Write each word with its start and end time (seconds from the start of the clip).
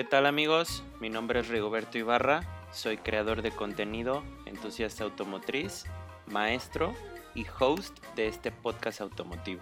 ¿Qué 0.00 0.04
tal 0.04 0.24
amigos? 0.24 0.82
Mi 0.98 1.10
nombre 1.10 1.40
es 1.40 1.48
Rigoberto 1.48 1.98
Ibarra, 1.98 2.40
soy 2.72 2.96
creador 2.96 3.42
de 3.42 3.50
contenido, 3.50 4.24
entusiasta 4.46 5.04
automotriz, 5.04 5.84
maestro 6.26 6.94
y 7.34 7.44
host 7.58 8.02
de 8.16 8.26
este 8.26 8.50
podcast 8.50 9.02
automotivo. 9.02 9.60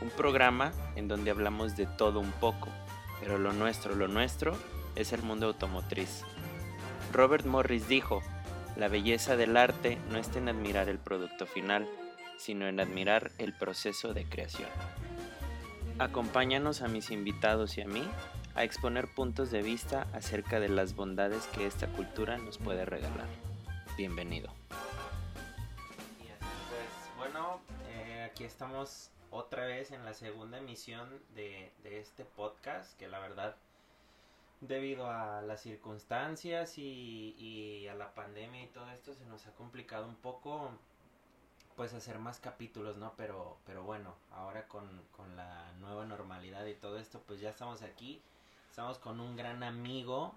Un 0.00 0.08
programa 0.08 0.72
en 0.96 1.06
donde 1.06 1.30
hablamos 1.30 1.76
de 1.76 1.84
todo 1.84 2.18
un 2.18 2.32
poco, 2.32 2.70
pero 3.20 3.36
lo 3.36 3.52
nuestro, 3.52 3.94
lo 3.94 4.08
nuestro 4.08 4.56
es 4.96 5.12
el 5.12 5.22
mundo 5.22 5.48
automotriz. 5.48 6.22
Robert 7.12 7.44
Morris 7.44 7.88
dijo, 7.88 8.22
la 8.74 8.88
belleza 8.88 9.36
del 9.36 9.54
arte 9.54 9.98
no 10.10 10.16
está 10.16 10.38
en 10.38 10.48
admirar 10.48 10.88
el 10.88 10.98
producto 10.98 11.44
final, 11.44 11.86
sino 12.38 12.68
en 12.68 12.80
admirar 12.80 13.32
el 13.36 13.52
proceso 13.52 14.14
de 14.14 14.24
creación. 14.24 14.70
Acompáñanos 15.98 16.80
a 16.80 16.88
mis 16.88 17.10
invitados 17.10 17.76
y 17.76 17.82
a 17.82 17.86
mí 17.86 18.08
a 18.58 18.64
exponer 18.64 19.06
puntos 19.06 19.52
de 19.52 19.62
vista 19.62 20.08
acerca 20.12 20.58
de 20.58 20.68
las 20.68 20.96
bondades 20.96 21.46
que 21.54 21.64
esta 21.64 21.86
cultura 21.86 22.38
nos 22.38 22.58
puede 22.58 22.84
regalar. 22.84 23.28
Bienvenido. 23.96 24.52
Pues 26.18 27.16
bueno, 27.16 27.60
eh, 27.86 28.28
aquí 28.28 28.42
estamos 28.42 29.12
otra 29.30 29.64
vez 29.64 29.92
en 29.92 30.04
la 30.04 30.12
segunda 30.12 30.58
emisión 30.58 31.08
de, 31.36 31.70
este 31.84 32.24
podcast, 32.24 32.98
que 32.98 33.06
la 33.06 33.20
verdad 33.20 33.54
debido 34.60 35.08
a 35.08 35.40
las 35.40 35.60
circunstancias 35.62 36.78
y, 36.78 37.36
y, 37.38 37.86
a 37.86 37.94
la 37.94 38.12
pandemia 38.12 38.64
y 38.64 38.66
todo 38.66 38.90
esto 38.90 39.14
se 39.14 39.24
nos 39.26 39.46
ha 39.46 39.52
complicado 39.52 40.08
un 40.08 40.16
poco 40.16 40.72
pues 41.76 41.94
hacer 41.94 42.18
más 42.18 42.40
capítulos, 42.40 42.96
¿no? 42.96 43.12
Pero, 43.16 43.58
pero 43.64 43.84
bueno, 43.84 44.16
ahora 44.32 44.66
con, 44.66 45.00
con 45.16 45.36
la 45.36 45.70
nueva 45.78 46.06
normalidad 46.06 46.66
y 46.66 46.74
todo 46.74 46.98
esto, 46.98 47.22
pues 47.24 47.38
ya 47.38 47.50
estamos 47.50 47.82
aquí. 47.82 48.20
Estamos 48.70 48.98
con 48.98 49.20
un 49.20 49.36
gran 49.36 49.62
amigo, 49.64 50.34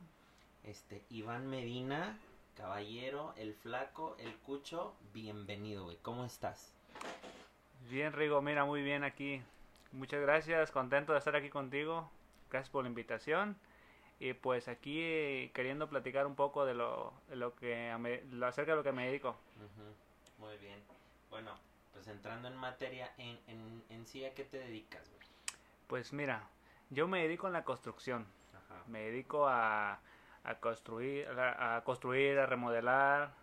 este, 0.63 1.03
Iván 1.09 1.47
Medina, 1.47 2.17
caballero, 2.55 3.33
el 3.37 3.53
flaco, 3.53 4.15
el 4.19 4.35
cucho, 4.37 4.95
bienvenido, 5.13 5.83
güey. 5.83 5.97
¿Cómo 6.01 6.25
estás? 6.25 6.73
Bien, 7.89 8.13
Rigo, 8.13 8.41
mira, 8.41 8.65
muy 8.65 8.81
bien 8.81 9.03
aquí. 9.03 9.41
Muchas 9.91 10.21
gracias, 10.21 10.71
contento 10.71 11.11
de 11.13 11.19
estar 11.19 11.35
aquí 11.35 11.49
contigo. 11.49 12.09
Gracias 12.49 12.69
por 12.69 12.83
la 12.83 12.89
invitación. 12.89 13.55
Y 14.19 14.33
pues 14.33 14.67
aquí 14.67 14.99
eh, 15.01 15.51
queriendo 15.53 15.87
platicar 15.89 16.25
un 16.25 16.35
poco 16.35 16.65
de 16.65 16.73
lo, 16.73 17.13
de 17.29 17.35
lo 17.35 17.55
que 17.55 17.95
me, 17.99 18.21
lo 18.31 18.47
acerca 18.47 18.71
de 18.71 18.77
lo 18.77 18.83
que 18.83 18.91
me 18.91 19.07
dedico. 19.07 19.29
Uh 19.29 19.63
-huh. 19.63 20.45
Muy 20.47 20.57
bien. 20.57 20.79
Bueno, 21.29 21.51
pues 21.93 22.07
entrando 22.07 22.47
en 22.47 22.55
materia, 22.55 23.11
en, 23.17 23.39
en, 23.47 23.83
en 23.89 24.07
sí, 24.07 24.25
¿a 24.25 24.33
qué 24.33 24.43
te 24.43 24.57
dedicas, 24.57 25.07
güey? 25.09 25.21
Pues 25.87 26.13
mira, 26.13 26.47
yo 26.91 27.07
me 27.07 27.23
dedico 27.23 27.47
a 27.47 27.49
la 27.49 27.63
construcción. 27.63 28.27
Ajá. 28.53 28.83
Me 28.87 28.99
dedico 29.03 29.47
a, 29.47 29.99
a 30.43 30.55
construir, 30.59 31.27
a, 31.27 31.77
a, 31.77 31.83
construir, 31.83 32.37
a 32.37 32.45
remodelar, 32.45 33.33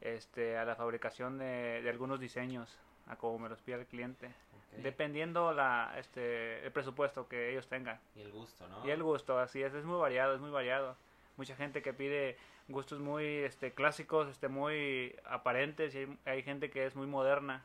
este, 0.00 0.56
a 0.56 0.64
la 0.64 0.74
fabricación 0.74 1.38
de, 1.38 1.82
de 1.82 1.90
algunos 1.90 2.20
diseños, 2.20 2.78
a 3.06 3.16
como 3.16 3.38
me 3.38 3.48
los 3.48 3.60
pide 3.60 3.76
el 3.76 3.86
cliente. 3.86 4.34
Okay. 4.68 4.82
Dependiendo 4.82 5.52
la, 5.52 5.94
este, 5.98 6.64
el 6.64 6.72
presupuesto 6.72 7.28
que 7.28 7.50
ellos 7.50 7.68
tengan. 7.68 8.00
Y 8.14 8.22
el 8.22 8.32
gusto, 8.32 8.66
¿no? 8.68 8.86
Y 8.86 8.90
el 8.90 9.02
gusto, 9.02 9.38
así 9.38 9.62
es, 9.62 9.72
es 9.74 9.84
muy 9.84 9.98
variado, 9.98 10.34
es 10.34 10.40
muy 10.40 10.50
variado. 10.50 10.96
Mucha 11.36 11.54
gente 11.54 11.82
que 11.82 11.92
pide 11.92 12.36
gustos 12.68 12.98
muy 12.98 13.24
este, 13.24 13.72
clásicos, 13.72 14.28
este, 14.28 14.48
muy 14.48 15.14
aparentes, 15.24 15.94
y 15.94 15.98
hay, 15.98 16.18
hay 16.24 16.42
gente 16.42 16.70
que 16.70 16.86
es 16.86 16.96
muy 16.96 17.06
moderna, 17.06 17.62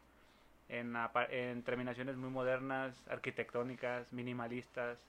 en, 0.71 0.95
en, 1.29 1.63
terminaciones 1.63 2.15
muy 2.15 2.29
modernas, 2.29 2.95
arquitectónicas, 3.09 4.13
minimalistas, 4.13 4.99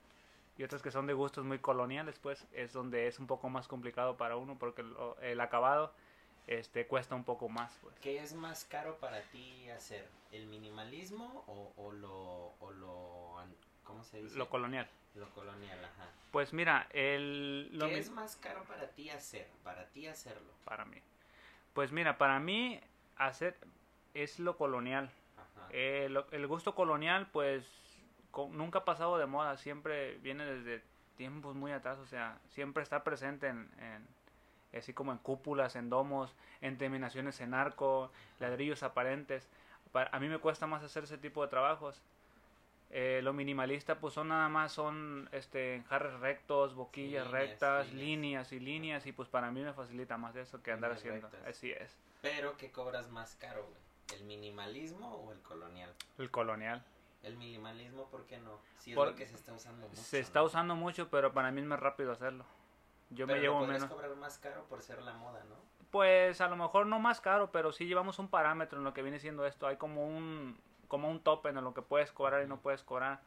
y 0.58 0.64
otras 0.64 0.82
que 0.82 0.90
son 0.90 1.06
de 1.06 1.14
gustos 1.14 1.44
muy 1.44 1.58
coloniales, 1.58 2.18
pues 2.18 2.46
es 2.52 2.72
donde 2.72 3.06
es 3.06 3.18
un 3.18 3.26
poco 3.26 3.48
más 3.48 3.68
complicado 3.68 4.16
para 4.16 4.36
uno, 4.36 4.58
porque 4.58 4.82
lo, 4.82 5.18
el 5.20 5.40
acabado 5.40 5.92
este 6.46 6.86
cuesta 6.86 7.14
un 7.14 7.24
poco 7.24 7.48
más. 7.48 7.76
Pues. 7.82 7.94
¿Qué 8.00 8.22
es 8.22 8.34
más 8.34 8.64
caro 8.64 8.98
para 8.98 9.22
ti 9.30 9.68
hacer? 9.70 10.08
¿El 10.30 10.46
minimalismo 10.46 11.44
o, 11.46 11.72
o, 11.76 11.92
lo, 11.92 12.54
o 12.60 12.72
lo... 12.72 13.44
¿Cómo 13.84 14.04
se 14.04 14.22
dice? 14.22 14.36
Lo 14.36 14.48
colonial. 14.48 14.88
Lo 15.14 15.28
colonial, 15.30 15.84
ajá. 15.84 16.08
Pues 16.30 16.52
mira, 16.52 16.88
el... 16.90 17.68
Lo 17.76 17.86
¿Qué 17.86 17.98
es 17.98 18.10
más 18.10 18.36
caro 18.36 18.64
para 18.64 18.88
ti 18.88 19.10
hacer? 19.10 19.46
Para 19.62 19.86
ti 19.88 20.06
hacerlo. 20.06 20.52
Para 20.64 20.84
mí. 20.84 20.96
Pues 21.74 21.92
mira, 21.92 22.18
para 22.18 22.40
mí 22.40 22.80
hacer 23.16 23.56
es 24.14 24.38
lo 24.38 24.56
colonial. 24.56 25.10
Ajá. 25.36 25.68
Eh, 25.70 26.08
lo, 26.10 26.26
el 26.30 26.46
gusto 26.46 26.74
colonial 26.74 27.28
pues 27.30 27.64
con, 28.32 28.56
nunca 28.56 28.80
ha 28.80 28.84
pasado 28.84 29.16
de 29.18 29.26
moda, 29.26 29.56
siempre 29.56 30.16
viene 30.16 30.44
desde 30.44 30.82
tiempos 31.16 31.54
muy 31.54 31.70
atrás, 31.70 31.98
o 31.98 32.06
sea, 32.06 32.40
siempre 32.48 32.82
está 32.82 33.04
presente 33.04 33.46
en, 33.46 33.70
en 33.78 34.08
así 34.78 34.92
como 34.92 35.12
en 35.12 35.18
cúpulas, 35.18 35.76
en 35.76 35.90
domos, 35.90 36.34
en 36.60 36.78
terminaciones 36.78 37.40
en 37.40 37.54
arco, 37.54 38.10
ladrillos 38.40 38.82
aparentes. 38.82 39.48
Para, 39.92 40.10
a 40.12 40.20
mí 40.20 40.28
me 40.28 40.38
cuesta 40.38 40.66
más 40.66 40.82
hacer 40.82 41.04
ese 41.04 41.18
tipo 41.18 41.42
de 41.42 41.48
trabajos. 41.48 42.02
Eh, 42.94 43.20
lo 43.22 43.32
minimalista 43.32 43.98
pues 43.98 44.12
son 44.12 44.28
nada 44.28 44.50
más 44.50 44.72
son 44.72 45.26
este 45.32 45.76
enjarres 45.76 46.12
rectos, 46.20 46.74
boquillas 46.74 47.24
líneas, 47.24 47.48
rectas, 47.48 47.92
líneas. 47.92 48.52
líneas. 48.52 48.52
y 48.52 48.60
líneas 48.60 49.06
y 49.06 49.12
pues 49.12 49.30
para 49.30 49.50
mí 49.50 49.62
me 49.62 49.72
facilita 49.72 50.18
más 50.18 50.36
eso 50.36 50.62
que 50.62 50.72
andar 50.72 50.92
haciendo. 50.92 51.28
Rectas. 51.28 51.48
Así 51.48 51.70
es. 51.70 51.96
Pero 52.20 52.56
¿qué 52.58 52.70
cobras 52.70 53.10
más 53.10 53.34
caro, 53.36 53.66
güey? 53.66 54.20
¿El 54.20 54.26
minimalismo 54.26 55.08
o 55.08 55.32
el 55.32 55.40
colonial? 55.40 55.90
El 56.18 56.30
colonial. 56.30 56.84
El 57.22 57.36
minimalismo, 57.36 58.06
¿por 58.06 58.26
qué 58.26 58.38
no? 58.38 58.58
Si 58.78 58.90
es 58.90 58.96
Por, 58.96 59.08
lo 59.08 59.14
que 59.14 59.26
se 59.26 59.36
está 59.36 59.52
usando 59.52 59.88
mucho. 59.88 60.00
Se 60.00 60.18
está 60.18 60.40
¿no? 60.40 60.46
usando 60.46 60.74
mucho, 60.74 61.08
pero 61.08 61.32
para 61.32 61.50
mí 61.52 61.60
es 61.60 61.66
más 61.66 61.78
rápido 61.78 62.12
hacerlo. 62.12 62.44
Yo 63.10 63.26
pero 63.26 63.36
me 63.36 63.42
llevo 63.42 63.66
menos. 63.66 63.84
cobrar 63.90 64.14
más 64.16 64.38
caro 64.38 64.64
por 64.64 64.82
ser 64.82 65.02
la 65.02 65.12
moda, 65.14 65.44
¿no? 65.48 65.56
Pues 65.90 66.40
a 66.40 66.48
lo 66.48 66.56
mejor 66.56 66.86
no 66.86 66.98
más 66.98 67.20
caro, 67.20 67.52
pero 67.52 67.70
sí 67.72 67.86
llevamos 67.86 68.18
un 68.18 68.28
parámetro 68.28 68.78
en 68.78 68.84
lo 68.84 68.94
que 68.94 69.02
viene 69.02 69.20
siendo 69.20 69.46
esto. 69.46 69.66
Hay 69.66 69.76
como 69.76 70.06
un 70.06 70.58
como 70.88 71.08
un 71.08 71.20
tope 71.20 71.48
en 71.48 71.62
lo 71.62 71.72
que 71.72 71.80
puedes 71.80 72.12
cobrar 72.12 72.42
y 72.42 72.46
no 72.46 72.58
puedes 72.58 72.82
cobrar. 72.82 73.20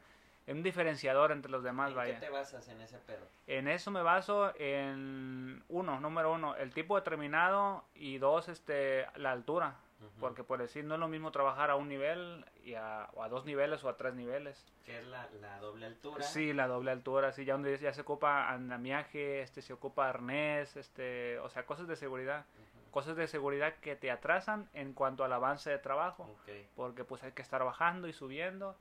Es 0.46 0.54
un 0.54 0.62
diferenciador 0.62 1.32
entre 1.32 1.50
los 1.50 1.64
demás, 1.64 1.90
¿En 1.90 1.96
vaya. 1.96 2.14
qué 2.14 2.26
te 2.26 2.30
basas 2.30 2.68
en 2.68 2.80
ese 2.80 2.98
pedo? 2.98 3.26
En 3.48 3.66
eso 3.66 3.90
me 3.90 4.02
baso 4.02 4.52
en 4.56 5.64
uno, 5.68 5.98
número 5.98 6.32
uno, 6.32 6.54
el 6.54 6.72
tipo 6.72 6.94
determinado 6.94 7.84
y 7.96 8.18
dos, 8.18 8.48
este, 8.48 9.06
la 9.16 9.32
altura. 9.32 9.74
Uh 10.00 10.04
-huh. 10.04 10.20
Porque 10.20 10.44
por 10.44 10.60
decir, 10.60 10.84
no 10.84 10.94
es 10.94 11.00
lo 11.00 11.08
mismo 11.08 11.30
trabajar 11.30 11.70
a 11.70 11.76
un 11.76 11.88
nivel 11.88 12.44
y 12.62 12.74
a, 12.74 13.08
o 13.14 13.22
a 13.22 13.28
dos 13.28 13.44
niveles 13.44 13.82
o 13.84 13.88
a 13.88 13.96
tres 13.96 14.14
niveles. 14.14 14.62
¿Qué 14.84 14.98
es 14.98 15.06
la, 15.06 15.28
la, 15.40 15.58
doble 15.58 15.86
altura? 15.86 16.22
Sí, 16.22 16.52
la 16.52 16.66
doble 16.66 16.90
altura, 16.90 17.32
sí, 17.32 17.44
ya 17.44 17.54
donde 17.54 17.76
ya 17.78 17.92
se 17.92 18.02
ocupa 18.02 18.50
andamiaje, 18.50 19.40
este, 19.40 19.62
se 19.62 19.72
ocupa 19.72 20.08
arnés, 20.08 20.76
este, 20.76 21.38
o 21.38 21.48
sea, 21.48 21.64
cosas 21.64 21.88
de 21.88 21.96
seguridad. 21.96 22.40
Uh 22.40 22.60
-huh. 22.60 22.90
Cosas 22.90 23.16
de 23.16 23.26
seguridad 23.26 23.74
que 23.80 23.96
te 23.96 24.10
atrasan 24.10 24.68
en 24.72 24.92
cuanto 24.92 25.24
al 25.24 25.32
avance 25.32 25.70
de 25.70 25.78
trabajo. 25.78 26.24
Okay. 26.42 26.68
Porque 26.76 27.04
pues 27.04 27.22
hay 27.22 27.32
que 27.32 27.42
estar 27.42 27.62
bajando 27.64 28.08
y 28.08 28.12
subiendo. 28.12 28.76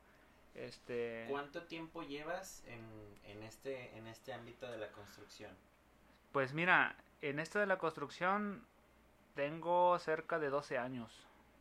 Este... 0.53 1.25
¿Cuánto 1.29 1.63
tiempo 1.63 2.01
llevas 2.03 2.63
en, 2.67 2.81
en, 3.25 3.43
este, 3.43 3.97
en 3.97 4.07
este 4.07 4.33
ámbito 4.33 4.71
de 4.71 4.77
la 4.77 4.89
construcción? 4.89 5.51
Pues 6.31 6.53
mira, 6.53 6.95
en 7.21 7.39
esto 7.39 7.59
de 7.59 7.65
la 7.65 7.77
construcción 7.77 8.65
tengo 9.35 9.97
cerca 9.99 10.39
de 10.39 10.49
12 10.49 10.77
años. 10.77 11.11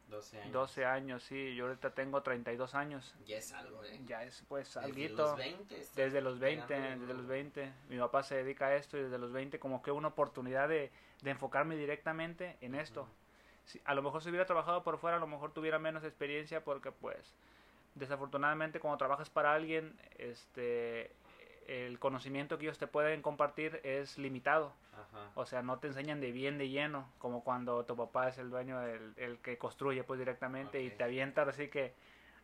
12 0.08 0.40
años. 0.40 0.52
12 0.52 0.84
años, 0.84 1.22
sí. 1.24 1.54
Yo 1.54 1.66
ahorita 1.66 1.90
tengo 1.90 2.22
32 2.22 2.74
años. 2.74 3.14
Ya 3.26 3.38
es 3.38 3.52
algo, 3.52 3.82
¿eh? 3.84 4.00
Ya 4.06 4.22
es 4.22 4.44
pues 4.48 4.74
desde 4.74 4.86
alguito. 4.86 5.22
Los 5.22 5.36
20, 5.36 5.86
desde 5.96 6.20
los 6.20 6.38
20, 6.38 6.74
desde 6.74 7.14
los 7.14 7.26
20. 7.26 7.72
Mi 7.88 7.98
papá 7.98 8.22
se 8.22 8.36
dedica 8.36 8.66
a 8.66 8.76
esto 8.76 8.96
y 8.96 9.02
desde 9.02 9.18
los 9.18 9.32
20 9.32 9.58
como 9.58 9.82
que 9.82 9.90
una 9.90 10.08
oportunidad 10.08 10.68
de, 10.68 10.92
de 11.22 11.30
enfocarme 11.30 11.76
directamente 11.76 12.56
en 12.60 12.74
esto. 12.74 13.02
Uh 13.02 13.06
-huh. 13.06 13.80
a 13.86 13.94
lo 13.94 14.02
mejor 14.02 14.22
si 14.22 14.28
hubiera 14.28 14.46
trabajado 14.46 14.82
por 14.82 14.98
fuera, 14.98 15.16
a 15.16 15.20
lo 15.20 15.26
mejor 15.26 15.52
tuviera 15.52 15.78
menos 15.78 16.04
experiencia 16.04 16.62
porque 16.62 16.92
pues 16.92 17.34
desafortunadamente 17.94 18.80
cuando 18.80 18.98
trabajas 18.98 19.30
para 19.30 19.54
alguien, 19.54 19.98
este 20.18 21.10
el 21.66 21.98
conocimiento 21.98 22.58
que 22.58 22.66
ellos 22.66 22.78
te 22.78 22.86
pueden 22.86 23.22
compartir 23.22 23.80
es 23.84 24.18
limitado. 24.18 24.74
Ajá. 24.96 25.30
O 25.34 25.46
sea, 25.46 25.62
no 25.62 25.78
te 25.78 25.88
enseñan 25.88 26.20
de 26.20 26.32
bien 26.32 26.58
de 26.58 26.68
lleno, 26.68 27.08
como 27.18 27.42
cuando 27.44 27.84
tu 27.84 27.96
papá 27.96 28.28
es 28.28 28.38
el 28.38 28.50
dueño, 28.50 28.82
el, 28.82 29.12
el 29.16 29.38
que 29.38 29.58
construye 29.58 30.04
pues 30.04 30.18
directamente 30.18 30.78
okay. 30.78 30.86
y 30.86 30.90
te 30.90 31.04
avienta 31.04 31.42
así 31.42 31.68
que 31.68 31.94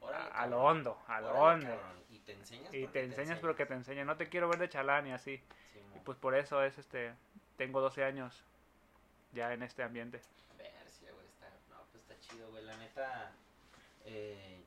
Órale, 0.01 0.31
a, 0.33 0.47
lo 0.47 0.63
hondo, 0.63 0.99
a 1.09 1.21
lo 1.21 1.31
hondo. 1.33 1.67
Cabrón. 1.67 2.05
Y 2.09 2.19
te 2.21 2.33
enseñas, 2.33 2.75
y 2.75 2.87
te 2.87 3.05
enseñas 3.05 3.39
pero 3.41 3.55
que 3.55 3.67
te 3.67 3.75
enseñan. 3.75 4.07
No 4.07 4.17
te 4.17 4.29
quiero 4.29 4.49
ver 4.49 4.59
de 4.59 4.69
chalán 4.69 5.07
y 5.07 5.13
así. 5.13 5.37
Sí, 5.73 5.81
y 5.95 5.99
pues 6.01 6.17
por 6.19 6.35
eso 6.35 6.63
es 6.65 6.79
este, 6.79 7.15
tengo 7.57 7.81
12 7.81 8.05
años 8.05 8.43
ya 9.33 9.53
en 9.53 9.63
este 9.63 9.83
ambiente. 9.83 10.21
Versia, 10.57 11.13
güey, 11.13 11.27
está, 11.27 11.49
no, 11.69 11.85
pues 11.93 12.03
está 12.03 12.19
chido, 12.21 12.51
güey. 12.51 12.65
La 12.65 12.77
neta, 12.79 13.33
eh, 14.05 14.65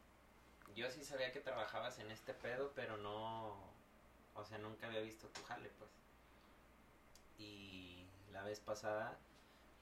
yo 0.75 0.89
sí 0.91 1.03
sabía 1.03 1.31
que 1.31 1.39
trabajabas 1.39 1.99
en 1.99 2.11
este 2.11 2.33
pedo, 2.33 2.71
pero 2.75 2.97
no, 2.97 3.57
o 4.35 4.45
sea, 4.45 4.57
nunca 4.59 4.87
había 4.87 5.01
visto 5.01 5.27
tu 5.29 5.43
jale, 5.43 5.69
pues. 5.79 5.89
Y 7.37 8.05
la 8.31 8.43
vez 8.43 8.59
pasada 8.59 9.17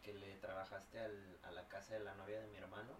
que 0.03 0.13
le 0.13 0.35
trabajaste 0.37 0.99
al, 0.99 1.39
a 1.43 1.51
la 1.51 1.67
casa 1.67 1.93
de 1.93 2.01
la 2.01 2.15
novia 2.15 2.39
de 2.39 2.47
mi 2.47 2.57
hermano, 2.57 2.93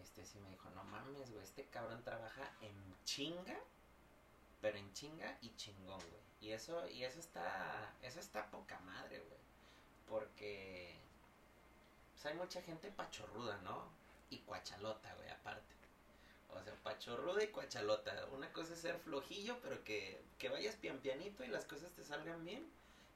este 0.00 0.24
sí 0.24 0.38
me 0.40 0.50
dijo, 0.50 0.70
no 0.70 0.84
mames, 0.84 1.30
güey, 1.30 1.42
este 1.42 1.64
cabrón 1.66 2.02
trabaja 2.02 2.50
en 2.60 2.74
chinga 3.04 3.56
pero 4.60 4.78
en 4.78 4.92
chinga 4.92 5.38
y 5.42 5.54
chingón, 5.56 6.00
güey. 6.00 6.22
Y 6.40 6.52
eso, 6.52 6.88
y 6.88 7.04
eso 7.04 7.20
está, 7.20 7.94
eso 8.02 8.20
está 8.20 8.50
poca 8.50 8.78
madre, 8.80 9.18
güey. 9.20 9.40
Porque, 10.08 10.94
pues 12.12 12.26
hay 12.26 12.34
mucha 12.34 12.60
gente 12.62 12.90
pachorruda, 12.90 13.58
¿no? 13.58 13.88
Y 14.30 14.38
cuachalota, 14.38 15.14
güey, 15.14 15.30
aparte. 15.30 15.74
O 16.50 16.62
sea, 16.62 16.74
pachorruda 16.82 17.44
y 17.44 17.48
cuachalota. 17.48 18.26
Una 18.32 18.52
cosa 18.52 18.74
es 18.74 18.80
ser 18.80 18.98
flojillo, 18.98 19.58
pero 19.62 19.82
que, 19.84 20.20
que 20.38 20.48
vayas 20.48 20.76
pian 20.76 20.98
pianito 20.98 21.44
y 21.44 21.48
las 21.48 21.64
cosas 21.64 21.90
te 21.92 22.04
salgan 22.04 22.44
bien. 22.44 22.68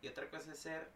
Y 0.02 0.08
otra 0.08 0.28
cosa 0.28 0.52
es 0.52 0.58
ser, 0.58 0.88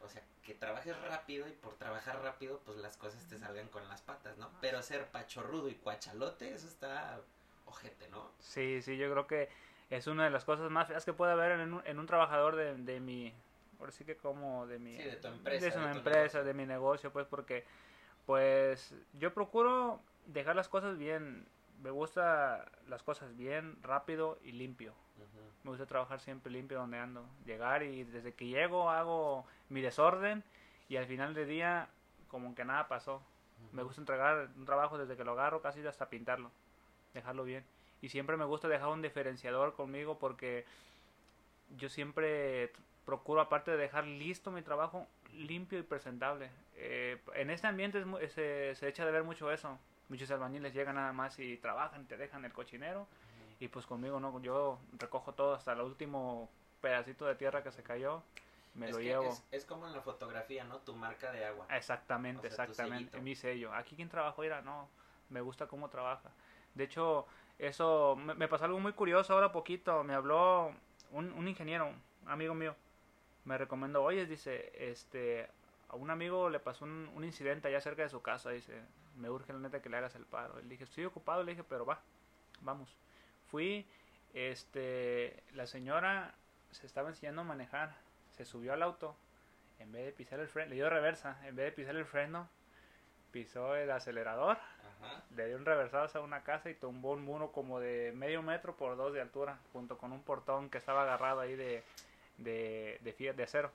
o 0.00 0.08
sea, 0.08 0.22
que 0.42 0.54
trabajes 0.54 1.00
rápido 1.02 1.48
y 1.48 1.52
por 1.52 1.74
trabajar 1.76 2.20
rápido, 2.22 2.60
pues 2.64 2.78
las 2.78 2.96
cosas 2.96 3.26
te 3.28 3.38
salgan 3.38 3.68
con 3.68 3.88
las 3.88 4.02
patas, 4.02 4.36
¿no? 4.38 4.50
Pero 4.60 4.82
ser 4.82 5.06
pachorrudo 5.06 5.68
y 5.68 5.74
cuachalote, 5.74 6.52
eso 6.52 6.66
está 6.66 7.20
ojete, 7.66 8.08
¿no? 8.08 8.30
Sí, 8.40 8.82
sí, 8.82 8.96
yo 8.96 9.10
creo 9.10 9.26
que 9.26 9.48
es 9.90 10.06
una 10.06 10.24
de 10.24 10.30
las 10.30 10.44
cosas 10.44 10.70
más 10.70 10.88
feas 10.88 11.04
que 11.04 11.12
puede 11.12 11.32
haber 11.32 11.52
en 11.52 11.74
un, 11.74 11.82
en 11.86 11.98
un 11.98 12.06
trabajador 12.06 12.56
de, 12.56 12.76
de 12.76 13.00
mi, 13.00 13.32
ahora 13.78 13.92
sí 13.92 14.04
que 14.04 14.16
como 14.16 14.66
de 14.66 14.78
mi... 14.78 14.96
Sí, 14.96 15.02
de 15.04 15.16
tu 15.16 15.28
empresa. 15.28 15.64
De 15.64 15.72
su 15.72 15.78
de 15.78 15.84
tu 15.84 15.98
empresa, 15.98 16.18
negocio. 16.20 16.44
de 16.44 16.54
mi 16.54 16.66
negocio, 16.66 17.12
pues 17.12 17.26
porque, 17.26 17.64
pues 18.26 18.94
yo 19.14 19.32
procuro 19.32 20.00
dejar 20.26 20.56
las 20.56 20.68
cosas 20.68 20.98
bien, 20.98 21.46
me 21.82 21.90
gusta 21.90 22.70
las 22.88 23.02
cosas 23.02 23.36
bien, 23.36 23.82
rápido 23.82 24.38
y 24.42 24.52
limpio. 24.52 24.94
Ujú. 25.16 25.31
Me 25.64 25.70
gusta 25.70 25.86
trabajar 25.86 26.20
siempre 26.20 26.50
limpio 26.50 26.78
donde 26.78 26.98
ando. 26.98 27.24
Llegar 27.44 27.82
y 27.82 28.04
desde 28.04 28.32
que 28.32 28.46
llego 28.46 28.90
hago 28.90 29.46
mi 29.68 29.80
desorden 29.80 30.42
y 30.88 30.96
al 30.96 31.06
final 31.06 31.34
del 31.34 31.48
día 31.48 31.88
como 32.28 32.54
que 32.54 32.64
nada 32.64 32.88
pasó. 32.88 33.22
Me 33.72 33.82
gusta 33.82 34.00
entregar 34.00 34.48
un 34.56 34.64
trabajo 34.64 34.98
desde 34.98 35.16
que 35.16 35.24
lo 35.24 35.32
agarro 35.32 35.62
casi 35.62 35.86
hasta 35.86 36.08
pintarlo, 36.08 36.50
dejarlo 37.14 37.44
bien. 37.44 37.64
Y 38.00 38.08
siempre 38.08 38.36
me 38.36 38.44
gusta 38.44 38.66
dejar 38.66 38.88
un 38.88 39.02
diferenciador 39.02 39.74
conmigo 39.74 40.18
porque 40.18 40.64
yo 41.76 41.88
siempre 41.88 42.72
procuro, 43.04 43.40
aparte 43.40 43.70
de 43.70 43.76
dejar 43.76 44.04
listo 44.04 44.50
mi 44.50 44.62
trabajo, 44.62 45.06
limpio 45.32 45.78
y 45.78 45.82
presentable. 45.82 46.50
Eh, 46.76 47.18
en 47.34 47.50
este 47.50 47.66
ambiente 47.66 48.04
es 48.20 48.32
se, 48.32 48.74
se 48.74 48.88
echa 48.88 49.06
de 49.06 49.12
ver 49.12 49.22
mucho 49.22 49.52
eso. 49.52 49.78
Muchos 50.08 50.30
albañiles 50.30 50.74
llegan 50.74 50.96
nada 50.96 51.12
más 51.12 51.38
y 51.38 51.56
trabajan, 51.56 52.06
te 52.06 52.16
dejan 52.16 52.44
el 52.44 52.52
cochinero. 52.52 53.06
Y 53.62 53.68
pues 53.68 53.86
conmigo 53.86 54.18
no, 54.18 54.40
yo 54.42 54.80
recojo 54.98 55.34
todo 55.34 55.54
hasta 55.54 55.72
el 55.74 55.82
último 55.82 56.50
pedacito 56.80 57.26
de 57.26 57.36
tierra 57.36 57.62
que 57.62 57.70
se 57.70 57.84
cayó, 57.84 58.20
me 58.74 58.86
es 58.86 58.92
lo 58.92 58.98
llevo. 59.00 59.28
Es, 59.30 59.44
es 59.52 59.64
como 59.64 59.86
en 59.86 59.92
la 59.92 60.00
fotografía, 60.00 60.64
¿no? 60.64 60.78
Tu 60.78 60.96
marca 60.96 61.30
de 61.30 61.44
agua. 61.44 61.68
Exactamente, 61.70 62.48
O 62.48 62.50
sea, 62.50 62.64
exactamente. 62.64 63.20
Mi 63.20 63.36
sello. 63.36 63.72
Aquí 63.72 63.94
quien 63.94 64.08
trabajó 64.08 64.42
era, 64.42 64.62
no, 64.62 64.88
me 65.28 65.40
gusta 65.40 65.68
cómo 65.68 65.88
trabaja. 65.90 66.28
De 66.74 66.82
hecho, 66.82 67.24
eso 67.56 68.16
me, 68.16 68.34
me 68.34 68.48
pasó 68.48 68.64
algo 68.64 68.80
muy 68.80 68.94
curioso 68.94 69.32
ahora 69.32 69.52
poquito. 69.52 70.02
Me 70.02 70.14
habló 70.14 70.72
un, 71.12 71.30
un 71.30 71.46
ingeniero, 71.46 71.86
un 71.86 72.28
amigo 72.28 72.54
mío. 72.54 72.74
Me 73.44 73.56
recomendó, 73.58 74.02
oye, 74.02 74.26
dice, 74.26 74.72
este, 74.74 75.48
a 75.88 75.94
un 75.94 76.10
amigo 76.10 76.50
le 76.50 76.58
pasó 76.58 76.84
un, 76.84 77.12
un 77.14 77.22
incidente 77.22 77.68
allá 77.68 77.80
cerca 77.80 78.02
de 78.02 78.08
su 78.08 78.22
casa. 78.22 78.50
Dice, 78.50 78.82
me 79.18 79.30
urge 79.30 79.52
la 79.52 79.60
neta 79.60 79.80
que 79.80 79.88
le 79.88 79.98
hagas 79.98 80.16
el 80.16 80.26
paro. 80.26 80.56
Le 80.56 80.68
dije, 80.68 80.82
estoy 80.82 81.04
ocupado. 81.04 81.44
Le 81.44 81.52
dije, 81.52 81.62
pero 81.62 81.86
va, 81.86 82.00
vamos. 82.60 82.96
Fui, 83.52 83.86
este, 84.32 85.42
la 85.52 85.66
señora 85.66 86.34
se 86.70 86.86
estaba 86.86 87.10
enseñando 87.10 87.42
a 87.42 87.44
manejar. 87.44 87.94
Se 88.30 88.46
subió 88.46 88.72
al 88.72 88.82
auto 88.82 89.14
en 89.78 89.92
vez 89.92 90.06
de 90.06 90.12
pisar 90.12 90.40
el 90.40 90.48
freno, 90.48 90.70
le 90.70 90.76
dio 90.76 90.88
reversa, 90.88 91.36
en 91.46 91.54
vez 91.54 91.66
de 91.66 91.72
pisar 91.72 91.94
el 91.94 92.06
freno, 92.06 92.48
pisó 93.30 93.76
el 93.76 93.90
acelerador, 93.90 94.56
Ajá. 94.56 95.22
le 95.36 95.48
dio 95.48 95.56
un 95.58 95.66
reversazo 95.66 96.20
a 96.20 96.22
una 96.22 96.44
casa 96.44 96.70
y 96.70 96.74
tumbó 96.74 97.12
un 97.12 97.24
muro 97.24 97.52
como 97.52 97.78
de 97.78 98.12
medio 98.14 98.42
metro 98.42 98.74
por 98.74 98.96
dos 98.96 99.12
de 99.12 99.20
altura, 99.20 99.58
junto 99.74 99.98
con 99.98 100.12
un 100.12 100.22
portón 100.22 100.70
que 100.70 100.78
estaba 100.78 101.02
agarrado 101.02 101.40
ahí 101.40 101.54
de, 101.54 101.84
de, 102.38 102.98
de, 103.02 103.32
de 103.34 103.42
acero. 103.42 103.70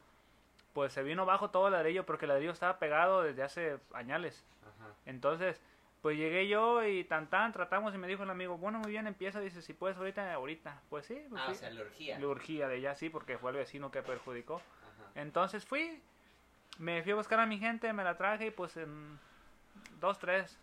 Pues 0.73 0.91
se 0.91 1.03
vino 1.03 1.23
bajo 1.27 1.51
todo 1.51 1.67
el 1.67 1.73
ladrillo 1.73 2.03
porque 2.03 2.25
el 2.25 2.29
ladrillo 2.29 2.51
estaba 2.51 2.79
pegado 2.79 3.21
desde 3.21 3.43
hace 3.43 3.77
añales. 3.93 4.43
Ajá. 4.63 4.93
Entonces, 5.05 5.61
pues 6.01 6.17
llegué 6.17 6.47
yo 6.47 6.85
y 6.85 7.03
tan 7.03 7.29
tan 7.29 7.51
tratamos 7.51 7.93
y 7.93 7.97
me 7.97 8.07
dijo 8.07 8.23
el 8.23 8.29
amigo, 8.29 8.57
bueno, 8.57 8.79
muy 8.79 8.91
bien, 8.91 9.07
empieza, 9.07 9.39
dice, 9.39 9.61
si 9.61 9.73
puedes 9.73 9.97
ahorita, 9.97 10.33
ahorita. 10.33 10.81
Pues 10.89 11.05
sí, 11.05 11.21
pues 11.29 11.41
Ah, 11.45 11.51
o 11.51 11.53
sea, 11.55 11.69
la 11.71 11.81
urgía. 11.81 12.19
Urgía 12.19 12.67
de 12.67 12.77
ella, 12.77 12.95
sí, 12.95 13.09
porque 13.09 13.37
fue 13.37 13.51
el 13.51 13.57
vecino 13.57 13.91
que 13.91 14.01
perjudicó. 14.01 14.55
Ajá. 14.55 15.11
Entonces 15.15 15.65
fui, 15.65 16.01
me 16.77 17.01
fui 17.03 17.11
a 17.13 17.15
buscar 17.15 17.39
a 17.39 17.45
mi 17.45 17.57
gente, 17.57 17.91
me 17.93 18.03
la 18.03 18.17
traje 18.17 18.47
y 18.47 18.51
pues 18.51 18.77
en 18.77 19.19
dos, 19.99 20.19
tres, 20.19 20.57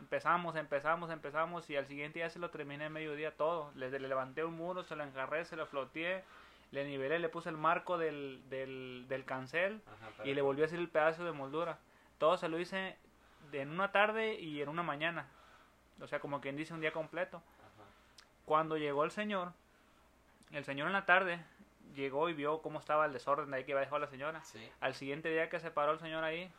empezamos, 0.00 0.56
empezamos, 0.56 1.10
empezamos 1.10 1.68
y 1.70 1.76
al 1.76 1.86
siguiente 1.86 2.18
día 2.18 2.30
se 2.30 2.38
lo 2.38 2.50
terminé 2.50 2.86
a 2.86 2.90
mediodía 2.90 3.36
todo. 3.36 3.70
Le, 3.76 3.90
le 3.90 4.08
levanté 4.08 4.44
un 4.44 4.54
muro, 4.54 4.82
se 4.84 4.96
lo 4.96 5.04
enjarré, 5.04 5.44
se 5.44 5.56
lo 5.56 5.66
floteé, 5.66 6.24
le 6.70 6.84
nivelé, 6.86 7.18
le 7.18 7.28
puse 7.28 7.50
el 7.50 7.56
marco 7.58 7.98
del, 7.98 8.42
del, 8.48 9.04
del 9.08 9.24
cancel 9.26 9.82
Ajá, 9.86 10.26
y 10.26 10.32
le 10.34 10.40
volví 10.42 10.62
a 10.62 10.64
hacer 10.64 10.78
el 10.78 10.88
pedazo 10.88 11.24
de 11.24 11.32
moldura. 11.32 11.78
Todo 12.18 12.36
se 12.38 12.48
lo 12.48 12.58
hice 12.58 12.96
en 13.52 13.70
una 13.70 13.92
tarde 13.92 14.34
y 14.34 14.62
en 14.62 14.68
una 14.68 14.82
mañana. 14.82 15.26
O 16.00 16.06
sea, 16.06 16.20
como 16.20 16.40
quien 16.40 16.56
dice 16.56 16.72
un 16.74 16.80
día 16.80 16.92
completo. 16.92 17.36
Ajá. 17.36 17.88
Cuando 18.44 18.76
llegó 18.76 19.04
el 19.04 19.10
señor, 19.10 19.52
el 20.50 20.64
señor 20.64 20.86
en 20.88 20.92
la 20.94 21.06
tarde 21.06 21.40
llegó 21.94 22.28
y 22.28 22.34
vio 22.34 22.62
cómo 22.62 22.78
estaba 22.78 23.06
el 23.06 23.12
desorden 23.12 23.50
de 23.50 23.58
ahí 23.58 23.64
que 23.64 23.72
había 23.72 23.82
dejado 23.82 23.98
la 24.00 24.06
señora. 24.08 24.42
Sí. 24.44 24.68
Al 24.80 24.94
siguiente 24.94 25.28
día 25.30 25.48
que 25.48 25.60
se 25.60 25.70
paró 25.70 25.92
el 25.92 25.98
señor 26.00 26.24
ahí, 26.24 26.50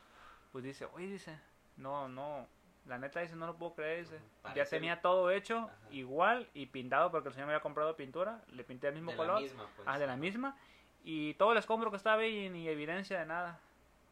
pues 0.52 0.64
dice, 0.64 0.86
oye, 0.94 1.08
dice, 1.08 1.38
no, 1.78 2.08
no, 2.08 2.48
la 2.86 2.98
neta 3.00 3.20
dice, 3.22 3.36
no 3.36 3.48
lo 3.48 3.56
puedo 3.56 3.74
creer, 3.76 4.02
dice. 4.02 4.16
Ujú. 4.18 4.26
Ya 4.26 4.42
Parece- 4.54 4.70
tenía 4.78 5.02
todo 5.02 5.32
hecho, 5.32 5.58
Ajá. 5.58 5.74
igual 5.92 6.48
y 6.54 6.68
pintado 6.68 7.12
porque 7.12 7.30
el 7.30 7.34
señor 7.34 7.48
me 7.48 7.54
había 7.54 7.64
comprado 7.64 7.96
pintura, 7.96 8.42
le 8.52 8.64
pinté 8.64 8.88
el 8.88 8.94
mismo 8.94 9.12
de 9.12 9.18
color, 9.18 9.36
la 9.36 9.42
misma, 9.42 9.68
pues. 9.76 9.88
ah, 9.88 9.98
de 9.98 10.08
la 10.08 10.16
misma, 10.16 10.56
y 11.04 11.34
todo 11.34 11.52
el 11.52 11.58
escombro 11.58 11.90
que 11.92 11.98
estaba 11.98 12.22
ahí, 12.22 12.50
ni 12.50 12.68
evidencia 12.70 13.20
de 13.20 13.26
nada. 13.26 13.60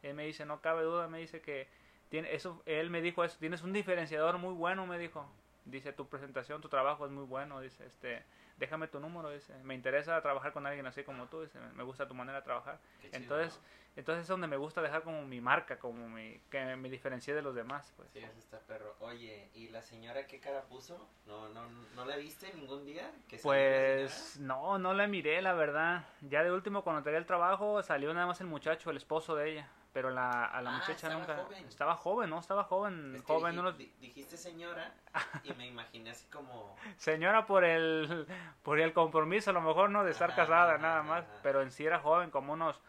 Él 0.02 0.16
me 0.16 0.26
dice, 0.26 0.46
no 0.46 0.62
cabe 0.62 0.84
duda, 0.84 1.08
me 1.08 1.20
dice 1.20 1.42
que 1.42 1.70
tiene 2.12 2.36
eso, 2.36 2.62
él 2.66 2.90
me 2.90 3.02
dijo 3.02 3.24
eso, 3.24 3.38
tienes 3.40 3.64
un 3.64 3.72
diferenciador 3.72 4.38
muy 4.38 4.54
bueno, 4.54 4.86
me 4.86 5.00
dijo. 5.00 5.26
Dice, 5.64 5.94
tu 5.94 6.08
presentación, 6.08 6.60
tu 6.60 6.68
trabajo 6.68 7.06
es 7.06 7.12
muy 7.12 7.24
bueno, 7.24 7.62
dice, 7.62 7.86
este, 7.86 8.24
déjame 8.58 8.90
tu 8.90 9.00
número, 9.00 9.30
dice, 9.30 9.54
me 9.64 9.76
interesa 9.76 10.22
trabajar 10.22 10.52
con 10.52 10.66
alguien 10.66 10.86
así 10.88 11.04
como 11.04 11.28
tú, 11.28 11.42
dice, 11.42 11.58
me 11.76 11.84
gusta 11.84 12.08
tu 12.08 12.14
manera 12.14 12.40
de 12.40 12.44
trabajar. 12.44 12.80
Qué 13.00 13.12
chido, 13.12 13.22
Entonces, 13.22 13.60
¿no? 13.62 14.00
entonces 14.00 14.24
es 14.24 14.28
donde 14.28 14.48
me 14.48 14.58
gusta 14.58 14.82
dejar 14.82 15.04
como 15.04 15.24
mi 15.24 15.40
marca, 15.40 15.80
como 15.80 16.10
mi, 16.10 16.42
que 16.50 16.76
me 16.76 16.90
diferencie 16.90 17.34
de 17.34 17.42
los 17.42 17.56
demás, 17.56 17.94
pues. 17.96 18.10
Sí, 18.12 18.20
eso 18.20 18.40
está 18.40 18.60
perro. 18.60 18.94
Oye, 19.00 19.50
¿y 19.54 19.70
la 19.70 19.82
señora 19.82 20.28
qué 20.28 20.42
cara 20.42 20.64
puso? 20.64 21.08
¿No, 21.28 21.48
no, 21.50 21.66
no 21.96 22.04
la 22.04 22.18
viste 22.18 22.52
ningún 22.56 22.84
día? 22.84 23.10
¿Que 23.30 23.38
salió 23.38 23.54
la 23.54 24.08
Pues 24.08 24.38
no, 24.42 24.80
no 24.80 24.94
la 24.94 25.08
miré, 25.08 25.42
la 25.42 25.54
verdad. 25.54 26.06
Ya 26.22 26.44
de 26.44 26.52
último, 26.52 26.84
cuando 26.84 26.98
entregué 26.98 27.20
el 27.20 27.26
trabajo, 27.26 27.82
salió 27.84 28.14
nada 28.14 28.28
más 28.28 28.42
el 28.42 28.48
muchacho, 28.48 28.90
el 28.90 28.98
esposo 28.98 29.36
de 29.36 29.52
ella. 29.52 29.70
Pero 29.94 30.10
la, 30.10 30.46
a 30.46 30.62
la 30.62 30.70
Ah, 30.70 30.74
muchacha 30.74 30.94
estaba 30.94 31.16
nunca. 31.16 31.36
joven. 31.36 31.66
Estaba 31.68 31.96
joven, 31.98 32.30
¿no? 32.30 32.40
Estaba 32.40 32.64
joven. 32.64 32.94
señora? 32.94 33.18
Es 33.18 33.22
que 33.24 33.34
joven, 33.34 33.56
dij- 33.56 33.60
unos- 33.60 33.78
di- 33.78 33.94
dijiste 34.00 34.38
señora 34.38 34.94
y 35.44 35.54
me 35.54 35.68
imaginé 35.68 36.12
así 36.12 36.26
como... 36.28 36.78
Señora 36.98 37.46
por 37.46 37.66
el, 37.66 38.26
por 38.64 38.80
el 38.80 38.94
compromiso, 38.94 39.50
a 39.50 39.54
lo 39.54 39.62
mejor, 39.62 39.90
¿no? 39.90 40.04
De 40.06 40.12
estar 40.12 40.30
Ajá, 40.32 40.44
casada, 40.44 40.74
ajá, 40.76 40.82
nada 40.82 41.04
más. 41.04 41.26
Pero 41.44 41.62
en 41.62 41.72
sí 41.72 41.86
era 41.86 42.00
joven, 42.00 42.32
como 42.32 42.54
unos 42.54 42.80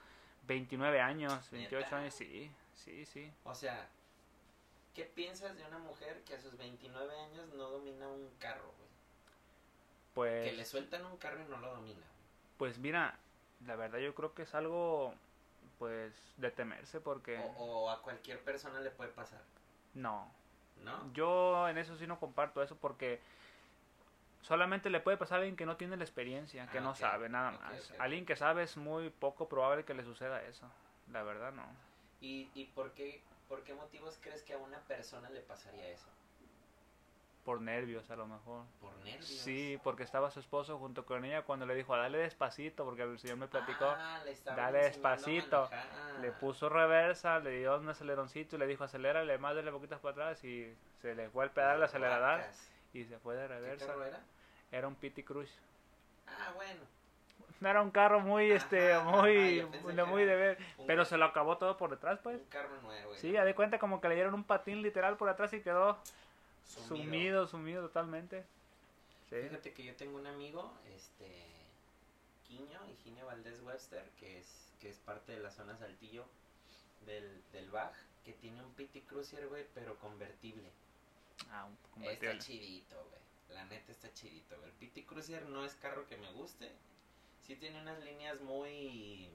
29 0.46 1.00
años, 1.00 1.50
28 1.50 1.84
¿Neta? 1.86 1.96
años, 1.98 2.14
sí. 2.14 2.50
Sí, 2.76 3.04
sí. 3.04 3.32
O 3.44 3.54
sea, 3.54 3.88
¿qué 4.94 5.04
piensas 5.04 5.56
de 5.56 5.64
una 5.66 5.78
mujer 5.78 6.22
que 6.24 6.34
a 6.36 6.40
sus 6.40 6.56
29 6.56 7.18
años 7.20 7.48
no 7.54 7.64
domina 7.68 8.06
un 8.06 8.30
carro, 8.38 8.72
güey? 8.78 8.90
Pues. 10.14 10.50
Que 10.50 10.56
le 10.56 10.64
sueltan 10.64 11.04
un 11.06 11.16
carro 11.16 11.40
y 11.40 11.50
no 11.50 11.56
lo 11.58 11.74
domina. 11.74 12.04
Pues 12.58 12.78
mira, 12.78 13.16
la 13.66 13.74
verdad 13.76 13.98
yo 13.98 14.14
creo 14.14 14.34
que 14.34 14.42
es 14.42 14.54
algo, 14.54 15.14
pues, 15.82 16.34
de 16.36 16.50
temerse 16.52 17.00
porque... 17.00 17.36
O, 17.38 17.64
o 17.84 17.90
a 17.90 18.00
cualquier 18.02 18.38
persona 18.44 18.78
le 18.80 18.90
puede 18.90 19.10
pasar, 19.10 19.40
No, 19.94 20.28
¿no? 20.84 21.12
yo 21.12 21.68
en 21.68 21.76
eso 21.78 21.96
sí 21.96 22.06
no 22.06 22.18
comparto 22.20 22.62
eso 22.62 22.76
porque 22.76 23.20
solamente 24.42 24.90
le 24.90 25.00
puede 25.00 25.16
pasar 25.16 25.38
a 25.38 25.40
alguien 25.40 25.56
que 25.56 25.66
no 25.66 25.76
tiene 25.76 25.96
la 25.96 26.04
experiencia, 26.04 26.66
que 26.70 26.78
Ah, 26.78 26.82
no 26.82 26.90
ok, 26.90 26.96
sabe 26.98 27.28
nada 27.28 27.50
ok, 27.50 27.60
más. 27.62 27.90
ok, 27.90 27.94
ok. 27.94 28.00
Alguien 28.00 28.26
que 28.26 28.36
sabe 28.36 28.62
es 28.62 28.76
muy 28.76 29.10
poco 29.10 29.48
probable 29.48 29.84
que 29.84 29.94
le 29.94 30.04
suceda 30.04 30.42
eso. 30.42 30.66
La 31.12 31.22
verdad 31.22 31.52
no. 31.52 31.64
¿Y, 32.20 32.48
y 32.54 32.66
por, 32.66 32.92
qué, 32.92 33.22
por 33.48 33.64
qué 33.64 33.74
motivos 33.74 34.18
crees 34.22 34.42
que 34.42 34.54
a 34.54 34.58
una 34.58 34.78
persona 34.86 35.28
le 35.30 35.40
pasaría 35.40 35.88
eso? 35.90 36.06
Por 37.44 37.60
nervios 37.60 38.08
a 38.10 38.14
lo 38.16 38.26
mejor. 38.26 38.64
¿Por 38.80 38.94
nervios? 39.04 39.26
Sí, 39.26 39.76
porque 39.82 40.04
estaba 40.04 40.30
su 40.30 40.38
esposo 40.38 40.78
junto 40.78 41.04
con 41.04 41.24
ella 41.24 41.42
cuando 41.42 41.66
le 41.66 41.74
dijo, 41.74 41.96
dale 41.96 42.18
despacito, 42.18 42.84
porque 42.84 43.02
el 43.02 43.18
señor 43.18 43.36
me 43.36 43.48
platicó. 43.48 43.84
Ah, 43.86 44.20
Dale 44.44 44.78
despacito. 44.84 45.62
manejar. 45.68 46.20
Le 46.20 46.30
puso 46.32 46.68
reversa, 46.68 47.40
le 47.40 47.58
dio 47.58 47.76
un 47.78 47.88
aceleroncito 47.88 48.54
y 48.54 48.58
le 48.60 48.66
dijo, 48.68 48.84
acelérale 48.84 49.38
más, 49.38 49.56
dale 49.56 49.72
poquitas 49.72 49.98
para 49.98 50.12
atrás 50.12 50.44
y 50.44 50.72
se 51.00 51.16
le 51.16 51.30
fue 51.30 51.44
el 51.44 51.50
pedal 51.50 51.76
al 51.76 51.82
acelerador 51.82 52.42
y 52.92 53.04
se 53.04 53.18
fue 53.18 53.34
de 53.34 53.42
¿Qué 53.42 53.54
reversa. 53.54 53.86
carro 53.86 54.04
era? 54.04 54.20
Era 54.70 54.86
un 54.86 54.94
PT 54.94 55.24
Cruz. 55.24 55.50
Ah, 56.28 56.52
bueno. 56.54 56.80
No 57.58 57.68
era 57.68 57.82
un 57.82 57.90
carro 57.90 58.20
muy, 58.20 58.50
este, 58.52 58.92
Ajá, 58.92 59.08
muy, 59.22 59.66
que 59.94 60.04
muy 60.04 60.24
de 60.24 60.34
ver, 60.36 60.58
pero 60.86 61.04
se 61.04 61.16
lo 61.16 61.24
acabó 61.24 61.58
todo 61.58 61.76
por 61.76 61.90
detrás, 61.90 62.18
pues. 62.22 62.40
Un 62.40 62.46
carro 62.48 62.80
nuevo. 62.82 63.14
Sí, 63.14 63.32
ya 63.32 63.44
de 63.44 63.54
cuenta 63.54 63.78
como 63.78 64.00
que 64.00 64.08
le 64.08 64.14
dieron 64.14 64.34
un 64.34 64.44
patín 64.44 64.80
literal 64.82 65.16
por 65.16 65.28
atrás 65.28 65.52
y 65.52 65.60
quedó 65.60 65.98
Sumido. 66.64 67.04
sumido, 67.04 67.46
sumido 67.46 67.82
totalmente. 67.82 68.44
Fíjate 69.28 69.72
que 69.72 69.84
yo 69.84 69.96
tengo 69.96 70.18
un 70.18 70.26
amigo, 70.26 70.72
este, 70.94 71.52
Quiño, 72.46 72.80
Higinio 72.90 73.26
Valdés 73.26 73.60
Webster, 73.62 74.10
que 74.18 74.38
es, 74.38 74.68
que 74.78 74.90
es 74.90 74.98
parte 74.98 75.32
de 75.32 75.40
la 75.40 75.50
zona 75.50 75.76
Saltillo 75.78 76.26
del, 77.06 77.42
del 77.52 77.70
Baj, 77.70 77.92
que 78.24 78.32
tiene 78.34 78.62
un 78.62 78.72
PT 78.74 79.04
Cruiser, 79.04 79.48
güey, 79.48 79.66
pero 79.74 79.98
convertible. 79.98 80.70
Ah, 81.50 81.64
un 81.64 81.76
convertible. 81.92 82.32
Está 82.32 82.44
chidito, 82.44 82.96
güey. 83.08 83.22
La 83.56 83.64
neta 83.64 83.90
está 83.90 84.12
chidito, 84.12 84.56
güey. 84.58 84.70
El 84.70 84.76
PT 84.76 85.06
Cruiser 85.06 85.46
no 85.46 85.64
es 85.64 85.74
carro 85.76 86.06
que 86.06 86.16
me 86.18 86.30
guste. 86.32 86.70
Sí 87.46 87.56
tiene 87.56 87.80
unas 87.80 88.02
líneas 88.04 88.40
muy 88.42 89.30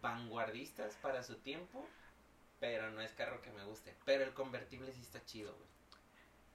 vanguardistas 0.00 0.94
para 0.96 1.22
su 1.22 1.36
tiempo, 1.36 1.86
pero 2.60 2.90
no 2.90 3.00
es 3.00 3.12
carro 3.12 3.40
que 3.42 3.50
me 3.50 3.64
guste. 3.64 3.94
Pero 4.04 4.24
el 4.24 4.32
convertible 4.32 4.92
sí 4.92 5.00
está 5.00 5.24
chido, 5.24 5.54
güey. 5.54 5.76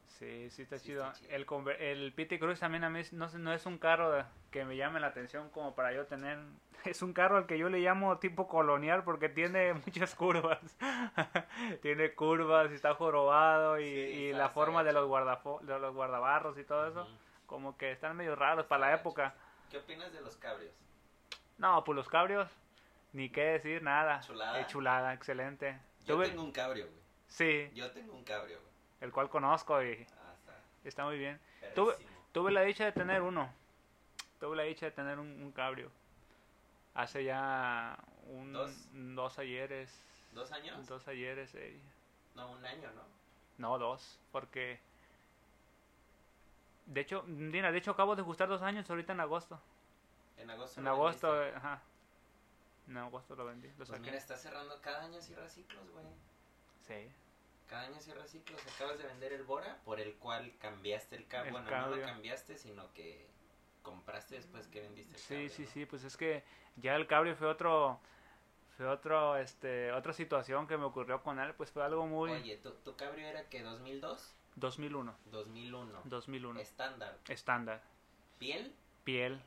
Sí, 0.08 0.50
sí 0.52 0.62
está, 0.62 0.80
chido. 0.80 1.12
El, 1.30 1.48
el 1.80 2.14
PT 2.14 2.38
Cruiser 2.38 2.60
también 2.60 2.84
a 2.84 2.92
mí 2.92 3.02
no, 3.12 3.28
no 3.32 3.54
es 3.54 3.66
un 3.66 3.80
carro 3.80 4.24
que 4.52 4.66
me 4.66 4.78
llame 4.78 5.00
la 5.00 5.08
atención 5.08 5.50
como 5.50 5.74
para 5.74 5.94
yo 5.94 6.06
tener... 6.06 6.38
Es 6.86 7.04
un 7.04 7.14
carro 7.14 7.38
al 7.38 7.46
que 7.46 7.60
yo 7.60 7.70
le 7.70 7.80
llamo 7.80 8.18
tipo 8.18 8.48
colonial 8.48 9.04
porque 9.04 9.30
tiene 9.30 9.74
muchas 9.86 10.16
curvas. 10.16 10.60
tiene 11.82 12.14
curvas 12.14 12.72
y 12.72 12.76
está 12.76 12.96
jorobado 12.96 13.80
y, 13.80 14.32
la 14.34 14.50
forma 14.50 14.84
de 14.84 14.94
los, 14.94 15.10
de 15.62 15.80
los 15.80 15.94
guardabarros 15.94 16.58
y 16.58 16.64
todo 16.64 16.88
eso. 16.88 17.08
Como 17.46 17.78
que 17.78 17.92
están 17.92 18.16
medio 18.16 18.36
raros 18.36 18.66
para 18.66 18.88
la 18.88 18.96
época. 18.96 19.36
¿Qué 19.70 19.78
opinas 19.78 20.12
de 20.12 20.22
los 20.22 20.38
cabrios? 20.38 20.74
No, 21.58 21.84
pues 21.84 21.96
los 21.96 22.10
cabrios 22.10 22.50
ni 23.14 23.30
qué 23.30 23.42
decir, 23.42 23.84
nada. 23.84 24.20
Chulada. 24.22 24.60
Eh, 24.60 24.66
chulada, 24.68 25.14
excelente. 25.14 25.80
Yo 26.06 26.22
tengo 26.22 26.44
un 26.44 26.52
cabrio, 26.52 26.88
güey. 26.88 27.02
Sí. 27.28 27.72
Yo 27.74 27.92
tengo 27.92 28.14
un 28.14 28.24
cabrio, 28.24 28.60
güey. 28.60 28.72
El 29.02 29.12
cual 29.12 29.30
conozco 29.30 29.82
y 29.84 30.06
ah, 30.24 30.54
está. 30.84 31.06
muy 31.06 31.18
bien. 31.18 31.40
Tuve, 31.74 31.96
tuve, 32.32 32.52
la 32.52 32.62
dicha 32.62 32.86
de 32.86 32.92
tener 32.92 33.22
uno. 33.22 33.52
Tuve 34.40 34.56
la 34.56 34.64
dicha 34.64 34.88
de 34.88 34.92
tener 34.92 35.20
un, 35.20 35.52
cabrio. 35.52 35.92
Hace 36.94 37.24
ya 37.24 37.98
un, 38.28 38.54
¿Dos? 39.16 39.40
ayeres. 39.40 40.02
¿Dos 40.34 40.52
años? 40.52 40.86
Dos 40.88 41.08
ayeres, 41.08 41.54
eh. 41.56 41.80
No, 42.36 42.52
un 42.52 42.66
año, 42.66 42.92
¿no? 42.92 43.02
No, 43.58 43.78
dos, 43.78 44.20
porque... 44.32 44.80
De 46.86 47.02
hecho, 47.02 47.24
Dina, 47.28 47.72
de 47.72 47.78
hecho 47.78 47.92
acabo 47.92 48.16
de 48.16 48.22
ajustar 48.22 48.50
dos 48.50 48.62
años 48.62 48.90
ahorita 48.90 49.14
en 49.14 49.20
agosto. 49.20 49.60
En 50.38 50.50
agosto. 50.50 50.82
En 50.82 50.88
agosto, 50.88 51.44
ajá. 51.56 51.82
No, 52.92 53.06
agosto 53.06 53.36
lo 53.36 53.46
vendí. 53.46 53.70
pues 53.78 53.90
mira, 54.00 54.18
está 54.18 54.36
cerrando 54.36 54.80
cada 54.82 55.04
año 55.04 55.22
cierra 55.22 55.48
ciclos, 55.48 55.90
güey. 55.92 56.06
Sí. 56.82 57.10
Cada 57.68 57.84
año 57.84 58.00
cierra 58.02 58.26
ciclos. 58.28 58.60
Acabas 58.76 58.98
de 58.98 59.06
vender 59.06 59.32
el 59.32 59.44
Bora, 59.44 59.80
por 59.86 60.00
el 60.00 60.16
cual 60.16 60.54
cambiaste 60.60 61.16
el 61.16 61.28
cabo. 61.28 61.52
Bueno, 61.52 61.70
no 61.72 61.96
lo 61.96 62.02
cambiaste, 62.02 62.58
sino 62.58 62.92
que 62.94 63.30
compraste 63.82 64.36
después 64.36 64.68
que 64.68 64.82
vendiste 64.82 65.16
el 65.16 65.20
Sí, 65.22 65.50
sí, 65.50 65.66
sí. 65.66 65.86
Pues 65.86 66.04
es 66.04 66.18
que 66.18 66.44
ya 66.76 66.96
el 66.96 67.08
cabrio 67.08 67.36
fue 67.36 67.48
otro 67.48 68.00
fue 68.78 68.88
otro 68.88 69.38
este 69.38 69.92
otra 69.92 70.14
situación 70.14 70.68
que 70.68 70.78
me 70.78 70.86
ocurrió 70.86 71.22
con 71.22 71.40
él 71.40 71.54
pues 71.56 71.70
fue 71.70 71.84
algo 71.84 72.08
muy 72.08 72.32
oye 72.32 72.58
tu, 72.58 72.72
tu 72.72 72.96
cabrio 72.96 73.28
era 73.28 73.48
que 73.50 73.62
2002 73.62 74.34
2001 74.56 75.16
2001 75.26 76.02
2001 76.06 76.60
estándar 76.60 77.18
estándar 77.28 77.84
piel 78.40 78.74
piel 79.04 79.42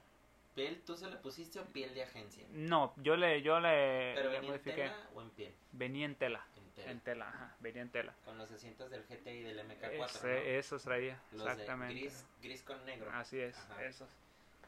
¿Piel 0.55 0.83
tú 0.83 0.97
se 0.97 1.11
le 1.11 1.17
pusiste 1.17 1.59
o 1.59 1.65
piel 1.65 1.95
de 1.95 2.05
agencia? 2.05 2.47
No, 2.53 2.95
yo 2.99 3.17
le, 3.17 3.43
yo 3.43 3.59
le, 3.59 4.13
¿Pero 4.15 4.31
venía 4.31 4.55
en 4.55 4.63
tela 4.63 4.97
o 5.15 5.23
en 5.23 5.31
piel? 5.31 5.55
Venía 5.73 6.07
en 6.07 6.15
tela. 6.15 6.47
En 6.77 7.01
tela. 7.01 7.29
ajá, 7.29 7.57
venía 7.61 7.83
en 7.83 7.91
tela. 7.91 8.15
Con 8.25 8.37
los 8.37 8.51
asientos 8.51 8.91
del 8.91 9.03
GT 9.05 9.27
y 9.29 9.43
del 9.43 9.61
MK4, 9.61 10.05
Ese, 10.05 10.27
¿no? 10.27 10.35
Esos 10.35 10.83
traía, 10.83 11.21
exactamente. 11.33 11.95
gris, 11.95 12.27
gris 12.43 12.63
con 12.63 12.85
negro. 12.85 13.11
Así 13.13 13.39
es, 13.39 13.57
esos. 13.81 14.09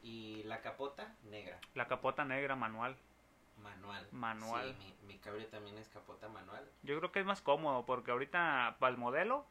¿Y 0.02 0.42
la 0.44 0.60
capota? 0.60 1.14
Negra. 1.24 1.58
La 1.74 1.88
capota 1.88 2.24
negra, 2.24 2.54
manual. 2.54 2.96
Manual. 3.62 4.06
Manual. 4.12 4.76
Sí, 4.78 4.94
mi, 5.02 5.14
mi 5.14 5.18
cabrio 5.18 5.46
también 5.46 5.78
es 5.78 5.88
capota 5.88 6.28
manual. 6.28 6.64
Yo 6.82 6.98
creo 6.98 7.10
que 7.10 7.20
es 7.20 7.26
más 7.26 7.42
cómodo 7.42 7.84
porque 7.86 8.12
ahorita 8.12 8.76
para 8.78 8.90
el 8.92 8.98
modelo 8.98 9.46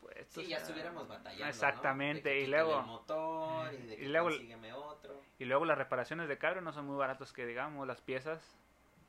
pues, 0.00 0.26
sí, 0.28 0.46
ya 0.46 0.58
estuviéramos 0.58 1.08
batallando. 1.08 1.46
Exactamente, 1.46 2.40
y 2.40 2.46
luego. 2.46 2.82
motor, 2.82 3.72
y, 3.72 3.76
de 3.78 3.96
que 3.96 4.04
y 4.04 4.08
luego, 4.08 4.28
otro. 4.86 5.20
Y 5.38 5.44
luego 5.44 5.64
las 5.64 5.78
reparaciones 5.78 6.28
de 6.28 6.38
cabrio 6.38 6.62
no 6.62 6.72
son 6.72 6.86
muy 6.86 6.96
baratos 6.96 7.32
que 7.32 7.46
digamos, 7.46 7.86
las 7.86 8.00
piezas. 8.00 8.56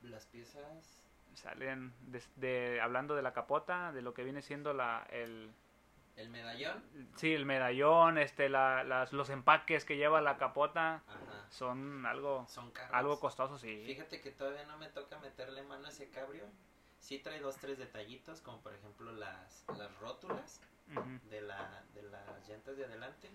Las 0.02 0.26
piezas. 0.26 1.02
Salen 1.34 1.92
de, 2.36 2.80
hablando 2.80 3.16
de 3.16 3.22
la 3.22 3.32
capota, 3.32 3.92
de 3.92 4.02
lo 4.02 4.14
que 4.14 4.22
viene 4.22 4.42
siendo 4.42 4.72
la, 4.72 5.06
el. 5.10 5.52
¿El 6.16 6.30
medallón? 6.30 6.84
Sí, 7.16 7.34
el 7.34 7.44
medallón, 7.44 8.18
este, 8.18 8.48
la, 8.48 8.84
las, 8.84 9.12
los 9.12 9.30
empaques 9.30 9.84
que 9.84 9.96
lleva 9.96 10.20
la 10.20 10.36
capota 10.36 11.02
son 11.48 12.06
algo, 12.06 12.46
son 12.46 12.72
algo 12.92 13.18
costosos, 13.18 13.60
sí. 13.60 13.82
Fíjate 13.84 14.20
que 14.20 14.30
todavía 14.30 14.64
no 14.66 14.78
me 14.78 14.88
toca 14.88 15.18
meterle 15.18 15.64
mano 15.64 15.86
a 15.86 15.90
ese 15.90 16.08
cabrio. 16.10 16.44
Sí 17.00 17.18
trae 17.18 17.40
dos, 17.40 17.56
tres 17.56 17.78
detallitos, 17.78 18.40
como 18.40 18.62
por 18.62 18.72
ejemplo 18.72 19.10
las, 19.10 19.66
las 19.76 19.98
rótulas 19.98 20.60
de, 21.30 21.40
la, 21.40 21.84
de 21.94 22.02
las 22.02 22.48
llantas 22.48 22.76
de 22.76 22.84
adelante. 22.84 23.30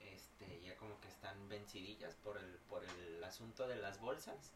Este, 0.00 0.60
ya 0.62 0.76
como 0.76 0.98
que 1.00 1.08
están 1.08 1.48
vencidillas 1.48 2.14
por 2.16 2.38
el, 2.38 2.58
por 2.68 2.84
el 2.84 3.22
asunto 3.22 3.68
de 3.68 3.76
las 3.76 4.00
bolsas. 4.00 4.52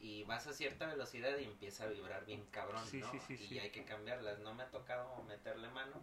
Y 0.00 0.24
vas 0.24 0.46
a 0.48 0.52
cierta 0.52 0.86
velocidad 0.86 1.38
y 1.38 1.44
empieza 1.44 1.84
a 1.84 1.86
vibrar 1.86 2.24
bien 2.26 2.44
cabrón, 2.50 2.82
¿no? 2.92 3.12
y 3.28 3.58
hay 3.58 3.70
que 3.70 3.84
cambiarlas. 3.84 4.40
No 4.40 4.52
me 4.52 4.64
ha 4.64 4.70
tocado 4.70 5.22
meterle 5.28 5.68
mano, 5.68 5.94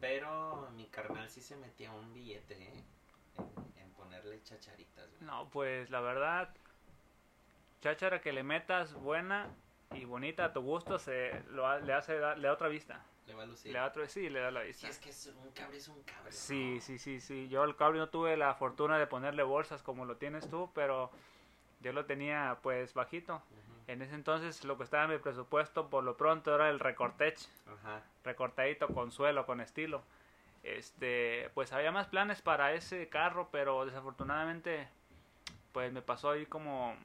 pero 0.00 0.68
mi 0.72 0.86
carnal 0.86 1.28
sí 1.30 1.40
se 1.40 1.56
metía 1.56 1.92
un 1.92 2.12
billete, 2.12 2.54
¿eh? 2.54 2.84
en, 3.76 3.90
ponerle 3.92 4.42
chacharitas. 4.42 5.08
No, 5.20 5.48
pues 5.50 5.88
la 5.90 6.00
verdad, 6.00 6.52
cháchara 7.80 8.20
que 8.20 8.32
le 8.32 8.42
metas 8.42 8.92
buena 8.94 9.48
y 9.92 10.04
bonita 10.04 10.46
a 10.46 10.52
tu 10.52 10.60
gusto, 10.60 10.98
se 10.98 11.40
lo, 11.50 11.78
le 11.80 11.92
hace 11.92 12.14
le 12.14 12.48
da 12.48 12.52
otra 12.52 12.68
vista. 12.68 13.04
Le 13.28 13.34
va 13.34 13.42
a 13.42 13.46
lucir. 13.46 13.72
Le 13.72 13.78
da 13.78 13.86
otro, 13.86 14.08
sí, 14.08 14.30
le 14.30 14.40
da 14.40 14.50
la 14.50 14.62
vista. 14.62 14.86
Sí, 14.86 14.90
es 14.90 14.98
que 14.98 15.10
es 15.10 15.26
un 15.26 15.50
cabre 15.52 15.76
es 15.76 15.88
un 15.88 16.02
cabre. 16.02 16.32
Sí, 16.32 16.80
sí, 16.80 16.98
sí, 16.98 17.20
sí. 17.20 17.46
Yo 17.48 17.62
al 17.62 17.76
cabre 17.76 17.98
no 17.98 18.08
tuve 18.08 18.38
la 18.38 18.54
fortuna 18.54 18.98
de 18.98 19.06
ponerle 19.06 19.42
bolsas 19.42 19.82
como 19.82 20.06
lo 20.06 20.16
tienes 20.16 20.48
tú, 20.48 20.70
pero 20.74 21.10
yo 21.82 21.92
lo 21.92 22.06
tenía 22.06 22.58
pues 22.62 22.94
bajito. 22.94 23.42
En 23.86 24.00
ese 24.00 24.14
entonces 24.14 24.64
lo 24.64 24.78
que 24.78 24.84
estaba 24.84 25.04
en 25.04 25.10
mi 25.10 25.18
presupuesto 25.18 25.90
por 25.90 26.04
lo 26.04 26.16
pronto 26.16 26.54
era 26.54 26.70
el 26.70 26.80
recortech. 26.80 27.38
Ajá. 27.66 28.02
Recortadito 28.24 28.88
con 28.88 29.12
suelo, 29.12 29.44
con 29.44 29.60
estilo. 29.60 30.02
Este, 30.62 31.50
pues 31.52 31.72
había 31.74 31.92
más 31.92 32.06
planes 32.06 32.40
para 32.40 32.72
ese 32.72 33.10
carro, 33.10 33.50
pero 33.52 33.84
desafortunadamente 33.84 34.88
pues 35.72 35.92
me 35.92 36.00
pasó 36.00 36.30
ahí 36.30 36.46
como 36.46 36.96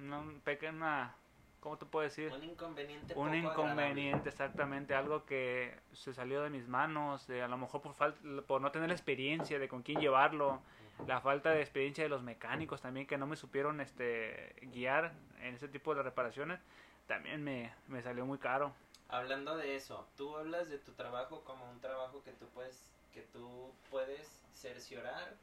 una 0.00 0.24
pequeña 0.44 1.14
¿cómo 1.62 1.78
te 1.78 1.86
puedo 1.86 2.02
decir? 2.02 2.30
Un 2.32 2.42
inconveniente. 2.42 3.14
Un 3.14 3.34
inconveniente, 3.34 4.28
exactamente, 4.28 4.94
algo 4.94 5.24
que 5.24 5.78
se 5.92 6.12
salió 6.12 6.42
de 6.42 6.50
mis 6.50 6.66
manos, 6.66 7.26
de, 7.28 7.40
a 7.42 7.48
lo 7.48 7.56
mejor 7.56 7.80
por, 7.80 7.94
falta, 7.94 8.20
por 8.46 8.60
no 8.60 8.72
tener 8.72 8.88
la 8.88 8.94
experiencia 8.94 9.58
de 9.58 9.68
con 9.68 9.82
quién 9.82 10.00
llevarlo, 10.00 10.60
la 11.06 11.20
falta 11.20 11.50
de 11.50 11.60
experiencia 11.60 12.02
de 12.04 12.10
los 12.10 12.22
mecánicos 12.22 12.82
también 12.82 13.06
que 13.06 13.16
no 13.16 13.26
me 13.26 13.36
supieron 13.36 13.80
este 13.80 14.56
guiar 14.72 15.12
en 15.40 15.54
ese 15.54 15.68
tipo 15.68 15.94
de 15.94 16.02
reparaciones, 16.02 16.60
también 17.06 17.42
me, 17.42 17.72
me 17.86 18.02
salió 18.02 18.26
muy 18.26 18.38
caro. 18.38 18.74
Hablando 19.08 19.56
de 19.56 19.76
eso, 19.76 20.08
tú 20.16 20.36
hablas 20.36 20.68
de 20.68 20.78
tu 20.78 20.92
trabajo 20.92 21.44
como 21.44 21.70
un 21.70 21.80
trabajo 21.80 22.24
que 22.24 22.32
tú 22.32 22.46
puedes, 22.48 22.90
que 23.14 23.22
tú 23.22 23.72
puedes 23.88 24.42
cerciorar 24.52 25.36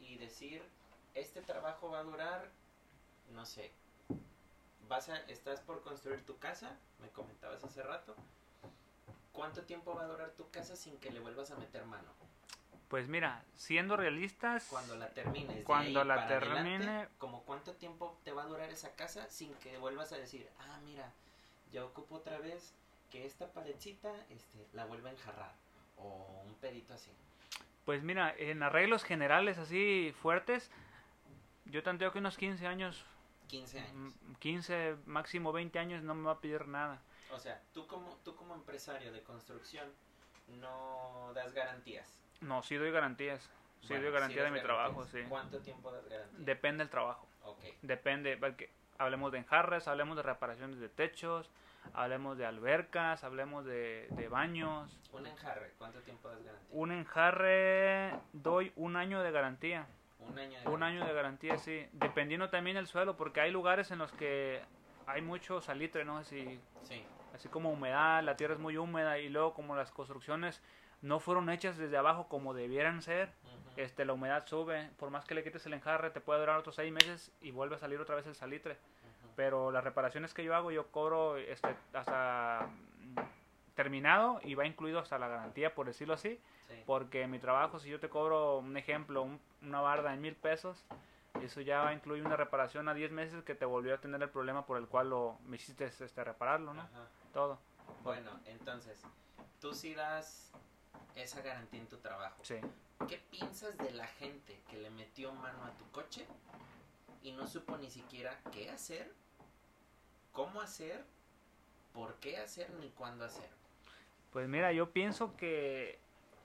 y 0.00 0.18
decir, 0.18 0.62
este 1.14 1.40
trabajo 1.40 1.90
va 1.90 2.00
a 2.00 2.04
durar, 2.04 2.50
no 3.32 3.46
sé, 3.46 3.72
vas 4.88 5.08
estás 5.28 5.60
por 5.60 5.82
construir 5.82 6.24
tu 6.24 6.38
casa, 6.38 6.76
me 7.00 7.08
comentabas 7.08 7.62
hace 7.64 7.82
rato. 7.82 8.14
¿Cuánto 9.32 9.62
tiempo 9.62 9.94
va 9.94 10.02
a 10.02 10.06
durar 10.06 10.30
tu 10.32 10.50
casa 10.50 10.76
sin 10.76 10.98
que 10.98 11.10
le 11.10 11.20
vuelvas 11.20 11.50
a 11.50 11.56
meter 11.56 11.84
mano? 11.86 12.08
Pues 12.88 13.08
mira, 13.08 13.42
siendo 13.54 13.96
realistas, 13.96 14.66
cuando 14.68 14.96
la 14.96 15.08
termines, 15.08 15.64
cuando 15.64 16.04
la 16.04 16.26
termine, 16.26 17.08
como 17.16 17.42
cuánto 17.44 17.72
tiempo 17.72 18.18
te 18.22 18.32
va 18.32 18.42
a 18.42 18.46
durar 18.46 18.68
esa 18.68 18.94
casa 18.94 19.30
sin 19.30 19.54
que 19.54 19.78
vuelvas 19.78 20.12
a 20.12 20.18
decir, 20.18 20.46
ah, 20.58 20.78
mira, 20.84 21.10
ya 21.72 21.86
ocupo 21.86 22.16
otra 22.16 22.38
vez 22.38 22.74
que 23.10 23.24
esta 23.24 23.50
paredcita, 23.50 24.12
este, 24.28 24.66
la 24.74 24.84
vuelva 24.84 25.08
a 25.08 25.12
enjarrar 25.12 25.52
o 25.96 26.42
un 26.44 26.54
pedito 26.56 26.92
así. 26.92 27.10
Pues 27.86 28.02
mira, 28.02 28.34
en 28.36 28.62
arreglos 28.62 29.04
generales 29.04 29.56
así 29.56 30.14
fuertes, 30.20 30.70
yo 31.64 31.82
tanteo 31.82 32.12
que 32.12 32.18
unos 32.18 32.36
15 32.36 32.66
años 32.66 33.06
15 33.52 33.80
años. 33.80 34.14
15, 34.38 34.96
máximo 35.04 35.52
20 35.52 35.78
años 35.78 36.02
no 36.02 36.14
me 36.14 36.24
va 36.24 36.32
a 36.32 36.40
pedir 36.40 36.66
nada. 36.68 37.02
O 37.30 37.38
sea, 37.38 37.60
tú 37.74 37.86
como, 37.86 38.16
tú 38.24 38.34
como 38.34 38.54
empresario 38.54 39.12
de 39.12 39.22
construcción 39.22 39.86
no 40.48 41.32
das 41.34 41.52
garantías. 41.52 42.18
No, 42.40 42.62
sí 42.62 42.76
doy 42.76 42.90
garantías. 42.90 43.50
Sí, 43.82 43.92
doy 43.94 44.10
garantía 44.10 44.44
de 44.44 44.50
mi 44.50 44.62
trabajo, 44.62 45.04
sí. 45.04 45.18
¿Cuánto 45.28 45.60
tiempo 45.60 45.92
das 45.92 46.08
garantía? 46.08 46.38
Depende 46.38 46.84
del 46.84 46.90
trabajo. 46.90 47.28
Ok. 47.44 47.58
Depende, 47.82 48.38
porque 48.38 48.70
hablemos 48.96 49.30
de 49.32 49.38
enjarres, 49.38 49.86
hablemos 49.86 50.16
de 50.16 50.22
reparaciones 50.22 50.78
de 50.78 50.88
techos, 50.88 51.50
hablemos 51.92 52.38
de 52.38 52.46
albercas, 52.46 53.22
hablemos 53.22 53.66
de, 53.66 54.08
de 54.12 54.28
baños. 54.28 54.98
Un 55.12 55.26
enjarre, 55.26 55.74
¿cuánto 55.76 56.00
tiempo 56.00 56.30
das 56.30 56.42
garantía? 56.42 56.68
Un 56.70 56.92
enjarre 56.92 58.18
doy 58.32 58.72
un 58.76 58.96
año 58.96 59.20
de 59.20 59.30
garantía. 59.30 59.86
Un 60.30 60.38
año 60.38 60.50
de 60.60 60.66
Un 60.68 60.80
garantía. 60.80 60.86
año 60.86 61.06
de 61.06 61.12
garantía, 61.12 61.58
sí. 61.58 61.86
Dependiendo 61.92 62.48
también 62.50 62.76
del 62.76 62.86
suelo, 62.86 63.16
porque 63.16 63.40
hay 63.40 63.50
lugares 63.50 63.90
en 63.90 63.98
los 63.98 64.12
que 64.12 64.60
hay 65.06 65.20
mucho 65.22 65.60
salitre, 65.60 66.04
¿no? 66.04 66.18
Así, 66.18 66.60
Sí. 66.82 67.04
así 67.34 67.48
como 67.48 67.70
humedad, 67.70 68.22
la 68.22 68.36
tierra 68.36 68.54
es 68.54 68.60
muy 68.60 68.76
húmeda 68.76 69.18
y 69.18 69.28
luego 69.28 69.52
como 69.54 69.74
las 69.76 69.90
construcciones 69.90 70.62
no 71.00 71.18
fueron 71.18 71.50
hechas 71.50 71.76
desde 71.78 71.96
abajo 71.96 72.28
como 72.28 72.54
debieran 72.54 73.02
ser, 73.02 73.32
este, 73.76 74.04
la 74.04 74.12
humedad 74.12 74.46
sube. 74.46 74.90
Por 74.98 75.10
más 75.10 75.24
que 75.24 75.34
le 75.34 75.42
quites 75.42 75.66
el 75.66 75.74
enjarre, 75.74 76.10
te 76.10 76.20
puede 76.20 76.40
durar 76.40 76.58
otros 76.58 76.76
seis 76.76 76.92
meses 76.92 77.32
y 77.40 77.50
vuelve 77.50 77.74
a 77.74 77.78
salir 77.78 78.00
otra 78.00 78.14
vez 78.14 78.26
el 78.26 78.34
salitre. 78.36 78.76
Pero 79.34 79.72
las 79.72 79.82
reparaciones 79.82 80.34
que 80.34 80.44
yo 80.44 80.54
hago, 80.54 80.70
yo 80.70 80.88
cobro 80.92 81.38
este, 81.38 81.74
hasta 81.94 82.68
terminado 83.74 84.40
y 84.42 84.54
va 84.54 84.66
incluido 84.66 84.98
hasta 84.98 85.18
la 85.18 85.28
garantía, 85.28 85.74
por 85.74 85.86
decirlo 85.86 86.14
así. 86.14 86.40
Sí. 86.68 86.82
Porque 86.86 87.26
mi 87.26 87.38
trabajo, 87.38 87.78
si 87.78 87.88
yo 87.88 88.00
te 88.00 88.08
cobro 88.08 88.58
un 88.58 88.76
ejemplo, 88.76 89.22
un- 89.22 89.40
una 89.62 89.80
barda 89.80 90.12
en 90.14 90.20
mil 90.20 90.34
pesos, 90.36 90.84
eso 91.42 91.60
ya 91.60 91.80
va 91.82 91.88
a 91.88 91.92
incluir 91.94 92.24
una 92.24 92.36
reparación 92.36 92.88
a 92.88 92.94
10 92.94 93.10
meses 93.10 93.42
que 93.44 93.54
te 93.54 93.64
volvió 93.64 93.94
a 93.94 93.98
tener 93.98 94.22
el 94.22 94.28
problema 94.30 94.66
por 94.66 94.76
el 94.78 94.86
cual 94.86 95.10
lo, 95.10 95.38
me 95.44 95.56
hiciste 95.56 95.84
este, 95.86 96.24
repararlo, 96.24 96.74
¿no? 96.74 96.82
Ajá. 96.82 97.06
Todo. 97.32 97.58
Bueno, 98.02 98.30
entonces, 98.46 99.00
tú 99.60 99.72
sí 99.74 99.94
das 99.94 100.50
esa 101.14 101.40
garantía 101.42 101.80
en 101.80 101.86
tu 101.88 101.96
trabajo. 101.98 102.36
Sí. 102.42 102.56
¿Qué 103.08 103.18
piensas 103.30 103.76
de 103.78 103.90
la 103.92 104.06
gente 104.06 104.60
que 104.70 104.78
le 104.78 104.90
metió 104.90 105.32
mano 105.32 105.64
a 105.64 105.70
tu 105.72 105.90
coche 105.90 106.26
y 107.22 107.32
no 107.32 107.46
supo 107.46 107.76
ni 107.76 107.90
siquiera 107.90 108.38
qué 108.52 108.70
hacer, 108.70 109.12
cómo 110.32 110.60
hacer, 110.60 111.04
por 111.92 112.14
qué 112.16 112.38
hacer 112.38 112.70
ni 112.80 112.90
cuándo 112.90 113.24
hacer? 113.24 113.48
Pues 114.32 114.48
mira, 114.48 114.72
yo 114.72 114.90
pienso 114.90 115.36
que 115.36 115.98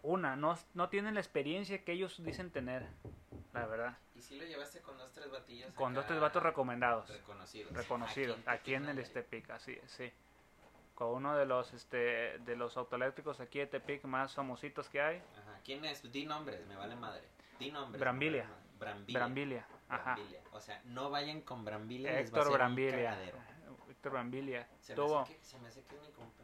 una, 0.04 0.36
no, 0.36 0.58
no 0.74 0.90
tienen 0.90 1.14
la 1.14 1.20
experiencia 1.22 1.84
que 1.84 1.94
ellos 1.94 2.22
dicen 2.24 2.52
tener, 2.52 2.86
la 3.54 3.66
verdad. 3.66 3.98
Y 4.16 4.22
si 4.22 4.38
lo 4.38 4.46
llevaste 4.46 4.82
con 4.82 4.98
dos, 4.98 5.12
tres 5.14 5.32
batillos. 5.32 5.74
Con 5.74 5.94
dos, 5.94 6.06
tres 6.06 6.20
vatos 6.20 6.44
recomendados. 6.44 7.10
reconocidos. 7.10 7.72
reconocidos 7.74 8.38
aquí 8.46 8.74
en 8.74 8.90
el 8.90 8.98
Tepic, 8.98 9.08
Estepic, 9.08 9.50
así 9.52 9.80
es, 9.82 9.92
sí. 9.92 10.12
Con 10.96 11.10
uno 11.10 11.38
de 11.38 11.46
los 11.46 11.74
este 11.74 12.40
de 12.40 12.56
los 12.56 12.76
autoeléctricos 12.76 13.40
aquí 13.40 13.60
de 13.60 13.68
Tepic 13.68 14.04
más 14.06 14.34
famositos 14.34 14.90
que 14.90 15.00
hay, 15.00 15.18
Ajá. 15.18 15.60
¿Quién 15.64 15.86
es? 15.86 16.12
Di 16.12 16.26
nombres, 16.26 16.66
me 16.68 16.76
vale 16.76 16.96
madre. 16.96 17.24
Di 17.60 17.72
nombres. 17.72 18.00
Brambilia. 18.00 18.50
Brambilia. 18.80 19.20
Brambilia, 19.20 19.68
ajá. 19.90 20.14
Brambilia. 20.16 20.42
O 20.52 20.60
sea, 20.60 20.82
no 20.86 21.10
vayan 21.10 21.42
con 21.42 21.64
Brambilia. 21.66 22.12
les 22.12 22.34
va 22.34 22.38
a 22.38 22.42
Héctor 22.42 22.48
un 22.48 22.54
Brambilia. 22.54 23.10
cagadero. 23.12 23.38
Héctor 23.90 24.12
Brambilia. 24.12 24.68
Se 24.80 24.94
me, 24.94 24.96
Tuvo 24.98 25.20
hace 25.20 25.36
que, 25.36 25.44
se 25.44 25.60
me 25.60 25.68
hace 25.68 25.84
que 25.86 25.96
es 25.96 26.02
mi 26.02 26.12
compa. 26.12 26.44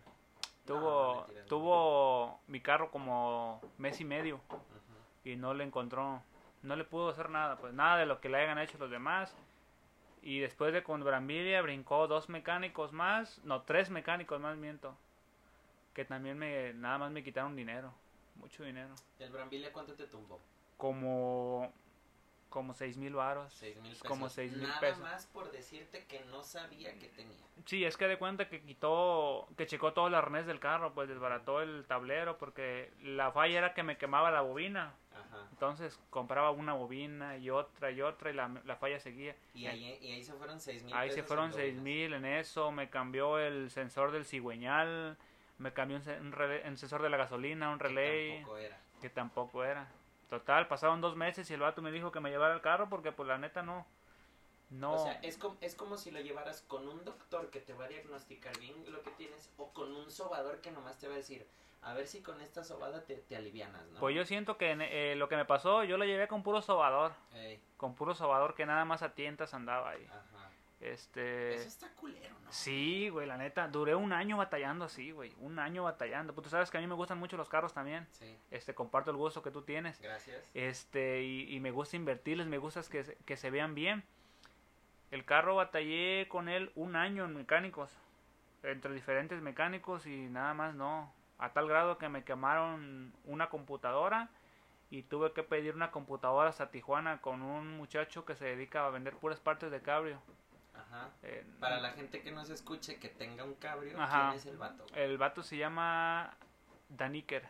No, 0.67 0.75
tuvo 0.75 1.27
no. 1.27 1.45
tuvo 1.47 2.39
mi 2.47 2.61
carro 2.61 2.91
como 2.91 3.61
mes 3.77 3.99
y 3.99 4.05
medio 4.05 4.39
y 5.23 5.35
no 5.35 5.53
le 5.53 5.63
encontró, 5.63 6.21
no 6.61 6.75
le 6.75 6.83
pudo 6.83 7.09
hacer 7.09 7.29
nada, 7.29 7.57
pues 7.57 7.73
nada 7.73 7.97
de 7.97 8.05
lo 8.05 8.19
que 8.21 8.29
le 8.29 8.37
hayan 8.37 8.59
hecho 8.59 8.77
los 8.77 8.89
demás. 8.89 9.35
Y 10.21 10.39
después 10.39 10.73
de 10.73 10.83
con 10.83 11.03
Brambilia 11.03 11.61
brincó 11.61 12.07
dos 12.07 12.29
mecánicos 12.29 12.93
más, 12.93 13.43
no, 13.43 13.63
tres 13.63 13.89
mecánicos 13.89 14.39
más, 14.39 14.57
miento. 14.57 14.95
Que 15.93 16.05
también 16.05 16.37
me, 16.37 16.73
nada 16.73 16.97
más 16.97 17.11
me 17.11 17.23
quitaron 17.23 17.55
dinero, 17.55 17.93
mucho 18.35 18.63
dinero. 18.63 18.95
¿El 19.19 19.31
Brambilia 19.31 19.71
cuánto 19.73 19.93
te 19.93 20.07
tumbó? 20.07 20.39
como 20.83 21.71
como 22.53 22.75
seis 22.75 22.97
mil 22.97 23.15
varos 23.15 23.51
Seis 23.51 23.75
mil 23.77 23.91
pesos. 23.93 24.07
como 24.07 24.29
seis 24.29 24.51
mil 24.51 24.61
Nada 24.67 24.79
pesos 24.79 24.99
más 24.99 25.25
por 25.25 25.51
decirte 25.51 26.05
que 26.05 26.19
no 26.25 26.43
sabía 26.43 26.93
que 26.99 27.07
tenía. 27.07 27.35
sí 27.65 27.83
es 27.83 27.97
que 27.97 28.07
de 28.07 28.19
cuenta 28.19 28.47
que 28.47 28.61
quitó 28.61 29.47
que 29.57 29.65
checó 29.65 29.93
todo 29.93 30.05
el 30.07 30.13
arnés 30.13 30.45
del 30.45 30.59
carro 30.59 30.93
pues 30.93 31.09
desbarató 31.09 31.63
el 31.63 31.83
tablero 31.87 32.37
porque 32.37 32.91
la 33.01 33.31
falla 33.31 33.57
era 33.57 33.73
que 33.73 33.81
me 33.81 33.97
quemaba 33.97 34.29
la 34.29 34.41
bobina 34.41 34.93
Ajá. 35.15 35.47
entonces 35.51 35.99
compraba 36.11 36.51
una 36.51 36.73
bobina 36.73 37.37
y 37.37 37.49
otra 37.49 37.89
y 37.89 38.03
otra 38.03 38.29
y 38.29 38.33
la, 38.35 38.49
la 38.65 38.75
falla 38.75 38.99
seguía 38.99 39.35
Y 39.55 39.65
ahí, 39.65 39.97
y 39.99 40.11
ahí 40.11 40.23
se 40.23 40.33
fueron 40.33 40.59
seis 40.59 40.83
mil 40.83 40.93
ahí 40.93 41.09
se 41.09 41.23
fueron 41.23 41.51
seis 41.53 41.75
mil 41.81 42.13
en 42.13 42.25
eso 42.25 42.71
me 42.71 42.87
cambió 42.91 43.39
el 43.39 43.71
sensor 43.71 44.11
del 44.11 44.25
cigüeñal 44.25 45.17
me 45.57 45.73
cambió 45.73 45.97
un, 45.97 46.03
se- 46.03 46.19
un 46.19 46.31
relé- 46.31 46.67
un 46.67 46.77
sensor 46.77 47.01
de 47.01 47.09
la 47.09 47.17
gasolina 47.17 47.71
un 47.71 47.79
Que 47.79 47.83
relay 47.87 48.31
tampoco 48.35 48.57
era. 48.59 48.77
que 49.01 49.09
tampoco 49.09 49.63
era. 49.63 49.87
Total, 50.33 50.67
pasaron 50.67 50.99
dos 50.99 51.15
meses 51.15 51.47
y 51.51 51.53
el 51.53 51.59
vato 51.59 51.83
me 51.83 51.91
dijo 51.91 52.11
que 52.11 52.19
me 52.19 52.31
llevara 52.31 52.55
el 52.55 52.61
carro 52.61 52.89
porque 52.89 53.11
pues 53.11 53.27
la 53.27 53.37
neta 53.37 53.61
no. 53.61 53.85
No. 54.71 54.95
O 54.95 55.03
sea, 55.03 55.19
es 55.21 55.37
como, 55.37 55.57
es 55.61 55.75
como 55.75 55.95
si 55.95 56.09
lo 56.09 56.19
llevaras 56.21 56.63
con 56.63 56.87
un 56.87 57.05
doctor 57.05 57.51
que 57.51 57.59
te 57.59 57.73
va 57.75 57.85
a 57.85 57.87
diagnosticar 57.87 58.57
bien 58.57 58.73
lo 58.91 59.03
que 59.03 59.11
tienes 59.11 59.51
o 59.57 59.71
con 59.73 59.95
un 59.95 60.09
sobador 60.09 60.59
que 60.59 60.71
nomás 60.71 60.97
te 60.97 61.07
va 61.07 61.13
a 61.13 61.17
decir, 61.17 61.45
a 61.83 61.93
ver 61.93 62.07
si 62.07 62.23
con 62.23 62.41
esta 62.41 62.63
sobada 62.63 63.03
te, 63.03 63.17
te 63.17 63.35
alivianas, 63.35 63.85
¿no? 63.89 63.99
Pues 63.99 64.15
yo 64.15 64.25
siento 64.25 64.57
que 64.57 64.71
eh, 64.71 65.15
lo 65.15 65.29
que 65.29 65.35
me 65.35 65.45
pasó, 65.45 65.83
yo 65.83 65.97
lo 65.97 66.05
llevé 66.05 66.27
con 66.27 66.41
puro 66.41 66.63
sobador. 66.63 67.13
Ey, 67.35 67.61
Con 67.77 67.93
puro 67.93 68.15
sobador 68.15 68.55
que 68.55 68.65
nada 68.65 68.85
más 68.85 69.03
a 69.03 69.13
tientas 69.13 69.53
andaba 69.53 69.91
ahí. 69.91 70.07
ajá. 70.07 70.42
Este. 70.83 71.55
Eso 71.55 71.67
está 71.67 71.89
culero, 71.95 72.35
¿no? 72.43 72.51
Sí, 72.51 73.07
güey, 73.09 73.25
la 73.25 73.37
neta. 73.37 73.67
Duré 73.69 73.95
un 73.95 74.11
año 74.11 74.35
batallando 74.37 74.83
así, 74.85 75.11
güey. 75.11 75.33
Un 75.39 75.57
año 75.59 75.83
batallando. 75.83 76.33
Pues 76.33 76.43
tú 76.43 76.49
sabes 76.49 76.69
que 76.69 76.77
a 76.77 76.81
mí 76.81 76.87
me 76.87 76.93
gustan 76.95 77.17
mucho 77.17 77.37
los 77.37 77.47
carros 77.47 77.73
también. 77.73 78.05
Sí, 78.11 78.37
Este, 78.51 78.73
comparto 78.75 79.09
el 79.11 79.17
gusto 79.17 79.41
que 79.41 79.49
tú 79.51 79.61
tienes. 79.61 80.01
gracias. 80.01 80.43
Este, 80.53 81.23
y, 81.23 81.55
y 81.55 81.59
me 81.61 81.71
gusta 81.71 81.95
invertirles, 81.95 82.47
me 82.47 82.57
gusta 82.57 82.81
que, 82.91 83.03
se- 83.05 83.15
que 83.25 83.37
se 83.37 83.49
vean 83.49 83.75
bien. 83.75 84.03
El 85.11 85.23
carro 85.25 85.55
batallé 85.55 86.27
con 86.27 86.49
él 86.49 86.71
un 86.75 86.95
año 86.95 87.23
en 87.25 87.35
mecánicos, 87.35 87.91
entre 88.63 88.93
diferentes 88.93 89.41
mecánicos 89.41 90.05
y 90.05 90.27
nada 90.27 90.53
más 90.53 90.73
no. 90.75 91.13
A 91.37 91.53
tal 91.53 91.67
grado 91.67 91.97
que 91.97 92.09
me 92.09 92.23
quemaron 92.23 93.13
una 93.25 93.47
computadora 93.49 94.29
y 94.89 95.03
tuve 95.03 95.31
que 95.33 95.43
pedir 95.43 95.75
una 95.75 95.91
computadora 95.91 96.49
hasta 96.49 96.71
Tijuana 96.71 97.21
con 97.21 97.41
un 97.41 97.77
muchacho 97.77 98.25
que 98.25 98.35
se 98.35 98.45
dedica 98.45 98.85
a 98.85 98.89
vender 98.89 99.15
puras 99.15 99.39
partes 99.39 99.71
de 99.71 99.81
cabrio. 99.81 100.21
Ajá. 100.93 101.09
Eh, 101.23 101.43
Para 101.59 101.79
la 101.81 101.91
gente 101.91 102.21
que 102.21 102.31
nos 102.31 102.49
escuche 102.49 102.97
que 102.99 103.09
tenga 103.09 103.43
un 103.43 103.55
cabrio, 103.55 103.99
Ajá. 103.99 104.27
¿quién 104.29 104.37
es 104.39 104.45
el 104.45 104.57
vato? 104.57 104.85
El 104.95 105.17
vato 105.17 105.41
se 105.43 105.57
llama 105.57 106.35
Daniker. 106.89 107.43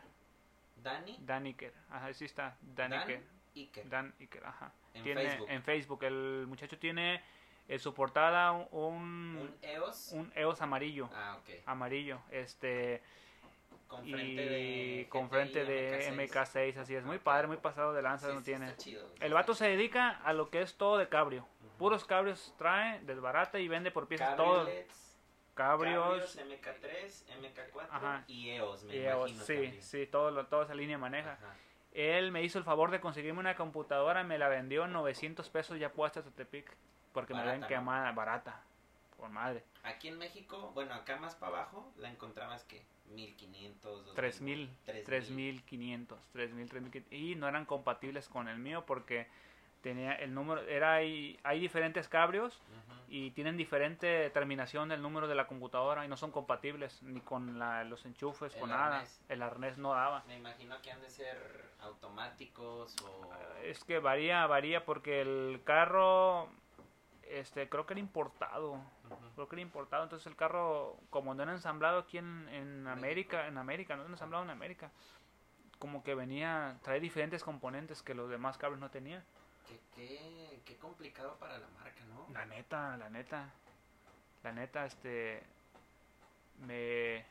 Dani 0.78 1.18
Daniker. 1.22 1.74
Ajá, 1.90 2.14
sí 2.14 2.26
está. 2.26 2.58
Dan 2.62 2.92
Daniker. 2.92 3.22
Iker. 3.56 3.90
Dan 3.90 4.14
Iker, 4.20 4.46
ajá. 4.46 4.72
En 4.94 5.04
tiene 5.04 5.22
Facebook. 5.30 5.48
en 5.50 5.64
Facebook. 5.64 6.04
El 6.04 6.46
muchacho 6.48 6.78
tiene 6.80 7.22
en 7.68 7.80
su 7.80 7.94
portada 7.94 8.52
un, 8.52 8.68
un, 8.72 9.56
EOS. 9.62 10.12
un 10.14 10.32
EOS 10.36 10.62
amarillo. 10.62 11.10
Ah, 11.14 11.38
ok. 11.40 11.50
Amarillo. 11.66 12.20
Este. 12.32 13.02
Con 13.88 14.08
Y 14.08 14.12
frente 14.12 14.42
de 14.50 15.08
con 15.10 15.30
frente 15.30 15.66
de 15.66 16.12
MK6. 16.14 16.30
MK6, 16.74 16.78
así 16.78 16.96
es. 16.96 17.04
Muy 17.06 17.18
Ok. 17.18 17.24
padre, 17.24 17.48
muy 17.48 17.58
pasado 17.58 17.94
de 17.94 18.02
lanza 18.02 18.28
Sí, 18.28 18.34
no 18.34 18.40
sí, 18.40 18.46
tiene. 18.46 18.76
chido, 18.78 19.08
güey. 19.08 19.18
El 19.22 19.34
vato 19.34 19.54
se 19.54 19.68
dedica 19.68 20.10
a 20.10 20.34
lo 20.34 20.50
que 20.50 20.62
es 20.64 20.76
todo 20.78 20.98
de 20.98 21.08
cabrio. 21.10 21.48
Puros 21.78 22.06
cabrios 22.06 22.54
trae, 22.58 23.00
desbarata 23.02 23.60
y 23.60 23.68
vende 23.68 23.92
por 23.92 24.08
piezas 24.08 24.36
todo. 24.36 24.66
Cabrios. 25.56 26.34
cabrios, 26.34 26.38
MK3, 26.38 27.26
MK4 27.42 27.88
Ajá. 27.92 28.24
y 28.28 28.50
EOS, 28.50 28.84
me 28.86 28.96
EOS, 28.98 29.30
imagino 29.32 29.46
sí, 29.46 29.54
también. 29.54 29.82
sí, 29.84 30.08
todo, 30.08 30.46
toda 30.48 30.64
esa 30.64 30.74
línea 30.74 30.98
maneja. 30.98 31.34
Ajá. 31.34 31.56
Él 31.94 32.32
me 32.32 32.42
hizo 32.42 32.58
el 32.58 32.64
favor 32.64 32.90
de 32.90 33.00
conseguirme 33.00 33.40
una 33.40 33.56
computadora, 33.56 34.24
me 34.24 34.40
la 34.40 34.48
vendió 34.48 34.86
en 34.86 34.94
900 34.94 35.48
pesos 35.50 35.78
ya 35.78 35.92
puesta 35.92 36.22
a 36.22 36.24
Tepic. 36.24 36.76
Porque 37.14 37.34
me 37.34 37.42
la 37.42 37.46
Barata, 37.46 37.52
habían 37.52 37.62
¿no? 37.62 37.68
quemada, 37.68 38.12
barata. 38.14 38.64
Por 39.18 39.30
madre. 39.30 39.64
Aquí 39.84 40.08
en 40.08 40.18
México, 40.18 40.72
bueno, 40.74 40.96
acá 40.96 41.18
más 41.18 41.36
para 41.36 41.58
abajo, 41.60 41.94
la 41.98 42.10
encontrabas 42.10 42.64
que 42.64 42.84
1500, 43.12 44.06
2000, 44.08 44.16
3000, 44.16 44.70
3000. 44.86 45.04
3500, 45.06 46.20
3000, 46.34 46.70
3500. 46.70 47.14
Y 47.14 47.36
no 47.36 47.48
eran 47.48 47.66
compatibles 47.66 48.28
con 48.28 48.48
el 48.48 48.58
mío 48.58 48.84
porque 48.88 49.28
tenía 49.84 50.14
el 50.16 50.34
número, 50.34 50.62
era 50.62 50.94
hay, 50.94 51.38
hay 51.44 51.60
diferentes 51.60 52.08
cabrios 52.08 52.60
y 53.10 53.30
tienen 53.32 53.58
diferente 53.58 54.30
terminación 54.32 54.90
del 54.90 55.02
número 55.04 55.28
de 55.28 55.36
la 55.36 55.46
computadora 55.46 56.04
y 56.06 56.08
no 56.08 56.18
son 56.18 56.32
compatibles 56.32 57.04
ni 57.04 57.20
con 57.22 57.60
la- 57.60 57.84
los 57.84 58.06
enchufes, 58.06 58.54
El 58.56 58.60
con 58.62 58.70
nada. 58.70 59.04
El 59.30 59.44
arnés 59.44 59.78
no 59.78 59.92
daba. 59.94 60.24
Me 60.26 60.38
imagino 60.38 60.82
que 60.82 60.92
han 60.92 61.02
de 61.02 61.10
ser 61.10 61.38
automáticos 61.82 62.96
o... 63.04 63.30
Es 63.64 63.84
que 63.84 64.00
varía, 64.00 64.48
varía 64.48 64.86
porque 64.86 65.22
el 65.22 65.62
carro, 65.64 66.50
este, 67.30 67.68
creo 67.70 67.86
que 67.86 67.94
era 67.94 68.00
importado. 68.00 68.80
Creo 69.36 69.48
que 69.50 69.56
era 69.56 69.62
importado, 69.62 70.04
entonces 70.04 70.26
el 70.28 70.36
carro, 70.36 70.98
como 71.10 71.34
no 71.36 71.44
era 71.44 71.52
ensamblado 71.52 72.00
aquí 72.00 72.18
en, 72.18 72.48
en 72.50 72.88
América, 72.88 73.48
en 73.48 73.58
América, 73.58 73.96
no 73.96 74.04
era 74.04 74.12
ensamblado 74.12 74.44
en 74.44 74.50
América, 74.50 74.92
como 75.80 76.04
que 76.04 76.16
venía, 76.16 76.78
trae 76.84 77.00
diferentes 77.00 77.44
componentes 77.44 78.02
que 78.02 78.14
los 78.14 78.30
demás 78.30 78.58
carros 78.58 78.80
no 78.80 78.90
tenían. 78.90 79.24
Qué, 79.68 79.80
qué, 79.96 80.62
qué 80.66 80.78
complicado 80.78 81.36
para 81.40 81.58
la 81.58 81.68
marca, 81.80 82.04
¿no? 82.06 82.28
La 82.34 82.46
neta, 82.46 82.98
la 82.98 83.10
neta, 83.10 83.50
la 84.44 84.52
neta, 84.52 84.86
este, 84.86 85.44
me, 86.60 87.26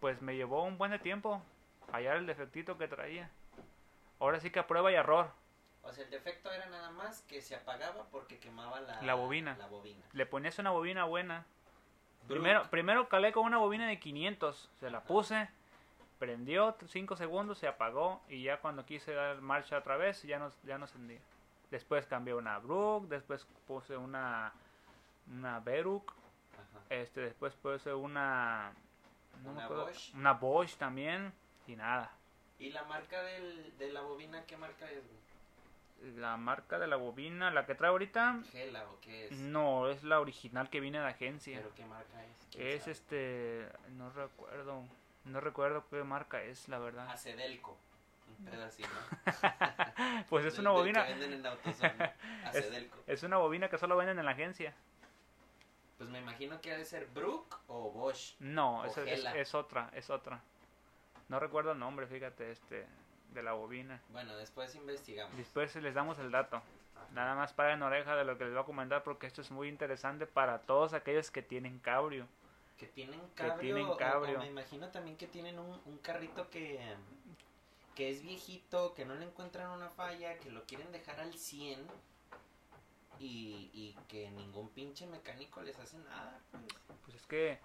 pues 0.00 0.20
me 0.22 0.36
llevó 0.36 0.64
un 0.64 0.78
buen 0.78 0.90
de 0.90 0.98
tiempo 0.98 1.42
hallar 1.92 2.16
el 2.16 2.26
defectito 2.26 2.78
que 2.78 2.88
traía. 2.88 3.30
Ahora 4.18 4.40
sí 4.40 4.50
que 4.50 4.58
a 4.58 4.66
prueba 4.66 4.90
y 4.90 4.94
error. 4.94 5.30
O 5.82 5.92
sea, 5.92 6.04
el 6.04 6.10
defecto 6.10 6.50
era 6.50 6.66
nada 6.66 6.90
más 6.90 7.22
que 7.22 7.42
se 7.42 7.54
apagaba 7.54 8.04
porque 8.10 8.38
quemaba 8.38 8.80
la, 8.80 9.02
La 9.02 9.14
bobina. 9.14 9.56
La 9.58 9.66
bobina. 9.66 10.04
Le 10.12 10.26
ponías 10.26 10.58
una 10.58 10.70
bobina 10.70 11.04
buena. 11.04 11.44
Primero, 12.26 12.62
primero 12.70 13.08
calé 13.08 13.32
con 13.32 13.44
una 13.44 13.58
bobina 13.58 13.86
de 13.86 13.98
500. 13.98 14.70
Se 14.80 14.90
la 14.90 15.02
puse, 15.02 15.48
prendió 16.18 16.74
5 16.86 17.16
segundos, 17.16 17.58
se 17.58 17.68
apagó 17.68 18.22
y 18.28 18.44
ya 18.44 18.60
cuando 18.60 18.86
quise 18.86 19.12
dar 19.12 19.42
marcha 19.42 19.76
otra 19.76 19.98
vez 19.98 20.22
ya 20.22 20.38
no, 20.38 20.50
ya 20.62 20.78
no 20.78 20.86
encendía. 20.86 21.20
Después 21.74 22.06
cambié 22.06 22.32
una 22.34 22.60
Brook, 22.60 23.08
después 23.08 23.44
puse 23.66 23.96
una 23.96 24.52
una 25.28 25.58
Beruk, 25.58 26.12
Ajá. 26.52 26.84
este 26.88 27.20
después 27.22 27.52
puse 27.54 27.92
una 27.92 28.72
no 29.42 29.50
Una 29.50 29.64
acuerdo, 29.64 29.86
Bosch. 29.86 30.14
una 30.14 30.34
Bosch 30.34 30.76
también 30.76 31.32
y 31.66 31.74
nada. 31.74 32.12
¿Y 32.60 32.70
la 32.70 32.84
marca 32.84 33.20
del, 33.24 33.76
de 33.76 33.92
la 33.92 34.02
bobina 34.02 34.44
qué 34.44 34.56
marca 34.56 34.88
es? 34.88 35.02
La 36.16 36.36
marca 36.36 36.78
de 36.78 36.86
la 36.86 36.94
bobina, 36.94 37.50
la 37.50 37.66
que 37.66 37.74
trae 37.74 37.90
ahorita, 37.90 38.38
¿Gela 38.52 38.84
o 38.84 39.00
qué 39.00 39.26
es? 39.26 39.32
no, 39.32 39.88
es 39.88 40.04
la 40.04 40.20
original 40.20 40.70
que 40.70 40.78
viene 40.78 41.00
de 41.00 41.08
agencia. 41.08 41.58
¿Pero 41.58 41.74
qué 41.74 41.84
marca 41.86 42.24
es? 42.24 42.46
¿Quién 42.52 42.68
Es 42.68 42.80
sabe? 42.82 42.92
este, 42.92 43.68
no 43.96 44.10
recuerdo, 44.10 44.84
no 45.24 45.40
recuerdo 45.40 45.84
qué 45.90 46.04
marca 46.04 46.40
es, 46.40 46.68
la 46.68 46.78
verdad. 46.78 47.08
Acedelco. 47.10 47.76
Así, 48.66 48.82
¿no? 48.82 50.24
Pues 50.28 50.44
es 50.46 50.58
una 50.58 50.70
bobina, 50.70 51.04
Que 51.06 51.12
venden 51.12 51.32
en 51.34 51.46
AutoZone. 51.46 52.12
Acedelco. 52.44 52.98
es 53.06 53.22
una 53.22 53.36
bobina 53.38 53.68
que 53.68 53.78
solo 53.78 53.96
venden 53.96 54.18
en 54.18 54.24
la 54.24 54.32
agencia. 54.32 54.74
Pues 55.98 56.10
me 56.10 56.18
imagino 56.18 56.60
que 56.60 56.72
ha 56.72 56.76
de 56.76 56.84
ser 56.84 57.06
Brook 57.06 57.60
o 57.68 57.90
Bosch. 57.90 58.34
No, 58.40 58.80
O 58.80 58.84
es, 58.86 58.96
es, 58.98 59.54
otra, 59.54 59.90
es 59.94 60.10
otra. 60.10 60.40
No 61.28 61.38
recuerdo 61.40 61.72
el 61.72 61.78
nombre, 61.78 62.06
fíjate, 62.06 62.50
este, 62.50 62.86
de 63.32 63.42
la 63.42 63.52
bobina. 63.52 64.00
Bueno, 64.10 64.36
después 64.36 64.74
investigamos. 64.74 65.36
Después 65.36 65.74
les 65.76 65.94
damos 65.94 66.18
el 66.18 66.30
dato. 66.30 66.56
Ajá. 66.56 67.06
Nada 67.12 67.34
más 67.34 67.52
paguen 67.52 67.82
oreja 67.82 68.16
de 68.16 68.24
lo 68.24 68.36
que 68.36 68.44
les 68.44 68.52
voy 68.52 68.62
a 68.62 68.66
comentar 68.66 69.02
porque 69.04 69.26
esto 69.26 69.40
es 69.40 69.50
muy 69.50 69.68
interesante 69.68 70.26
para 70.26 70.58
todos 70.62 70.94
aquellos 70.94 71.30
que 71.30 71.42
tienen 71.42 71.78
cabrio. 71.78 72.26
Que 72.76 72.86
tienen 72.86 73.20
cabrio. 73.36 73.58
tienen 73.60 73.86
o- 73.86 73.92
o 73.92 73.96
cabrio. 73.96 74.38
me 74.40 74.48
imagino 74.48 74.88
también 74.88 75.16
que 75.16 75.28
tienen 75.28 75.58
un, 75.60 75.80
un 75.86 75.98
carrito 75.98 76.50
que, 76.50 76.80
que 77.94 78.10
es 78.10 78.22
viejito, 78.22 78.94
que 78.94 79.04
no 79.04 79.14
le 79.14 79.24
encuentran 79.26 79.70
una 79.70 79.88
falla, 79.90 80.36
que 80.38 80.50
lo 80.50 80.64
quieren 80.64 80.90
dejar 80.92 81.20
al 81.20 81.34
100 81.34 81.86
y, 83.20 83.70
y 83.72 83.96
que 84.08 84.30
ningún 84.32 84.68
pinche 84.70 85.06
mecánico 85.06 85.62
les 85.62 85.78
hace 85.78 85.98
nada. 85.98 86.38
pues. 86.50 86.64
Pues 87.04 87.16
es 87.16 87.26
que 87.26 87.58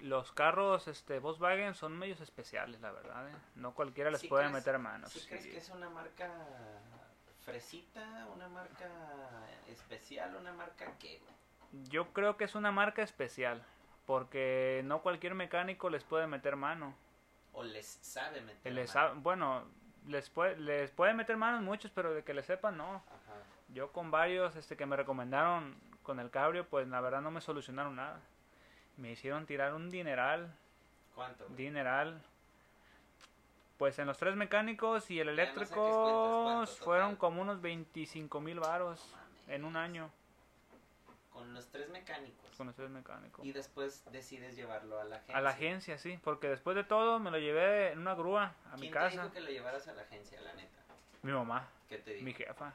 los 0.00 0.32
carros 0.32 0.88
este 0.88 1.18
Volkswagen 1.18 1.74
son 1.74 1.96
medios 1.98 2.20
especiales, 2.20 2.80
la 2.80 2.90
verdad. 2.92 3.28
¿eh? 3.28 3.34
No 3.56 3.74
cualquiera 3.74 4.10
les 4.10 4.20
¿Sí 4.20 4.28
puede 4.28 4.44
crees- 4.44 4.52
meter 4.54 4.78
manos. 4.78 5.12
¿Sí 5.12 5.20
crees 5.26 5.46
que 5.46 5.56
es 5.58 5.68
una 5.70 5.88
marca 5.90 6.30
fresita, 7.44 8.26
una 8.34 8.48
marca 8.48 8.88
especial, 9.68 10.36
una 10.36 10.52
marca 10.52 10.92
que... 10.98 11.20
Yo 11.88 12.12
creo 12.12 12.36
que 12.36 12.44
es 12.44 12.54
una 12.54 12.72
marca 12.72 13.02
especial 13.02 13.64
porque 14.06 14.82
no 14.84 15.02
cualquier 15.02 15.34
mecánico 15.34 15.88
les 15.88 16.02
puede 16.04 16.26
meter 16.26 16.56
mano. 16.56 16.94
O 17.52 17.62
les 17.62 17.86
sabe 17.86 18.40
meter 18.40 18.72
Les 18.72 18.94
mano? 18.94 19.20
bueno, 19.20 19.64
les 20.06 20.30
puede, 20.30 20.56
les 20.56 20.90
puede 20.90 21.14
meter 21.14 21.36
manos 21.36 21.62
muchos, 21.62 21.90
pero 21.90 22.12
de 22.14 22.22
que 22.22 22.34
le 22.34 22.42
sepan, 22.42 22.76
no. 22.76 22.96
Ajá. 22.96 23.36
Yo 23.68 23.92
con 23.92 24.10
varios 24.10 24.56
este, 24.56 24.76
que 24.76 24.86
me 24.86 24.96
recomendaron 24.96 25.76
con 26.02 26.18
el 26.20 26.30
cabrio, 26.30 26.66
pues 26.68 26.88
la 26.88 27.00
verdad 27.00 27.20
no 27.20 27.30
me 27.30 27.40
solucionaron 27.40 27.96
nada. 27.96 28.20
Me 28.96 29.12
hicieron 29.12 29.46
tirar 29.46 29.74
un 29.74 29.90
dineral, 29.90 30.54
¿Cuánto? 31.14 31.44
güey? 31.44 31.56
dineral. 31.56 32.20
Pues 33.78 33.98
en 33.98 34.06
los 34.06 34.18
tres 34.18 34.36
mecánicos 34.36 35.10
y 35.10 35.20
el 35.20 35.28
no 35.28 35.32
eléctrico 35.32 36.42
¿cuánto 36.44 36.72
fueron 36.84 37.16
como 37.16 37.40
unos 37.40 37.62
25 37.62 38.40
mil 38.40 38.60
varos 38.60 39.14
en 39.48 39.64
un 39.64 39.76
año 39.76 40.10
Con 41.30 41.54
los 41.54 41.68
tres 41.70 41.88
mecánicos. 41.90 42.50
con 42.56 42.66
los 42.66 42.76
tres 42.76 42.90
mecánicos. 42.90 43.44
Y 43.44 43.52
después 43.52 44.04
decides 44.12 44.56
llevarlo 44.56 45.00
a 45.00 45.04
la 45.04 45.16
agencia. 45.16 45.36
A 45.36 45.40
la 45.40 45.50
agencia, 45.50 45.96
sí, 45.98 46.18
porque 46.22 46.48
después 46.48 46.76
de 46.76 46.84
todo 46.84 47.18
me 47.18 47.30
lo 47.30 47.38
llevé 47.38 47.92
en 47.92 48.00
una 48.00 48.14
grúa 48.14 48.52
a 48.70 48.74
mi 48.76 48.82
¿Quién 48.82 48.92
te 48.92 48.98
casa. 48.98 49.22
dijo 49.22 49.32
que 49.32 49.40
lo 49.40 49.50
llevaras 49.50 49.86
a 49.88 49.92
la 49.94 50.02
agencia, 50.02 50.40
la 50.40 50.52
neta? 50.54 50.78
Mi 51.22 51.32
mamá, 51.32 51.68
¿Qué 51.88 51.98
te 51.98 52.12
dijo? 52.14 52.24
mi 52.24 52.34
jefa. 52.34 52.72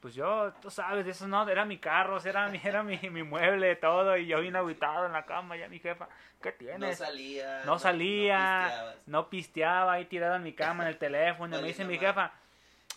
Pues 0.00 0.14
yo, 0.14 0.50
tú 0.62 0.70
sabes, 0.70 1.06
eso 1.06 1.28
no, 1.28 1.46
era 1.46 1.66
mi 1.66 1.76
carro, 1.78 2.18
era 2.24 2.48
mi, 2.48 2.58
era 2.64 2.82
mi, 2.82 2.96
mi 3.10 3.22
mueble, 3.22 3.76
todo, 3.76 4.16
y 4.16 4.26
yo 4.26 4.40
vine 4.40 4.56
aguitado 4.58 5.04
en 5.06 5.12
la 5.12 5.26
cama, 5.26 5.56
ya 5.58 5.68
mi 5.68 5.78
jefa, 5.78 6.08
¿qué 6.40 6.52
No 6.52 6.56
tienes? 6.58 6.98
salía. 6.98 7.64
No 7.66 7.78
salía, 7.78 8.64
pisteabas. 8.68 9.08
no 9.08 9.28
pisteaba 9.28 9.92
ahí 9.94 10.04
tirado 10.06 10.36
en 10.36 10.42
mi 10.44 10.54
cama 10.54 10.84
en 10.84 10.88
el 10.90 10.96
teléfono. 10.98 11.58
y 11.58 11.60
me 11.60 11.68
dice 11.68 11.84
mi 11.84 11.98
jefa, 11.98 12.32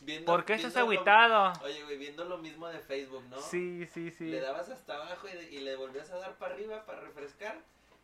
Viendo- 0.05 0.31
¿por 0.31 0.45
qué 0.45 0.53
estás 0.55 0.73
viendo 0.87 1.03
lo-? 1.27 1.53
Oye, 1.63 1.83
güey, 1.83 1.97
viendo 1.97 2.25
lo 2.25 2.37
mismo 2.37 2.67
de 2.67 2.79
Facebook, 2.79 3.23
¿no? 3.29 3.39
Sí, 3.39 3.85
sí, 3.87 4.11
sí. 4.11 4.25
Le 4.25 4.39
dabas 4.41 4.69
hasta 4.69 4.95
abajo 4.95 5.27
y, 5.27 5.55
y 5.55 5.59
le 5.61 5.75
volvías 5.75 6.11
a 6.11 6.17
dar 6.17 6.33
para 6.35 6.53
arriba 6.53 6.85
para 6.85 7.01
refrescar. 7.01 7.57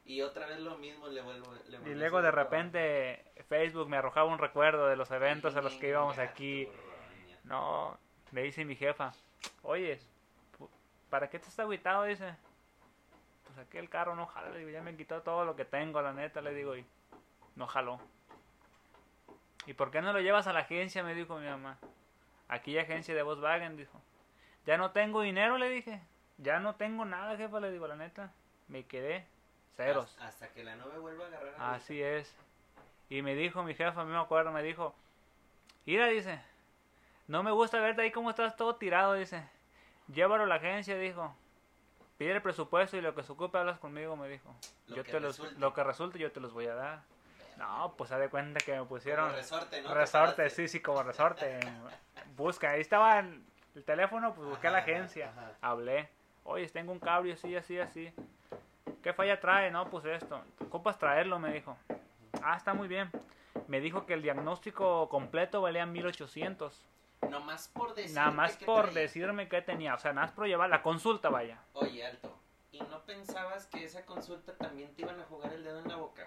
Y 0.05 0.21
otra 0.21 0.47
vez 0.47 0.59
lo 0.59 0.77
mismo, 0.77 1.07
le 1.07 1.21
vuelvo. 1.21 1.53
Le 1.67 1.77
Y 1.91 1.93
luego 1.95 2.21
de 2.21 2.29
para 2.29 2.41
abajo. 2.41 2.55
repente 2.55 3.23
Facebook 3.47 3.87
me 3.89 3.97
arrojaba 3.97 4.27
un 4.31 4.39
recuerdo 4.39 4.87
de 4.87 4.95
los 4.95 5.11
eventos 5.11 5.55
a 5.55 5.61
los 5.61 5.73
que 5.75 5.89
íbamos 5.89 6.17
Venga, 6.17 6.31
aquí. 6.31 6.65
turroña. 6.65 7.37
No, 7.43 7.97
me 8.31 8.41
dice 8.41 8.65
mi 8.65 8.75
jefa, 8.75 9.11
oye, 9.61 9.99
¿para 11.09 11.29
qué 11.29 11.37
te 11.37 11.45
estás 11.45 11.59
agüitado? 11.59 12.05
Dice, 12.05 12.33
pues 13.45 13.57
aquí 13.59 13.77
el 13.77 13.89
carro 13.89 14.15
no 14.15 14.25
jala, 14.25 14.49
le 14.49 14.59
digo, 14.59 14.71
ya 14.71 14.81
me 14.81 14.95
quitó 14.95 15.21
todo 15.21 15.45
lo 15.45 15.55
que 15.55 15.65
tengo, 15.65 16.01
la 16.01 16.13
neta, 16.13 16.41
le 16.41 16.53
digo, 16.55 16.75
y 16.75 16.85
no 17.55 17.67
jaló. 17.67 17.99
¿Y 19.69 19.75
por 19.75 19.91
qué 19.91 20.01
no 20.01 20.13
lo 20.13 20.19
llevas 20.19 20.47
a 20.47 20.53
la 20.53 20.61
agencia? 20.61 21.03
Me 21.03 21.13
dijo 21.13 21.37
mi 21.37 21.45
mamá. 21.45 21.77
Aquí 22.47 22.75
hay 22.75 22.85
agencia 22.85 23.13
de 23.13 23.21
Volkswagen, 23.21 23.77
dijo. 23.77 24.01
Ya 24.65 24.79
no 24.79 24.89
tengo 24.89 25.21
dinero, 25.21 25.59
le 25.59 25.69
dije. 25.69 26.01
Ya 26.39 26.59
no 26.59 26.73
tengo 26.73 27.05
nada, 27.05 27.37
jefa, 27.37 27.59
le 27.59 27.69
digo, 27.69 27.87
la 27.87 27.95
neta. 27.95 28.31
Me 28.67 28.87
quedé 28.87 29.27
ceros. 29.77 30.17
Hasta, 30.21 30.47
que 30.47 30.63
la 30.63 30.75
nube 30.75 30.97
vuelva 30.97 31.25
a 31.25 31.27
agarrar. 31.27 31.53
a 31.59 31.75
Así 31.75 32.01
es. 32.01 32.35
Y 33.11 33.21
me 33.21 33.35
dijo 33.35 33.61
mi 33.61 33.75
jefa, 33.75 34.01
a 34.01 34.05
mí 34.05 34.11
me 34.11 34.17
acuerdo, 34.17 34.51
me 34.51 34.63
dijo, 34.63 34.95
mira, 35.85 36.07
dice, 36.07 36.41
no 37.27 37.43
me 37.43 37.51
gusta 37.51 37.79
verte 37.79 38.01
ahí 38.01 38.11
como 38.11 38.31
estás 38.31 38.57
todo 38.57 38.77
tirado, 38.77 39.13
dice, 39.13 39.47
llévalo 40.11 40.45
a 40.45 40.47
la 40.47 40.55
agencia, 40.55 40.97
dijo, 40.97 41.35
pide 42.17 42.31
el 42.31 42.41
presupuesto 42.41 42.97
y 42.97 43.01
lo 43.01 43.13
que 43.13 43.21
se 43.21 43.33
ocupe 43.33 43.59
hablas 43.59 43.77
conmigo, 43.77 44.15
me 44.15 44.29
dijo. 44.29 44.51
Lo 44.87 44.95
yo 44.95 45.03
que 45.03 45.11
te 45.11 45.19
los, 45.19 45.37
lo 45.59 45.75
que 45.75 45.83
resulte 45.83 46.17
yo 46.17 46.31
te 46.31 46.39
los 46.39 46.53
voy 46.53 46.65
a 46.65 46.73
dar. 46.73 47.03
No, 47.59 47.93
pues 47.97 48.11
haz 48.11 48.19
de 48.19 48.29
cuenta 48.29 48.59
que 48.59 48.71
me 48.71 48.77
Como 48.79 48.89
pusieron 48.89 49.31
resorte, 49.33 49.81
¿no? 49.81 49.93
resorte, 49.93 50.43
Te 50.43 50.49
sí, 50.49 50.67
sí, 50.67 50.79
como 50.79 51.03
resorte. 51.03 51.59
Busca, 52.35 52.71
ahí 52.71 52.81
estaba 52.81 53.19
el, 53.19 53.43
el 53.75 53.83
teléfono, 53.83 54.33
pues 54.33 54.47
busqué 54.47 54.67
a 54.67 54.71
la 54.71 54.77
agencia, 54.79 55.29
ajá. 55.29 55.51
hablé, 55.61 56.09
oye, 56.45 56.67
tengo 56.69 56.91
un 56.93 56.99
cable 56.99 57.33
así, 57.33 57.55
así, 57.55 57.77
así. 57.77 58.13
¿Qué 59.03 59.13
falla 59.13 59.39
trae? 59.39 59.69
No, 59.71 59.89
pues 59.89 60.05
esto. 60.05 60.41
Ocupas 60.61 60.97
traerlo, 60.97 61.37
me 61.37 61.51
dijo. 61.53 61.77
Ah, 62.41 62.55
está 62.55 62.73
muy 62.73 62.87
bien. 62.87 63.11
Me 63.67 63.79
dijo 63.81 64.05
que 64.05 64.13
el 64.13 64.21
diagnóstico 64.21 65.07
completo 65.09 65.61
valía 65.61 65.85
1800. 65.85 66.85
Nomás 67.29 67.67
por 67.67 67.93
decir. 67.93 68.15
Nada 68.15 68.31
más 68.31 68.57
por 68.57 68.93
decirme 68.93 69.47
qué 69.49 69.61
tenía. 69.61 69.95
O 69.95 69.99
sea, 69.99 70.13
nada 70.13 70.27
más 70.27 70.35
por 70.35 70.47
llevar 70.47 70.69
la 70.69 70.81
consulta, 70.81 71.29
vaya. 71.29 71.59
Oye, 71.73 72.05
alto. 72.05 72.35
¿Y 72.71 72.79
no 72.81 73.01
pensabas 73.03 73.67
que 73.67 73.83
esa 73.83 74.05
consulta 74.05 74.55
también 74.55 74.93
te 74.95 75.01
iban 75.01 75.19
a 75.19 75.25
jugar 75.25 75.51
el 75.53 75.63
dedo 75.63 75.79
en 75.79 75.87
la 75.89 75.95
boca? 75.97 76.23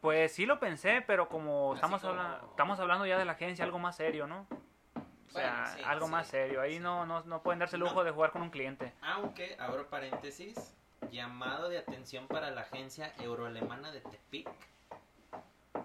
Pues 0.00 0.32
sí 0.32 0.46
lo 0.46 0.60
pensé, 0.60 1.02
pero 1.06 1.28
como 1.28 1.72
Así 1.72 1.78
estamos, 1.78 2.00
como- 2.00 2.12
hablando, 2.12 2.46
estamos 2.50 2.78
hablando 2.80 3.06
ya 3.06 3.18
de 3.18 3.24
la 3.24 3.32
agencia, 3.32 3.64
algo 3.64 3.78
más 3.78 3.96
serio, 3.96 4.26
¿no? 4.26 4.46
O 4.94 5.30
sea, 5.30 5.62
Bueno, 5.64 5.76
sí, 5.76 5.82
algo 5.84 6.06
sí, 6.06 6.12
más 6.12 6.26
serio. 6.28 6.60
Ahí 6.60 6.78
no, 6.78 7.04
no, 7.04 7.22
no 7.24 7.42
pueden 7.42 7.58
darse 7.58 7.76
el 7.76 7.80
No. 7.80 7.86
lujo 7.88 8.04
de 8.04 8.12
jugar 8.12 8.30
con 8.30 8.42
un 8.42 8.50
cliente. 8.50 8.94
Aunque, 9.02 9.56
abro 9.58 9.88
paréntesis, 9.88 10.72
llamado 11.10 11.68
de 11.68 11.78
atención 11.78 12.28
para 12.28 12.50
la 12.50 12.62
agencia 12.62 13.12
euroalemana 13.18 13.90
de 13.92 14.00
Tepic. 14.00 14.48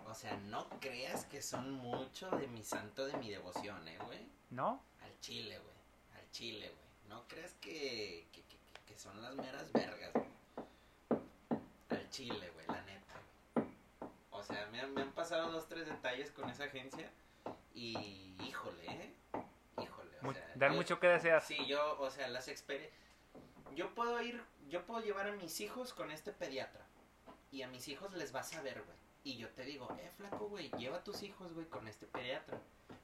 O 0.05 0.13
sea, 0.13 0.37
no 0.45 0.69
creas 0.79 1.25
que 1.25 1.41
son 1.41 1.71
mucho 1.71 2.29
de 2.31 2.47
mi 2.47 2.63
santo 2.63 3.05
de 3.05 3.17
mi 3.17 3.29
devoción, 3.31 3.85
eh, 3.87 3.97
güey. 4.05 4.19
¿No? 4.51 4.81
Al 5.03 5.19
chile, 5.19 5.57
güey. 5.57 6.21
Al 6.21 6.29
chile, 6.31 6.67
güey. 6.69 7.09
No 7.09 7.27
creas 7.27 7.53
que, 7.55 8.27
que, 8.31 8.41
que- 8.43 8.57
que 8.85 8.97
son 8.97 9.19
las 9.21 9.33
meras 9.35 9.71
vergas, 9.73 10.11
güey. 10.13 11.19
Al 11.89 12.09
chile, 12.09 12.49
güey, 12.53 12.67
la 12.67 12.81
neta. 12.83 13.15
güey. 13.55 13.67
O 14.31 14.42
sea, 14.53 14.67
me 14.71 14.81
han, 14.81 14.93
me 14.93 15.01
han 15.01 15.11
pasado 15.11 15.51
dos, 15.51 15.67
tres 15.67 15.87
detalles 15.87 16.31
con 16.31 16.49
esa 16.49 16.65
agencia. 16.65 17.09
Y, 17.73 18.35
híjole, 18.45 18.85
¿eh? 18.85 19.13
Híjole, 19.81 20.11
o 20.21 20.25
Mu- 20.25 20.33
sea. 20.33 20.51
dar 20.55 20.71
yo- 20.71 20.77
mucho 20.77 20.99
que 20.99 21.07
desear. 21.07 21.41
Sí, 21.41 21.65
yo, 21.65 21.99
o 21.99 22.09
sea, 22.11 22.27
las 22.27 22.47
experiencias. 22.47 22.97
Yo 23.75 23.93
puedo 23.95 24.21
ir, 24.21 24.43
yo 24.69 24.85
puedo 24.85 25.01
llevar 25.03 25.27
a 25.27 25.31
mis 25.31 25.59
hijos 25.61 25.93
con 25.93 26.11
este 26.11 26.31
pediatra. 26.31 26.85
Y 27.51 27.61
a 27.63 27.67
mis 27.67 27.87
hijos 27.87 28.13
les 28.13 28.31
vas 28.31 28.53
a 28.55 28.61
ver, 28.61 28.81
güey. 28.83 28.97
Y 29.23 29.37
yo 29.37 29.49
te 29.49 29.63
digo, 29.63 29.87
eh, 29.99 30.11
flaco, 30.17 30.49
güey, 30.49 30.69
lleva 30.77 30.97
a 30.97 31.03
tus 31.03 31.23
hijos, 31.23 31.53
güey, 31.53 31.65
con 31.67 31.87
este 31.87 32.05
pediatra. 32.05 32.59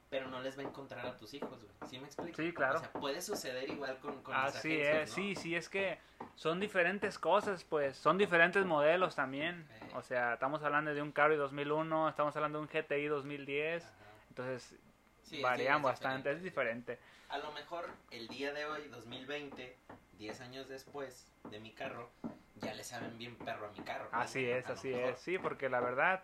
Pero 0.10 0.28
no 0.28 0.42
les 0.42 0.58
va 0.58 0.64
a 0.64 0.66
encontrar 0.66 1.06
a 1.06 1.18
tus 1.18 1.34
hijos, 1.36 1.62
güey. 1.62 1.90
¿Sí 1.90 2.00
me 2.00 2.06
explico? 2.08 2.36
Sí, 2.42 2.52
claro. 2.52 2.78
O 2.78 2.82
sea, 2.82 2.92
puede 2.94 3.22
suceder 3.22 3.70
igual 3.70 3.98
con, 4.00 4.22
con 4.24 4.34
las 4.34 4.56
Así 4.56 4.82
agencias, 4.82 5.04
es, 5.04 5.10
¿no? 5.10 5.16
sí, 5.16 5.36
sí, 5.36 5.56
es 5.56 5.70
que 5.70 6.00
son 6.36 6.60
diferentes 6.60 7.20
cosas, 7.20 7.64
pues, 7.64 7.96
son 7.96 8.18
diferentes 8.18 8.66
modelos 8.66 9.16
también. 9.16 9.68
O 9.94 10.02
sea, 10.02 10.34
estamos 10.34 10.64
hablando 10.64 10.94
de 10.94 11.02
un 11.02 11.12
Camry 11.12 11.36
2001, 11.36 12.10
estamos 12.10 12.36
hablando 12.36 12.60
de 12.60 12.64
un 12.64 12.70
GTI 12.70 13.06
2010, 13.06 13.84
Ajá. 13.84 13.94
entonces 14.30 14.76
variamos 15.42 15.92
bastante, 15.92 16.32
es 16.32 16.42
diferente. 16.42 16.98
A 17.30 17.38
lo 17.38 17.52
mejor 17.52 17.88
el 18.10 18.28
día 18.28 18.52
de 18.54 18.66
hoy, 18.66 18.88
2020, 18.90 19.78
10 20.18 20.42
años 20.42 20.68
después 20.68 21.32
de 21.52 21.60
mi 21.60 21.72
carro, 21.72 22.10
ya 22.56 22.74
le 22.74 22.84
saben 22.84 23.18
bien 23.18 23.36
perro 23.36 23.68
a 23.68 23.72
mi 23.72 23.80
carro. 23.82 24.10
Así 24.12 24.46
es, 24.46 24.68
así 24.70 24.92
es, 24.92 25.20
sí, 25.20 25.38
porque 25.38 25.70
la 25.70 25.80
verdad, 25.80 26.22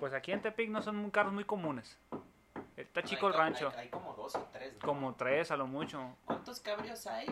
pues 0.00 0.12
aquí 0.12 0.32
en 0.32 0.42
Tepic 0.42 0.70
no 0.70 0.82
son 0.82 1.10
carros 1.10 1.32
muy 1.32 1.44
comunes. 1.44 1.96
Está 2.78 3.02
chico 3.02 3.26
el 3.26 3.34
rancho. 3.34 3.72
Hay, 3.76 3.88
como 3.88 4.14
dos 4.14 4.36
o 4.36 4.48
tres, 4.52 4.72
Como 4.80 5.14
tres 5.16 5.50
a 5.50 5.56
lo 5.56 5.66
mucho. 5.66 6.16
¿Cuántos 6.24 6.60
cabrios 6.60 7.08
hay 7.08 7.26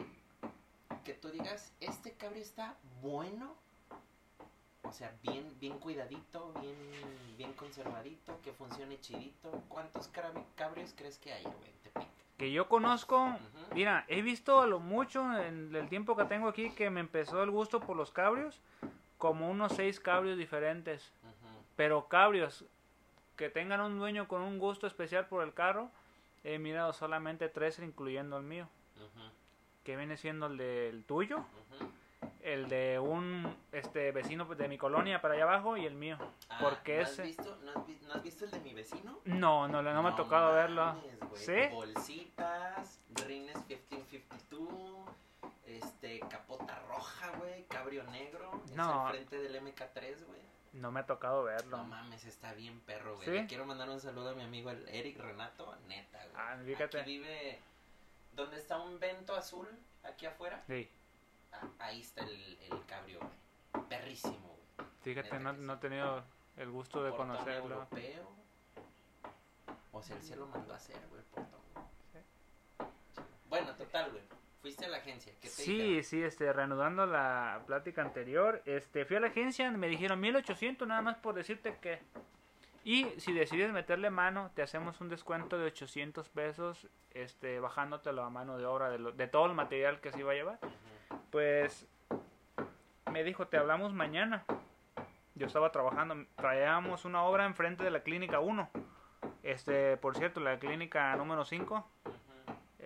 que 1.05 1.15
tú 1.15 1.29
digas, 1.31 1.73
este 1.81 2.15
cabrio 2.15 2.43
está 2.43 2.75
bueno? 3.01 3.55
O 4.83 4.93
sea, 4.93 5.13
bien, 5.23 5.57
bien 5.61 5.79
cuidadito, 5.79 6.53
bien, 6.61 6.75
bien 7.37 7.53
conservadito, 7.53 8.41
que 8.43 8.53
funcione 8.53 9.01
chidito. 9.01 9.63
¿Cuántos 9.69 10.11
cabrios 10.57 10.93
crees 10.97 11.19
que 11.19 11.33
hay, 11.33 11.45
güey, 11.45 12.07
Que 12.39 12.51
yo 12.51 12.69
conozco, 12.69 13.37
mira, 13.73 14.05
he 14.09 14.23
visto 14.23 14.61
a 14.61 14.67
lo 14.67 14.81
mucho 14.81 15.23
en 15.41 15.75
el 15.77 15.89
tiempo 15.89 16.17
que 16.17 16.25
tengo 16.25 16.49
aquí 16.49 16.71
que 16.71 16.91
me 16.91 16.99
empezó 16.99 17.45
el 17.45 17.53
gusto 17.53 17.79
por 17.79 17.97
los 17.97 18.11
cabrios, 18.11 18.61
como 19.17 19.49
unos 19.49 19.75
seis 19.75 20.01
cabrios 20.01 20.39
diferentes. 20.39 21.13
Pero 21.77 22.09
cabrios 22.09 22.65
que 23.37 23.51
tengan 23.51 23.81
un 23.81 23.99
dueño 23.99 24.29
con 24.29 24.43
un 24.43 24.59
gusto 24.59 24.87
especial 24.87 25.27
por 25.27 25.45
el 25.45 25.53
carro, 25.53 25.91
he 26.45 26.59
mirado 26.59 26.93
solamente 26.93 27.49
tres, 27.49 27.79
incluyendo 27.79 28.37
el 28.37 28.45
mío. 28.45 28.69
Que 29.85 29.97
viene 29.97 30.17
siendo 30.17 30.47
el 30.47 30.57
del 30.57 31.05
tuyo, 31.05 31.45
el 32.43 32.69
de 32.69 32.99
un 32.99 33.57
este 33.71 34.11
vecino 34.11 34.45
de 34.45 34.69
mi 34.69 34.79
colonia 34.79 35.21
para 35.21 35.35
allá 35.35 35.45
abajo 35.45 35.77
y 35.77 35.85
el 35.87 35.95
mío. 35.95 36.19
Ah, 36.49 36.59
porque 36.61 36.97
¿no 36.97 37.03
ese... 37.03 37.23
Has 37.23 37.29
visto, 37.29 37.59
¿no, 37.65 38.13
has 38.15 38.23
visto 38.23 38.45
el 38.45 38.51
de 38.51 38.61
mi 38.61 38.75
vecino? 38.75 39.21
No, 39.25 39.69
no, 39.69 39.83
no, 39.83 40.03
me 40.03 40.09
ha 40.09 40.17
tocado 40.17 40.55
verlo. 40.55 40.97
¿Sí? 41.35 41.69
Bolsitas, 41.73 43.01
rines 43.27 43.57
1552, 43.69 45.09
este, 45.67 46.21
capota 46.21 46.81
roja, 46.89 47.31
güey, 47.39 47.65
cabrio 47.65 48.03
negro. 48.05 48.63
No. 48.75 49.11
Es 49.11 49.21
el 49.21 49.27
frente 49.29 49.39
del 49.39 49.63
MK3, 49.63 50.27
güey. 50.27 50.56
No 50.77 50.91
me 50.91 51.01
ha 51.01 51.07
tocado 51.07 51.43
verlo. 51.45 51.77
No 51.79 51.85
mames, 51.85 52.25
está 52.25 52.53
bien 52.55 52.81
perro, 52.81 53.17
güey. 53.17 53.29
Le 53.29 53.47
quiero 53.47 53.67
mandar 53.67 53.89
un 53.91 54.01
saludo 54.01 54.31
a 54.31 54.35
mi 54.35 54.43
amigo 54.43 54.71
el 54.71 54.89
Eric 54.89 55.19
Renato, 55.19 55.75
neta, 55.89 56.19
güey. 56.19 56.35
Ah, 56.37 56.59
fíjate. 56.65 57.01
Aquí 57.01 57.19
vive 57.19 57.59
donde 58.33 58.59
está 58.59 58.79
un 58.79 58.99
vento 59.01 59.35
azul, 59.35 59.69
aquí 60.05 60.27
afuera. 60.27 60.63
Sí 60.67 60.89
ahí 61.79 62.01
está 62.01 62.23
el, 62.23 62.59
el 62.71 62.87
cabrio, 62.87 63.21
Perrísimo, 63.89 64.57
Fíjate, 65.03 65.39
no, 65.39 65.53
no 65.53 65.75
he 65.75 65.77
tenido 65.77 66.25
el 66.57 66.71
gusto 66.71 67.03
de 67.05 67.13
conocerlo. 67.13 67.75
europeo. 67.75 68.29
O 69.93 70.03
sea, 70.03 70.17
él 70.17 70.23
se 70.23 70.37
lo 70.37 70.47
mandó 70.47 70.73
a 70.73 70.77
hacer, 70.77 70.97
güey, 71.09 71.23
Bueno, 73.49 73.73
total, 73.75 74.11
güey. 74.11 74.23
Fuiste 74.67 74.87
a 74.87 74.89
la 74.89 74.97
agencia. 74.99 75.33
¿Qué 75.41 75.49
te 75.49 75.55
sí, 75.55 76.03
sí, 76.03 76.23
este, 76.23 76.53
reanudando 76.53 77.07
la 77.07 77.63
plática 77.67 78.03
anterior, 78.03 78.63
este, 78.67 79.05
fui 79.05 79.17
a 79.17 79.21
la 79.21 79.29
agencia, 79.29 79.71
me 79.71 79.89
dijeron 79.89 80.19
1800 80.21 80.89
nada 80.89 81.03
más 81.03 81.17
por 81.19 81.35
decirte 81.35 81.77
que... 81.81 82.01
Y 82.85 83.05
si 83.19 83.33
decides 83.33 83.73
meterle 83.73 84.11
mano, 84.11 84.51
te 84.55 84.63
hacemos 84.63 85.01
un 85.01 85.09
descuento 85.09 85.59
de 85.59 85.67
800 85.67 86.29
pesos, 86.29 86.89
este, 87.13 87.59
bajándotelo 87.59 88.23
a 88.23 88.31
mano 88.31 88.59
de 88.59 88.67
obra 88.67 88.91
de, 88.91 89.13
de 89.13 89.27
todo 89.27 89.47
el 89.47 89.55
material 89.55 90.01
que 90.01 90.13
se 90.13 90.21
iba 90.21 90.33
a 90.33 90.35
llevar 90.35 90.59
pues 91.31 91.87
me 93.13 93.25
dijo, 93.25 93.47
te 93.47 93.57
hablamos 93.57 93.93
mañana. 93.93 94.45
Yo 95.35 95.47
estaba 95.47 95.71
trabajando, 95.71 96.17
traíamos 96.35 97.05
una 97.05 97.25
obra 97.25 97.45
enfrente 97.45 97.85
de 97.85 97.91
la 97.91 98.01
clínica 98.01 98.41
1. 98.41 98.71
Este, 99.43 99.97
por 99.99 100.17
cierto, 100.17 100.41
la 100.41 100.59
clínica 100.59 101.15
número 101.17 101.45
5. 101.45 101.87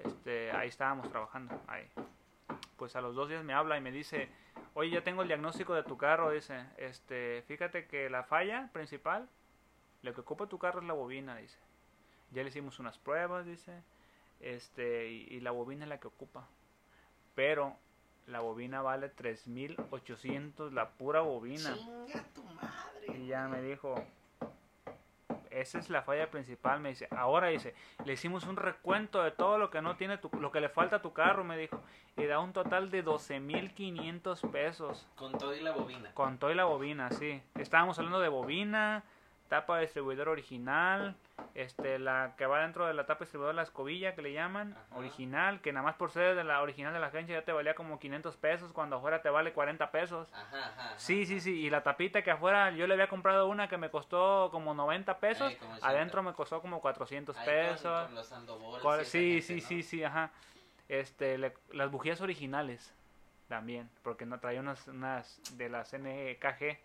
Este, 0.04 0.50
ahí 0.52 0.68
estábamos 0.68 1.08
trabajando, 1.10 1.60
ahí. 1.66 1.88
Pues 2.76 2.96
a 2.96 3.00
los 3.00 3.14
dos 3.14 3.28
días 3.28 3.44
me 3.44 3.52
habla 3.52 3.76
y 3.76 3.80
me 3.80 3.92
dice, 3.92 4.28
oye, 4.74 4.90
ya 4.90 5.04
tengo 5.04 5.22
el 5.22 5.28
diagnóstico 5.28 5.74
de 5.74 5.82
tu 5.82 5.96
carro, 5.96 6.30
dice, 6.30 6.66
este, 6.76 7.42
fíjate 7.46 7.86
que 7.86 8.08
la 8.10 8.24
falla 8.24 8.70
principal, 8.72 9.28
lo 10.02 10.14
que 10.14 10.20
ocupa 10.20 10.46
tu 10.46 10.58
carro 10.58 10.80
es 10.80 10.86
la 10.86 10.94
bobina, 10.94 11.36
dice. 11.36 11.58
Ya 12.30 12.42
le 12.42 12.48
hicimos 12.48 12.78
unas 12.78 12.98
pruebas, 12.98 13.44
dice, 13.44 13.82
este, 14.40 15.10
y, 15.10 15.26
y 15.30 15.40
la 15.40 15.50
bobina 15.50 15.84
es 15.84 15.88
la 15.88 16.00
que 16.00 16.08
ocupa. 16.08 16.46
Pero 17.34 17.76
la 18.26 18.40
bobina 18.40 18.80
vale 18.80 19.08
3800, 19.08 20.72
la 20.72 20.90
pura 20.90 21.20
bobina. 21.20 21.74
Chinga 21.74 22.24
tu 22.34 22.44
madre. 22.44 23.18
Y 23.18 23.26
ya 23.26 23.48
me 23.48 23.60
dijo, 23.60 23.94
esa 25.50 25.78
es 25.78 25.90
la 25.90 26.02
falla 26.02 26.30
principal, 26.30 26.80
me 26.80 26.90
dice. 26.90 27.08
Ahora 27.10 27.48
dice, 27.48 27.74
le 28.04 28.12
hicimos 28.12 28.44
un 28.46 28.56
recuento 28.56 29.22
de 29.22 29.30
todo 29.30 29.58
lo 29.58 29.70
que 29.70 29.82
no 29.82 29.96
tiene 29.96 30.18
tu, 30.18 30.30
lo 30.40 30.50
que 30.50 30.60
le 30.60 30.68
falta 30.68 30.96
a 30.96 31.02
tu 31.02 31.12
carro, 31.12 31.44
me 31.44 31.56
dijo. 31.56 31.82
Y 32.16 32.24
da 32.24 32.40
un 32.40 32.52
total 32.52 32.90
de 32.90 33.04
12.500 33.04 34.50
pesos. 34.50 35.08
Con 35.16 35.32
todo 35.32 35.54
y 35.54 35.60
la 35.60 35.72
bobina. 35.72 36.12
Con 36.14 36.38
todo 36.38 36.50
y 36.50 36.54
la 36.54 36.64
bobina, 36.64 37.10
sí. 37.10 37.42
Estábamos 37.56 37.98
hablando 37.98 38.20
de 38.20 38.28
bobina, 38.28 39.04
tapa 39.50 39.76
de 39.76 39.82
distribuidor 39.82 40.28
original, 40.28 41.16
este 41.54 41.98
la 41.98 42.34
que 42.38 42.46
va 42.46 42.60
dentro 42.60 42.86
de 42.86 42.94
la 42.94 43.04
tapa 43.04 43.24
distribuidora 43.24 43.52
la 43.52 43.62
escobilla 43.62 44.14
que 44.14 44.22
le 44.22 44.32
llaman 44.32 44.76
original 44.94 45.60
que 45.60 45.72
nada 45.72 45.84
más 45.84 45.96
por 45.96 46.12
ser 46.12 46.36
de 46.36 46.44
la 46.44 46.62
original 46.62 46.92
de 46.92 47.00
la 47.00 47.08
agencia 47.08 47.40
ya 47.40 47.44
te 47.44 47.50
valía 47.50 47.74
como 47.74 47.98
500 47.98 48.36
pesos 48.36 48.72
cuando 48.72 48.96
afuera 48.96 49.22
te 49.22 49.28
vale 49.28 49.52
40 49.52 49.90
pesos. 49.90 50.32
Ajá, 50.32 50.94
sí 50.96 51.26
sí 51.26 51.40
sí 51.40 51.62
y 51.62 51.68
la 51.68 51.82
tapita 51.82 52.22
que 52.22 52.30
afuera 52.30 52.70
yo 52.70 52.86
le 52.86 52.94
había 52.94 53.08
comprado 53.08 53.48
una 53.48 53.68
que 53.68 53.76
me 53.76 53.90
costó 53.90 54.50
como 54.52 54.72
90 54.72 55.18
pesos 55.18 55.52
adentro 55.82 56.22
me 56.22 56.32
costó 56.32 56.62
como 56.62 56.80
400 56.80 57.36
pesos. 57.38 58.08
sí 59.04 59.42
sí 59.42 59.60
sí 59.60 59.82
sí 59.82 60.04
ajá. 60.04 60.30
Este 60.88 61.38
las 61.72 61.90
bujías 61.90 62.20
originales 62.20 62.94
también 63.48 63.90
porque 64.04 64.26
no 64.26 64.38
traía 64.38 64.60
unas 64.60 64.86
unas 64.86 65.40
de 65.58 65.68
las 65.68 65.92
NKG 65.92 66.78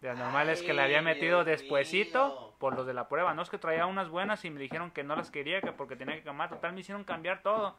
de 0.00 0.08
las 0.08 0.18
normales 0.18 0.62
que 0.62 0.72
le 0.72 0.82
había 0.82 1.02
metido 1.02 1.44
despuesito 1.44 2.54
por 2.58 2.74
los 2.74 2.86
de 2.86 2.94
la 2.94 3.08
prueba. 3.08 3.34
No 3.34 3.42
es 3.42 3.50
que 3.50 3.58
traía 3.58 3.86
unas 3.86 4.08
buenas 4.08 4.44
y 4.44 4.50
me 4.50 4.60
dijeron 4.60 4.90
que 4.90 5.04
no 5.04 5.14
las 5.16 5.30
quería 5.30 5.60
que 5.60 5.72
porque 5.72 5.96
tenía 5.96 6.14
que 6.14 6.22
cambiar. 6.22 6.48
Total, 6.48 6.72
me 6.72 6.80
hicieron 6.80 7.04
cambiar 7.04 7.42
todo. 7.42 7.76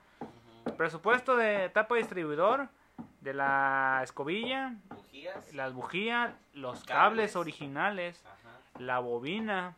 Presupuesto 0.77 1.35
de 1.35 1.69
tapa 1.69 1.95
distribuidor, 1.95 2.67
de 3.21 3.33
la 3.33 4.01
escobilla, 4.03 4.75
las 5.53 5.73
bujías, 5.73 6.33
los 6.53 6.83
cables, 6.83 7.35
originales, 7.35 8.23
la 8.77 8.99
bobina, 8.99 9.75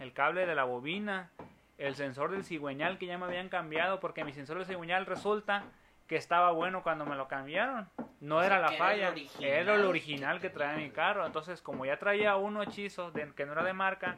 el 0.00 0.12
cable 0.12 0.46
de 0.46 0.54
la 0.54 0.64
bobina, 0.64 1.30
el 1.76 1.94
sensor 1.94 2.30
del 2.30 2.44
cigüeñal 2.44 2.98
que 2.98 3.06
ya 3.06 3.18
me 3.18 3.26
habían 3.26 3.48
cambiado 3.48 4.00
porque 4.00 4.24
mi 4.24 4.32
sensor 4.32 4.58
del 4.58 4.66
cigüeñal 4.66 5.06
resulta 5.06 5.64
que 6.08 6.16
estaba 6.16 6.50
bueno 6.52 6.82
cuando 6.82 7.04
me 7.04 7.14
lo 7.14 7.28
cambiaron. 7.28 7.88
No 8.20 8.42
era 8.42 8.58
la 8.58 8.72
falla, 8.72 9.14
era 9.38 9.74
el 9.74 9.84
original 9.84 10.40
que 10.40 10.50
traía 10.50 10.76
mi 10.76 10.90
carro. 10.90 11.24
Entonces, 11.24 11.62
como 11.62 11.84
ya 11.86 11.98
traía 11.98 12.34
uno 12.36 12.62
hechizo 12.62 13.12
de, 13.12 13.32
que 13.34 13.46
no 13.46 13.52
era 13.52 13.62
de 13.62 13.74
marca, 13.74 14.16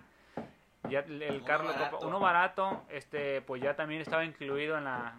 ya 0.89 1.01
el 1.01 1.43
carro 1.45 1.67
barato. 1.67 1.99
uno 2.03 2.21
barato, 2.21 2.85
este, 2.89 3.43
pues 3.43 3.61
ya 3.61 3.77
también 3.77 4.01
estaba 4.01 4.25
incluido 4.25 4.79
en 4.79 4.85
la 4.85 5.15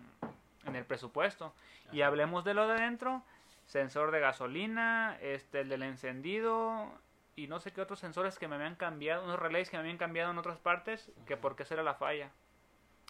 en 0.66 0.76
el 0.76 0.86
presupuesto. 0.86 1.54
Y 1.92 2.02
hablemos 2.02 2.44
de 2.44 2.54
lo 2.54 2.68
de 2.68 2.80
dentro, 2.80 3.22
sensor 3.66 4.12
de 4.12 4.20
gasolina, 4.20 5.18
este, 5.22 5.62
el 5.62 5.70
del 5.70 5.84
encendido 5.84 6.88
y 7.36 7.48
no 7.48 7.60
sé 7.60 7.72
qué 7.72 7.82
otros 7.82 8.00
sensores 8.00 8.38
que 8.38 8.48
me 8.48 8.56
habían 8.56 8.76
cambiado, 8.76 9.24
unos 9.24 9.40
relays 9.40 9.70
que 9.70 9.78
me 9.78 9.82
habían 9.82 9.98
cambiado 9.98 10.32
en 10.32 10.38
otras 10.38 10.60
partes, 10.60 11.12
que 11.26 11.38
por 11.38 11.56
qué 11.56 11.66
será 11.66 11.84
la 11.84 11.96
falla. 11.96 12.30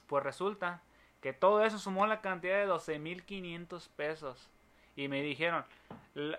Pues 0.07 0.23
resulta 0.23 0.81
que 1.21 1.33
todo 1.33 1.63
eso 1.63 1.77
sumó 1.79 2.07
la 2.07 2.21
cantidad 2.21 2.57
de 2.57 2.67
12.500 2.67 3.89
pesos. 3.95 4.49
Y 4.95 5.07
me 5.07 5.21
dijeron, 5.21 5.63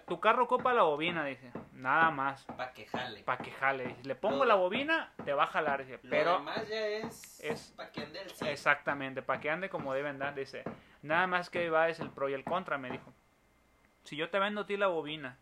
tu 0.07 0.21
carro 0.21 0.47
copa 0.47 0.75
la 0.75 0.83
bobina, 0.83 1.25
dice, 1.25 1.51
nada 1.73 2.11
más. 2.11 2.45
Pa' 2.45 2.73
que 2.73 2.87
jale. 2.87 3.23
Pa' 3.23 3.39
que 3.39 3.51
jale. 3.51 3.97
Le 4.03 4.15
pongo 4.15 4.45
la 4.45 4.57
bobina, 4.57 5.13
te 5.25 5.33
va 5.33 5.45
a 5.45 5.47
jalar, 5.47 5.85
dice. 5.85 5.99
Pero 6.11 6.35
demás 6.35 6.69
ya 6.69 6.87
es, 6.87 7.41
es 7.41 7.73
pa' 7.77 7.91
que 7.91 8.03
ande 8.03 8.21
el 8.21 8.49
Exactamente, 8.49 9.23
pa' 9.23 9.41
que 9.41 9.51
ande 9.51 9.71
como 9.71 9.95
deben 9.95 10.19
dar, 10.19 10.35
dice. 10.35 10.65
Nada 11.01 11.27
más 11.27 11.49
que 11.49 11.71
va 11.71 11.89
es 11.89 11.99
el 12.01 12.11
pro 12.11 12.29
y 12.29 12.35
el 12.35 12.45
contra, 12.45 12.77
me 12.77 12.91
dijo. 12.91 13.13
Si 14.05 14.17
yo 14.17 14.29
te 14.29 14.39
vendo 14.39 14.63
a 14.63 14.67
ti 14.67 14.77
la 14.77 14.89
bobina 14.89 15.39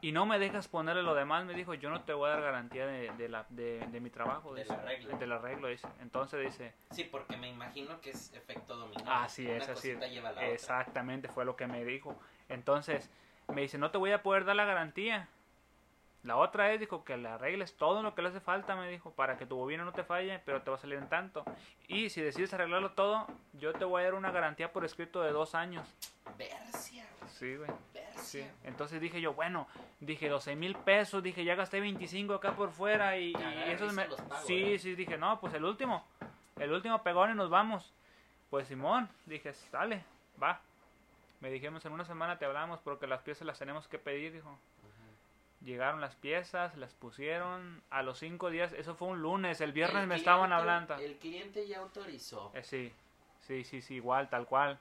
y 0.00 0.12
no 0.12 0.26
me 0.26 0.38
dejas 0.38 0.68
ponerle 0.68 1.02
lo 1.02 1.14
demás, 1.14 1.44
me 1.44 1.54
dijo, 1.54 1.74
yo 1.74 1.90
no 1.90 2.02
te 2.02 2.12
voy 2.12 2.28
a 2.28 2.32
dar 2.32 2.42
garantía 2.42 2.86
de, 2.86 3.28
la, 3.28 3.46
de, 3.48 4.00
mi 4.00 4.10
trabajo. 4.10 4.54
Del 4.54 4.70
arreglo. 4.70 5.16
Del 5.18 5.32
arreglo, 5.32 5.68
dice. 5.68 5.88
Entonces 6.00 6.40
dice... 6.44 6.74
Sí, 6.90 7.04
porque 7.04 7.36
me 7.36 7.48
imagino 7.48 8.00
que 8.00 8.10
es 8.10 8.32
efecto 8.34 8.76
dominó. 8.76 9.10
Así 9.10 9.48
es, 9.48 9.68
así. 9.68 9.96
Exactamente, 10.40 11.28
fue 11.28 11.44
lo 11.44 11.56
que 11.56 11.66
me 11.66 11.84
dijo. 11.84 12.16
Entonces, 12.48 13.10
me 13.48 13.62
dice, 13.62 13.78
no 13.78 13.90
te 13.90 13.98
voy 13.98 14.12
a 14.12 14.22
poder 14.22 14.44
dar 14.44 14.56
la 14.56 14.64
garantía. 14.64 15.28
La 16.22 16.36
otra 16.36 16.72
es, 16.72 16.80
dijo, 16.80 17.04
que 17.04 17.16
le 17.16 17.28
arregles 17.28 17.76
todo 17.76 18.02
lo 18.02 18.14
que 18.16 18.22
le 18.22 18.30
hace 18.30 18.40
falta, 18.40 18.74
me 18.74 18.90
dijo, 18.90 19.12
para 19.12 19.38
que 19.38 19.46
tu 19.46 19.56
bobina 19.56 19.84
no 19.84 19.92
te 19.92 20.02
falle, 20.02 20.40
pero 20.44 20.62
te 20.62 20.70
va 20.70 20.76
a 20.76 20.80
salir 20.80 20.98
en 20.98 21.08
tanto. 21.08 21.44
Y 21.86 22.10
si 22.10 22.20
decides 22.20 22.52
arreglarlo 22.52 22.92
todo, 22.92 23.26
yo 23.52 23.72
te 23.72 23.84
voy 23.84 24.02
a 24.02 24.06
dar 24.06 24.14
una 24.14 24.32
garantía 24.32 24.72
por 24.72 24.84
escrito 24.84 25.22
de 25.22 25.30
dos 25.30 25.54
años. 25.54 25.88
Versia. 26.36 27.06
Sí, 27.38 27.54
güey. 27.56 27.70
Sí. 28.16 28.46
Entonces 28.64 29.00
dije 29.00 29.20
yo, 29.20 29.34
bueno, 29.34 29.68
dije 30.00 30.28
12 30.28 30.56
mil 30.56 30.74
pesos, 30.74 31.22
dije 31.22 31.44
ya 31.44 31.54
gasté 31.54 31.80
25 31.80 32.34
acá 32.34 32.56
por 32.56 32.70
fuera 32.70 33.18
y, 33.18 33.34
eso 33.66 33.92
me... 33.92 34.06
Sí, 34.46 34.78
sí, 34.78 34.94
dije, 34.94 35.18
no, 35.18 35.38
pues 35.38 35.52
el 35.54 35.64
último. 35.64 36.06
el 36.58 36.72
último 36.72 37.02
pegón 37.02 37.32
y 37.32 37.34
nos 37.34 37.50
vamos. 37.50 37.92
Pues 38.48 38.68
Simón, 38.68 39.08
dije, 39.26 39.52
sale, 39.52 40.02
va. 40.42 40.60
Me 41.40 41.50
dijimos, 41.50 41.84
en 41.84 41.92
una 41.92 42.04
semana 42.04 42.38
te 42.38 42.46
hablamos 42.46 42.80
porque 42.80 43.06
las 43.06 43.20
piezas 43.20 43.46
las 43.46 43.58
tenemos 43.58 43.86
que 43.86 43.98
pedir, 43.98 44.32
dijo. 44.32 44.58
Llegaron 45.62 46.00
las 46.00 46.14
piezas, 46.14 46.76
las 46.76 46.94
pusieron. 46.94 47.82
A 47.90 48.02
los 48.02 48.18
cinco 48.18 48.50
días, 48.50 48.72
eso 48.72 48.94
fue 48.94 49.08
un 49.08 49.20
lunes, 49.20 49.60
el 49.60 49.72
viernes 49.72 50.06
me 50.06 50.16
estaban 50.16 50.52
hablando. 50.52 50.94
El 50.94 51.16
cliente 51.16 51.66
ya 51.66 51.80
autorizó. 51.80 52.52
Eh, 52.54 52.62
sí, 52.62 52.92
sí, 53.40 53.64
sí, 53.64 53.82
sí, 53.82 53.94
igual, 53.96 54.30
tal 54.30 54.46
cual. 54.46 54.78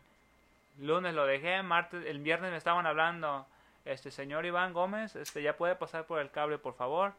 Lunes 0.80 1.14
lo 1.14 1.26
dejé, 1.26 1.64
martes, 1.64 2.06
el 2.06 2.20
viernes 2.20 2.52
me 2.52 2.58
estaban 2.58 2.86
hablando. 2.86 3.48
Este 3.86 4.12
señor 4.12 4.46
Iván 4.46 4.74
Gómez, 4.74 5.16
este 5.16 5.42
ya 5.42 5.56
puede 5.58 5.76
pasar 5.76 6.06
por 6.06 6.20
el 6.20 6.32
cable, 6.32 6.58
por 6.58 6.74
favor. 6.74 7.14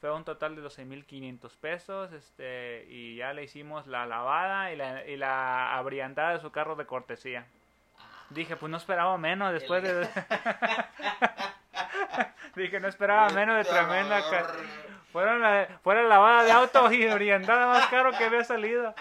Fue 0.00 0.12
un 0.12 0.24
total 0.24 0.54
de 0.54 0.62
12.500 0.62 1.56
pesos, 1.56 2.12
este, 2.12 2.84
y 2.88 3.16
ya 3.16 3.32
le 3.32 3.44
hicimos 3.44 3.86
la 3.86 4.06
lavada 4.06 4.72
y 4.72 4.76
la, 4.76 5.06
y 5.06 5.16
la 5.16 5.76
abriantada 5.76 6.34
de 6.34 6.40
su 6.40 6.52
carro 6.52 6.76
de 6.76 6.86
cortesía. 6.86 7.46
Dije, 8.30 8.56
pues 8.56 8.70
no 8.70 8.76
esperaba 8.76 9.16
menos 9.18 9.52
después 9.52 9.82
de... 9.82 10.08
Dije, 12.54 12.80
no 12.80 12.88
esperaba 12.88 13.30
menos 13.30 13.56
de 13.56 13.64
tremenda. 13.64 14.22
Fueron 15.12 15.40
la, 15.40 15.68
fuera 15.82 16.02
lavada 16.02 16.44
de 16.44 16.52
auto 16.52 16.92
y 16.92 17.06
orientada 17.06 17.66
más 17.66 17.86
caro 17.88 18.12
que 18.12 18.24
había 18.24 18.44
salido. 18.44 18.94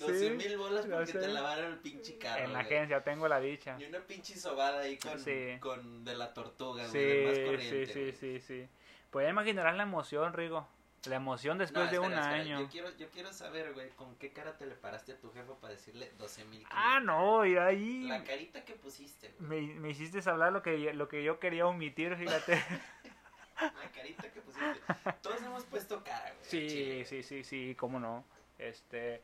12 0.00 0.30
mil 0.30 0.56
bolas 0.56 0.86
porque 0.86 1.12
te 1.12 1.28
lavaron 1.28 1.72
el 1.72 1.78
pinche 1.78 2.18
carro. 2.18 2.44
En 2.44 2.52
la 2.52 2.60
agencia, 2.60 3.02
tengo 3.04 3.28
la 3.28 3.40
dicha. 3.40 3.76
Y 3.78 3.84
una 3.84 4.00
pinche 4.00 4.36
sobada 4.36 4.80
ahí 4.80 4.98
con, 4.98 5.20
con 5.60 6.04
de 6.04 6.16
la 6.16 6.32
tortuga, 6.32 6.86
sí, 6.86 6.98
güey, 6.98 7.26
más 7.26 7.38
corriente. 7.38 7.86
Sí, 7.86 8.12
sí, 8.12 8.12
sí, 8.12 8.40
sí. 8.40 8.68
Pues 9.10 9.26
ya 9.26 9.30
imaginarás 9.30 9.76
la 9.76 9.82
emoción, 9.82 10.32
Rigo. 10.32 10.66
La 11.06 11.16
emoción 11.16 11.56
después 11.56 11.90
de 11.90 11.98
un 11.98 12.12
año. 12.12 12.60
Yo 12.60 12.68
quiero, 12.68 12.96
yo 12.98 13.08
quiero 13.08 13.32
saber, 13.32 13.72
güey, 13.72 13.88
con 13.90 14.16
qué 14.16 14.32
cara 14.32 14.58
te 14.58 14.66
le 14.66 14.74
paraste 14.74 15.12
a 15.12 15.18
tu 15.18 15.32
jefe 15.32 15.50
para 15.58 15.72
decirle 15.72 16.12
12 16.18 16.44
mil. 16.44 16.66
Ah, 16.70 17.00
no, 17.02 17.46
y 17.46 17.56
ahí. 17.56 18.06
La 18.06 18.22
carita 18.22 18.64
que 18.66 18.74
pusiste, 18.74 19.32
güey. 19.38 19.68
Me, 19.68 19.74
me 19.80 19.90
hiciste 19.90 20.20
hablar 20.28 20.52
lo 20.52 20.62
que, 20.62 20.92
lo 20.92 21.08
que 21.08 21.24
yo 21.24 21.40
quería 21.40 21.66
omitir, 21.66 22.16
fíjate. 22.16 22.52
la 23.60 23.90
carita 23.94 24.30
que 24.30 24.40
pusiste. 24.42 24.80
Todos 25.22 25.40
hemos 25.42 25.64
puesto 25.64 26.04
cara, 26.04 26.34
güey. 26.34 26.44
Sí, 26.44 27.04
sí, 27.06 27.22
sí, 27.22 27.44
sí, 27.44 27.74
cómo 27.78 27.98
no. 27.98 28.24
Este. 28.58 29.22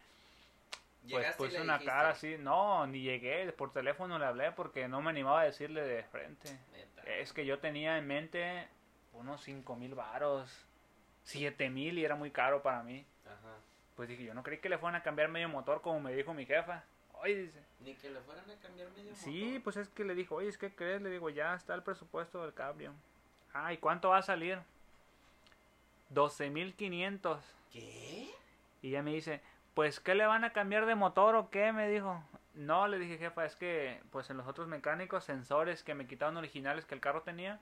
Pues 1.11 1.37
puse 1.37 1.61
una 1.61 1.79
cara 1.79 2.11
así. 2.11 2.37
No, 2.38 2.87
ni 2.87 3.03
llegué. 3.03 3.53
Por 3.53 3.73
teléfono 3.73 4.19
le 4.19 4.25
hablé 4.25 4.53
porque 4.53 4.88
no 4.88 5.01
me 5.03 5.11
animaba 5.11 5.42
a 5.42 5.45
decirle 5.45 5.83
de 5.83 6.03
frente. 6.05 6.59
Es 7.05 7.33
que 7.33 7.47
yo 7.47 7.59
tenía 7.59 7.99
en 7.99 8.07
mente 8.07 8.69
unos 9.12 9.42
5 9.42 9.77
mil 9.77 9.95
varos 9.95 10.66
7 11.27 11.71
mil 11.71 11.99
y 11.99 12.05
era 12.05 12.14
muy 12.14 12.31
caro 12.31 12.62
para 12.62 12.83
mí. 12.83 13.05
Ajá. 13.25 13.59
Pues 13.97 14.09
dije, 14.09 14.25
yo 14.25 14.33
no 14.35 14.42
creí 14.42 14.59
que 14.59 14.69
le 14.69 14.79
fueran 14.79 15.01
a 15.01 15.03
cambiar 15.03 15.29
medio 15.29 15.49
motor 15.49 15.83
como 15.83 16.01
me 16.01 16.14
dijo 16.14 16.33
mi 16.33 16.47
jefa. 16.47 16.85
Oye, 17.14 17.35
dice. 17.35 17.61
Ni 17.81 17.95
que 17.95 18.11
le 18.11 18.21
fueran 18.21 18.49
a 18.49 18.55
cambiar 18.57 18.88
medio 18.90 19.11
motor. 19.11 19.16
Sí, 19.16 19.61
pues 19.64 19.77
es 19.77 19.88
que 19.88 20.05
le 20.05 20.14
dijo, 20.14 20.37
oye, 20.37 20.49
es 20.49 20.59
que 20.59 20.75
crees, 20.75 21.03
le 21.03 21.11
digo, 21.11 21.29
ya 21.31 21.55
está 21.55 21.75
el 21.75 21.83
presupuesto 21.83 22.42
del 22.42 22.55
cambio. 22.55 22.92
Ah, 23.53 23.73
¿y 23.73 23.79
cuánto 23.79 24.11
va 24.11 24.19
a 24.19 24.23
salir? 24.23 24.61
12 26.11 26.51
mil 26.51 26.75
500. 26.75 27.45
¿Qué? 27.73 28.31
Y 28.83 28.88
ella 28.88 29.03
me 29.03 29.12
dice, 29.12 29.40
pues, 29.77 30.01
¿qué 30.01 30.15
le 30.15 30.25
van 30.25 30.43
a 30.43 30.55
cambiar 30.55 30.87
de 30.87 30.95
motor 30.95 31.37
o 31.37 31.51
qué? 31.51 31.71
Me 31.71 31.87
dijo. 31.91 32.25
No, 32.55 32.89
le 32.89 32.99
dije, 32.99 33.19
jefa, 33.19 33.45
es 33.45 33.57
que, 33.57 34.01
pues 34.11 34.31
en 34.31 34.39
los 34.39 34.47
otros 34.47 34.67
mecánicos, 34.69 35.23
sensores 35.25 35.83
que 35.83 35.95
me 35.95 36.07
quitaron 36.07 36.39
originales 36.39 36.87
que 36.87 36.95
el 36.95 37.03
carro 37.03 37.21
tenía, 37.21 37.61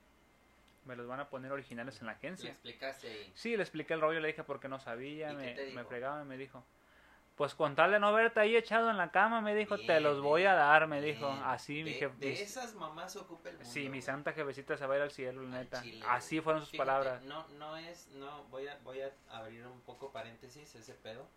me 0.85 0.95
los 0.95 1.07
van 1.07 1.19
a 1.19 1.27
poner 1.27 1.51
originales 1.51 1.99
en 1.99 2.07
la 2.07 2.13
agencia. 2.13 2.45
¿Le 2.45 2.51
explicaste 2.51 3.07
ahí? 3.09 3.31
Sí, 3.35 3.57
le 3.57 3.63
expliqué 3.63 3.95
el 3.95 3.99
rollo, 3.99 4.21
le 4.21 4.29
dije 4.29 4.45
porque 4.45 4.69
no 4.69 4.79
sabía, 4.79 5.33
me, 5.33 5.73
me, 5.73 5.83
fregaba 5.83 6.21
y 6.21 6.25
me 6.25 6.37
dijo, 6.37 6.63
pues 7.35 7.53
con 7.53 7.75
tal 7.75 7.91
de 7.91 7.99
no 7.99 8.13
verte 8.13 8.39
ahí 8.39 8.55
echado 8.55 8.89
en 8.89 8.95
la 8.95 9.11
cama, 9.11 9.41
me 9.41 9.53
dijo, 9.53 9.77
te 9.77 9.99
los 9.99 10.21
voy 10.21 10.45
a 10.45 10.53
dar, 10.53 10.87
me 10.87 11.01
dijo, 11.01 11.27
así 11.43 11.83
mi 11.83 11.91
jefe. 11.91 12.15
De 12.17 12.31
esas 12.31 12.75
mamás 12.75 13.17
ocupa 13.17 13.49
el 13.49 13.57
mundo. 13.57 13.69
Sí, 13.69 13.89
mi 13.89 14.01
santa 14.01 14.31
jefecita 14.31 14.77
se 14.77 14.87
va 14.87 14.93
a 14.93 14.97
ir 14.97 15.03
al 15.03 15.11
cielo, 15.11 15.41
neta. 15.41 15.83
así 16.07 16.39
fueron 16.39 16.65
sus 16.65 16.77
palabras. 16.77 17.21
No, 17.23 17.45
no 17.59 17.75
es, 17.75 18.07
no, 18.11 18.45
voy 18.45 18.67
a, 18.67 18.79
voy 18.85 19.01
a 19.01 19.11
abrir 19.27 19.67
un 19.67 19.81
poco 19.81 20.13
paréntesis 20.13 20.73
ese 20.75 20.93
pedo. 20.93 21.27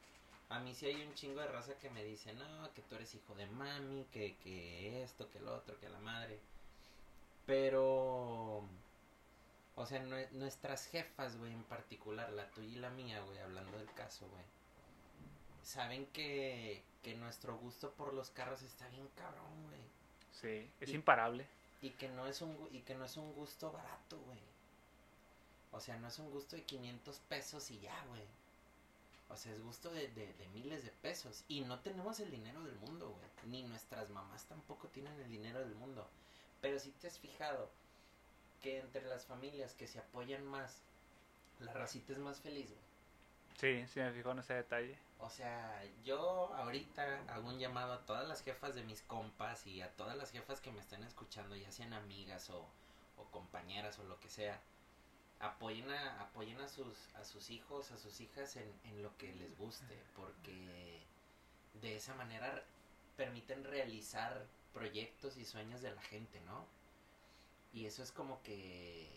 A 0.50 0.60
mí 0.60 0.74
sí 0.74 0.86
hay 0.86 1.02
un 1.02 1.14
chingo 1.14 1.40
de 1.40 1.48
raza 1.48 1.78
que 1.78 1.90
me 1.90 2.04
dice, 2.04 2.32
no, 2.32 2.72
que 2.72 2.82
tú 2.82 2.94
eres 2.94 3.14
hijo 3.14 3.34
de 3.34 3.46
mami, 3.46 4.06
que, 4.10 4.36
que 4.36 5.02
esto, 5.02 5.30
que 5.30 5.40
lo 5.40 5.54
otro, 5.54 5.78
que 5.78 5.88
la 5.88 6.00
madre. 6.00 6.40
Pero 7.44 8.64
o 9.78 9.86
sea, 9.86 10.00
nuestras 10.32 10.86
jefas, 10.86 11.38
güey, 11.38 11.52
en 11.52 11.62
particular, 11.62 12.32
la 12.32 12.50
tuya 12.50 12.68
y 12.68 12.80
la 12.80 12.90
mía, 12.90 13.20
güey, 13.20 13.38
hablando 13.38 13.78
del 13.78 13.90
caso, 13.92 14.26
güey. 14.28 14.44
Saben 15.62 16.06
que, 16.06 16.82
que 17.04 17.14
nuestro 17.14 17.56
gusto 17.56 17.92
por 17.92 18.12
los 18.12 18.30
carros 18.30 18.62
está 18.62 18.88
bien 18.88 19.08
cabrón, 19.14 19.62
güey. 19.66 19.80
Sí, 20.32 20.68
es 20.80 20.90
imparable. 20.92 21.46
Y 21.80 21.90
que 21.90 22.08
no 22.08 22.26
es 22.26 22.42
un 22.42 22.68
y 22.72 22.80
que 22.80 22.96
no 22.96 23.04
es 23.04 23.16
un 23.16 23.32
gusto 23.34 23.70
barato, 23.70 24.18
güey. 24.26 24.40
O 25.70 25.78
sea, 25.78 25.96
no 25.96 26.08
es 26.08 26.18
un 26.18 26.28
gusto 26.32 26.56
de 26.56 26.64
500 26.64 27.20
pesos 27.28 27.70
y 27.70 27.78
ya, 27.78 28.04
güey. 28.08 28.24
O 29.30 29.36
sea, 29.36 29.52
es 29.52 29.62
gusto 29.62 29.90
de, 29.90 30.08
de, 30.08 30.32
de, 30.32 30.48
miles 30.48 30.84
de 30.84 30.90
pesos. 30.90 31.44
Y 31.48 31.60
no 31.60 31.80
tenemos 31.80 32.18
el 32.20 32.30
dinero 32.30 32.62
del 32.62 32.76
mundo, 32.76 33.10
güey. 33.10 33.50
Ni 33.50 33.62
nuestras 33.62 34.10
mamás 34.10 34.46
tampoco 34.46 34.88
tienen 34.88 35.18
el 35.20 35.28
dinero 35.28 35.60
del 35.60 35.74
mundo. 35.74 36.08
Pero 36.60 36.78
si 36.78 36.90
te 36.92 37.08
has 37.08 37.18
fijado, 37.18 37.70
que 38.60 38.78
entre 38.78 39.04
las 39.06 39.26
familias 39.26 39.74
que 39.74 39.86
se 39.86 39.98
apoyan 39.98 40.44
más, 40.46 40.82
la 41.60 41.72
racita 41.72 42.12
es 42.12 42.18
más 42.18 42.40
feliz, 42.40 42.70
güey. 42.70 42.88
Sí, 43.58 43.86
sí 43.92 44.00
me 44.00 44.12
fijo 44.12 44.30
en 44.30 44.38
ese 44.38 44.54
detalle. 44.54 44.96
O 45.18 45.28
sea, 45.28 45.82
yo 46.04 46.54
ahorita 46.54 47.24
hago 47.28 47.48
un 47.48 47.58
llamado 47.58 47.92
a 47.92 48.06
todas 48.06 48.26
las 48.28 48.42
jefas 48.42 48.74
de 48.76 48.84
mis 48.84 49.02
compas 49.02 49.66
y 49.66 49.82
a 49.82 49.90
todas 49.96 50.16
las 50.16 50.30
jefas 50.30 50.60
que 50.60 50.70
me 50.70 50.80
estén 50.80 51.02
escuchando, 51.02 51.56
ya 51.56 51.72
sean 51.72 51.92
amigas 51.92 52.50
o, 52.50 52.64
o 53.16 53.24
compañeras 53.32 53.98
o 53.98 54.04
lo 54.04 54.18
que 54.20 54.28
sea. 54.28 54.60
Apoyen 55.40 55.90
a, 55.90 56.20
apoyen 56.22 56.60
a 56.60 56.68
sus, 56.68 57.14
a 57.14 57.24
sus 57.24 57.50
hijos, 57.50 57.90
a 57.92 57.98
sus 57.98 58.20
hijas 58.20 58.56
en, 58.56 58.72
en 58.84 59.02
lo 59.02 59.16
que 59.18 59.32
les 59.34 59.56
guste, 59.56 60.02
porque 60.16 61.02
de 61.80 61.96
esa 61.96 62.14
manera 62.14 62.64
permiten 63.16 63.64
realizar 63.64 64.46
proyectos 64.72 65.36
y 65.36 65.44
sueños 65.44 65.80
de 65.80 65.92
la 65.92 66.02
gente, 66.02 66.40
¿no? 66.40 66.66
y 67.72 67.86
eso 67.86 68.02
es 68.02 68.12
como 68.12 68.42
que 68.42 69.08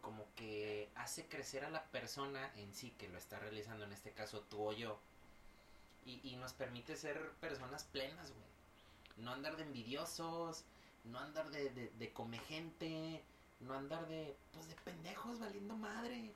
como 0.00 0.26
que 0.34 0.88
hace 0.94 1.26
crecer 1.26 1.64
a 1.64 1.70
la 1.70 1.84
persona 1.90 2.50
en 2.56 2.72
sí 2.72 2.90
que 2.98 3.08
lo 3.08 3.18
está 3.18 3.38
realizando, 3.38 3.84
en 3.84 3.92
este 3.92 4.12
caso 4.12 4.40
tú 4.48 4.68
o 4.68 4.72
yo, 4.72 4.98
y, 6.06 6.20
y 6.26 6.36
nos 6.36 6.54
permite 6.54 6.96
ser 6.96 7.32
personas 7.32 7.84
plenas, 7.84 8.30
güey. 8.30 8.48
No 9.18 9.32
andar 9.32 9.58
de 9.58 9.64
envidiosos, 9.64 10.64
no 11.04 11.18
andar 11.18 11.50
de, 11.50 11.68
de, 11.68 11.90
de 11.90 12.12
come 12.14 12.38
gente, 12.38 13.22
no 13.60 13.74
andar 13.74 14.06
de, 14.08 14.36
pues 14.52 14.68
de 14.68 14.74
pendejos 14.76 15.40
valiendo 15.40 15.76
madre. 15.76 16.32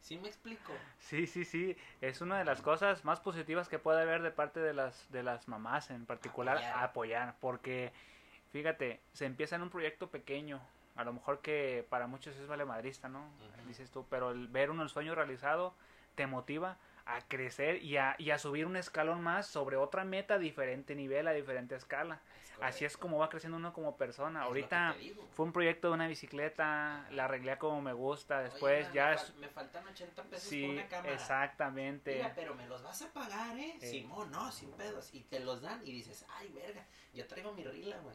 ¿Sí 0.00 0.18
me 0.18 0.28
explico? 0.28 0.72
Sí, 0.98 1.26
sí, 1.26 1.44
sí. 1.44 1.76
Es 2.00 2.20
una 2.20 2.38
de 2.38 2.44
las 2.44 2.60
cosas 2.60 3.04
más 3.04 3.20
positivas 3.20 3.68
que 3.68 3.78
puede 3.78 4.02
haber 4.02 4.22
de 4.22 4.32
parte 4.32 4.58
de 4.58 4.74
las, 4.74 5.10
de 5.12 5.22
las 5.22 5.46
mamás 5.46 5.90
en 5.90 6.06
particular, 6.06 6.56
apoyar, 6.56 6.84
apoyar 6.84 7.36
porque 7.40 7.92
fíjate, 8.50 9.00
se 9.12 9.26
empieza 9.26 9.56
en 9.56 9.62
un 9.62 9.70
proyecto 9.70 10.10
pequeño, 10.10 10.60
a 10.96 11.04
lo 11.04 11.12
mejor 11.12 11.40
que 11.40 11.86
para 11.88 12.06
muchos 12.06 12.36
es 12.36 12.46
vale 12.46 12.64
madrista, 12.64 13.08
¿no? 13.08 13.24
Dices 13.66 13.90
tú, 13.90 14.06
pero 14.10 14.30
el 14.30 14.48
ver 14.48 14.70
uno 14.70 14.82
el 14.82 14.88
sueño 14.88 15.14
realizado 15.14 15.74
te 16.14 16.26
motiva 16.26 16.76
a 17.06 17.20
crecer 17.26 17.82
y 17.82 17.96
a, 17.96 18.14
y 18.18 18.30
a 18.30 18.38
subir 18.38 18.66
un 18.66 18.76
escalón 18.76 19.22
más 19.22 19.46
sobre 19.46 19.76
otra 19.76 20.04
meta, 20.04 20.38
diferente 20.38 20.94
nivel, 20.94 21.26
a 21.26 21.32
diferente 21.32 21.74
escala. 21.74 22.20
Así 22.60 22.84
es 22.84 22.96
como 22.96 23.18
va 23.18 23.28
creciendo 23.28 23.56
uno 23.56 23.72
como 23.72 23.96
persona. 23.96 24.42
Ahorita 24.42 24.94
fue 25.32 25.46
un 25.46 25.52
proyecto 25.52 25.88
de 25.88 25.94
una 25.94 26.06
bicicleta, 26.06 27.06
la 27.10 27.24
arreglé 27.24 27.58
como 27.58 27.80
me 27.80 27.92
gusta, 27.92 28.40
después 28.40 28.90
ya... 28.92 29.16
Me, 29.38 29.48
faltan 29.48 29.86
80 29.86 30.22
pesos 30.24 30.48
sí, 30.48 30.62
por 30.62 30.74
una 30.74 30.86
cámara. 30.86 31.14
exactamente. 31.14 32.14
Mira, 32.14 32.32
pero 32.34 32.54
me 32.54 32.66
los 32.66 32.82
vas 32.82 33.02
a 33.02 33.12
pagar, 33.12 33.58
¿eh? 33.58 33.76
Simón, 33.80 34.30
no, 34.30 34.52
sin 34.52 34.70
pedos. 34.72 35.12
Y 35.12 35.22
te 35.22 35.40
los 35.40 35.60
dan 35.60 35.80
y 35.84 35.92
dices, 35.92 36.24
ay, 36.36 36.52
verga, 36.52 36.86
yo 37.12 37.26
traigo 37.26 37.52
mi 37.52 37.64
rila, 37.64 37.98
güey. 37.98 38.14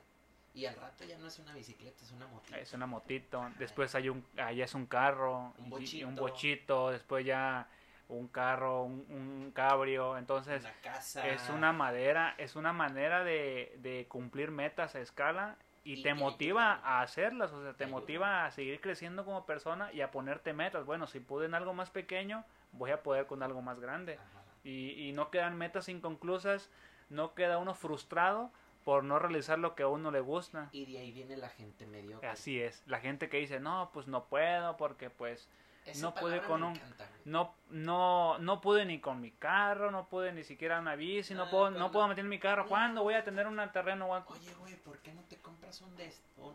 Y 0.53 0.65
al 0.65 0.75
rato 0.75 1.03
ya 1.03 1.17
no 1.19 1.27
es 1.27 1.37
una 1.37 1.53
bicicleta, 1.53 2.03
es 2.03 2.11
una 2.11 2.25
motito. 2.27 2.57
Es 2.57 2.73
una 2.73 2.87
motito. 2.87 3.51
Después 3.59 3.93
hay 3.93 4.09
un, 4.09 4.25
allá 4.37 4.65
es 4.65 4.73
un 4.73 4.87
carro, 4.87 5.53
un 5.59 5.69
bochito. 5.69 6.07
un 6.07 6.15
bochito. 6.15 6.89
Después 6.89 7.23
ya 7.25 7.67
un 8.09 8.27
carro, 8.27 8.83
un, 8.83 9.51
cabrio. 9.53 10.17
Entonces 10.17 10.63
una 10.63 10.73
casa. 10.81 11.27
es 11.27 11.49
una 11.49 11.73
madera, 11.73 12.35
es 12.37 12.55
una 12.55 12.73
manera 12.73 13.23
de, 13.23 13.75
de 13.79 14.05
cumplir 14.07 14.51
metas 14.51 14.95
a 14.95 14.99
escala 14.99 15.57
y, 15.83 16.03
te 16.03 16.13
motiva 16.13 16.81
a 16.83 17.01
hacerlas, 17.01 17.53
o 17.53 17.63
sea, 17.63 17.73
te, 17.73 17.87
motiva 17.87 18.45
a 18.45 18.51
seguir 18.51 18.81
creciendo 18.81 19.23
como 19.23 19.45
persona 19.45 19.91
y 19.93 20.01
a 20.01 20.11
ponerte 20.11 20.51
metas. 20.51 20.85
Bueno, 20.85 21.07
si 21.07 21.21
pude 21.21 21.45
en 21.45 21.53
algo 21.53 21.73
más 21.73 21.89
pequeño, 21.89 22.43
voy 22.73 22.91
a 22.91 23.03
poder 23.03 23.25
con 23.25 23.41
algo 23.41 23.61
más 23.61 23.79
grande. 23.79 24.19
Y, 24.65 24.89
y 25.07 25.13
no 25.13 25.31
quedan 25.31 25.57
metas 25.57 25.87
inconclusas, 25.87 26.69
no 27.09 27.35
queda 27.35 27.57
uno 27.57 27.73
frustrado 27.73 28.51
por 28.83 29.05
no 29.05 29.17
realizar 29.17 29.59
lo 29.59 29.75
que 29.75 29.83
a 29.83 29.87
uno 29.87 30.11
le 30.11 30.19
gusta. 30.19 30.67
Y 30.73 30.85
de 30.91 30.99
ahí 30.99 31.11
viene 31.11 31.37
la 31.37 31.49
gente 31.49 31.85
mediocre. 31.85 32.27
Así 32.27 32.59
es, 32.61 32.83
la 32.85 32.99
gente 32.99 33.29
que 33.29 33.37
dice, 33.37 33.61
no, 33.61 33.89
pues 33.93 34.07
no 34.07 34.25
puedo 34.25 34.75
porque 34.75 35.09
pues 35.09 35.47
no 35.95 36.13
pude 36.13 36.41
con 36.41 36.63
un 36.63 36.79
no 37.25 37.55
no 37.69 38.37
no 38.39 38.61
pude 38.61 38.85
ni 38.85 38.99
con 38.99 39.19
mi 39.19 39.31
carro 39.31 39.91
no 39.91 40.07
pude 40.07 40.31
ni 40.31 40.43
siquiera 40.43 40.79
una 40.79 40.95
bici 40.95 41.33
no, 41.33 41.49
puedo 41.49 41.71
no 41.71 41.91
puedo 41.91 42.07
meter 42.07 42.23
mi 42.23 42.39
carro. 42.39 42.67
¿cuándo 42.67 43.03
voy 43.03 43.15
a 43.15 43.23
tener 43.23 43.47
un 43.47 43.57
terreno 43.71 44.09
oye 44.09 44.53
güey 44.59 44.75
¿por 44.75 44.97
qué 44.99 45.13
no 45.13 45.21
te 45.23 45.37
compras 45.37 45.81
un 45.81 45.95
de 45.97 46.11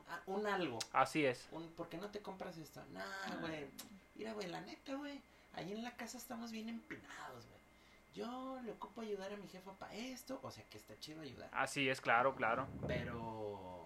ah, 0.08 0.20
un, 0.26 0.46
algo 0.46 0.78
así 0.92 1.24
es. 1.24 1.48
Un, 1.52 1.68
¿por 1.72 1.88
qué 1.88 1.98
no 1.98 2.08
te 2.08 2.20
compras 2.20 2.56
esto? 2.56 2.82
nah 2.92 3.36
güey. 3.40 3.66
Mira 4.14 4.32
güey 4.32 4.48
la 4.48 4.60
neta 4.60 4.94
güey. 4.94 5.20
Ahí 5.54 5.72
en 5.72 5.82
la 5.82 5.94
casa 5.96 6.16
estamos 6.16 6.50
bien 6.52 6.68
empinados 6.68 7.46
güey. 7.46 7.62
Yo 8.14 8.60
le 8.64 8.72
ocupo 8.72 9.00
ayudar 9.00 9.32
a 9.32 9.36
mi 9.36 9.48
jefa 9.48 9.72
para 9.72 9.94
esto 9.94 10.40
o 10.42 10.50
sea 10.50 10.64
que 10.70 10.78
está 10.78 10.98
chido 10.98 11.22
ayudar. 11.22 11.50
Así 11.52 11.88
es 11.88 12.00
claro 12.00 12.34
claro. 12.34 12.66
Pero 12.86 13.81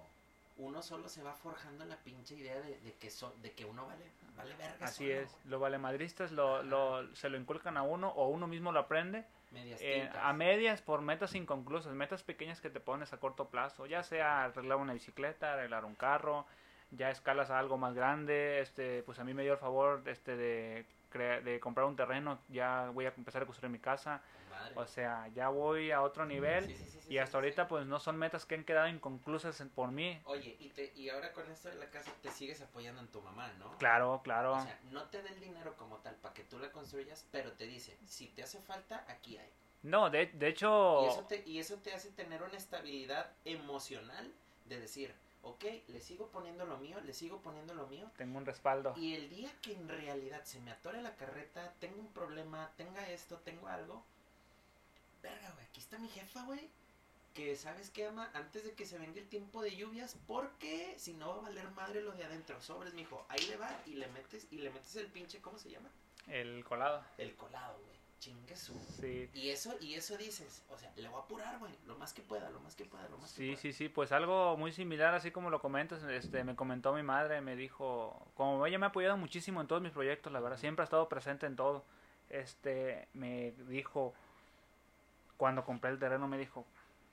uno 0.59 0.83
solo 0.83 1.09
se 1.09 1.23
va 1.23 1.35
forjando 1.35 1.85
la 1.85 1.97
pinche 1.97 2.35
idea 2.35 2.57
de, 2.61 2.79
que 2.99 3.11
de 3.43 3.53
que 3.53 3.65
uno 3.65 3.87
vale, 3.87 4.05
vale 4.37 4.55
verga. 4.57 4.87
Así 4.87 5.11
es, 5.11 5.37
los 5.45 5.61
valemadristas 5.61 6.33
lo, 6.33 6.63
lo, 6.63 7.15
se 7.15 7.29
lo 7.29 7.37
inculcan 7.37 7.77
a 7.77 7.83
uno 7.83 8.09
o 8.09 8.29
uno 8.29 8.47
mismo 8.47 8.73
lo 8.73 8.81
aprende. 8.81 9.25
Eh, 9.53 10.11
a 10.21 10.33
medias 10.33 10.83
por 10.83 11.01
metas 11.03 11.35
inconclusas, 11.35 11.95
metas 11.95 12.23
pequeñas 12.23 12.61
que 12.61 12.69
te 12.69 12.81
pones 12.81 13.13
a 13.13 13.19
corto 13.19 13.49
plazo, 13.49 13.87
ya 13.87 14.03
sea 14.03 14.45
arreglar 14.45 14.79
una 14.79 14.93
bicicleta, 14.93 15.55
arreglar 15.55 15.85
un 15.85 15.95
carro, 15.95 16.47
ya 16.91 17.11
escalas 17.11 17.51
a 17.51 17.59
algo 17.59 17.79
más 17.79 17.95
grande, 17.95 18.61
este, 18.61 19.03
pues 19.05 19.19
a 19.19 19.25
mí 19.25 19.35
me 19.35 19.45
dio 19.45 19.53
el 19.53 19.59
favor 19.59 20.03
este 20.07 20.37
de, 20.37 20.85
de 21.45 21.61
comprar 21.61 21.87
un 21.87 21.97
terreno, 21.97 22.39
ya 22.49 22.91
voy 22.93 23.07
a 23.07 23.15
empezar 23.17 23.43
a 23.43 23.47
construir 23.47 23.71
mi 23.71 23.79
casa, 23.79 24.21
o 24.75 24.87
sea, 24.87 25.29
ya 25.29 25.49
voy 25.49 25.91
a 25.91 26.03
otro 26.03 26.27
nivel 26.27 26.75
y 27.09 27.19
hasta 27.19 27.39
ahorita 27.39 27.69
pues 27.69 27.87
no 27.87 28.01
son 28.01 28.17
metas 28.17 28.45
que 28.45 28.57
han 28.57 28.65
quedado 28.65 28.89
inconclusas 28.89 29.63
por 29.75 29.91
mí. 29.91 30.21
Oye, 30.25 30.57
y, 30.59 30.71
te, 30.71 30.93
y 30.97 31.09
ahora 31.09 31.33
con 31.33 31.51
esto 31.51 31.69
de 31.69 31.77
la 31.77 31.87
casa 31.91 32.13
te 32.23 32.31
sigues 32.31 32.61
apoyando 32.61 33.01
en 33.01 33.09
tu 33.09 33.21
mamá, 33.21 33.53
¿no? 33.59 33.77
Claro, 33.79 34.21
claro. 34.25 34.55
O 34.55 34.63
sea, 34.63 34.79
no 34.91 35.05
te 35.05 35.23
da 35.23 35.29
el 35.29 35.41
dinero 35.41 35.77
como 35.77 35.97
tal 35.99 36.15
para 36.17 36.35
que 36.35 36.45
tú 36.45 36.59
la 36.59 36.73
construyas, 36.73 37.27
pero 37.31 37.53
te 37.53 37.67
dice, 37.67 37.97
si 38.07 38.27
te 38.29 38.43
hace 38.43 38.61
falta, 38.61 39.05
aquí 39.09 39.39
hay. 39.39 39.51
No, 39.83 40.11
de, 40.11 40.27
de 40.27 40.49
hecho... 40.49 41.05
Y 41.05 41.09
eso, 41.09 41.25
te, 41.27 41.43
y 41.47 41.59
eso 41.61 41.77
te 41.77 41.95
hace 41.95 42.11
tener 42.11 42.43
una 42.43 42.57
estabilidad 42.57 43.31
emocional 43.45 44.33
de 44.65 44.81
decir, 44.81 45.15
ok, 45.43 45.65
le 45.89 46.01
sigo 46.01 46.27
poniendo 46.29 46.67
lo 46.67 46.77
mío, 46.79 47.01
le 47.01 47.13
sigo 47.13 47.41
poniendo 47.41 47.73
lo 47.75 47.87
mío. 47.87 48.11
Tengo 48.17 48.39
un 48.39 48.47
respaldo. 48.47 48.95
Y 48.97 49.15
el 49.15 49.29
día 49.29 49.51
que 49.63 49.75
en 49.75 49.89
realidad 49.89 50.43
se 50.43 50.61
me 50.61 50.73
atore 50.73 51.01
la 51.03 51.15
carreta, 51.15 51.73
tengo 51.79 52.01
un 52.01 52.13
problema, 52.13 52.73
tenga 52.77 53.09
esto, 53.11 53.39
tengo 53.45 53.69
algo, 53.69 54.05
verga, 55.29 55.51
güey, 55.53 55.67
aquí 55.67 55.81
está 55.81 55.99
mi 55.99 56.09
jefa, 56.09 56.43
güey. 56.45 56.69
Que 57.35 57.55
sabes 57.55 57.91
qué, 57.91 58.07
ama, 58.07 58.31
antes 58.33 58.65
de 58.65 58.73
que 58.73 58.87
se 58.87 58.99
venga 58.99 59.21
el 59.21 59.29
tiempo 59.29 59.61
de 59.63 59.77
lluvias, 59.77 60.17
porque 60.27 60.95
si 60.97 61.13
no 61.13 61.29
va 61.29 61.35
a 61.35 61.41
valer 61.43 61.71
madre 61.73 62.01
lo 62.01 62.13
de 62.13 62.25
adentro. 62.25 62.61
Sobres, 62.63 62.95
mijo. 62.95 63.27
Ahí 63.29 63.45
le 63.47 63.57
va 63.57 63.71
y 63.85 63.95
le 63.95 64.07
metes, 64.09 64.47
y 64.51 64.59
le 64.59 64.71
metes 64.71 64.97
el 64.97 65.09
pinche, 65.09 65.41
¿cómo 65.43 65.59
se 65.59 65.71
llama? 65.71 65.91
El 66.29 66.65
colado. 66.65 67.05
El 67.19 67.35
colado, 67.35 67.79
güey. 67.85 67.97
Chingue 68.19 68.57
su. 68.57 68.73
Sí. 68.99 69.29
Y 69.35 69.51
eso, 69.51 69.77
y 69.79 69.95
eso 69.95 70.17
dices, 70.17 70.65
o 70.71 70.79
sea, 70.79 70.91
le 70.97 71.07
voy 71.09 71.21
a 71.21 71.25
apurar, 71.25 71.59
güey, 71.59 71.73
lo 71.87 71.97
más 71.99 72.15
que 72.15 72.23
pueda, 72.23 72.49
lo 72.49 72.61
más 72.61 72.75
que 72.75 72.87
pueda, 72.87 73.07
lo 73.11 73.19
más 73.19 73.31
sí, 73.31 73.51
que 73.51 73.57
Sí, 73.59 73.73
sí, 73.75 73.89
pues 73.91 74.11
algo 74.11 74.57
muy 74.57 74.73
similar, 74.73 75.15
así 75.15 75.31
como 75.31 75.51
lo 75.51 75.61
comentas, 75.61 76.03
este, 76.05 76.43
me 76.43 76.57
comentó 76.57 76.95
mi 76.95 77.03
madre, 77.03 77.43
me 77.43 77.57
dijo, 77.57 78.27
como 78.35 78.65
ella 78.65 78.79
me 78.79 78.87
ha 78.87 78.89
apoyado 78.89 79.19
muchísimo 79.19 79.61
en 79.61 79.67
todos 79.67 79.83
mis 79.83 79.93
proyectos, 79.93 80.33
la 80.33 80.41
verdad, 80.41 80.57
siempre 80.57 80.83
ha 80.83 80.85
estado 80.85 81.11
presente 81.11 81.45
en 81.45 81.57
todo, 81.57 81.85
este, 82.31 83.07
me 83.13 83.53
dijo, 83.69 84.15
cuando 85.37 85.65
compré 85.65 85.91
el 85.91 85.99
terreno 85.99 86.29
me 86.29 86.39
dijo, 86.39 86.65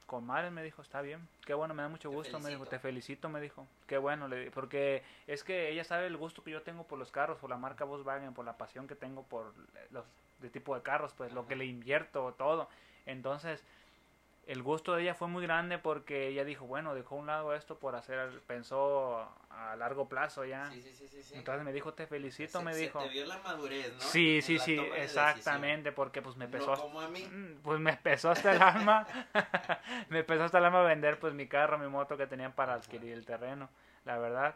con 0.06 0.26
madre 0.26 0.52
me 0.52 0.64
dijo, 0.64 0.82
está 0.82 1.02
bien, 1.02 1.28
qué 1.46 1.54
bueno, 1.54 1.74
me 1.74 1.82
da 1.82 1.90
mucho 1.90 2.12
gusto, 2.12 2.40
me 2.40 2.50
dijo, 2.50 2.66
te 2.66 2.80
felicito, 2.80 3.30
me 3.30 3.42
dijo, 3.42 3.66
qué 3.88 3.98
bueno, 3.98 4.28
le, 4.28 4.52
porque 4.52 5.04
es 5.28 5.44
que 5.44 5.70
ella 5.70 5.84
sabe 5.84 6.08
el 6.08 6.18
gusto 6.18 6.44
que 6.44 6.52
yo 6.52 6.62
tengo 6.62 6.84
por 6.86 7.00
los 7.00 7.12
carros, 7.12 7.40
por 7.40 7.50
la 7.50 7.58
marca 7.58 7.86
Volkswagen, 7.86 8.34
por 8.34 8.46
la 8.46 8.58
pasión 8.58 8.88
que 8.88 8.96
tengo 8.96 9.24
por 9.24 9.54
los 9.92 10.06
de 10.40 10.50
tipo 10.50 10.76
de 10.76 10.82
carros, 10.82 11.14
pues 11.14 11.32
lo 11.34 11.48
que 11.48 11.56
le 11.56 11.66
invierto, 11.66 12.34
todo. 12.38 12.70
Entonces, 13.06 13.64
el 14.46 14.62
gusto 14.62 14.94
de 14.94 15.04
ella 15.04 15.16
fue 15.16 15.28
muy 15.30 15.44
grande 15.44 15.78
porque 15.78 16.28
ella 16.28 16.44
dijo, 16.44 16.66
bueno, 16.66 16.94
dejó 16.94 17.16
a 17.16 17.20
un 17.20 17.28
lado 17.28 17.56
esto 17.56 17.80
por 17.80 17.96
hacer, 17.96 18.42
pensó 18.46 19.30
a 19.50 19.76
largo 19.78 20.10
plazo 20.10 20.44
ya. 20.44 20.70
Sí, 20.72 20.82
sí, 20.82 21.08
sí, 21.08 21.36
Entonces 21.36 21.64
me 21.64 21.72
dijo, 21.72 21.94
te 21.94 22.08
felicito, 22.08 22.62
me 22.62 22.76
dijo. 22.76 23.00
te 23.00 23.10
vio 23.10 23.26
la 23.26 23.38
madurez, 23.38 23.94
¿no? 23.94 24.02
Sí, 24.02 24.42
sí, 24.42 24.60
sí, 24.60 24.78
exactamente, 24.98 25.92
porque 25.94 26.22
pues 26.22 26.36
me 26.36 26.48
pesó. 26.48 26.74
como 26.76 27.00
a 27.02 27.08
mí. 27.08 27.24
Mm, 27.34 27.62
pues 27.64 27.80
me 27.80 27.96
pesó 27.96 28.32
hasta 28.32 28.54
el 28.54 28.62
alma, 28.62 29.08
me 30.10 30.24
pesó 30.24 30.44
hasta 30.44 30.60
el 30.60 30.66
alma 30.66 30.84
vender 30.84 31.20
pues 31.20 31.34
mi 31.34 31.48
carro, 31.48 31.78
mi 31.80 31.88
moto 31.88 32.16
que 32.18 32.28
tenían 32.28 32.52
para 32.52 32.74
adquirir 32.74 33.14
el 33.14 33.26
terreno, 33.26 33.70
la 34.06 34.18
verdad. 34.20 34.56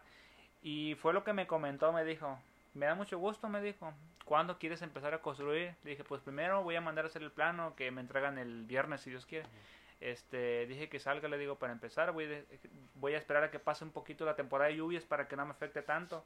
Y 0.61 0.95
fue 0.95 1.13
lo 1.13 1.23
que 1.23 1.33
me 1.33 1.47
comentó, 1.47 1.91
me 1.91 2.03
dijo, 2.03 2.37
me 2.73 2.85
da 2.85 2.93
mucho 2.93 3.17
gusto, 3.17 3.49
me 3.49 3.61
dijo. 3.61 3.93
¿Cuándo 4.25 4.59
quieres 4.59 4.81
empezar 4.81 5.13
a 5.13 5.21
construir? 5.21 5.73
Le 5.83 5.91
dije, 5.91 6.03
pues 6.03 6.21
primero 6.21 6.61
voy 6.61 6.75
a 6.75 6.81
mandar 6.81 7.05
a 7.05 7.07
hacer 7.07 7.23
el 7.23 7.31
plano 7.31 7.73
que 7.77 7.89
me 7.91 8.01
entregan 8.01 8.37
el 8.37 8.65
viernes 8.65 9.01
si 9.01 9.09
Dios 9.09 9.25
quiere. 9.25 9.47
Este, 9.99 10.67
dije 10.67 10.89
que 10.89 10.99
salga, 10.99 11.27
le 11.27 11.37
digo, 11.37 11.55
para 11.57 11.73
empezar, 11.73 12.11
voy, 12.11 12.45
voy 12.95 13.15
a 13.15 13.17
esperar 13.17 13.43
a 13.43 13.51
que 13.51 13.59
pase 13.59 13.83
un 13.83 13.91
poquito 13.91 14.25
la 14.25 14.35
temporada 14.35 14.69
de 14.69 14.77
lluvias 14.77 15.05
para 15.05 15.27
que 15.27 15.35
no 15.35 15.45
me 15.45 15.51
afecte 15.51 15.81
tanto. 15.81 16.23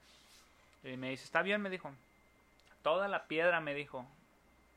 Y 0.83 0.97
me 0.97 1.11
dice, 1.11 1.23
está 1.23 1.41
bien, 1.41 1.61
me 1.61 1.69
dijo. 1.69 1.91
Toda 2.81 3.07
la 3.07 3.27
piedra, 3.27 3.61
me 3.61 3.73
dijo, 3.73 4.05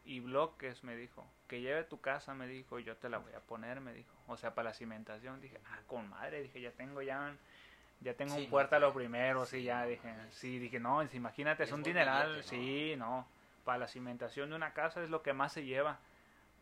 y 0.05 0.21
bloques, 0.21 0.85
me 0.85 0.95
dijo, 0.95 1.27
que 1.49 1.61
lleve 1.61 1.85
tu 1.85 2.01
casa, 2.01 2.35
me 2.35 2.47
dijo, 2.47 2.79
yo 2.79 2.97
te 2.97 3.09
la 3.09 3.19
voy 3.19 3.33
a 3.33 3.41
poner, 3.41 3.81
me 3.81 3.93
dijo. 3.93 4.13
O 4.29 4.37
sea, 4.37 4.55
para 4.55 4.71
la 4.71 4.75
cimentación. 4.75 5.41
Dije, 5.41 5.59
ah, 5.71 5.79
con 5.87 6.09
madre, 6.11 6.43
dije, 6.43 6.61
ya 6.61 6.71
tengo 6.71 7.03
ya 7.03 7.35
ya 8.01 8.15
tengo 8.15 8.35
un 8.35 8.47
puerta 8.51 8.77
a 8.77 8.79
lo 8.79 8.93
primero, 8.93 9.47
sí, 9.47 9.63
ya 9.63 9.87
dije, 9.87 10.13
sí, 10.33 10.59
dije, 10.59 10.79
no, 10.79 11.03
imagínate, 11.03 11.65
es 11.65 11.73
un 11.73 11.83
dineral, 11.83 12.43
sí, 12.45 12.95
no, 12.99 13.27
para 13.65 13.79
la 13.79 13.89
cimentación 13.89 14.51
de 14.51 14.57
una 14.57 14.75
casa 14.75 15.03
es 15.03 15.09
lo 15.09 15.23
que 15.23 15.33
más 15.33 15.53
se 15.53 15.65
lleva 15.65 15.99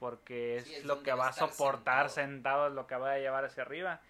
porque 0.02 0.56
es, 0.56 0.84
lo 0.84 1.04
que 1.04 1.12
va 1.12 1.28
a 1.28 1.32
soportar 1.32 2.10
sentado. 2.10 2.66
es 2.66 2.72
lo 2.72 2.88
que 2.88 2.96
va 2.96 3.12
a 3.12 3.18
llevar 3.18 3.44
hacia 3.44 3.62
arriba. 3.62 4.00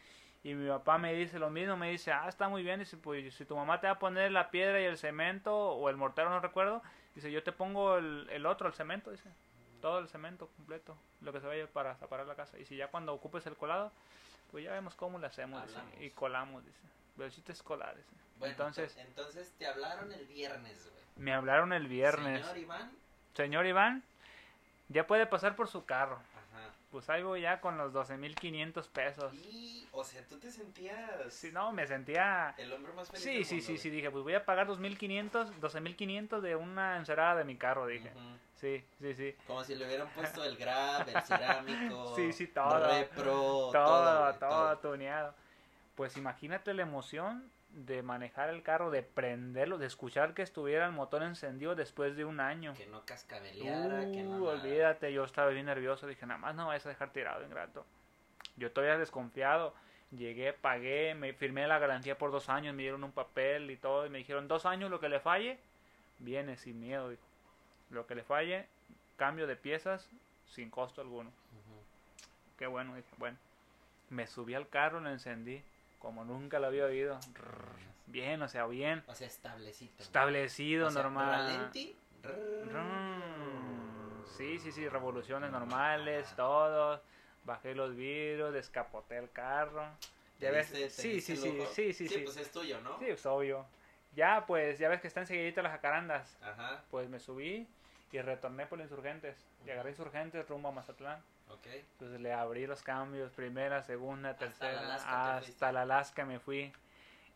Y 0.43 0.55
mi 0.55 0.67
papá 0.67 0.97
me 0.97 1.13
dice 1.13 1.39
lo 1.39 1.51
mismo, 1.51 1.77
me 1.77 1.91
dice, 1.91 2.13
ah, 2.13 2.31
está 2.31 2.49
muy 2.49 2.63
bien, 2.63 2.81
dice, 2.81 2.97
pues 2.97 3.35
si 3.35 3.45
tu 3.45 3.55
mamá 3.55 3.79
te 3.79 3.89
va 3.89 3.93
a 3.93 3.99
poner 3.99 4.33
la 4.33 4.51
piedra 4.51 4.81
y 4.81 4.85
el 4.85 4.97
cemento, 4.97 5.55
o 5.55 5.91
el 5.91 5.99
mortero, 5.99 6.31
no 6.31 6.41
recuerdo, 6.41 6.83
dice, 7.15 7.31
yo 7.31 7.43
te 7.43 7.53
pongo 7.53 7.99
el, 7.99 8.27
el 8.31 8.47
otro, 8.47 8.69
el 8.69 8.73
cemento, 8.73 9.11
dice, 9.11 9.29
todo 9.83 9.99
el 9.99 10.09
cemento 10.09 10.49
completo, 10.57 10.97
lo 11.21 11.31
que 11.31 11.41
se 11.41 11.47
vaya 11.47 11.67
para 11.67 11.95
separar 11.99 12.27
la 12.27 12.37
casa. 12.37 12.59
Y 12.59 12.65
si 12.65 12.75
ya 12.75 12.89
cuando 12.89 13.13
ocupes 13.13 13.45
el 13.47 13.57
colado, 13.57 13.93
pues 14.51 14.65
ya 14.65 14.73
vemos 14.73 14.95
cómo 14.95 15.19
lo 15.19 15.27
hacemos, 15.27 15.63
dice, 15.67 15.79
y 16.01 16.09
colamos, 16.09 16.65
dice, 16.65 16.81
besitos 17.17 17.57
escolares. 17.57 18.07
entonces, 18.41 18.97
entonces 18.97 19.53
te 19.59 19.67
hablaron 19.67 20.11
el 20.11 20.25
viernes, 20.25 20.89
güey. 20.91 21.05
Me 21.17 21.35
hablaron 21.35 21.75
el 21.75 21.87
viernes. 21.87 22.41
Señor 22.41 22.57
Iván. 22.57 22.93
Señor 23.35 23.67
Iván, 23.67 24.03
ya 24.93 25.07
puede 25.07 25.27
pasar 25.27 25.57
por 25.57 25.69
su 25.69 25.85
carro. 25.85 26.17
Ajá. 26.17 26.71
Pues 26.91 27.09
ahí 27.09 27.23
voy 27.23 27.41
ya 27.41 27.61
con 27.61 27.79
los 27.79 27.93
12.500 27.93 28.89
pesos. 28.89 29.35
Y, 29.35 29.89
o 29.93 30.05
sea, 30.05 30.23
tú 30.27 30.39
te 30.39 30.51
sentías... 30.51 31.33
Sí, 31.33 31.51
no, 31.53 31.73
me 31.73 31.87
sentía... 31.87 32.55
El 32.59 32.73
hombre 32.73 32.93
más 32.93 33.11
feliz 33.11 33.25
Sí, 33.25 33.45
sí, 33.45 33.61
sí, 33.63 33.79
sí, 33.79 33.91
dije, 33.91 34.11
pues 34.11 34.23
voy 34.23 34.35
a 34.35 34.45
pagar 34.45 34.69
2.500, 34.69 35.55
12.500 35.61 36.41
de 36.41 36.57
una 36.57 36.99
encerada 36.99 37.37
de 37.37 37.45
mi 37.45 37.57
carro, 37.57 37.87
dije. 37.87 38.13
Sí, 38.57 38.85
sí, 39.01 39.15
sí. 39.15 39.35
Como 39.47 39.65
si 39.65 39.75
le 39.75 39.87
hubieran 39.87 40.09
puesto 40.11 40.45
el 40.45 40.57
grab, 40.57 41.09
el 41.09 41.23
cerámico. 41.23 42.13
sí, 42.17 42.33
sí, 42.33 42.47
todo. 42.49 42.87
Repro, 42.87 43.25
todo, 43.25 43.73
todo, 43.73 44.35
todo, 44.35 44.49
todo 44.49 44.79
tuneado. 44.79 45.35
Pues 45.97 46.17
imagínate 46.17 46.73
la 46.75 46.83
emoción 46.83 47.51
de 47.73 48.03
manejar 48.03 48.51
el 48.51 48.63
carro, 48.63 48.91
de 48.91 49.03
prenderlo, 49.03 49.79
de 49.79 49.87
escuchar 49.87 50.35
que 50.35 50.43
estuviera 50.43 50.87
el 50.87 50.93
motor 50.93 51.23
encendido 51.23 51.75
después 51.75 52.17
de 52.17 52.25
un 52.25 52.41
año. 52.41 52.75
Que 52.75 52.87
no 52.87 53.05
cascabeleara, 53.05 54.11
que 54.11 54.23
no. 54.23 54.45
Olvídate, 54.45 55.13
yo 55.13 55.25
estaba 55.25 55.51
bien 55.51 55.67
nervioso, 55.67 56.07
dije, 56.07 56.27
nada 56.27 56.39
más 56.39 56.55
no 56.55 56.67
vayas 56.67 56.87
a 56.87 56.91
dejar 56.91 57.13
tirado, 57.13 57.45
ingrato. 57.45 57.87
Yo 58.57 58.71
todavía 58.71 58.99
desconfiado. 58.99 59.75
Llegué, 60.11 60.53
pagué, 60.53 61.15
me 61.15 61.33
firmé 61.33 61.67
la 61.67 61.79
garantía 61.79 62.19
por 62.19 62.31
dos 62.31 62.51
años, 62.51 62.75
me 62.75 62.83
dieron 62.83 63.03
un 63.03 63.13
papel 63.13 63.71
y 63.71 63.79
todo, 63.79 64.05
y 64.05 64.11
me 64.11 64.19
dijeron, 64.19 64.47
dos 64.47 64.67
años 64.67 64.91
lo 64.91 65.01
que 65.01 65.09
le 65.09 65.21
falle, 65.21 65.59
viene 66.19 66.59
sin 66.59 66.79
miedo, 66.79 67.11
Lo 67.89 68.07
que 68.07 68.15
le 68.15 68.23
falle, 68.23 68.67
cambio 69.17 69.47
de 69.47 69.57
piezas 69.57 70.07
sin 70.47 70.69
costo 70.69 71.01
alguno. 71.01 71.31
Qué 72.59 72.67
bueno, 72.67 72.95
dije, 72.95 73.09
bueno. 73.17 73.39
Me 74.11 74.27
subí 74.27 74.53
al 74.53 74.69
carro, 74.69 75.01
lo 75.01 75.09
encendí 75.09 75.65
como 76.03 76.25
nunca 76.25 76.59
lo 76.59 76.67
había 76.67 76.85
oído. 76.87 77.17
Bien, 78.07 78.43
o 78.43 78.49
sea, 78.49 78.67
bien. 78.67 79.05
O 79.07 79.15
sea, 79.15 79.29
establecido. 79.29 79.93
Establecido, 80.01 80.91
normal. 80.91 81.71
Sí, 81.73 81.97
sí, 84.59 84.73
sí, 84.73 84.89
revoluciones 84.89 85.53
normales, 85.53 86.27
todos. 86.35 87.01
Bajé 87.45 87.77
los 87.77 87.95
vidrios, 87.95 88.53
descapoté 88.53 89.17
el 89.17 89.31
carro. 89.31 89.85
Ya 90.41 90.51
ves, 90.51 90.67
sí, 90.67 91.21
sí, 91.21 91.37
sí, 91.37 91.37
sí, 91.73 91.93
sí, 91.93 92.09
sí, 92.09 92.19
pues 92.19 92.37
es 92.37 92.51
tuyo, 92.51 92.81
¿no? 92.81 92.99
Sí, 92.99 93.07
es 93.07 93.25
obvio. 93.25 93.65
Ya, 94.17 94.45
pues, 94.45 94.81
ya 94.81 94.89
ves 94.89 95.01
que 95.01 95.07
están 95.07 95.27
seguiditas 95.27 95.63
las 95.63 95.73
jacarandas. 95.73 96.37
Ajá. 96.43 96.83
Pues 96.91 97.09
me 97.09 97.21
subí 97.21 97.69
y 98.11 98.21
retorné 98.21 98.67
por 98.67 98.81
Insurgentes. 98.81 99.37
Y 99.65 99.71
agarré 99.71 99.91
Insurgentes 99.91 100.49
rumbo 100.49 100.69
a 100.69 100.73
Mazatlán. 100.73 101.23
Entonces 101.65 102.21
le 102.21 102.33
abrí 102.33 102.67
los 102.67 102.83
cambios, 102.83 103.33
primera, 103.33 103.83
segunda, 103.83 104.37
tercera, 104.37 104.95
hasta, 104.95 105.73
la 105.73 105.83
Alaska 105.83 106.25
me 106.25 106.39
fui. 106.39 106.73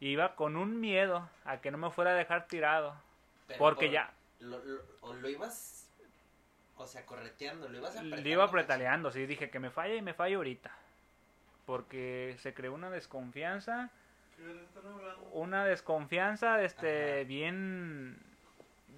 Iba 0.01 0.35
con 0.35 0.57
un 0.57 0.81
miedo 0.81 1.29
a 1.45 1.61
que 1.61 1.71
no 1.71 1.79
me 1.79 1.91
fuera 1.91 2.13
a 2.13 2.15
dejar 2.15 2.47
tirado. 2.47 2.95
porque 3.59 3.91
ya, 3.91 4.13
lo, 4.41 4.61
o 5.01 5.15
lo 5.15 5.29
ibas, 5.29 5.89
o 6.77 6.87
sea, 6.87 7.07
correteando, 7.07 7.69
lo 7.69 7.79
ibas 7.79 7.97
apretando. 7.97 8.17
Le 8.17 8.31
iba 8.31 8.45
apretaleando, 8.45 9.11
sí, 9.11 9.27
dije 9.27 9.51
que 9.51 9.59
me 9.59 9.71
falle 9.71 9.97
y 9.97 10.03
me 10.03 10.15
falle 10.15 10.35
ahorita. 10.35 10.71
Porque 11.65 12.37
se 12.41 12.55
creó 12.55 12.75
una 12.75 12.91
desconfianza. 12.91 13.91
Una 15.33 15.65
desconfianza, 15.65 16.63
este, 16.63 17.25
bien, 17.25 18.19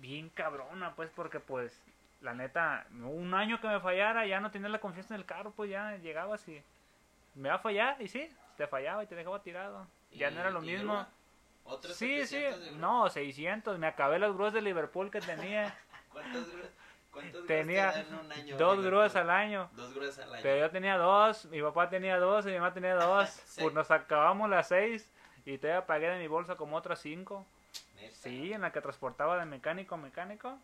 bien 0.00 0.28
cabrona, 0.30 0.94
pues, 0.96 1.10
porque 1.14 1.38
pues, 1.38 1.80
la 2.20 2.34
neta, 2.34 2.86
un 2.90 3.32
año 3.34 3.60
que 3.60 3.68
me 3.68 3.80
fallara, 3.80 4.26
ya 4.26 4.40
no 4.40 4.50
tenía 4.50 4.68
la 4.68 4.80
confianza 4.80 5.14
en 5.14 5.20
el 5.20 5.26
carro, 5.26 5.52
pues 5.52 5.70
ya 5.70 5.96
llegaba 5.96 6.34
así. 6.34 6.62
Me 7.34 7.48
va 7.48 7.56
a 7.56 7.60
fallar, 7.60 8.00
y 8.00 8.08
sí, 8.08 8.30
te 8.56 8.66
fallaba 8.66 9.04
y 9.04 9.06
te 9.06 9.14
dejaba 9.14 9.42
tirado. 9.42 9.86
Ya 10.12 10.30
no 10.30 10.40
era 10.40 10.50
lo 10.50 10.60
mismo. 10.60 11.06
sí, 11.92 12.26
sí, 12.26 12.42
no, 12.76 13.08
600. 13.08 13.78
Me 13.78 13.86
acabé 13.86 14.18
las 14.18 14.32
grúas 14.32 14.52
de 14.52 14.62
Liverpool 14.62 15.10
que 15.10 15.20
tenía. 15.20 15.76
¿Cuántas 16.12 16.50
grúas? 16.50 16.70
¿Cuántas 17.10 17.46
tenía 17.46 18.06
un 18.20 18.30
año, 18.30 18.56
dos 18.58 18.84
grúas 18.84 19.16
al 19.16 19.30
año. 19.30 19.70
Dos 19.72 19.94
grúas 19.94 20.18
al 20.18 20.32
año. 20.32 20.42
Pero 20.42 20.58
yo 20.58 20.70
tenía 20.70 20.98
dos, 20.98 21.46
mi 21.46 21.62
papá 21.62 21.88
tenía 21.88 22.18
dos 22.18 22.44
y 22.46 22.50
mi 22.50 22.56
mamá 22.56 22.74
tenía 22.74 22.94
dos. 22.96 23.28
pues 23.60 23.74
nos 23.74 23.90
acabamos 23.90 24.50
las 24.50 24.68
seis 24.68 25.10
y 25.46 25.56
todavía 25.58 25.86
pagué 25.86 26.10
de 26.10 26.18
mi 26.18 26.26
bolsa 26.26 26.56
como 26.56 26.76
otras 26.76 27.00
cinco. 27.00 27.46
Sí, 28.12 28.52
en 28.52 28.60
la 28.62 28.72
que 28.72 28.80
transportaba 28.80 29.38
de 29.38 29.46
mecánico 29.46 29.94
a 29.94 29.98
mecánico. 29.98 30.58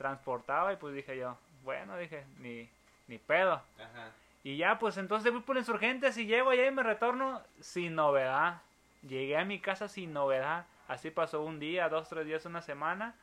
Transportaba 0.00 0.72
y 0.72 0.76
pues 0.76 0.94
dije 0.94 1.14
yo, 1.18 1.36
bueno, 1.62 1.94
dije, 1.98 2.24
ni, 2.38 2.66
ni 3.06 3.18
pedo. 3.18 3.60
Ajá. 3.76 4.12
Y 4.42 4.56
ya, 4.56 4.78
pues 4.78 4.96
entonces 4.96 5.30
voy 5.30 5.42
por 5.42 5.58
insurgentes 5.58 6.16
y 6.16 6.24
llego 6.24 6.48
allá 6.48 6.66
y 6.66 6.70
me 6.70 6.82
retorno 6.82 7.42
sin 7.60 7.94
novedad. 7.94 8.62
Llegué 9.06 9.36
a 9.36 9.44
mi 9.44 9.60
casa 9.60 9.88
sin 9.88 10.14
novedad. 10.14 10.64
Así 10.88 11.10
pasó 11.10 11.42
un 11.42 11.60
día, 11.60 11.90
dos, 11.90 12.08
tres 12.08 12.24
días, 12.24 12.46
una 12.46 12.62
semana. 12.62 13.14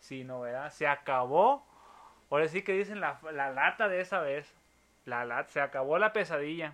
Sin 0.00 0.28
novedad. 0.28 0.72
Se 0.72 0.86
acabó. 0.86 1.62
Ahora 2.30 2.48
sí 2.48 2.62
que 2.62 2.72
dicen 2.72 3.00
la, 3.00 3.20
la 3.30 3.50
lata 3.50 3.86
de 3.86 4.00
esa 4.00 4.20
vez. 4.20 4.50
La 5.04 5.26
lata. 5.26 5.50
Se 5.50 5.60
acabó 5.60 5.98
la 5.98 6.14
pesadilla. 6.14 6.72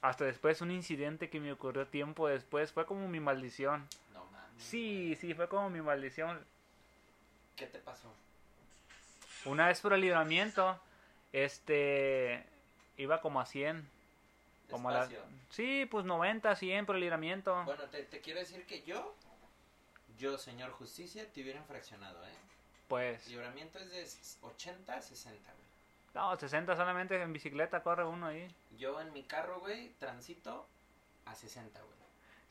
Hasta 0.00 0.26
después 0.26 0.60
un 0.60 0.70
incidente 0.70 1.28
que 1.28 1.40
me 1.40 1.50
ocurrió 1.50 1.88
tiempo 1.88 2.28
después. 2.28 2.70
Fue 2.70 2.86
como 2.86 3.08
mi 3.08 3.18
maldición. 3.18 3.88
No 4.12 4.24
mames. 4.26 4.62
Sí, 4.62 5.16
sí, 5.20 5.34
fue 5.34 5.48
como 5.48 5.70
mi 5.70 5.80
maldición. 5.80 6.38
¿Qué 7.56 7.66
te 7.66 7.80
pasó? 7.80 8.12
Una 9.44 9.68
vez 9.68 9.80
por 9.80 9.92
el 9.92 10.00
libramiento. 10.00 10.78
Este 11.32 12.44
iba 12.96 13.20
como 13.20 13.40
a 13.40 13.46
100. 13.46 13.88
Como 14.70 14.88
a 14.88 14.92
la, 14.92 15.08
sí, 15.50 15.86
pues 15.90 16.04
90, 16.04 16.56
100 16.56 16.86
por 16.86 16.96
el 16.96 17.02
libramiento. 17.02 17.62
Bueno, 17.64 17.84
te, 17.84 18.02
te, 18.04 18.20
quiero 18.20 18.40
decir 18.40 18.64
que 18.66 18.82
yo, 18.82 19.14
yo, 20.18 20.38
señor 20.38 20.70
justicia, 20.72 21.30
te 21.32 21.42
hubiera 21.42 21.60
infraccionado, 21.60 22.24
¿eh? 22.24 22.32
Pues. 22.88 23.26
libramiento 23.28 23.78
es 23.78 23.90
de 23.90 24.46
80 24.46 24.94
a 24.94 25.02
60, 25.02 25.52
güey. 25.52 25.64
No, 26.14 26.38
60 26.38 26.76
solamente 26.76 27.20
en 27.20 27.32
bicicleta 27.32 27.82
corre 27.82 28.04
uno 28.04 28.26
ahí. 28.26 28.48
Yo 28.78 29.00
en 29.00 29.12
mi 29.12 29.24
carro, 29.24 29.60
güey, 29.60 29.90
transito 29.98 30.66
a 31.26 31.34
60, 31.34 31.80
güey. 31.80 31.94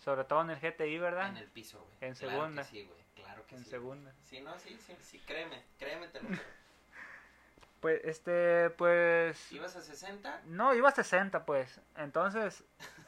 Sobre 0.03 0.25
todo 0.25 0.41
en 0.41 0.49
el 0.49 0.59
GTI, 0.59 0.97
¿verdad? 0.97 1.29
En 1.29 1.37
el 1.37 1.47
piso, 1.47 1.79
güey. 1.79 1.97
En 2.01 2.15
segunda. 2.15 2.63
sí, 2.63 2.83
güey. 2.83 2.99
Claro 3.15 3.45
que 3.47 3.55
en 3.55 3.61
sí. 3.61 3.67
En 3.67 3.71
segunda. 3.71 4.13
Sí, 4.21 4.41
no, 4.41 4.59
sí, 4.59 4.77
sí, 4.85 4.95
sí, 5.01 5.19
créeme, 5.25 5.63
créeme, 5.79 6.07
te 6.09 6.21
lo 6.21 6.29
Pues, 7.83 7.99
este, 8.05 8.69
pues... 8.69 9.51
¿Ibas 9.51 9.75
a 9.75 9.81
60? 9.81 10.43
No, 10.45 10.73
iba 10.73 10.87
a 10.87 10.93
60, 10.93 11.45
pues. 11.45 11.81
Entonces, 11.97 12.63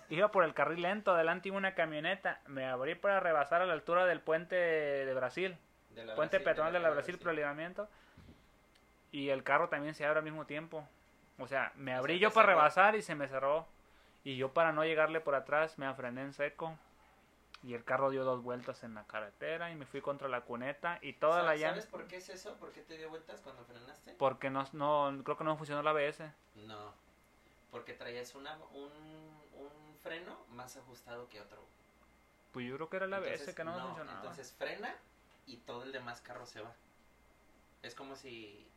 iba 0.10 0.32
por 0.32 0.44
el 0.44 0.54
carril 0.54 0.82
lento, 0.82 1.14
adelante 1.14 1.48
iba 1.48 1.56
una 1.56 1.76
camioneta. 1.76 2.42
Me 2.48 2.66
abrí 2.66 2.94
para 2.96 3.22
rebasar 3.22 3.62
a 3.62 3.66
la 3.66 3.72
altura 3.72 4.06
del 4.06 4.20
puente 4.20 4.58
de 4.58 5.14
Brasil. 5.14 5.58
De 5.92 6.04
la 6.04 6.14
puente 6.16 6.42
peatonal 6.42 6.74
de 6.74 6.82
la, 6.82 6.90
Brasil, 6.90 7.18
por 7.18 7.32
el 7.32 7.88
Y 9.14 9.30
el 9.30 9.44
carro 9.44 9.70
también 9.70 9.96
se 9.96 10.06
abre 10.06 10.20
al 10.20 10.26
mismo 10.26 10.46
tiempo. 10.46 10.86
O 11.40 11.48
sea, 11.48 11.72
me 11.76 11.94
abrí 11.94 12.20
yo 12.20 12.32
para 12.32 12.48
rebasar 12.48 12.98
y 12.98 13.02
se 13.02 13.16
me 13.16 13.30
cerró. 13.30 13.70
Y 14.26 14.36
yo 14.36 14.52
para 14.54 14.74
no 14.74 14.84
llegarle 14.84 15.22
por 15.22 15.36
atrás 15.36 15.80
me 15.80 15.86
afrené 15.86 16.22
en 16.22 16.34
seco 16.34 16.78
y 17.64 17.74
el 17.74 17.84
carro 17.84 18.10
dio 18.10 18.24
dos 18.24 18.44
vueltas 18.44 18.84
en 18.84 18.94
la 18.94 19.06
carretera 19.06 19.72
y 19.72 19.76
me 19.76 19.86
fui 19.86 20.02
contra 20.02 20.28
la 20.28 20.42
cuneta 20.42 21.00
y 21.02 21.14
toda 21.14 21.44
la 21.44 21.56
llanta. 21.56 21.70
¿Sabes 21.70 21.86
por 21.88 22.08
qué 22.08 22.18
es 22.18 22.30
eso? 22.30 22.56
¿Por 22.58 22.72
qué 22.72 22.82
te 22.82 22.98
dio 22.98 23.10
vueltas 23.10 23.42
cuando 23.42 23.64
frenaste? 23.66 24.14
Porque 24.14 24.50
no, 24.50 24.68
no 24.74 25.24
creo 25.24 25.38
que 25.38 25.44
no 25.44 25.58
funcionó 25.58 25.82
la 25.82 25.92
ABS. 25.92 26.22
No, 26.56 26.94
porque 27.72 27.94
traías 27.94 28.36
una, 28.36 28.58
un, 28.74 28.92
un 29.54 29.98
freno 30.04 30.38
más 30.50 30.78
ajustado 30.78 31.28
que 31.30 31.42
otro. 31.42 31.64
Pues 32.52 32.68
yo 32.68 32.76
creo 32.76 32.90
que 32.90 32.98
era 32.98 33.08
la 33.08 33.18
ABS 33.18 33.54
que 33.54 33.64
no, 33.64 33.76
no 33.76 33.88
funcionaba. 33.88 34.18
Entonces 34.20 34.54
frena 34.54 34.96
y 35.48 35.58
todo 35.58 35.84
el 35.84 35.92
demás 35.92 36.22
carro 36.22 36.46
se 36.46 36.62
va. 36.62 36.74
Es 37.82 37.96
como 37.96 38.16
si 38.16 38.68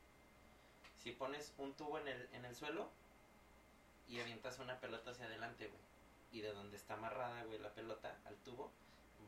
si 0.97 1.13
pones 1.13 1.55
un 1.59 1.75
tubo 1.75 1.99
en 1.99 2.09
el, 2.09 2.29
en 2.33 2.45
el 2.45 2.55
suelo 2.55 2.91
y 4.09 4.21
avientas 4.21 4.59
una 4.59 4.81
pelota 4.81 5.11
hacia 5.11 5.27
adelante, 5.27 5.69
güey 5.69 5.88
y 6.33 6.41
de 6.41 6.53
donde 6.53 6.77
está 6.77 6.95
amarrada, 6.95 7.45
güey, 7.45 7.59
la 7.59 7.71
pelota 7.71 8.17
al 8.27 8.37
tubo, 8.37 8.73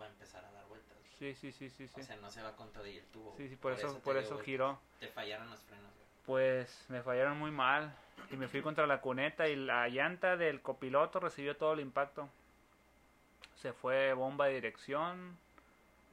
va 0.01 0.07
a 0.07 0.09
empezar 0.09 0.45
a 0.45 0.51
dar 0.53 0.67
vueltas. 0.67 0.99
Sí, 1.19 1.35
sí, 1.35 1.53
sí, 1.53 1.69
sí, 1.69 1.87
sí. 1.87 2.01
O 2.01 2.05
sea, 2.05 2.17
no 2.17 2.31
se 2.31 2.43
va 2.43 2.57
con 2.57 2.73
todo 2.73 2.87
y 2.87 2.97
el 2.97 3.05
tubo. 3.07 3.35
Sí, 3.37 3.49
sí, 3.49 3.57
por, 3.57 3.73
eso, 3.73 3.99
por 4.01 4.17
eso 4.17 4.39
giró. 4.39 4.81
Te 4.99 5.09
fallaron 5.09 5.51
los 5.51 5.61
frenos, 5.61 5.93
güey. 5.93 6.07
Pues 6.25 6.87
me 6.89 7.03
fallaron 7.03 7.39
muy 7.39 7.51
mal 7.51 7.95
y 8.31 8.37
me 8.37 8.49
fui 8.49 8.63
contra 8.63 8.87
la 8.87 9.01
cuneta 9.01 9.49
y 9.49 9.57
la 9.57 9.89
llanta 9.89 10.37
del 10.37 10.63
copiloto 10.63 11.21
recibió 11.21 11.57
todo 11.57 11.75
el 11.75 11.81
impacto. 11.81 12.29
Se 13.57 13.73
fue 13.73 14.15
bomba 14.15 14.47
de 14.47 14.55
dirección, 14.55 15.37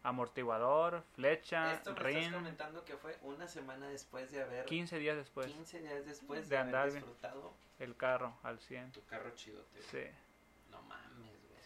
amortiguador, 0.03 1.03
flecha, 1.15 1.73
Esto 1.73 1.93
me 1.93 1.99
rin. 1.99 2.17
Estás 2.17 2.33
comentando 2.33 2.85
que 2.85 2.97
fue 2.97 3.17
una 3.23 3.47
semana 3.47 3.87
después 3.87 4.31
de 4.31 4.41
haber 4.41 4.65
15 4.65 4.99
días 4.99 5.15
después 5.15 5.47
15 5.47 5.81
días 5.81 6.05
después 6.05 6.49
de, 6.49 6.57
andar 6.57 6.91
disfrutado 6.91 7.53
el 7.79 7.95
carro 7.95 8.33
al 8.43 8.59
100. 8.59 8.91
Tu 8.91 9.05
carro 9.05 9.31
chido, 9.35 9.61
tío. 9.73 9.81
Sí. 9.83 10.09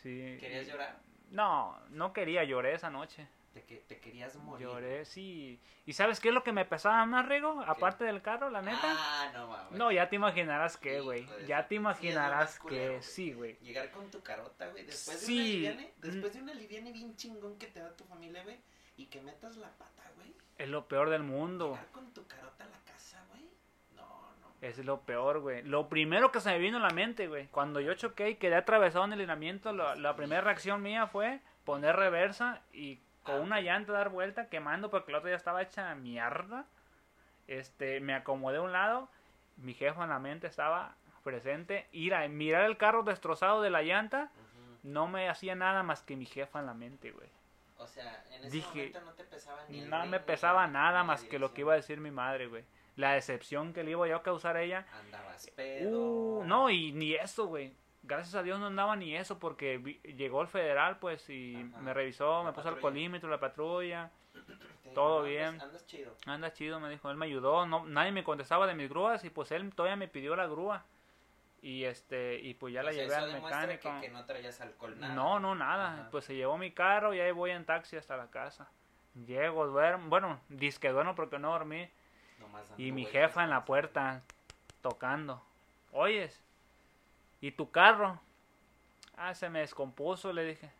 Sí. 0.02 0.38
¿Querías 0.39 0.68
llorar? 0.68 0.99
No, 1.30 1.78
no 1.89 2.14
quería, 2.14 2.43
lloré 2.43 2.74
esa 2.74 2.89
noche. 2.89 3.28
¿Te, 3.54 3.64
que, 3.64 3.78
te 3.78 3.99
querías 3.99 4.36
morir? 4.38 4.66
Lloré, 4.66 5.04
sí. 5.04 5.60
¿Y 5.86 5.93
sabes 5.93 6.22
qué 6.22 6.30
es 6.30 6.34
lo 6.34 6.43
que 6.43 6.54
me 6.54 6.64
pesaba 6.64 7.06
más, 7.06 7.28
Rigo? 7.28 7.62
Aparte 7.68 8.06
del 8.06 8.22
carro, 8.22 8.49
la 8.49 8.62
neta. 8.62 8.80
Ah, 8.84 9.30
no 9.34 9.47
mames. 9.47 9.72
No, 9.78 9.91
ya 9.91 10.08
te 10.08 10.16
imaginarás 10.16 10.78
que, 10.78 11.02
güey. 11.02 11.28
ya 11.47 11.68
te 11.68 11.76
imaginarás 11.76 12.60
que, 12.60 13.02
sí, 13.02 13.34
güey. 13.34 13.58
Llegar 13.60 13.91
con 13.91 14.10
tu 14.10 14.22
carota, 14.22 14.70
güey. 14.70 14.86
Después 14.86 15.28
de 15.28 15.34
una 15.34 15.43
liviane, 15.43 15.93
después 15.97 16.34
de 16.34 16.41
una 16.41 16.54
liviane 16.54 16.91
bien 16.93 17.16
chingón 17.18 17.58
que 17.58 17.68
te 17.68 17.82
da 17.82 17.95
tu 17.95 18.06
familia, 18.06 18.41
güey. 18.43 18.58
Y 18.95 19.08
que 19.08 19.22
metas 19.22 19.58
la 19.58 19.70
pata, 19.72 20.04
güey. 20.16 20.34
Es 20.58 20.70
lo 20.70 20.88
peor 20.88 21.10
del 21.10 21.24
mundo. 21.24 21.72
Llegar 21.72 21.91
con 21.91 22.14
tu 22.14 22.26
carota 22.28 22.64
a 22.64 22.68
la 22.68 22.80
casa, 22.86 23.22
güey. 23.32 23.49
No, 23.95 24.32
no. 24.39 24.51
Es 24.62 24.78
lo 24.78 25.01
peor, 25.01 25.39
güey. 25.39 25.64
Lo 25.64 25.89
primero 25.89 26.32
que 26.32 26.39
se 26.39 26.51
me 26.51 26.59
vino 26.59 26.78
a 26.78 26.82
la 26.82 26.91
mente, 26.91 27.28
güey. 27.28 27.47
Cuando 27.47 27.80
yo 27.80 27.95
choqué 27.95 28.30
y 28.30 28.36
quedé 28.36 28.55
atravesado 28.55 29.05
en 29.05 29.14
el 29.14 29.20
lineamiento, 29.20 29.74
la, 29.74 29.95
la 29.95 30.16
primera 30.16 30.41
reacción 30.41 30.82
mía 30.84 31.07
fue 31.07 31.39
poner 31.66 31.95
reversa 31.95 32.62
y 32.72 32.99
con 33.24 33.41
una 33.41 33.62
llanta 33.62 33.93
dar 33.93 34.09
vuelta 34.09 34.49
quemando 34.49 34.89
porque 34.89 35.12
la 35.12 35.20
otra 35.20 35.32
ya 35.32 35.36
estaba 35.36 35.62
hecha 35.62 35.93
mierda. 35.95 36.66
Este, 37.47 37.99
me 37.99 38.14
acomodé 38.14 38.57
a 38.57 38.62
un 38.62 38.72
lado, 38.72 39.09
mi 39.57 39.74
jefa 39.74 40.03
en 40.03 40.09
la 40.09 40.20
mente 40.20 40.47
estaba 40.47 40.95
presente, 41.24 41.88
ir 41.91 42.14
a 42.14 42.28
mirar 42.28 42.64
el 42.64 42.78
carro 42.78 43.03
destrozado 43.03 43.62
de 43.62 43.70
la 43.70 43.82
llanta, 43.82 44.32
no 44.84 45.07
me 45.07 45.30
hacía 45.30 45.55
nada 45.55 45.84
más 45.84 46.01
que 46.01 46.16
mi 46.16 46.26
jefa 46.26 46.59
en 46.59 46.66
la 46.66 46.74
mente, 46.74 47.12
güey. 47.12 47.30
O 47.78 47.88
sea, 47.88 48.24
en 48.32 48.45
ese 48.45 48.62
momento 48.62 49.01
no 49.01 49.14
te 49.14 49.24
pesaba 49.24 49.64
ni 49.68 49.82
No 49.82 50.05
me 50.05 50.20
pesaba 50.20 50.68
nada 50.68 51.03
más 51.03 51.24
que 51.24 51.39
lo 51.39 51.53
que 51.53 51.62
iba 51.62 51.74
a 51.74 51.78
decir 51.78 51.99
mi 51.99 52.12
madre, 52.12 52.47
güey. 52.47 52.64
La 53.02 53.14
decepción 53.14 53.74
que 53.74 53.84
le 53.84 53.91
iba 53.91 54.08
yo 54.08 54.16
a 54.16 54.24
causar 54.24 54.56
a 54.56 54.62
ella. 54.62 54.86
Andabas 54.93 55.49
pedo. 55.56 55.99
Uh, 55.99 56.43
no, 56.45 56.70
y 56.70 56.91
ni 56.91 57.14
eso, 57.16 57.47
güey 57.47 57.74
gracias 58.04 58.36
a 58.36 58.43
Dios 58.43 58.60
no 58.60 58.68
andaba 58.68 58.95
ni 58.95 59.16
eso 59.16 59.39
porque 59.39 59.99
llegó 60.18 60.41
el 60.41 60.47
federal 60.47 60.97
pues 60.97 61.30
y 61.30 61.54
me 61.82 61.93
revisó, 61.93 62.43
me 62.43 62.52
puso 62.52 62.70
el 62.70 62.80
colímetro, 62.80 63.30
la 63.30 63.39
patrulla, 63.39 64.10
todo 64.93 65.24
bien. 65.24 65.62
Andas 65.62 65.86
chido. 65.86 66.16
Andas 66.26 66.54
chido, 66.54 66.80
me 66.80 66.89
dijo, 66.89 67.10
él 67.10 67.18
me 67.18 67.26
ayudó, 67.26 67.66
no 67.66 67.86
nadie 67.86 68.12
me 68.12 68.24
contestaba 68.24 68.68
de 68.68 68.76
mis 68.76 68.89
grúas 68.89 69.24
y 69.24 69.30
pues 69.30 69.52
él 69.52 69.74
todavía 69.74 69.95
me 69.95 70.08
pidió 70.08 70.36
la 70.36 70.47
grúa. 70.47 70.86
Y 71.64 71.84
este 71.84 72.39
y 72.39 72.56
pues 72.56 72.74
ya 72.74 72.82
la 72.82 72.91
llevé 72.91 73.14
al 73.14 73.32
mecánico. 73.34 73.89
Que, 74.02 74.10
no 74.10 74.26
traías 74.26 74.60
alcohol 74.62 74.99
nada. 74.99 75.14
No, 75.14 75.39
no 75.39 75.54
nada. 75.54 76.10
Pues 76.10 76.26
se 76.26 76.36
llevó 76.36 76.58
mi 76.58 76.72
carro 76.72 77.14
y 77.14 77.20
ahí 77.20 77.32
voy 77.32 77.52
en 77.52 77.66
taxi 77.66 77.97
hasta 77.97 78.18
la 78.18 78.32
casa. 78.32 78.68
Llego, 79.28 79.68
duermo, 79.68 80.10
bueno, 80.10 80.39
disque 80.49 80.89
duermo 80.89 81.14
porque 81.14 81.38
no 81.38 81.52
dormí. 81.52 81.88
Y 82.78 82.91
mi 82.91 83.06
jefa 83.06 83.43
en 83.43 83.49
la 83.49 83.66
puerta 83.66 84.22
tocando. 84.82 85.41
Oyes, 85.91 86.41
¿Y 87.41 87.52
tu 87.52 87.72
carro? 87.72 88.20
Ah, 89.18 89.34
se 89.34 89.49
me 89.49 89.60
descompuso, 89.60 90.32
le 90.32 90.45
dije. 90.45 90.72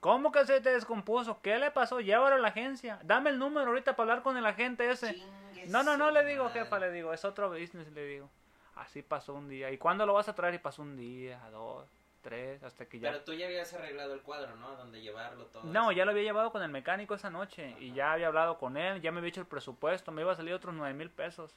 ¿Cómo 0.00 0.32
que 0.32 0.44
se 0.46 0.60
te 0.60 0.70
descompuso? 0.70 1.40
¿Qué 1.42 1.58
le 1.58 1.70
pasó? 1.70 2.00
Llévalo 2.00 2.36
a 2.36 2.38
la 2.38 2.48
agencia. 2.48 2.98
Dame 3.02 3.30
el 3.30 3.38
número 3.38 3.66
ahorita 3.66 3.94
para 3.94 4.10
hablar 4.10 4.22
con 4.22 4.36
el 4.36 4.46
agente 4.46 4.90
ese. 4.90 5.22
no, 5.68 5.82
no, 5.82 5.96
no, 5.96 6.10
le 6.10 6.24
digo, 6.24 6.48
jefa, 6.48 6.78
le 6.78 6.90
digo. 6.90 7.12
Es 7.12 7.24
otro 7.24 7.50
business, 7.50 7.92
le 7.92 8.06
digo. 8.06 8.28
Así 8.74 9.02
pasó 9.02 9.34
un 9.34 9.48
día. 9.48 9.70
¿Y 9.70 9.78
cuándo 9.78 10.06
lo 10.06 10.14
vas 10.14 10.28
a 10.28 10.34
traer? 10.34 10.54
Y 10.54 10.58
pasó 10.58 10.82
un 10.82 10.96
día, 10.96 11.38
dos, 11.50 11.86
tres, 12.26 12.60
hasta 12.64 12.86
que 12.86 12.98
ya... 12.98 13.12
Pero 13.12 13.22
tú 13.22 13.32
ya 13.34 13.46
habías 13.46 13.72
arreglado 13.72 14.14
el 14.14 14.22
cuadro, 14.22 14.56
¿no? 14.56 14.74
Donde 14.74 15.00
llevarlo 15.00 15.46
todo. 15.46 15.62
No, 15.62 15.92
ya 15.92 16.04
lo 16.04 16.10
había 16.10 16.24
llevado 16.24 16.50
con 16.50 16.60
el 16.60 16.68
mecánico 16.68 17.14
esa 17.14 17.30
noche 17.30 17.76
y 17.78 17.92
ya 17.92 18.12
había 18.12 18.26
hablado 18.26 18.58
con 18.58 18.76
él, 18.76 19.00
ya 19.00 19.12
me 19.12 19.18
había 19.18 19.28
hecho 19.28 19.42
el 19.42 19.46
presupuesto, 19.46 20.10
me 20.10 20.22
iba 20.22 20.32
a 20.32 20.36
salir 20.36 20.52
otros 20.54 20.74
nueve 20.74 20.92
mil 20.94 21.08
pesos. 21.08 21.54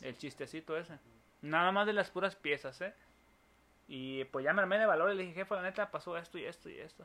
El 0.00 0.16
chistecito 0.16 0.76
ese. 0.76 0.98
Nada 1.42 1.72
más 1.72 1.86
de 1.86 1.92
las 1.92 2.10
puras 2.10 2.36
piezas, 2.36 2.80
¿eh? 2.82 2.94
Y 3.88 4.24
pues 4.26 4.44
ya 4.44 4.52
me 4.52 4.62
armé 4.62 4.78
de 4.78 4.86
valor 4.86 5.10
y 5.12 5.16
le 5.16 5.22
dije, 5.24 5.34
jefe, 5.34 5.54
la 5.56 5.62
neta 5.62 5.90
pasó 5.90 6.16
esto 6.16 6.38
y 6.38 6.44
esto 6.44 6.68
y 6.68 6.78
esto. 6.78 7.04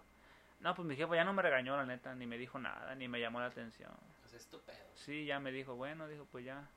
No, 0.59 0.75
pues 0.75 0.87
mi 0.87 0.95
jefe 0.95 1.15
ya 1.15 1.23
no 1.23 1.33
me 1.33 1.41
regañó, 1.41 1.75
la 1.75 1.85
neta, 1.85 2.13
ni 2.13 2.27
me 2.27 2.37
dijo 2.37 2.59
nada, 2.59 2.93
ni 2.93 3.07
me 3.07 3.19
llamó 3.19 3.39
la 3.39 3.47
atención. 3.47 3.91
Pues 4.21 4.33
estúpido. 4.33 4.77
Sí, 4.93 5.25
ya 5.25 5.39
me 5.39 5.51
dijo, 5.51 5.75
bueno, 5.75 6.07
dijo, 6.07 6.27
pues 6.31 6.45
ya. 6.45 6.67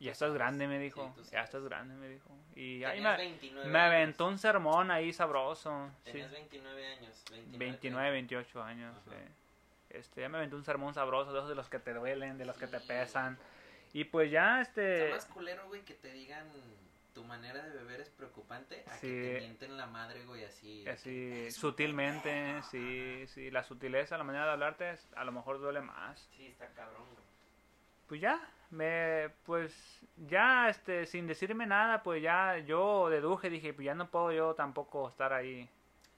Ya 0.00 0.12
estás 0.12 0.32
grande, 0.32 0.68
me 0.68 0.78
dijo. 0.78 1.14
ya 1.32 1.42
estás 1.42 1.64
grande, 1.64 1.94
me 1.94 2.08
dijo. 2.08 2.30
Y 2.54 2.84
ahí 2.84 3.00
me, 3.00 3.66
me 3.66 3.78
aventó 3.78 4.26
un 4.26 4.38
sermón 4.38 4.90
ahí 4.90 5.12
sabroso. 5.12 5.90
Tenías 6.04 6.30
29 6.30 6.86
años. 6.86 7.24
29, 7.58 8.10
28 8.10 8.62
años. 8.62 8.96
Este, 9.90 10.20
ya 10.20 10.28
me 10.28 10.38
aventó 10.38 10.56
un 10.56 10.64
sermón 10.64 10.94
sabroso, 10.94 11.32
de 11.32 11.38
esos 11.38 11.48
de 11.48 11.54
los 11.54 11.68
que 11.68 11.78
te 11.78 11.94
duelen, 11.94 12.38
de 12.38 12.44
los 12.44 12.56
que 12.56 12.66
te 12.66 12.78
pesan. 12.80 13.38
Y 13.92 14.04
pues 14.04 14.30
ya, 14.30 14.60
este... 14.60 15.04
Está 15.04 15.16
más 15.16 15.24
culero, 15.26 15.66
güey, 15.66 15.82
que 15.82 15.94
te 15.94 16.12
digan 16.12 16.46
tu 17.18 17.24
manera 17.24 17.60
de 17.64 17.76
beber 17.78 18.00
es 18.00 18.10
preocupante 18.10 18.84
a 18.86 19.00
que 19.00 19.08
te 19.08 19.40
mienten 19.40 19.76
la 19.76 19.86
madre, 19.86 20.24
güey, 20.24 20.44
así. 20.44 20.86
Así, 20.86 21.50
sutilmente, 21.50 22.62
sí, 22.70 23.26
sí. 23.26 23.50
La 23.50 23.64
sutileza, 23.64 24.16
la 24.16 24.22
manera 24.22 24.44
de 24.44 24.52
hablarte, 24.52 24.94
a 25.16 25.24
lo 25.24 25.32
mejor 25.32 25.58
duele 25.58 25.80
más. 25.80 26.28
Sí, 26.36 26.46
está 26.46 26.68
cabrón, 26.68 27.02
güey. 27.12 27.24
Pues 28.06 28.20
ya, 28.20 28.40
me, 28.70 29.30
pues, 29.46 30.00
ya, 30.28 30.68
este, 30.68 31.06
sin 31.06 31.26
decirme 31.26 31.66
nada, 31.66 32.02
pues 32.02 32.22
ya 32.22 32.58
yo 32.58 33.08
deduje, 33.08 33.50
dije, 33.50 33.72
pues 33.72 33.86
ya 33.86 33.94
no 33.94 34.10
puedo 34.10 34.32
yo 34.32 34.54
tampoco 34.54 35.08
estar 35.08 35.32
ahí 35.32 35.68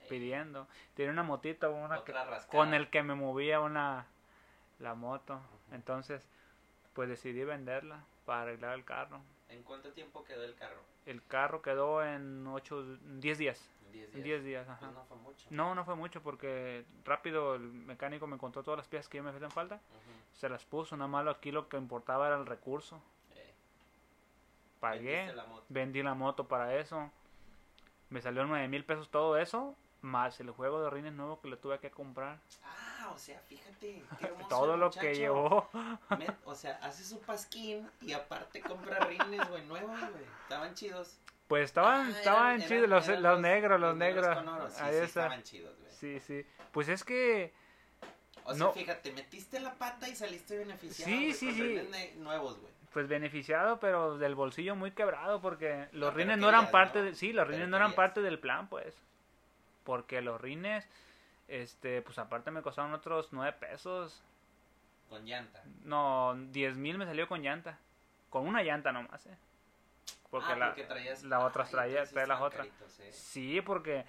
pidiendo. 0.09 0.67
Tiene 0.95 1.13
una 1.13 1.23
motita, 1.23 1.69
una 1.69 2.03
con 2.51 2.75
el 2.75 2.91
que 2.91 3.03
me 3.03 3.15
movía 3.15 3.61
una, 3.61 4.07
la 4.79 4.95
moto. 4.95 5.41
Entonces, 5.73 6.29
pues 6.95 7.09
decidí 7.09 7.45
venderla 7.45 8.05
para 8.25 8.43
arreglar 8.43 8.75
el 8.75 8.85
carro. 8.85 9.21
¿En 9.49 9.63
cuánto 9.63 9.93
tiempo 9.93 10.25
quedó 10.25 10.45
el 10.45 10.55
carro? 10.55 10.81
El 11.07 11.25
carro 11.27 11.63
quedó 11.63 12.05
en 12.05 12.47
8, 12.47 12.99
10 13.21 13.39
días. 13.39 13.71
10 13.91 14.13
días. 14.13 14.25
10 14.25 14.45
días, 14.45 14.69
ajá. 14.69 14.79
Pues 14.81 14.93
no 14.93 15.05
fue 15.05 15.17
mucho. 15.19 15.47
No, 15.51 15.75
no 15.75 15.85
fue 15.85 15.95
mucho 15.97 16.23
porque 16.23 16.85
rápido 17.05 17.55
el 17.55 17.63
mecánico 17.63 18.27
me 18.27 18.39
contó 18.39 18.63
todas 18.63 18.79
las 18.79 18.89
piezas 18.89 19.09
que 19.09 19.23
me 19.23 19.31
hacían 19.31 19.51
falta. 19.51 19.81
Se 20.35 20.49
las 20.49 20.65
puso, 20.65 20.97
nada 20.97 21.09
más 21.09 21.27
aquí 21.27 21.51
lo 21.51 21.69
que 21.69 21.77
importaba 21.77 22.27
era 22.27 22.37
el 22.37 22.47
recurso. 22.47 23.03
Eh. 23.35 23.53
Pagué, 24.81 25.35
vendí 25.69 26.03
la 26.03 26.15
moto 26.15 26.47
para 26.49 26.77
eso. 26.77 27.11
Me 28.09 28.21
salió 28.21 28.45
9 28.45 28.67
mil 28.69 28.85
pesos 28.85 29.09
todo 29.09 29.37
eso, 29.37 29.77
más 30.01 30.41
el 30.41 30.51
juego 30.51 30.83
de 30.83 30.91
rines 30.91 31.13
nuevo 31.13 31.41
que 31.41 31.49
le 31.49 31.57
tuve 31.57 31.79
que 31.79 31.91
comprar. 31.91 32.41
Ah, 32.65 33.11
o 33.15 33.19
sea, 33.19 33.39
fíjate. 33.41 34.03
Qué 34.19 34.27
Todo 34.49 34.77
lo 34.77 34.91
que 34.91 35.15
llevó. 35.15 35.69
o 36.45 36.55
sea, 36.55 36.79
hace 36.83 37.05
su 37.05 37.21
pasquín 37.21 37.89
y 38.01 38.13
aparte 38.13 38.61
compra 38.61 38.99
rines, 39.01 39.49
güey, 39.49 39.65
nuevos, 39.67 39.99
güey. 39.99 40.25
Estaban 40.43 40.75
chidos. 40.75 41.19
Pues 41.51 41.65
estaban, 41.65 42.07
ah, 42.07 42.11
estaban 42.11 42.63
chidos, 42.63 42.89
los, 42.89 43.09
los, 43.09 43.41
negros, 43.41 43.81
los, 43.81 43.97
negros. 43.97 44.39
Sí, 44.73 44.85
sí, 44.89 44.97
estaban 44.99 45.43
chidos, 45.43 45.77
güey. 45.81 45.91
Sí, 45.91 46.21
sí. 46.21 46.47
Pues 46.71 46.89
es 46.89 47.03
que... 47.03 47.53
O 48.45 48.55
sea, 48.55 48.69
fíjate, 48.69 49.11
metiste 49.11 49.59
la 49.59 49.75
pata 49.75 50.09
y 50.09 50.15
saliste 50.15 50.59
beneficiado. 50.59 51.11
Sí, 51.11 51.33
sí, 51.33 51.53
sí. 51.53 52.19
nuevos, 52.19 52.61
güey. 52.61 52.73
Pues 52.93 53.09
beneficiado, 53.09 53.81
pero 53.81 54.17
del 54.17 54.37
bolsillo 54.37 54.77
muy 54.77 54.93
quebrado 54.93 55.41
porque 55.41 55.89
los 55.91 56.15
rines 56.15 56.39
no 56.39 56.49
eran 56.49 56.71
parte 56.71 57.03
de... 57.03 57.15
Sí, 57.17 57.33
los 57.33 57.49
rines 57.49 57.69
no 57.69 57.79
eran 57.79 57.95
parte 57.95 58.23
del 58.23 58.39
plan, 58.39 58.69
pues. 58.69 58.95
Porque 59.83 60.21
los 60.21 60.41
rines 60.41 60.87
este, 61.49 62.01
pues 62.03 62.17
aparte 62.21 62.53
me 62.53 62.63
costaron 62.63 62.95
otros 62.95 63.33
9 63.33 63.57
pesos. 63.59 64.23
¿Con 65.09 65.27
llanta? 65.27 65.65
No, 65.83 66.37
10 66.37 66.77
mil 66.77 66.97
me 66.97 67.07
salió 67.07 67.27
con 67.27 67.43
llanta. 67.43 67.77
Con 68.29 68.47
una 68.47 68.63
llanta 68.63 68.93
nomás, 68.93 69.27
eh. 69.27 69.37
Porque, 70.31 70.53
ah, 70.53 70.57
la, 70.57 70.75
traías... 70.75 71.25
la 71.25 71.41
otra 71.41 71.65
traía, 71.65 72.05
traía 72.05 72.29
las 72.29 72.41
otras. 72.41 72.69
¿eh? 73.01 73.13
Sí, 73.13 73.61
porque 73.61 74.05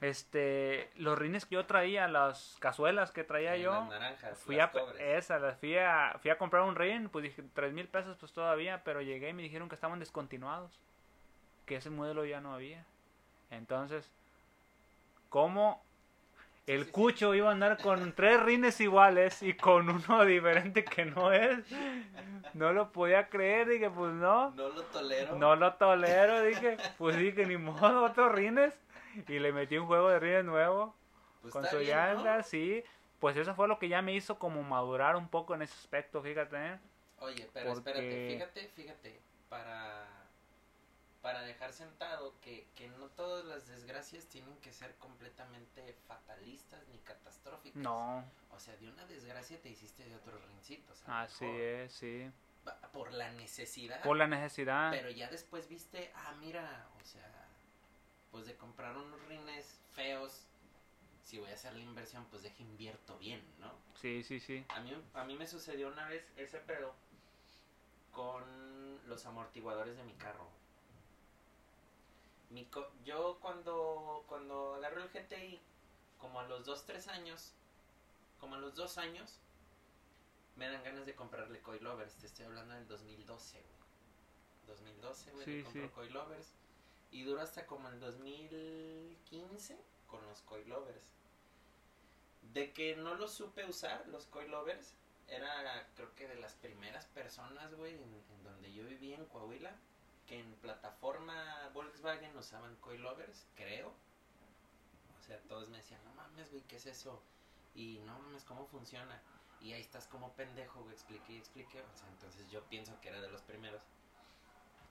este 0.00 0.90
los 0.96 1.16
rines 1.16 1.46
que 1.46 1.54
yo 1.54 1.66
traía, 1.66 2.08
las 2.08 2.56
cazuelas 2.58 3.12
que 3.12 3.22
traía 3.22 3.56
yo, 3.56 3.72
las 3.72 3.88
naranjas, 3.88 4.38
fui 4.40 4.58
a 4.58 4.72
esa, 4.98 5.38
las 5.38 5.58
fui 5.58 5.78
a, 5.78 6.16
fui 6.20 6.32
a 6.32 6.38
comprar 6.38 6.64
un 6.64 6.74
rin, 6.74 7.08
pues 7.08 7.22
dije 7.22 7.44
tres 7.54 7.72
mil 7.72 7.86
pesos 7.86 8.16
pues 8.18 8.32
todavía, 8.32 8.82
pero 8.82 9.02
llegué 9.02 9.28
y 9.28 9.34
me 9.34 9.42
dijeron 9.42 9.68
que 9.68 9.76
estaban 9.76 10.00
descontinuados, 10.00 10.80
que 11.64 11.76
ese 11.76 11.90
modelo 11.90 12.24
ya 12.24 12.40
no 12.40 12.54
había. 12.54 12.84
Entonces, 13.50 14.10
¿cómo 15.28 15.80
el 16.66 16.90
cucho 16.90 17.34
iba 17.34 17.48
a 17.48 17.52
andar 17.52 17.78
con 17.78 18.12
tres 18.14 18.40
rines 18.42 18.80
iguales 18.80 19.42
y 19.42 19.54
con 19.54 19.88
uno 19.88 20.24
diferente 20.24 20.84
que 20.84 21.04
no 21.04 21.32
es. 21.32 21.64
No 22.54 22.72
lo 22.72 22.92
podía 22.92 23.28
creer, 23.28 23.68
dije, 23.68 23.90
pues 23.90 24.12
no. 24.12 24.50
No 24.50 24.68
lo 24.68 24.82
tolero. 24.84 25.36
No 25.36 25.56
lo 25.56 25.74
tolero, 25.74 26.42
dije, 26.42 26.76
pues 26.98 27.16
dije, 27.16 27.46
ni 27.46 27.56
modo, 27.56 28.04
otros 28.04 28.32
rines. 28.32 28.74
Y 29.28 29.38
le 29.38 29.52
metí 29.52 29.76
un 29.76 29.86
juego 29.86 30.08
de 30.10 30.20
rines 30.20 30.44
nuevo. 30.44 30.94
Pues 31.42 31.52
con 31.52 31.66
su 31.66 31.80
llanta, 31.80 32.42
sí. 32.42 32.84
Pues 33.18 33.36
eso 33.36 33.54
fue 33.54 33.68
lo 33.68 33.78
que 33.78 33.88
ya 33.88 34.02
me 34.02 34.14
hizo 34.14 34.38
como 34.38 34.62
madurar 34.62 35.16
un 35.16 35.28
poco 35.28 35.54
en 35.54 35.62
ese 35.62 35.74
aspecto, 35.74 36.22
fíjate. 36.22 36.56
¿eh? 36.56 36.78
Oye, 37.18 37.48
pero 37.52 37.72
espérate, 37.72 38.28
fíjate, 38.28 38.68
fíjate, 38.74 39.20
para 39.48 40.06
para 41.22 41.42
dejar 41.42 41.72
sentado 41.72 42.34
que, 42.40 42.66
que 42.74 42.88
no 42.88 43.08
todas 43.10 43.44
las 43.44 43.68
desgracias 43.68 44.26
tienen 44.26 44.56
que 44.56 44.72
ser 44.72 44.96
completamente 44.96 45.94
fatalistas 46.08 46.86
ni 46.88 46.98
catastróficas. 46.98 47.80
No. 47.80 48.24
O 48.50 48.58
sea, 48.58 48.76
de 48.76 48.88
una 48.88 49.06
desgracia 49.06 49.60
te 49.62 49.70
hiciste 49.70 50.04
de 50.04 50.16
otros 50.16 50.44
rincitos. 50.46 51.00
Así 51.06 51.46
es, 51.46 51.92
sí. 51.92 52.30
Por 52.92 53.12
la 53.12 53.30
necesidad. 53.32 54.02
Por 54.02 54.16
la 54.16 54.26
necesidad. 54.26 54.90
Pero 54.90 55.10
ya 55.10 55.30
después 55.30 55.68
viste, 55.68 56.12
ah, 56.14 56.34
mira, 56.40 56.88
o 57.00 57.04
sea, 57.04 57.46
pues 58.32 58.46
de 58.46 58.56
comprar 58.56 58.96
unos 58.96 59.24
rines 59.26 59.80
feos, 59.92 60.46
si 61.22 61.38
voy 61.38 61.50
a 61.50 61.54
hacer 61.54 61.72
la 61.74 61.82
inversión, 61.82 62.26
pues 62.30 62.42
deje 62.42 62.64
invierto 62.64 63.16
bien, 63.18 63.42
¿no? 63.60 63.72
Sí, 64.00 64.24
sí, 64.24 64.40
sí. 64.40 64.64
A 64.68 64.80
mí, 64.80 64.92
a 65.14 65.24
mí 65.24 65.36
me 65.36 65.46
sucedió 65.46 65.88
una 65.88 66.08
vez 66.08 66.28
ese 66.36 66.58
pedo 66.58 66.94
con 68.10 68.42
los 69.06 69.24
amortiguadores 69.24 69.96
de 69.96 70.02
mi 70.02 70.14
carro 70.14 70.61
yo 73.04 73.38
cuando, 73.40 74.24
cuando 74.28 74.74
agarré 74.74 75.02
el 75.02 75.08
GTI, 75.08 75.60
como 76.18 76.40
a 76.40 76.44
los 76.44 76.64
2, 76.64 76.84
3 76.86 77.08
años, 77.08 77.52
como 78.40 78.54
a 78.54 78.58
los 78.58 78.74
2 78.74 78.98
años, 78.98 79.38
me 80.56 80.68
dan 80.68 80.82
ganas 80.84 81.06
de 81.06 81.14
comprarle 81.14 81.60
coilovers. 81.60 82.14
Te 82.16 82.26
estoy 82.26 82.44
hablando 82.44 82.74
del 82.74 82.86
2012, 82.86 83.58
güey. 83.58 83.72
2012, 84.66 85.30
güey, 85.32 85.44
sí, 85.44 85.62
compro 85.62 85.92
coilovers. 85.92 86.54
Y 87.10 87.24
duró 87.24 87.42
hasta 87.42 87.66
como 87.66 87.88
el 87.88 88.00
2015 88.00 89.76
con 90.06 90.24
los 90.26 90.40
coilovers. 90.42 91.10
De 92.52 92.72
que 92.72 92.96
no 92.96 93.14
los 93.14 93.32
supe 93.32 93.64
usar, 93.64 94.06
los 94.08 94.26
coilovers, 94.26 94.94
era 95.28 95.88
creo 95.94 96.14
que 96.14 96.28
de 96.28 96.36
las 96.36 96.54
primeras 96.54 97.06
personas, 97.06 97.74
güey, 97.74 97.94
en 97.94 98.44
donde 98.44 98.72
yo 98.72 98.84
vivía 98.84 99.16
en 99.16 99.26
Coahuila 99.26 99.74
en 100.28 100.54
plataforma 100.56 101.70
Volkswagen 101.74 102.36
usaban 102.36 102.76
coilovers, 102.76 103.46
creo. 103.54 103.92
O 105.18 105.22
sea, 105.24 105.40
todos 105.42 105.68
me 105.68 105.78
decían, 105.78 106.02
no 106.04 106.14
mames, 106.14 106.50
güey, 106.50 106.62
¿qué 106.64 106.76
es 106.76 106.86
eso? 106.86 107.22
Y 107.74 108.00
no 108.00 108.18
mames, 108.18 108.44
¿cómo 108.44 108.66
funciona? 108.66 109.20
Y 109.60 109.72
ahí 109.72 109.80
estás 109.80 110.06
como 110.08 110.32
pendejo, 110.32 110.82
güey, 110.82 110.94
expliqué 110.94 111.34
y 111.34 111.38
expliqué. 111.38 111.80
O 111.80 111.96
sea, 111.96 112.08
entonces 112.08 112.50
yo 112.50 112.62
pienso 112.64 113.00
que 113.00 113.08
era 113.08 113.20
de 113.20 113.30
los 113.30 113.42
primeros. 113.42 113.82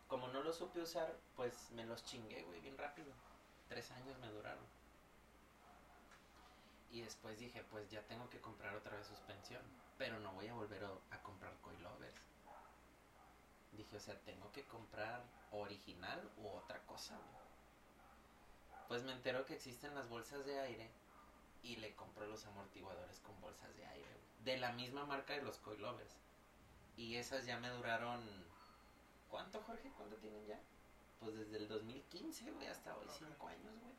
Como 0.08 0.28
no 0.30 0.42
lo 0.44 0.54
supe 0.54 0.82
usar, 0.82 1.18
pues 1.36 1.72
me 1.72 1.86
los 1.86 2.04
chingué, 2.04 2.44
güey, 2.44 2.62
bien 2.62 2.78
rápido. 2.78 3.14
Tres 3.68 3.92
años 3.92 4.18
me 4.20 4.30
duraron. 4.30 4.66
Y 6.92 7.02
después 7.02 7.40
dije, 7.40 7.64
pues 7.70 7.90
ya 7.90 8.02
tengo 8.08 8.30
que 8.30 8.42
comprar 8.42 8.76
otra 8.76 8.96
vez 8.98 9.08
suspensión. 9.08 9.62
Pero 9.98 10.20
no 10.20 10.34
voy 10.34 10.48
a 10.48 10.54
volver 10.54 10.84
a 10.84 11.24
comprar 11.24 11.54
coilovers 11.62 12.31
dije, 13.84 13.98
o 13.98 14.00
sea, 14.00 14.18
tengo 14.20 14.52
que 14.52 14.64
comprar 14.66 15.24
original 15.52 16.30
u 16.38 16.48
otra 16.48 16.80
cosa, 16.86 17.18
Pues 18.88 19.04
me 19.04 19.14
entero 19.14 19.46
que 19.46 19.56
existen 19.56 19.96
las 19.96 20.10
bolsas 20.10 20.46
de 20.46 20.60
aire 20.60 20.90
y 21.64 21.78
le 21.78 21.96
compro 21.96 22.26
los 22.28 22.46
amortiguadores 22.46 23.20
con 23.20 23.40
bolsas 23.40 23.76
de 23.78 23.86
aire, 23.86 24.10
De 24.44 24.58
la 24.58 24.72
misma 24.74 25.06
marca 25.06 25.34
de 25.34 25.42
los 25.44 25.58
coilovers. 25.60 26.18
Y 26.98 27.16
esas 27.16 27.46
ya 27.46 27.58
me 27.58 27.70
duraron... 27.70 28.22
¿Cuánto, 29.30 29.62
Jorge? 29.62 29.90
¿Cuánto 29.96 30.18
tienen 30.18 30.46
ya? 30.46 30.60
Pues 31.20 31.36
desde 31.36 31.58
el 31.58 31.68
2015, 31.70 32.52
güey, 32.52 32.68
hasta 32.68 32.96
hoy, 32.98 33.08
cinco 33.18 33.48
años, 33.48 33.74
güey. 33.80 33.94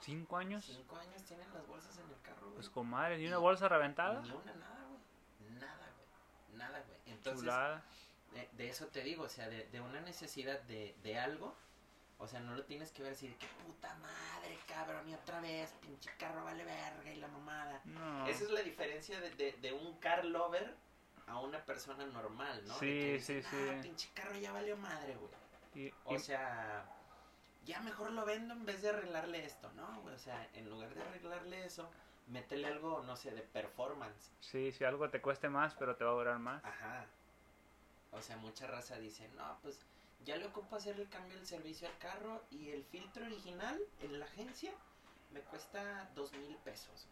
¿Cinco 0.00 0.36
años? 0.36 0.64
Cinco 0.64 0.96
años 0.96 1.22
tienen 1.24 1.52
las 1.52 1.66
bolsas 1.66 1.96
en 1.98 2.08
el 2.08 2.20
carro, 2.22 2.46
güey. 2.46 2.54
Pues 2.54 2.70
comadre, 2.70 3.18
¿ni 3.18 3.26
una 3.26 3.38
bolsa 3.38 3.68
reventada? 3.68 4.20
Ni 4.22 4.30
una, 4.30 4.54
nada, 4.54 4.86
güey. 4.88 5.50
Nada, 5.60 5.92
güey. 5.94 6.58
Nada, 6.58 6.82
güey. 6.86 6.98
Entonces, 7.06 7.44
de, 8.56 8.68
eso 8.68 8.86
te 8.86 9.02
digo, 9.02 9.24
o 9.24 9.28
sea, 9.28 9.48
de, 9.48 9.66
de 9.66 9.80
una 9.80 10.00
necesidad 10.00 10.60
de, 10.62 10.94
de, 11.02 11.18
algo, 11.18 11.56
O 12.18 12.26
sea, 12.26 12.40
no 12.40 12.54
lo 12.54 12.64
tienes 12.64 12.90
que 12.92 13.02
ver 13.02 13.12
así 13.12 13.28
de 13.28 13.36
que 13.36 13.46
puta 13.64 13.94
madre, 13.96 14.58
cabrón, 14.66 15.08
y 15.08 15.14
otra 15.14 15.40
vez, 15.40 15.72
pinche 15.80 16.10
carro 16.18 16.44
vale 16.44 16.64
verga 16.64 17.12
y 17.12 17.16
la 17.16 17.28
mamada. 17.28 17.82
Esa 18.26 18.44
es 18.44 18.50
la 18.50 18.62
diferencia 18.62 19.20
de, 19.20 19.72
un 19.72 19.98
car 19.98 20.24
lover 20.24 20.74
a 21.26 21.38
una 21.40 21.64
persona 21.64 22.06
normal, 22.06 22.66
¿no? 22.66 22.74
Sí, 22.78 23.18
sí, 23.20 23.42
sí. 23.42 23.56
Ah, 23.70 23.80
pinche 23.82 24.08
carro 24.14 24.36
ya 24.36 24.52
valió 24.52 24.76
madre, 24.76 25.16
güey. 25.16 25.92
o 26.04 26.18
sea, 26.18 26.86
ya 27.64 27.80
mejor 27.80 28.10
lo 28.12 28.24
vendo 28.24 28.54
en 28.54 28.64
vez 28.64 28.82
de 28.82 28.88
arreglarle 28.88 29.44
esto, 29.44 29.70
¿no? 29.74 30.02
O 30.04 30.18
sea, 30.18 30.48
en 30.54 30.68
lugar 30.70 30.94
de 30.94 31.02
arreglarle 31.02 31.66
eso, 31.66 31.90
métele 32.28 32.66
algo, 32.66 33.02
no 33.04 33.14
sé, 33.14 33.30
de 33.30 33.42
performance. 33.42 34.32
Sí, 34.40 34.72
si 34.72 34.84
algo 34.84 35.10
te 35.10 35.20
cueste 35.20 35.48
más, 35.48 35.74
pero 35.74 35.94
te 35.94 36.04
va 36.04 36.10
a 36.10 36.14
durar 36.14 36.38
más. 36.38 36.64
Ajá. 36.64 37.06
O 38.12 38.22
sea, 38.22 38.36
mucha 38.38 38.66
raza 38.66 38.98
dice, 38.98 39.28
no, 39.36 39.58
pues 39.62 39.80
ya 40.24 40.36
le 40.36 40.46
ocupo 40.46 40.76
hacer 40.76 40.98
el 40.98 41.08
cambio 41.08 41.36
del 41.36 41.46
servicio 41.46 41.88
al 41.88 41.98
carro 41.98 42.42
y 42.50 42.70
el 42.70 42.84
filtro 42.84 43.24
original 43.26 43.80
en 44.00 44.18
la 44.18 44.24
agencia 44.26 44.72
me 45.32 45.40
cuesta 45.40 46.10
dos 46.14 46.32
mil 46.32 46.56
pesos. 46.56 47.06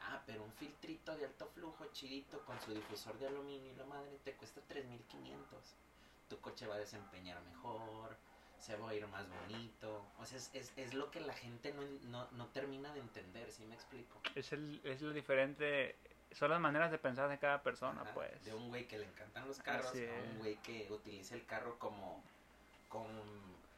Ah, 0.00 0.22
pero 0.26 0.44
un 0.44 0.52
filtrito 0.52 1.16
de 1.16 1.24
alto 1.24 1.46
flujo 1.48 1.86
chidito 1.92 2.44
con 2.44 2.60
su 2.60 2.72
difusor 2.72 3.18
de 3.18 3.26
aluminio 3.26 3.72
y 3.72 3.76
la 3.76 3.84
madre 3.86 4.18
te 4.24 4.34
cuesta 4.34 4.60
3500. 4.68 5.74
Tu 6.28 6.40
coche 6.40 6.66
va 6.66 6.76
a 6.76 6.78
desempeñar 6.78 7.40
mejor, 7.42 8.16
se 8.58 8.76
va 8.76 8.90
a 8.90 8.94
ir 8.94 9.06
más 9.08 9.26
bonito. 9.28 10.06
O 10.18 10.26
sea, 10.26 10.38
es, 10.38 10.72
es, 10.76 10.94
lo 10.94 11.10
que 11.10 11.20
la 11.20 11.34
gente 11.34 11.72
no, 11.72 11.82
no, 12.10 12.30
no, 12.32 12.46
termina 12.48 12.92
de 12.92 13.00
entender, 13.00 13.50
¿sí 13.50 13.64
me 13.64 13.74
explico? 13.74 14.20
Es, 14.34 14.52
el, 14.52 14.80
es 14.84 15.02
lo 15.02 15.12
diferente, 15.12 15.96
son 16.32 16.50
las 16.50 16.60
maneras 16.60 16.90
de 16.90 16.98
pensar 16.98 17.28
de 17.28 17.38
cada 17.38 17.62
persona, 17.62 18.04
pues. 18.14 18.44
De 18.44 18.54
un 18.54 18.68
güey 18.68 18.86
que 18.86 18.98
le 18.98 19.06
encantan 19.06 19.46
los 19.46 19.58
carros 19.58 19.92
a 19.92 20.30
un 20.32 20.38
güey 20.38 20.56
que 20.56 20.86
utiliza 20.90 21.34
el 21.34 21.44
carro 21.46 21.78
como, 21.78 22.22
como 22.88 23.08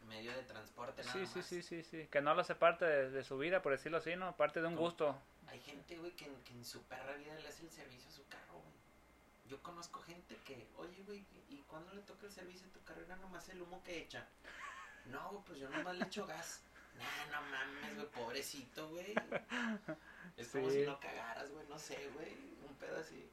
medio 0.09 0.33
de 0.33 0.43
transporte 0.43 1.03
nada 1.03 1.13
sí, 1.13 1.19
más. 1.21 1.31
Sí, 1.31 1.43
sí, 1.43 1.63
sí, 1.63 1.83
sí, 1.83 2.09
que 2.11 2.21
no 2.21 2.35
lo 2.35 2.41
hace 2.41 2.55
parte 2.55 2.85
de, 2.85 3.25
su 3.25 3.39
vida, 3.39 3.63
por 3.63 3.73
decirlo 3.73 3.99
así, 3.99 4.17
¿no? 4.17 4.37
Parte 4.37 4.61
de 4.61 4.67
un 4.67 4.77
gusto. 4.77 5.17
Hay 5.47 5.61
gente, 5.61 5.97
güey, 5.99 6.13
que, 6.13 6.27
que, 6.45 6.53
en 6.53 6.65
su 6.65 6.83
perra 6.83 7.15
vida 7.15 7.35
le 7.37 7.49
hace 7.49 7.65
el 7.65 7.71
servicio 7.71 8.09
a 8.09 8.13
su 8.13 8.27
carro, 8.29 8.55
güey. 8.55 8.75
Yo 9.49 9.63
conozco 9.63 10.01
gente 10.03 10.37
que, 10.45 10.67
oye, 10.77 11.03
güey, 11.07 11.25
¿y 11.49 11.63
cuando 11.69 11.93
le 11.95 12.03
toca 12.03 12.27
el 12.27 12.33
servicio 12.33 12.67
a 12.67 12.73
tu 12.73 12.83
carrera 12.85 13.17
nomás 13.17 13.49
el 13.49 13.63
humo 13.63 13.83
que 13.83 13.99
echa? 14.03 14.27
No, 15.07 15.43
pues 15.47 15.59
yo 15.59 15.71
nomás 15.71 15.97
le 15.97 16.05
echo 16.05 16.27
gas. 16.27 16.61
Nah, 16.99 17.27
no 17.33 17.43
mames, 17.51 17.95
güey, 17.97 18.07
pobrecito, 18.09 18.89
güey. 18.89 19.15
Es 20.37 20.49
como 20.49 20.71
si 20.71 20.87
no 20.87 21.01
cagaras, 21.01 21.51
güey, 21.51 21.67
no 21.67 21.77
sé, 21.77 22.11
güey, 22.15 22.33
un 22.69 22.73
pedo 22.77 22.97
así. 23.01 23.29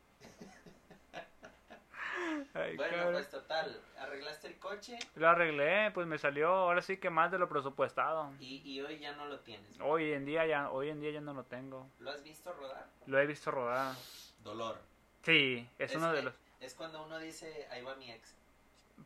bueno, 2.77 3.11
pues 3.11 3.29
total, 3.29 3.79
¿arreglaste 3.99 4.47
el 4.47 4.57
coche? 4.57 4.97
Lo 5.13 5.29
arreglé, 5.29 5.91
pues 5.91 6.07
me 6.07 6.17
salió 6.17 6.47
ahora 6.47 6.81
sí 6.81 6.97
que 6.97 7.11
más 7.11 7.31
de 7.31 7.37
lo 7.37 7.47
presupuestado. 7.47 8.33
¿Y, 8.39 8.61
y 8.65 8.81
hoy 8.81 8.97
ya 8.97 9.15
no 9.15 9.27
lo 9.27 9.39
tienes? 9.41 9.79
Hoy 9.81 10.13
en 10.13 10.25
día 10.25 10.47
ya 10.47 10.71
hoy 10.71 10.89
en 10.89 10.99
día 10.99 11.11
ya 11.11 11.21
no 11.21 11.35
lo 11.35 11.43
tengo. 11.43 11.87
¿Lo 11.99 12.09
has 12.09 12.23
visto 12.23 12.51
rodar? 12.53 12.87
Lo 13.05 13.19
he 13.19 13.27
visto 13.27 13.51
rodar. 13.51 13.95
Dolor. 14.43 14.81
Sí, 15.23 15.69
es, 15.77 15.95
uno 15.95 16.11
de 16.11 16.23
los... 16.23 16.33
Es 16.59 16.73
cuando 16.73 17.03
uno 17.03 17.19
dice, 17.19 17.67
ahí 17.69 17.83
va 17.83 17.95
mi 17.95 18.11
ex. 18.11 18.35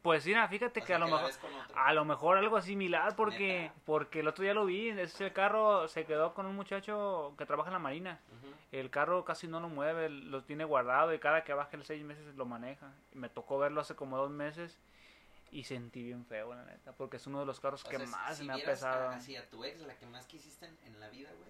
Pues 0.01 0.23
sí, 0.23 0.33
fíjate 0.49 0.81
que 0.81 0.93
a 0.93 0.99
lo 0.99 1.07
mejor 1.07 1.31
a 1.75 1.93
lo 1.93 2.05
mejor 2.05 2.37
algo 2.37 2.61
similar 2.61 3.15
porque 3.15 3.71
porque 3.85 4.21
el 4.21 4.27
otro 4.27 4.43
día 4.43 4.53
lo 4.53 4.65
vi, 4.65 4.89
ese 4.89 5.33
carro 5.33 5.87
se 5.87 6.05
quedó 6.05 6.33
con 6.33 6.45
un 6.45 6.55
muchacho 6.55 7.33
que 7.37 7.45
trabaja 7.45 7.69
en 7.69 7.73
la 7.73 7.79
marina. 7.79 8.19
El 8.71 8.91
carro 8.91 9.25
casi 9.25 9.47
no 9.47 9.59
lo 9.59 9.67
mueve, 9.67 10.09
lo 10.09 10.43
tiene 10.43 10.63
guardado 10.63 11.13
y 11.13 11.19
cada 11.19 11.43
que 11.43 11.53
baja 11.53 11.75
el 11.75 11.83
seis 11.83 12.03
meses 12.03 12.35
lo 12.35 12.45
maneja. 12.45 12.93
Y 13.13 13.17
me 13.17 13.29
tocó 13.29 13.57
verlo 13.57 13.81
hace 13.81 13.95
como 13.95 14.15
dos 14.17 14.29
meses 14.29 14.77
y 15.51 15.63
sentí 15.63 16.03
bien 16.03 16.25
feo, 16.25 16.53
la 16.53 16.63
neta, 16.63 16.93
porque 16.93 17.17
es 17.17 17.27
uno 17.27 17.39
de 17.39 17.45
los 17.45 17.59
carros 17.59 17.83
que 17.83 17.97
más 17.97 18.41
me 18.41 18.53
ha 18.53 18.57
pesado. 18.57 19.09
Así 19.09 19.35
a 19.35 19.49
tu 19.49 19.63
ex, 19.63 19.79
la 19.81 19.95
que 19.97 20.05
más 20.05 20.25
quisiste 20.27 20.67
en, 20.85 20.99
la 20.99 21.09
vida, 21.09 21.29
güey, 21.33 21.49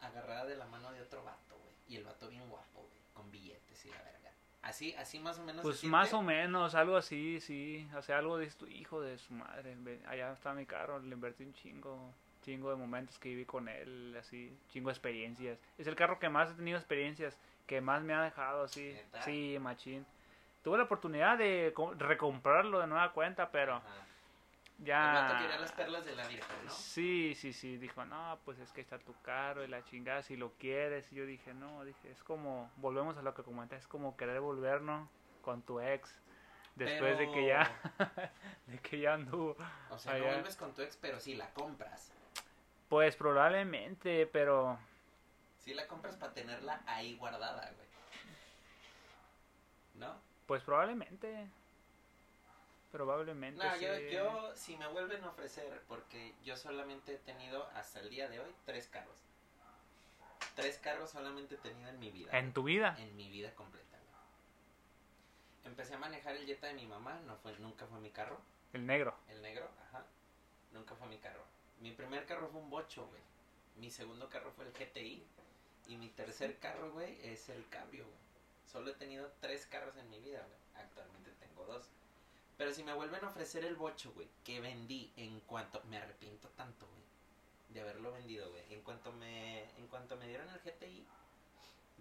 agarrada 0.00 0.46
de 0.46 0.56
la 0.56 0.66
mano 0.66 0.90
de 0.92 1.02
otro 1.02 1.22
vato, 1.22 1.56
güey, 1.62 1.74
y 1.88 1.96
el 1.96 2.04
vato 2.04 2.28
bien 2.28 2.48
guapo, 2.48 2.80
güey, 2.80 3.00
con 3.14 3.30
billetes 3.30 3.84
y 3.84 3.90
la 3.90 4.02
verga. 4.02 4.19
Así, 4.62 4.94
así 4.94 5.18
más 5.18 5.38
o 5.38 5.44
menos. 5.44 5.62
Pues 5.62 5.82
más 5.84 6.12
o 6.12 6.22
menos, 6.22 6.74
algo 6.74 6.96
así, 6.96 7.40
sí. 7.40 7.88
O 7.96 8.02
sea, 8.02 8.18
algo 8.18 8.36
de 8.36 8.46
tu 8.48 8.66
hijo 8.66 9.00
de 9.00 9.16
su 9.18 9.32
madre. 9.32 9.76
Allá 10.06 10.32
está 10.32 10.52
mi 10.52 10.66
carro, 10.66 10.98
le 10.98 11.14
invertí 11.14 11.44
un 11.44 11.54
chingo, 11.54 12.12
chingo 12.42 12.70
de 12.70 12.76
momentos 12.76 13.18
que 13.18 13.30
viví 13.30 13.46
con 13.46 13.68
él, 13.68 14.14
así, 14.18 14.54
chingo 14.68 14.88
de 14.90 14.92
experiencias. 14.92 15.58
Es 15.78 15.86
el 15.86 15.96
carro 15.96 16.18
que 16.18 16.28
más 16.28 16.50
he 16.50 16.54
tenido 16.54 16.76
experiencias, 16.76 17.38
que 17.66 17.80
más 17.80 18.02
me 18.02 18.12
ha 18.12 18.22
dejado, 18.22 18.64
así. 18.64 18.94
Sí, 19.24 19.56
machín. 19.60 20.04
Tuve 20.62 20.76
la 20.76 20.84
oportunidad 20.84 21.38
de 21.38 21.72
recomprarlo 21.96 22.80
de 22.80 22.86
nueva 22.86 23.12
cuenta, 23.12 23.50
pero 23.50 23.80
ya. 24.80 25.38
Quería 25.40 25.58
las 25.58 25.72
perlas 25.72 26.04
de 26.04 26.14
la 26.14 26.24
¿no? 26.24 26.70
Sí, 26.70 27.34
sí, 27.34 27.52
sí. 27.52 27.76
Dijo, 27.76 28.04
no, 28.04 28.38
pues 28.44 28.58
es 28.58 28.72
que 28.72 28.80
está 28.80 28.98
tu 28.98 29.14
carro 29.22 29.64
y 29.64 29.68
la 29.68 29.84
chingada, 29.84 30.22
si 30.22 30.36
lo 30.36 30.52
quieres. 30.54 31.10
Y 31.12 31.16
yo 31.16 31.26
dije, 31.26 31.54
no, 31.54 31.84
dije, 31.84 32.10
es 32.10 32.22
como, 32.22 32.70
volvemos 32.76 33.16
a 33.18 33.22
lo 33.22 33.34
que 33.34 33.42
comenté, 33.42 33.76
es 33.76 33.86
como 33.86 34.16
querer 34.16 34.40
volvernos 34.40 35.08
con 35.42 35.62
tu 35.62 35.80
ex. 35.80 36.18
Después 36.76 37.18
de 37.18 37.30
que 37.30 37.46
ya, 37.46 37.70
de 38.66 38.78
que 38.78 39.00
ya 39.00 39.14
anduvo. 39.14 39.56
O 39.90 39.98
sea, 39.98 40.16
no 40.16 40.24
vuelves 40.24 40.56
con 40.56 40.72
tu 40.74 40.82
ex, 40.82 40.96
pero 40.96 41.20
sí 41.20 41.34
la 41.34 41.50
compras. 41.50 42.12
Pues 42.88 43.16
probablemente, 43.16 44.26
pero. 44.26 44.78
Sí 45.58 45.74
la 45.74 45.86
compras 45.86 46.16
para 46.16 46.32
tenerla 46.32 46.82
ahí 46.86 47.16
guardada, 47.16 47.70
güey. 47.76 47.88
¿No? 49.94 50.16
Pues 50.46 50.62
probablemente. 50.62 51.50
Probablemente. 52.90 53.64
No, 53.64 53.76
yo, 53.76 53.98
yo, 53.98 54.52
si 54.56 54.76
me 54.76 54.86
vuelven 54.88 55.22
a 55.24 55.28
ofrecer, 55.28 55.82
porque 55.86 56.34
yo 56.44 56.56
solamente 56.56 57.14
he 57.14 57.18
tenido 57.18 57.64
hasta 57.74 58.00
el 58.00 58.10
día 58.10 58.28
de 58.28 58.40
hoy 58.40 58.52
tres 58.64 58.88
carros. 58.88 59.16
Tres 60.56 60.78
carros 60.78 61.10
solamente 61.10 61.54
he 61.54 61.58
tenido 61.58 61.88
en 61.88 61.98
mi 62.00 62.10
vida. 62.10 62.36
¿En 62.36 62.52
tu 62.52 62.64
vida? 62.64 62.96
En 62.98 63.16
mi 63.16 63.30
vida 63.30 63.54
completa. 63.54 63.90
Empecé 65.64 65.94
a 65.94 65.98
manejar 65.98 66.36
el 66.36 66.46
Jetta 66.46 66.66
de 66.66 66.74
mi 66.74 66.86
mamá, 66.86 67.20
no 67.26 67.36
fue, 67.36 67.56
nunca 67.58 67.86
fue 67.86 68.00
mi 68.00 68.10
carro. 68.10 68.40
El 68.72 68.86
negro. 68.86 69.14
El 69.28 69.40
negro, 69.42 69.68
ajá. 69.86 70.04
Nunca 70.72 70.94
fue 70.94 71.06
mi 71.06 71.18
carro. 71.18 71.44
Mi 71.80 71.92
primer 71.92 72.26
carro 72.26 72.48
fue 72.48 72.60
un 72.60 72.70
bocho, 72.70 73.06
güey. 73.06 73.22
Mi 73.76 73.90
segundo 73.90 74.28
carro 74.28 74.50
fue 74.52 74.64
el 74.64 74.72
GTI. 74.72 75.24
Y 75.88 75.96
mi 75.96 76.08
tercer 76.08 76.58
carro, 76.58 76.92
güey, 76.92 77.18
es 77.22 77.48
el 77.48 77.68
Cabrio, 77.68 78.04
güey. 78.04 78.18
Solo 78.66 78.90
he 78.90 78.94
tenido 78.94 79.32
tres 79.40 79.66
carros 79.66 79.96
en 79.96 80.08
mi 80.10 80.20
vida, 80.20 80.40
güey. 80.46 80.84
Actualmente 80.84 81.32
tengo 81.40 81.64
dos. 81.66 81.88
Pero 82.60 82.74
si 82.74 82.84
me 82.84 82.92
vuelven 82.92 83.24
a 83.24 83.28
ofrecer 83.28 83.64
el 83.64 83.74
bocho, 83.74 84.12
güey, 84.12 84.28
que 84.44 84.60
vendí 84.60 85.10
en 85.16 85.40
cuanto... 85.40 85.82
Me 85.88 85.96
arrepiento 85.96 86.50
tanto, 86.50 86.86
güey, 86.88 87.02
de 87.70 87.80
haberlo 87.80 88.12
vendido, 88.12 88.50
güey. 88.50 88.62
En 88.70 88.82
cuanto 88.82 89.12
me 89.12 89.62
en 89.78 89.86
cuanto 89.86 90.14
me 90.18 90.28
dieron 90.28 90.46
el 90.50 90.58
GTI, 90.58 91.06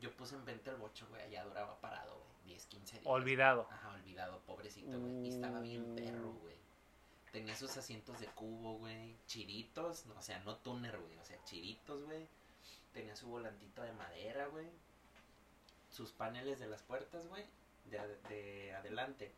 yo 0.02 0.12
puse 0.18 0.36
en 0.36 0.44
venta 0.44 0.72
el 0.72 0.76
bocho, 0.76 1.08
güey. 1.08 1.22
Allá 1.22 1.46
duraba 1.46 1.80
parado, 1.80 2.14
güey. 2.14 2.56
10, 2.56 2.66
15 2.66 2.92
días. 2.92 3.06
Olvidado. 3.08 3.70
Ajá, 3.72 3.94
olvidado, 3.94 4.42
pobrecito, 4.42 5.00
güey. 5.00 5.28
Y 5.28 5.30
estaba 5.30 5.62
bien 5.62 5.96
perro, 5.96 6.34
güey. 6.34 6.58
Tenía 7.32 7.56
sus 7.56 7.78
asientos 7.78 8.20
de 8.20 8.28
cubo, 8.28 8.80
güey. 8.80 9.16
Chiritos, 9.28 10.08
no, 10.08 10.16
o 10.16 10.22
sea, 10.22 10.40
no 10.40 10.58
tuner, 10.58 11.00
güey. 11.00 11.18
O 11.20 11.24
sea, 11.24 11.42
chiritos, 11.46 12.04
güey. 12.04 12.28
Tenía 12.92 13.16
su 13.16 13.30
volantito 13.30 13.82
de 13.82 13.94
madera, 13.94 14.48
güey. 14.48 14.68
Sus 15.90 16.12
paneles 16.12 16.60
de 16.60 16.68
las 16.68 16.84
puertas, 16.84 17.30
güey. 17.30 17.46
De, 17.86 17.98
de 18.28 18.76
adelante 18.76 19.32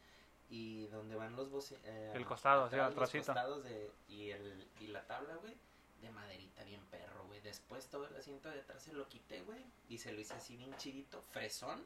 y 0.52 0.86
donde 0.88 1.16
van 1.16 1.34
los 1.38 1.72
eh, 1.86 2.12
el 2.14 2.26
costado, 2.26 2.70
sí, 2.70 2.76
los 2.76 2.94
costados 2.94 3.64
de, 3.64 3.90
y, 4.10 4.32
el, 4.32 4.68
y 4.82 4.88
la 4.88 5.02
tabla, 5.08 5.36
güey, 5.36 5.56
de 6.02 6.12
maderita 6.12 6.66
bien 6.66 6.86
perro, 6.92 7.26
güey. 7.28 7.40
Después 7.40 7.88
todo 7.88 8.06
el 8.06 8.16
asiento 8.18 8.50
de 8.50 8.60
atrás 8.60 8.84
se 8.84 8.92
lo 8.92 9.08
quité, 9.08 9.42
güey, 9.44 9.64
y 9.88 9.98
se 9.98 10.12
lo 10.12 10.20
hice 10.20 10.34
así 10.34 10.58
bien 10.58 10.76
chidito, 10.76 11.22
fresón, 11.32 11.86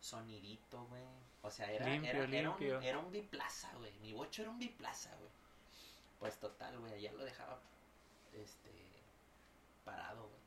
sonidito, 0.00 0.84
güey. 0.86 1.04
O 1.42 1.52
sea, 1.52 1.70
era, 1.70 1.86
era, 1.94 2.24
era, 2.24 2.50
un, 2.50 2.82
era 2.82 2.98
un 2.98 3.12
biplaza, 3.12 3.72
güey. 3.76 3.92
Mi 4.00 4.12
bocho 4.12 4.42
era 4.42 4.50
un 4.50 4.58
biplaza, 4.58 5.14
güey. 5.16 5.30
Pues 6.18 6.36
total, 6.40 6.80
güey, 6.80 6.92
allá 6.92 7.12
lo 7.12 7.24
dejaba, 7.24 7.60
este, 8.34 8.72
parado, 9.84 10.26
güey. 10.26 10.40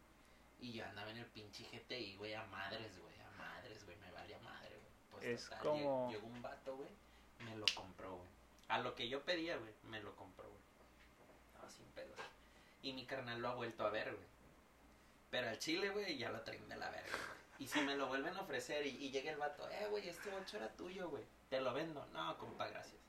Y 0.59 0.73
yo 0.73 0.85
andaba 0.85 1.11
en 1.11 1.17
el 1.17 1.27
pinche 1.27 1.63
GTI, 1.63 2.17
güey, 2.17 2.33
a 2.33 2.43
madres, 2.47 2.99
güey, 2.99 3.15
a 3.21 3.31
madres, 3.37 3.85
güey, 3.85 3.95
me 3.97 4.11
valía 4.11 4.39
madre, 4.39 4.75
güey. 4.75 4.91
Pues 5.11 5.23
es 5.23 5.49
como... 5.61 6.11
llegó 6.11 6.27
un 6.27 6.41
vato, 6.41 6.75
güey 6.75 6.89
me 7.45 7.55
lo 7.55 7.65
compró, 7.75 8.15
güey. 8.17 8.29
A 8.69 8.79
lo 8.79 8.95
que 8.95 9.07
yo 9.07 9.21
pedía, 9.21 9.57
güey, 9.57 9.73
me 9.89 10.01
lo 10.01 10.15
compró, 10.15 10.45
güey. 10.45 10.61
No, 11.61 11.69
sin 11.69 11.85
pedos. 11.87 12.17
Y 12.81 12.93
mi 12.93 13.05
carnal 13.05 13.41
lo 13.41 13.49
ha 13.49 13.55
vuelto 13.55 13.85
a 13.85 13.89
ver, 13.89 14.13
güey. 14.13 14.27
Pero 15.29 15.49
al 15.49 15.59
chile, 15.59 15.89
güey, 15.89 16.17
ya 16.17 16.31
lo 16.31 16.41
traen 16.41 16.67
de 16.69 16.75
la 16.75 16.89
verga, 16.89 17.09
güey. 17.09 17.43
Y 17.59 17.67
si 17.67 17.81
me 17.81 17.95
lo 17.95 18.07
vuelven 18.07 18.35
a 18.35 18.41
ofrecer 18.41 18.85
y, 18.85 18.89
y 18.89 19.11
llega 19.11 19.31
el 19.31 19.37
vato, 19.37 19.69
eh, 19.69 19.87
güey, 19.89 20.09
este 20.09 20.29
bocho 20.29 20.57
era 20.57 20.69
tuyo, 20.69 21.09
güey. 21.09 21.23
Te 21.49 21.61
lo 21.61 21.73
vendo. 21.73 22.05
No, 22.13 22.37
compa, 22.37 22.67
gracias. 22.67 22.99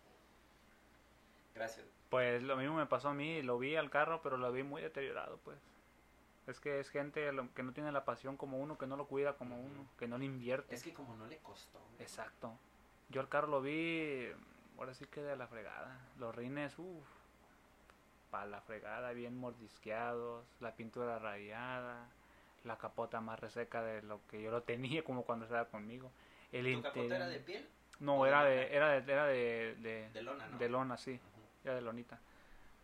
Gracias. 1.54 1.86
Pues 2.10 2.42
lo 2.42 2.56
mismo 2.56 2.76
me 2.76 2.86
pasó 2.86 3.08
a 3.08 3.14
mí, 3.14 3.42
lo 3.42 3.58
vi 3.58 3.76
al 3.76 3.90
carro, 3.90 4.20
pero 4.22 4.36
lo 4.36 4.52
vi 4.52 4.62
muy 4.62 4.82
deteriorado, 4.82 5.38
pues. 5.44 5.58
Es 6.46 6.60
que 6.60 6.78
es 6.78 6.90
gente 6.90 7.30
que 7.54 7.62
no 7.62 7.72
tiene 7.72 7.90
la 7.90 8.04
pasión 8.04 8.36
como 8.36 8.58
uno, 8.58 8.76
que 8.76 8.86
no 8.86 8.96
lo 8.96 9.06
cuida 9.06 9.34
como 9.34 9.58
uno, 9.58 9.88
que 9.98 10.06
no 10.06 10.18
le 10.18 10.26
invierte. 10.26 10.74
Es 10.74 10.82
que 10.82 10.92
como 10.92 11.16
no 11.16 11.26
le 11.26 11.38
costó. 11.38 11.80
Exacto. 11.98 12.58
Yo 13.08 13.20
el 13.20 13.28
carro 13.28 13.48
lo 13.48 13.60
vi, 13.60 14.28
ahora 14.78 14.94
sí 14.94 15.06
que 15.06 15.20
de 15.20 15.36
la 15.36 15.46
fregada. 15.46 15.98
Los 16.18 16.34
rines, 16.34 16.78
uff. 16.78 17.06
para 18.30 18.46
la 18.46 18.60
fregada, 18.60 19.12
bien 19.12 19.36
mordisqueados, 19.36 20.44
la 20.60 20.74
pintura 20.74 21.18
rayada, 21.18 22.08
la 22.64 22.76
capota 22.78 23.20
más 23.20 23.38
reseca 23.38 23.82
de 23.82 24.02
lo 24.02 24.20
que 24.28 24.42
yo 24.42 24.50
lo 24.50 24.62
tenía 24.62 25.04
como 25.04 25.24
cuando 25.24 25.44
estaba 25.44 25.66
conmigo. 25.66 26.10
El 26.52 26.72
¿Tu 26.74 26.82
capota 26.82 27.16
era 27.16 27.28
de 27.28 27.40
piel? 27.40 27.68
No, 28.00 28.26
era 28.26 28.44
de, 28.44 28.74
era 28.74 28.88
de, 28.88 29.12
era 29.12 29.26
de, 29.26 30.10
de, 30.12 30.22
lona, 30.22 30.48
¿no? 30.48 30.58
De 30.58 30.68
lona, 30.68 30.96
sí, 30.96 31.20
era 31.62 31.74
de 31.74 31.80
lonita. 31.80 32.18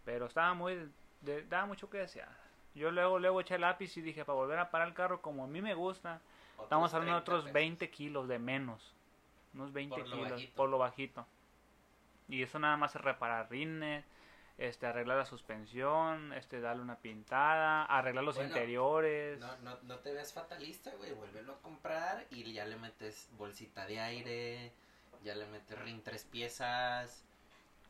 Pero 0.04 0.26
estaba 0.26 0.54
muy, 0.54 0.90
daba 1.48 1.66
mucho 1.66 1.90
que 1.90 1.98
desear. 1.98 2.28
Yo 2.74 2.90
luego, 2.90 3.18
luego 3.18 3.40
eché 3.40 3.56
el 3.56 3.62
lápiz 3.62 3.96
y 3.96 4.00
dije, 4.00 4.24
para 4.24 4.36
volver 4.36 4.58
a 4.58 4.70
parar 4.70 4.88
el 4.88 4.94
carro, 4.94 5.20
como 5.20 5.44
a 5.44 5.46
mí 5.48 5.60
me 5.60 5.74
gusta, 5.74 6.20
estamos 6.62 6.94
hablando 6.94 7.14
de 7.14 7.20
otros 7.20 7.52
20 7.52 7.90
kilos 7.90 8.28
de 8.28 8.38
menos. 8.38 8.94
Unos 9.54 9.72
20 9.72 10.04
kilos 10.04 10.42
por 10.54 10.68
lo 10.68 10.78
bajito. 10.78 11.26
Y 12.28 12.42
eso 12.42 12.58
nada 12.58 12.76
más 12.76 12.94
es 12.94 13.00
reparar 13.00 13.50
rines, 13.50 14.04
este, 14.58 14.86
arreglar 14.86 15.16
la 15.16 15.24
suspensión, 15.24 16.32
este, 16.34 16.60
darle 16.60 16.82
una 16.82 16.96
pintada, 16.96 17.84
arreglar 17.84 18.24
los 18.24 18.38
interiores. 18.38 19.40
No, 19.40 19.56
no, 19.58 19.78
no 19.82 19.98
te 19.98 20.12
veas 20.12 20.32
fatalista, 20.32 20.92
güey, 20.96 21.12
vuélvelo 21.12 21.54
a 21.54 21.58
comprar 21.62 22.26
y 22.30 22.52
ya 22.52 22.64
le 22.66 22.76
metes 22.76 23.28
bolsita 23.36 23.86
de 23.86 24.00
aire, 24.00 24.72
ya 25.24 25.34
le 25.34 25.46
metes 25.46 25.78
rin 25.80 26.02
tres 26.02 26.24
piezas. 26.24 27.24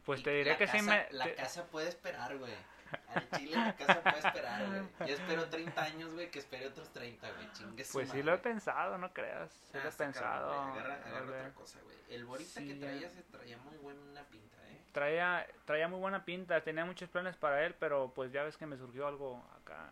Pues 0.06 0.22
te 0.22 0.30
diré 0.30 0.56
que 0.56 0.66
sí 0.66 0.80
me... 0.80 1.06
La 1.10 1.34
casa 1.34 1.66
puede 1.66 1.88
esperar, 1.88 2.38
güey. 2.38 2.54
Al 3.14 3.30
chile 3.30 3.56
la 3.56 3.76
casa 3.76 4.02
puede 4.02 4.18
esperar, 4.18 4.66
güey. 4.66 4.82
Yo 5.08 5.14
espero 5.14 5.48
30 5.48 5.82
años, 5.82 6.14
güey, 6.14 6.30
que 6.30 6.38
espere 6.38 6.66
otros 6.68 6.92
30, 6.92 7.32
güey. 7.32 7.52
Chingue 7.52 7.84
Pues 7.92 8.08
sí 8.10 8.22
lo 8.22 8.34
he 8.34 8.38
pensado, 8.38 8.98
no 8.98 9.12
creas. 9.12 9.52
Sí 9.52 9.78
lo 9.78 9.84
he 9.84 9.88
ah, 9.88 9.94
pensado. 9.96 10.52
agarra, 10.52 10.94
agarra 11.04 11.26
otra 11.26 11.54
cosa, 11.54 11.80
güey. 11.84 11.96
El 12.08 12.24
Borita 12.24 12.60
que 12.60 12.74
traía 12.74 13.10
se 13.10 13.22
traía 13.22 13.56
muy 13.58 13.76
buena 13.78 14.22
pinta, 14.24 14.56
eh. 14.68 14.80
Traía, 14.92 15.46
traía 15.64 15.88
muy 15.88 16.00
buena 16.00 16.24
pinta. 16.24 16.60
Tenía 16.62 16.84
muchos 16.84 17.08
planes 17.08 17.36
para 17.36 17.64
él, 17.64 17.74
pero 17.78 18.12
pues 18.14 18.32
ya 18.32 18.42
ves 18.42 18.56
que 18.56 18.66
me 18.66 18.76
surgió 18.76 19.06
algo 19.06 19.44
acá, 19.60 19.90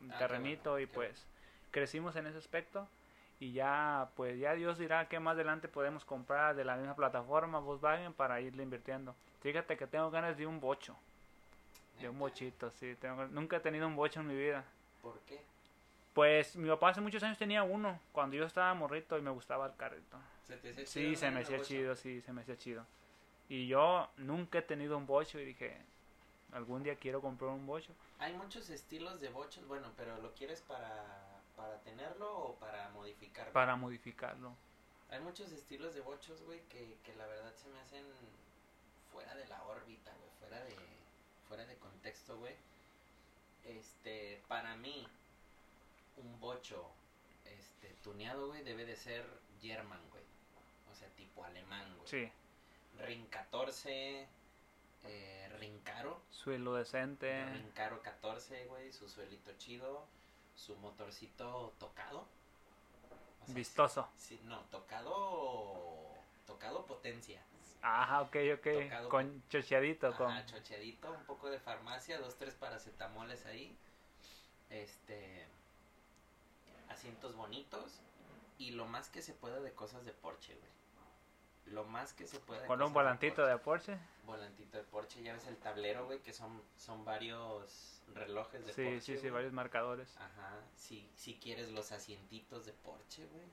un 0.00 0.12
ah, 0.12 0.18
terrenito, 0.18 0.78
y 0.78 0.86
pues 0.86 1.26
crecimos 1.70 2.16
en 2.16 2.26
ese 2.26 2.38
aspecto. 2.38 2.88
Y 3.42 3.52
ya, 3.54 4.10
pues 4.14 4.38
ya 4.38 4.54
Dios 4.54 4.78
dirá 4.78 5.08
que 5.08 5.18
más 5.18 5.34
adelante 5.34 5.66
podemos 5.66 6.04
comprar 6.04 6.54
de 6.54 6.64
la 6.64 6.76
misma 6.76 6.94
plataforma 6.94 7.58
Volkswagen 7.58 8.12
para 8.12 8.40
irle 8.40 8.62
invirtiendo. 8.62 9.16
Fíjate 9.40 9.76
que 9.76 9.88
tengo 9.88 10.12
ganas 10.12 10.36
de 10.36 10.46
un 10.46 10.60
bocho. 10.60 10.96
De 12.02 12.08
un 12.08 12.18
bochito, 12.18 12.70
sí. 12.70 12.94
Tengo, 12.96 13.26
nunca 13.26 13.56
he 13.56 13.60
tenido 13.60 13.86
un 13.86 13.96
bocho 13.96 14.20
en 14.20 14.26
mi 14.26 14.36
vida. 14.36 14.64
¿Por 15.00 15.18
qué? 15.20 15.40
Pues 16.14 16.56
mi 16.56 16.68
papá 16.68 16.90
hace 16.90 17.00
muchos 17.00 17.22
años 17.22 17.38
tenía 17.38 17.62
uno, 17.62 17.98
cuando 18.12 18.36
yo 18.36 18.44
estaba 18.44 18.74
morrito 18.74 19.16
y 19.16 19.22
me 19.22 19.30
gustaba 19.30 19.66
el 19.66 19.76
carrito. 19.76 20.18
¿Se 20.46 20.56
te 20.56 20.70
hacía 20.70 20.86
sí, 20.86 21.16
se 21.16 21.30
me 21.30 21.40
hacía 21.40 21.62
chido, 21.62 21.96
sí, 21.96 22.20
se 22.20 22.32
me 22.32 22.42
hacía 22.42 22.56
chido. 22.58 22.84
Y 23.48 23.66
yo 23.66 24.08
nunca 24.18 24.58
he 24.58 24.62
tenido 24.62 24.98
un 24.98 25.06
bocho 25.06 25.38
y 25.38 25.44
dije, 25.46 25.76
algún 26.52 26.82
día 26.82 26.96
quiero 26.96 27.22
comprar 27.22 27.50
un 27.50 27.66
bocho. 27.66 27.92
Hay 28.18 28.34
muchos 28.34 28.68
estilos 28.68 29.20
de 29.20 29.30
bochos, 29.30 29.66
bueno, 29.66 29.90
pero 29.96 30.18
¿lo 30.18 30.34
quieres 30.34 30.60
para, 30.60 31.40
para 31.56 31.80
tenerlo 31.80 32.30
o 32.36 32.54
para 32.56 32.90
modificarlo? 32.90 33.52
Para 33.52 33.76
modificarlo. 33.76 34.54
Hay 35.08 35.20
muchos 35.20 35.50
estilos 35.50 35.94
de 35.94 36.00
bochos, 36.00 36.42
güey, 36.42 36.60
que, 36.68 36.98
que 37.04 37.14
la 37.16 37.26
verdad 37.26 37.54
se 37.54 37.68
me 37.68 37.80
hacen 37.80 38.04
fuera 39.10 39.34
de 39.34 39.46
la 39.46 39.62
órbita, 39.64 40.12
güey, 40.18 40.30
fuera 40.40 40.64
de 40.64 40.76
fuera 41.52 41.66
de 41.66 41.76
contexto, 41.76 42.38
güey. 42.38 42.54
Este, 43.64 44.42
para 44.48 44.74
mí, 44.74 45.06
un 46.16 46.40
bocho 46.40 46.88
este, 47.44 47.88
tuneado, 48.02 48.46
güey, 48.48 48.64
debe 48.64 48.86
de 48.86 48.96
ser 48.96 49.22
German, 49.60 50.00
güey. 50.10 50.22
O 50.90 50.94
sea, 50.94 51.08
tipo 51.10 51.44
alemán, 51.44 51.94
güey. 51.98 52.08
Sí. 52.08 52.32
Ring 53.04 53.28
14, 53.28 54.26
eh, 55.04 55.52
Ring 55.58 55.78
caro. 55.82 56.22
Suelo 56.30 56.72
decente. 56.72 57.44
Ring 57.44 57.72
caro 57.74 58.00
14, 58.00 58.64
güey, 58.64 58.90
su 58.90 59.06
suelito 59.10 59.52
chido, 59.58 60.06
su 60.56 60.74
motorcito 60.76 61.74
tocado. 61.78 62.26
Vistoso. 63.48 64.08
Sí, 64.16 64.40
no, 64.44 64.58
tocado, 64.70 66.14
tocado 66.46 66.86
potencia. 66.86 67.42
Ajá, 67.82 68.22
ok, 68.22 68.36
ok. 68.54 69.08
con 69.08 69.42
chocheadito. 69.48 70.14
con... 70.16 70.46
chocheadito, 70.46 71.12
un 71.12 71.24
poco 71.24 71.50
de 71.50 71.58
farmacia, 71.58 72.18
dos, 72.18 72.36
tres 72.36 72.54
paracetamoles 72.54 73.44
ahí. 73.46 73.76
Este. 74.70 75.46
Asientos 76.88 77.34
bonitos. 77.34 78.00
Y 78.58 78.70
lo 78.70 78.86
más 78.86 79.08
que 79.08 79.20
se 79.20 79.32
pueda 79.34 79.58
de 79.60 79.72
cosas 79.72 80.04
de 80.04 80.12
Porsche, 80.12 80.54
güey. 80.54 80.70
Lo 81.74 81.84
más 81.84 82.12
que 82.12 82.26
se 82.26 82.38
pueda. 82.38 82.66
¿Con 82.66 82.82
un 82.82 82.92
volantito 82.92 83.44
de 83.44 83.58
Porsche? 83.58 83.98
Volantito 84.24 84.78
de 84.78 84.84
Porsche. 84.84 85.22
Ya 85.22 85.32
ves 85.32 85.46
el 85.46 85.56
tablero, 85.56 86.06
güey, 86.06 86.20
que 86.20 86.32
son, 86.32 86.62
son 86.76 87.04
varios 87.04 88.02
relojes 88.14 88.64
de 88.64 88.72
Porsche. 88.72 89.00
Sí, 89.00 89.16
sí, 89.16 89.18
sí, 89.18 89.30
varios 89.30 89.52
marcadores. 89.52 90.16
Ajá. 90.18 90.60
Si, 90.76 91.10
si 91.16 91.34
quieres 91.38 91.70
los 91.70 91.90
asientitos 91.90 92.64
de 92.64 92.72
Porsche, 92.72 93.26
güey 93.26 93.46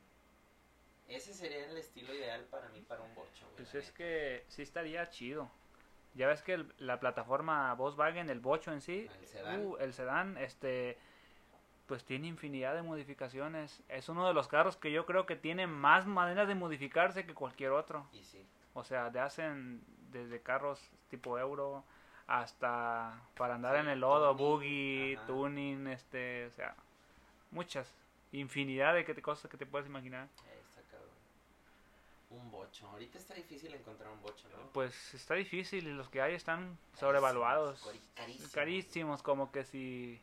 ese 1.15 1.33
sería 1.33 1.65
el 1.65 1.77
estilo 1.77 2.13
ideal 2.13 2.45
para 2.45 2.69
mí 2.69 2.81
para 2.81 3.01
un 3.01 3.13
bocho. 3.15 3.47
pues 3.55 3.73
es 3.75 3.91
que 3.91 4.45
sí 4.47 4.61
estaría 4.61 5.09
chido. 5.09 5.49
Ya 6.15 6.27
ves 6.27 6.41
que 6.41 6.65
la 6.79 6.99
plataforma 6.99 7.73
Volkswagen, 7.75 8.29
el 8.29 8.39
bocho 8.39 8.71
en 8.71 8.81
sí, 8.81 9.07
el 9.19 9.27
sedán. 9.27 9.65
Uh, 9.65 9.77
el 9.77 9.93
sedán, 9.93 10.37
este, 10.37 10.97
pues 11.85 12.03
tiene 12.03 12.27
infinidad 12.27 12.75
de 12.75 12.81
modificaciones. 12.81 13.81
Es 13.89 14.09
uno 14.09 14.27
de 14.27 14.33
los 14.33 14.47
carros 14.47 14.75
que 14.75 14.91
yo 14.91 15.05
creo 15.05 15.25
que 15.25 15.35
tiene 15.35 15.67
más 15.67 16.07
maneras 16.07 16.47
de 16.47 16.55
modificarse 16.55 17.25
que 17.25 17.33
cualquier 17.33 17.71
otro. 17.71 18.07
Y 18.11 18.23
sí. 18.23 18.45
O 18.73 18.83
sea, 18.83 19.11
te 19.11 19.19
hacen 19.19 19.81
desde 20.11 20.41
carros 20.41 20.79
tipo 21.09 21.37
Euro 21.37 21.83
hasta 22.27 23.19
para 23.35 23.55
andar 23.55 23.75
en 23.77 23.87
el 23.87 23.99
lodo, 24.01 24.35
buggy, 24.35 25.17
tuning, 25.25 25.87
este, 25.87 26.45
o 26.45 26.51
sea, 26.51 26.75
muchas, 27.49 27.91
infinidad 28.31 28.93
de 28.93 29.21
cosas 29.21 29.49
que 29.49 29.57
te 29.57 29.65
puedes 29.65 29.87
imaginar. 29.87 30.27
Un 32.29 32.51
bocho. 32.51 32.87
Ahorita 32.87 33.17
está 33.17 33.33
difícil 33.33 33.73
encontrar 33.73 34.11
un 34.11 34.21
bocho, 34.21 34.47
¿no? 34.49 34.71
Pues 34.71 35.13
está 35.13 35.33
difícil 35.33 35.87
y 35.87 35.91
los 35.91 36.09
que 36.09 36.21
hay 36.21 36.35
están 36.35 36.77
sobrevaluados. 36.99 37.89
Carísimos. 38.15 38.51
Carísimos, 38.51 39.23
como 39.23 39.51
que 39.51 39.63
si... 39.63 40.21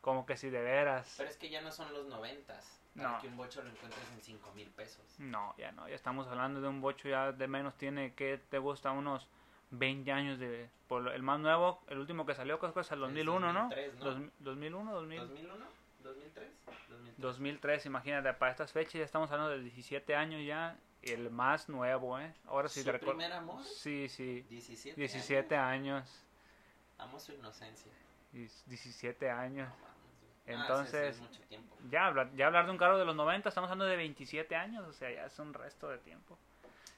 Como 0.00 0.24
que 0.24 0.36
si 0.36 0.48
de 0.48 0.62
veras. 0.62 1.14
Pero 1.18 1.28
es 1.28 1.36
que 1.36 1.50
ya 1.50 1.60
no 1.60 1.72
son 1.72 1.92
los 1.92 2.06
noventas. 2.06 2.80
Para 2.96 3.12
no. 3.12 3.20
que 3.20 3.26
un 3.28 3.36
bocho 3.36 3.62
lo 3.62 3.70
encuentres 3.70 4.02
en 4.12 4.22
cinco 4.22 4.52
mil 4.54 4.68
pesos. 4.70 5.04
No, 5.18 5.54
ya 5.58 5.72
no. 5.72 5.88
Ya 5.88 5.94
estamos 5.94 6.26
hablando 6.28 6.60
de 6.60 6.68
un 6.68 6.80
bocho 6.80 7.08
ya 7.08 7.32
de 7.32 7.48
menos 7.48 7.74
tiene 7.76 8.14
que 8.14 8.38
te 8.48 8.58
gusta 8.58 8.92
unos 8.92 9.26
20 9.70 10.10
años 10.12 10.38
de... 10.38 10.68
Por 10.88 11.08
el 11.08 11.22
más 11.22 11.38
nuevo, 11.40 11.82
el 11.88 11.98
último 11.98 12.26
que 12.26 12.34
salió 12.34 12.58
creo 12.58 12.72
que 12.72 12.80
es 12.80 12.90
el 12.92 13.00
2001, 13.00 13.52
¿no? 13.52 13.68
2003, 13.68 13.94
¿no? 13.98 14.30
2001, 14.40 14.92
2000. 14.92 15.20
2001, 15.20 15.64
2003, 16.02 16.48
2003. 16.88 17.18
2003, 17.18 17.86
imagínate, 17.86 18.32
para 18.34 18.52
estas 18.52 18.72
fechas 18.72 18.94
ya 18.94 19.04
estamos 19.04 19.30
hablando 19.30 19.52
de 19.52 19.60
17 19.60 20.16
años 20.16 20.44
ya 20.44 20.76
el 21.02 21.30
más 21.30 21.68
nuevo, 21.68 22.18
¿eh? 22.18 22.34
Ahora 22.46 22.68
sí 22.68 22.82
¿Su 22.82 22.92
primer 22.92 23.32
amor? 23.32 23.64
Sí, 23.64 24.08
sí. 24.08 24.42
17, 24.42 24.96
17 24.96 25.56
años. 25.56 26.24
Amo 26.98 27.18
su 27.18 27.32
inocencia. 27.32 27.90
17 28.32 29.30
años. 29.30 29.68
Entonces, 30.46 31.20
ya, 31.90 32.06
hablar, 32.06 32.34
ya 32.34 32.46
hablar 32.46 32.66
de 32.66 32.72
un 32.72 32.78
carro 32.78 32.98
de 32.98 33.04
los 33.04 33.14
90, 33.14 33.48
estamos 33.48 33.70
hablando 33.70 33.86
de 33.86 33.96
27 33.96 34.54
años, 34.56 34.86
o 34.86 34.92
sea, 34.92 35.10
ya 35.12 35.26
es 35.26 35.38
un 35.38 35.54
resto 35.54 35.88
de 35.88 35.98
tiempo. 35.98 36.36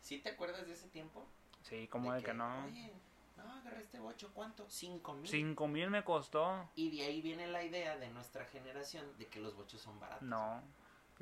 ¿Sí 0.01 0.19
te 0.19 0.31
acuerdas 0.31 0.67
de 0.67 0.73
ese 0.73 0.89
tiempo? 0.89 1.25
Sí, 1.63 1.87
como 1.89 2.13
de, 2.13 2.23
que, 2.23 2.33
no. 2.33 2.65
Oye, 2.65 2.93
no, 3.37 3.53
agarré 3.53 3.83
este 3.83 3.99
bocho, 3.99 4.31
¿cuánto? 4.35 4.65
5 4.69 5.15
mil. 5.15 5.29
5 5.29 5.69
mil 5.69 5.91
me 5.91 6.03
costó. 6.03 6.71
Y 6.75 6.97
de 6.97 7.05
ahí 7.05 7.21
viene 7.21 7.47
la 7.47 7.63
idea 7.63 7.97
de 7.97 8.09
nuestra 8.11 8.45
generación 8.47 9.07
de 9.19 9.27
que 9.27 9.41
los 9.41 9.55
bochos 9.55 9.81
son 9.81 10.01
baratos. 10.01 10.23
No, 10.23 10.63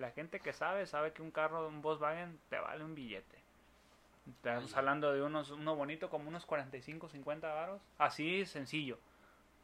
la 0.00 0.10
gente 0.10 0.40
que 0.40 0.52
sabe, 0.52 0.86
sabe 0.86 1.12
que 1.12 1.22
un 1.22 1.30
carro, 1.30 1.68
un 1.68 1.82
Volkswagen, 1.82 2.40
te 2.48 2.58
vale 2.58 2.84
un 2.84 2.94
billete. 2.94 3.38
Estamos 4.28 4.76
hablando 4.76 5.12
de 5.12 5.22
unos, 5.22 5.50
uno 5.50 5.76
bonito 5.76 6.08
como 6.08 6.28
unos 6.28 6.46
45, 6.46 7.08
50 7.08 7.52
varos. 7.52 7.82
Así 7.98 8.46
sencillo. 8.46 8.98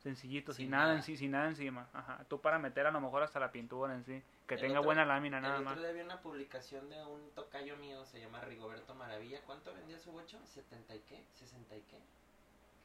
Sencillito, 0.02 0.52
sin, 0.52 0.70
nada, 0.70 1.00
sin 1.02 1.30
nada 1.30 1.48
encima. 1.48 1.88
Ajá. 1.92 2.24
Tú 2.28 2.40
para 2.40 2.58
meter 2.58 2.86
a 2.86 2.90
lo 2.90 3.00
mejor 3.00 3.22
hasta 3.22 3.40
la 3.40 3.50
pintura 3.50 3.94
en 3.94 4.04
sí. 4.04 4.22
Que 4.46 4.56
tenga 4.56 4.80
buena 4.80 5.04
lámina, 5.04 5.40
nada 5.40 5.60
más. 5.60 5.72
El 5.72 5.78
otro 5.78 5.82
día 5.82 5.92
vi 5.92 6.00
una 6.00 6.20
publicación 6.20 6.88
de 6.88 7.04
un 7.04 7.30
tocayo 7.30 7.76
mío, 7.76 8.04
se 8.04 8.20
llama 8.20 8.40
Rigoberto 8.40 8.94
Maravilla. 8.94 9.40
¿Cuánto 9.44 9.74
vendía 9.74 9.98
su 9.98 10.12
bocho? 10.12 10.38
¿70 10.38 10.96
y 10.96 11.00
qué? 11.00 11.16
¿60 11.16 11.78
y 11.78 11.82
qué? 11.82 11.98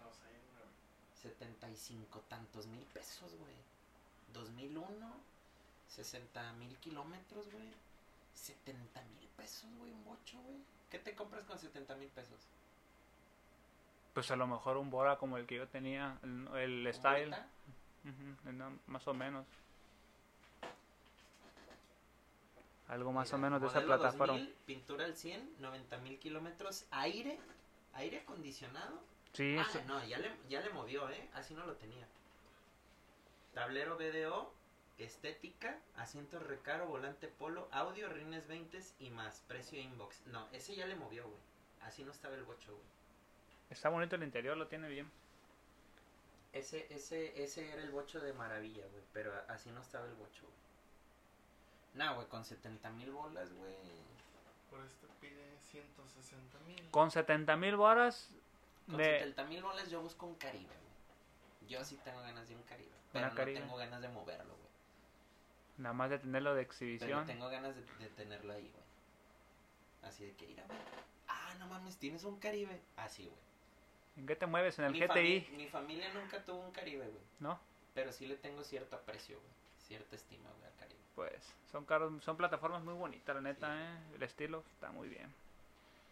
No 0.03 0.11
sé, 0.11 1.29
75 1.29 2.23
tantos 2.27 2.65
mil 2.67 2.83
pesos, 2.85 3.35
güey. 3.35 3.53
2001 4.33 5.31
60 5.95 6.53
mil 6.53 6.77
kilómetros, 6.77 7.51
güey. 7.51 7.69
70 8.33 9.01
mil 9.01 9.27
pesos, 9.37 9.69
güey, 9.77 9.91
un 9.91 10.03
bocho, 10.05 10.39
güey. 10.41 10.57
¿Qué 10.89 10.99
te 10.99 11.15
compras 11.15 11.43
con 11.45 11.57
70 11.57 11.95
mil 11.95 12.09
pesos? 12.09 12.39
Pues 14.13 14.29
a 14.31 14.35
lo 14.35 14.47
mejor 14.47 14.77
un 14.77 14.89
Bora 14.89 15.17
como 15.17 15.37
el 15.37 15.45
que 15.45 15.55
yo 15.55 15.67
tenía, 15.67 16.17
el, 16.55 16.89
Style. 16.93 17.35
más 18.87 19.07
o 19.07 19.13
menos. 19.13 19.45
Algo 22.87 23.13
más 23.13 23.31
o 23.31 23.37
menos 23.37 23.61
de 23.61 23.67
esa 23.67 23.81
plataforma. 23.81 24.33
2000, 24.33 24.53
pintura 24.65 25.05
al 25.05 25.15
100, 25.15 25.55
90 25.59 25.97
mil 25.99 26.19
kilómetros, 26.19 26.85
aire, 26.91 27.39
aire 27.93 28.19
acondicionado 28.19 28.99
Sí, 29.33 29.55
ah, 29.57 29.65
no, 29.87 30.03
ya 30.05 30.17
le, 30.17 30.29
ya 30.49 30.59
le 30.61 30.69
movió, 30.71 31.09
¿eh? 31.09 31.29
Así 31.33 31.53
no 31.53 31.65
lo 31.65 31.75
tenía. 31.75 32.05
Tablero 33.53 33.97
BDO, 33.97 34.53
estética, 35.03 35.77
asiento 35.95 36.39
recaro, 36.39 36.87
volante 36.87 37.27
polo, 37.27 37.67
audio, 37.71 38.09
rines 38.09 38.47
20 38.47 38.79
y 38.99 39.09
más, 39.09 39.41
precio 39.47 39.79
inbox. 39.79 40.25
No, 40.27 40.47
ese 40.51 40.75
ya 40.75 40.85
le 40.85 40.95
movió, 40.95 41.27
güey. 41.27 41.39
Así 41.81 42.03
no 42.03 42.11
estaba 42.11 42.35
el 42.35 42.43
bocho, 42.43 42.71
güey. 42.71 42.85
Está 43.69 43.89
bonito 43.89 44.15
el 44.15 44.23
interior, 44.23 44.57
lo 44.57 44.67
tiene 44.67 44.89
bien. 44.89 45.09
Ese, 46.53 46.93
ese, 46.93 47.41
ese 47.41 47.71
era 47.71 47.81
el 47.81 47.91
bocho 47.91 48.19
de 48.19 48.33
maravilla, 48.33 48.85
güey. 48.87 49.03
Pero 49.13 49.33
así 49.47 49.71
no 49.71 49.81
estaba 49.81 50.05
el 50.05 50.13
bocho, 50.13 50.41
güey. 50.41 50.61
Nah, 51.93 52.13
güey, 52.13 52.27
con 52.27 52.43
70 52.43 52.89
mil 52.91 53.11
bolas, 53.11 53.51
güey. 53.53 53.73
Por 54.69 54.81
este 54.85 55.07
pide 55.19 55.57
160 55.71 56.59
mil. 56.67 56.89
Con 56.91 57.11
70 57.11 57.55
mil 57.57 57.75
bolas. 57.75 58.29
Con 58.85 58.97
70 58.97 59.43
mil 59.45 59.63
bolas 59.63 59.89
yo 59.89 60.01
busco 60.01 60.25
un 60.25 60.35
Caribe, 60.35 60.65
güey. 60.65 61.69
Yo 61.69 61.83
sí 61.83 61.97
tengo 62.03 62.21
ganas 62.21 62.47
de 62.47 62.55
un 62.55 62.63
Caribe. 62.63 62.91
Pero 63.13 63.29
no 63.29 63.35
tengo 63.35 63.77
ganas 63.77 64.01
de 64.01 64.09
moverlo, 64.09 64.53
güey. 64.55 64.60
Nada 65.81 65.93
más 65.93 66.11
de 66.11 66.19
tenerlo 66.19 66.53
de 66.53 66.61
exhibición. 66.61 67.09
Pero 67.09 67.25
tengo 67.25 67.49
ganas 67.49 67.75
de, 67.75 67.81
de 67.81 68.09
tenerlo 68.11 68.53
ahí, 68.53 68.69
güey. 68.69 68.83
Así 70.03 70.25
de 70.25 70.33
que 70.33 70.45
ir 70.45 70.59
a 70.59 70.63
Ah, 71.27 71.55
no 71.59 71.67
mames, 71.67 71.97
tienes 71.97 72.23
un 72.23 72.39
Caribe. 72.39 72.79
Así, 72.97 73.23
güey. 73.23 73.37
¿En 74.17 74.27
qué 74.27 74.35
te 74.35 74.45
mueves? 74.45 74.77
¿En 74.77 74.85
el 74.85 74.93
GTI? 74.93 75.47
mi 75.57 75.67
familia 75.67 76.13
nunca 76.13 76.43
tuvo 76.43 76.59
un 76.59 76.71
Caribe, 76.71 77.07
güey. 77.07 77.23
¿No? 77.39 77.59
Pero 77.95 78.11
sí 78.11 78.27
le 78.27 78.35
tengo 78.35 78.63
cierto 78.63 78.95
aprecio, 78.95 79.37
güey. 79.39 79.51
Cierta 79.87 80.15
estima, 80.15 80.49
güey, 80.57 80.71
al 80.71 80.75
Caribe. 80.77 80.99
Pues 81.15 81.53
son 81.71 81.85
carros, 81.85 82.23
son 82.23 82.37
plataformas 82.37 82.83
muy 82.83 82.93
bonitas, 82.93 83.35
la 83.35 83.41
neta, 83.41 83.75
¿eh? 83.75 83.97
El 84.15 84.23
estilo 84.23 84.63
está 84.73 84.91
muy 84.91 85.09
bien. 85.09 85.33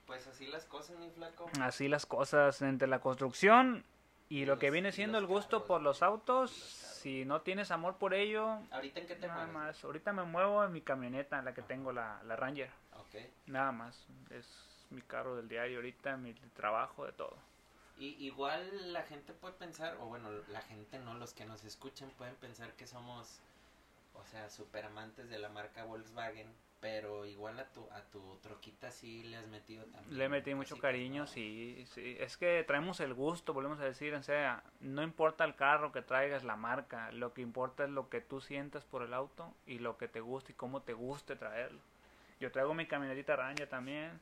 Pues 0.08 0.26
así 0.26 0.48
las 0.48 0.66
cosas, 0.66 0.98
mi 0.98 1.12
flaco. 1.12 1.50
Así 1.62 1.88
las 1.88 2.08
cosas 2.08 2.64
entre 2.64 2.88
la 2.88 3.00
construcción 3.00 3.86
y, 4.28 4.46
lo 4.46 4.58
que 4.58 4.72
viene 4.72 4.92
siendo 4.92 5.20
el 5.20 5.28
gusto 5.28 5.66
por 5.66 5.82
los 5.82 6.02
autos. 6.02 6.52
Si 7.00 7.26
no 7.26 7.42
tienes 7.42 7.72
amor 7.72 7.98
por 7.98 8.14
ello. 8.14 8.60
¿Ahorita 8.72 9.00
en 9.00 9.08
qué 9.08 9.16
te 9.16 9.28
nada 9.28 9.48
más. 9.48 9.84
Ahorita 9.84 10.14
me 10.14 10.24
muevo 10.24 10.64
en 10.64 10.72
mi 10.72 10.82
camioneta, 10.82 11.40
en 11.40 11.46
la 11.46 11.54
que 11.54 11.62
tengo 11.62 11.92
la, 11.92 12.22
la 12.24 12.36
Ranger. 12.36 12.70
Nada 13.48 13.72
más. 13.72 14.06
Es 14.30 14.46
mi 14.90 15.02
carro 15.02 15.36
del 15.36 15.48
diario 15.48 15.78
ahorita, 15.78 16.18
mi 16.18 16.34
trabajo, 16.34 17.06
de 17.06 17.12
todo. 17.14 17.38
Y 17.98 18.16
igual 18.26 18.94
la 18.94 19.04
gente 19.04 19.34
puede 19.34 19.56
pensar, 19.56 19.98
o 20.00 20.06
bueno, 20.06 20.30
la 20.48 20.62
gente 20.62 21.00
no, 21.00 21.16
los 21.16 21.34
que 21.34 21.46
nos 21.46 21.66
escuchan 21.66 22.10
pueden 22.18 22.36
pensar 22.36 22.74
que 22.74 22.88
somos, 22.88 23.42
o 24.20 24.26
sea, 24.26 24.50
super 24.50 24.86
amantes 24.86 25.30
de 25.30 25.40
la 25.40 25.50
marca 25.50 25.84
Volkswagen, 25.84 26.54
pero 26.80 27.26
igual 27.26 27.60
a 27.60 27.66
tu, 27.66 27.82
a 27.92 28.02
tu 28.04 28.38
troquita 28.42 28.92
sí 28.92 29.24
le 29.24 29.38
has 29.38 29.48
metido 29.48 29.86
también. 29.86 30.18
Le 30.18 30.30
metí 30.30 30.54
mucho 30.56 30.78
cariño, 30.78 31.28
sí, 31.28 31.86
sí. 31.94 32.16
Es 32.20 32.38
que 32.38 32.64
traemos 32.64 33.00
el 33.00 33.14
gusto, 33.14 33.54
volvemos 33.54 33.80
a 33.80 33.86
decir, 33.86 34.14
o 34.14 34.24
sea, 34.24 34.64
no 34.80 35.04
importa 35.04 35.44
el 35.44 35.56
carro 35.56 35.92
que 35.92 36.02
traigas, 36.02 36.44
la 36.44 36.56
marca, 36.56 37.12
lo 37.12 37.34
que 37.34 37.42
importa 37.42 37.84
es 37.84 37.90
lo 37.90 38.10
que 38.10 38.22
tú 38.22 38.40
sientas 38.40 38.86
por 38.86 39.04
el 39.04 39.14
auto 39.14 39.54
y 39.66 39.80
lo 39.80 39.98
que 39.98 40.08
te 40.08 40.22
gusta 40.22 40.52
y 40.52 40.56
cómo 40.56 40.82
te 40.82 40.94
guste 40.94 41.36
traerlo. 41.36 41.80
Yo 42.40 42.52
traigo 42.52 42.74
mi 42.74 42.88
camionetita 42.88 43.36
Ranger 43.36 43.68
también 43.68 44.20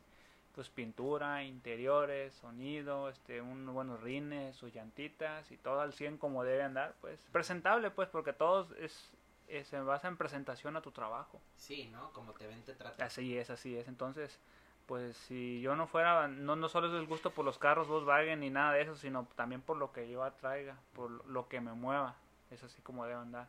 pues 0.57 0.69
pintura, 0.69 1.43
interiores, 1.43 2.33
sonido, 2.33 3.09
este, 3.09 3.41
un 3.41 3.71
buenos 3.71 4.01
rines, 4.01 4.55
sus 4.55 4.73
llantitas 4.73 5.51
y 5.51 5.57
todo 5.57 5.81
al 5.81 5.93
100 5.93 6.17
como 6.17 6.43
debe 6.43 6.63
andar, 6.63 6.95
pues 6.99 7.19
presentable 7.31 7.91
pues 7.91 8.09
porque 8.09 8.33
todo 8.33 8.67
es, 8.79 9.11
se 9.63 9.79
basa 9.81 10.07
en 10.07 10.17
presentación 10.17 10.75
a 10.75 10.81
tu 10.81 10.91
trabajo. 10.91 11.41
Sí, 11.55 11.89
¿no? 11.91 12.11
Como 12.13 12.33
te 12.33 12.47
ven 12.47 12.63
te 12.63 12.73
tratan. 12.73 13.05
Así 13.05 13.37
es, 13.37 13.49
así 13.49 13.75
es. 13.77 13.87
Entonces, 13.87 14.39
pues 14.87 15.17
si 15.17 15.61
yo 15.61 15.75
no 15.75 15.87
fuera, 15.87 16.27
no, 16.27 16.55
no 16.55 16.69
solo 16.69 16.87
es 16.87 16.93
el 16.93 17.05
gusto 17.05 17.31
por 17.31 17.45
los 17.45 17.57
carros 17.57 17.87
Volkswagen 17.87 18.39
ni 18.39 18.49
nada 18.49 18.73
de 18.73 18.81
eso, 18.81 18.95
sino 18.95 19.27
también 19.35 19.61
por 19.61 19.77
lo 19.77 19.91
que 19.91 20.09
yo 20.09 20.23
atraiga, 20.23 20.77
por 20.93 21.25
lo 21.27 21.47
que 21.47 21.61
me 21.61 21.73
mueva, 21.73 22.15
es 22.51 22.63
así 22.63 22.81
como 22.81 23.05
debe 23.05 23.19
andar. 23.19 23.47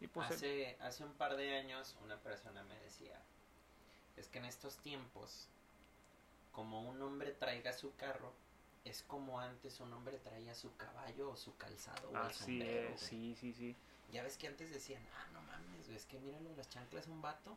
Y 0.00 0.08
pues 0.08 0.30
hace, 0.30 0.76
hace 0.80 1.04
un 1.04 1.12
par 1.14 1.36
de 1.36 1.56
años 1.56 1.96
una 2.04 2.16
persona 2.18 2.62
me 2.64 2.78
decía, 2.80 3.20
es 4.16 4.28
que 4.28 4.38
en 4.38 4.44
estos 4.44 4.76
tiempos 4.78 5.48
como 6.52 6.82
un 6.82 7.02
hombre 7.02 7.32
traiga 7.32 7.72
su 7.72 7.94
carro, 7.96 8.32
es 8.84 9.02
como 9.02 9.40
antes 9.40 9.80
un 9.80 9.92
hombre 9.92 10.18
traía 10.18 10.54
su 10.54 10.74
caballo 10.76 11.30
o 11.30 11.36
su 11.36 11.56
calzado 11.56 12.10
o 12.10 12.16
Así 12.16 12.62
es, 12.62 13.00
sí, 13.00 13.36
sí, 13.38 13.52
sí. 13.52 13.76
Ya 14.12 14.22
ves 14.22 14.36
que 14.36 14.46
antes 14.46 14.70
decían, 14.70 15.02
ah, 15.14 15.26
no 15.32 15.42
mames, 15.42 15.88
es 15.88 16.06
que 16.06 16.18
míralo, 16.18 16.54
las 16.56 16.68
chanclas 16.68 17.06
un 17.08 17.20
vato 17.20 17.56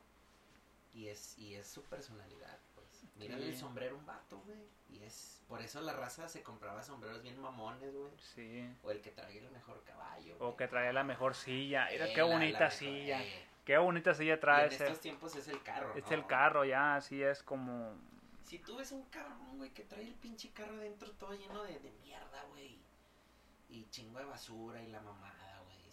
y 0.94 1.08
es, 1.08 1.38
y 1.38 1.56
es 1.56 1.68
su 1.68 1.84
personalidad, 1.84 2.58
pues. 2.76 2.88
Mírale 3.16 3.50
el 3.50 3.58
sombrero 3.58 3.96
un 3.96 4.06
vato, 4.06 4.40
güey. 4.46 4.58
Y 4.90 5.04
es, 5.04 5.42
por 5.48 5.62
eso 5.62 5.82
la 5.82 5.94
raza 5.94 6.28
se 6.28 6.42
compraba 6.42 6.84
sombreros 6.84 7.22
bien 7.22 7.40
mamones, 7.40 7.94
güey. 7.94 8.12
Sí. 8.18 8.68
O 8.84 8.92
el 8.92 9.02
que 9.02 9.12
traía 9.12 9.42
el 9.42 9.52
mejor 9.52 9.84
caballo. 9.84 10.36
O 10.40 10.56
que 10.56 10.68
traía 10.68 10.92
la 10.92 11.04
mejor 11.04 11.36
silla. 11.36 11.88
Mira 11.92 12.14
qué 12.14 12.22
bonita 12.22 12.72
silla. 12.72 13.24
Eh. 13.24 13.46
Qué 13.66 13.78
bonita 13.78 14.14
silla 14.14 14.40
trae. 14.40 14.66
en 14.66 14.72
estos 14.72 15.00
tiempos 15.00 15.36
es 15.36 15.48
el 15.48 15.62
carro. 15.62 15.94
Es 15.96 16.10
el 16.12 16.26
carro, 16.26 16.66
ya, 16.66 16.96
así 16.96 17.22
es 17.22 17.44
como 17.44 17.96
si 18.50 18.58
tú 18.58 18.78
ves 18.78 18.92
un 18.92 19.04
cabrón, 19.12 19.60
güey, 19.60 19.70
que 19.70 19.84
trae 19.84 20.02
el 20.02 20.16
pinche 20.16 20.50
carro 20.50 20.74
adentro 20.74 21.12
todo 21.12 21.36
lleno 21.36 21.62
de, 21.62 21.78
de 21.78 21.92
mierda, 22.02 22.44
güey. 22.50 22.80
Y 23.70 23.86
chingo 23.92 24.18
de 24.18 24.26
basura 24.26 24.82
y 24.82 24.88
la 24.88 25.02
mamada, 25.02 25.49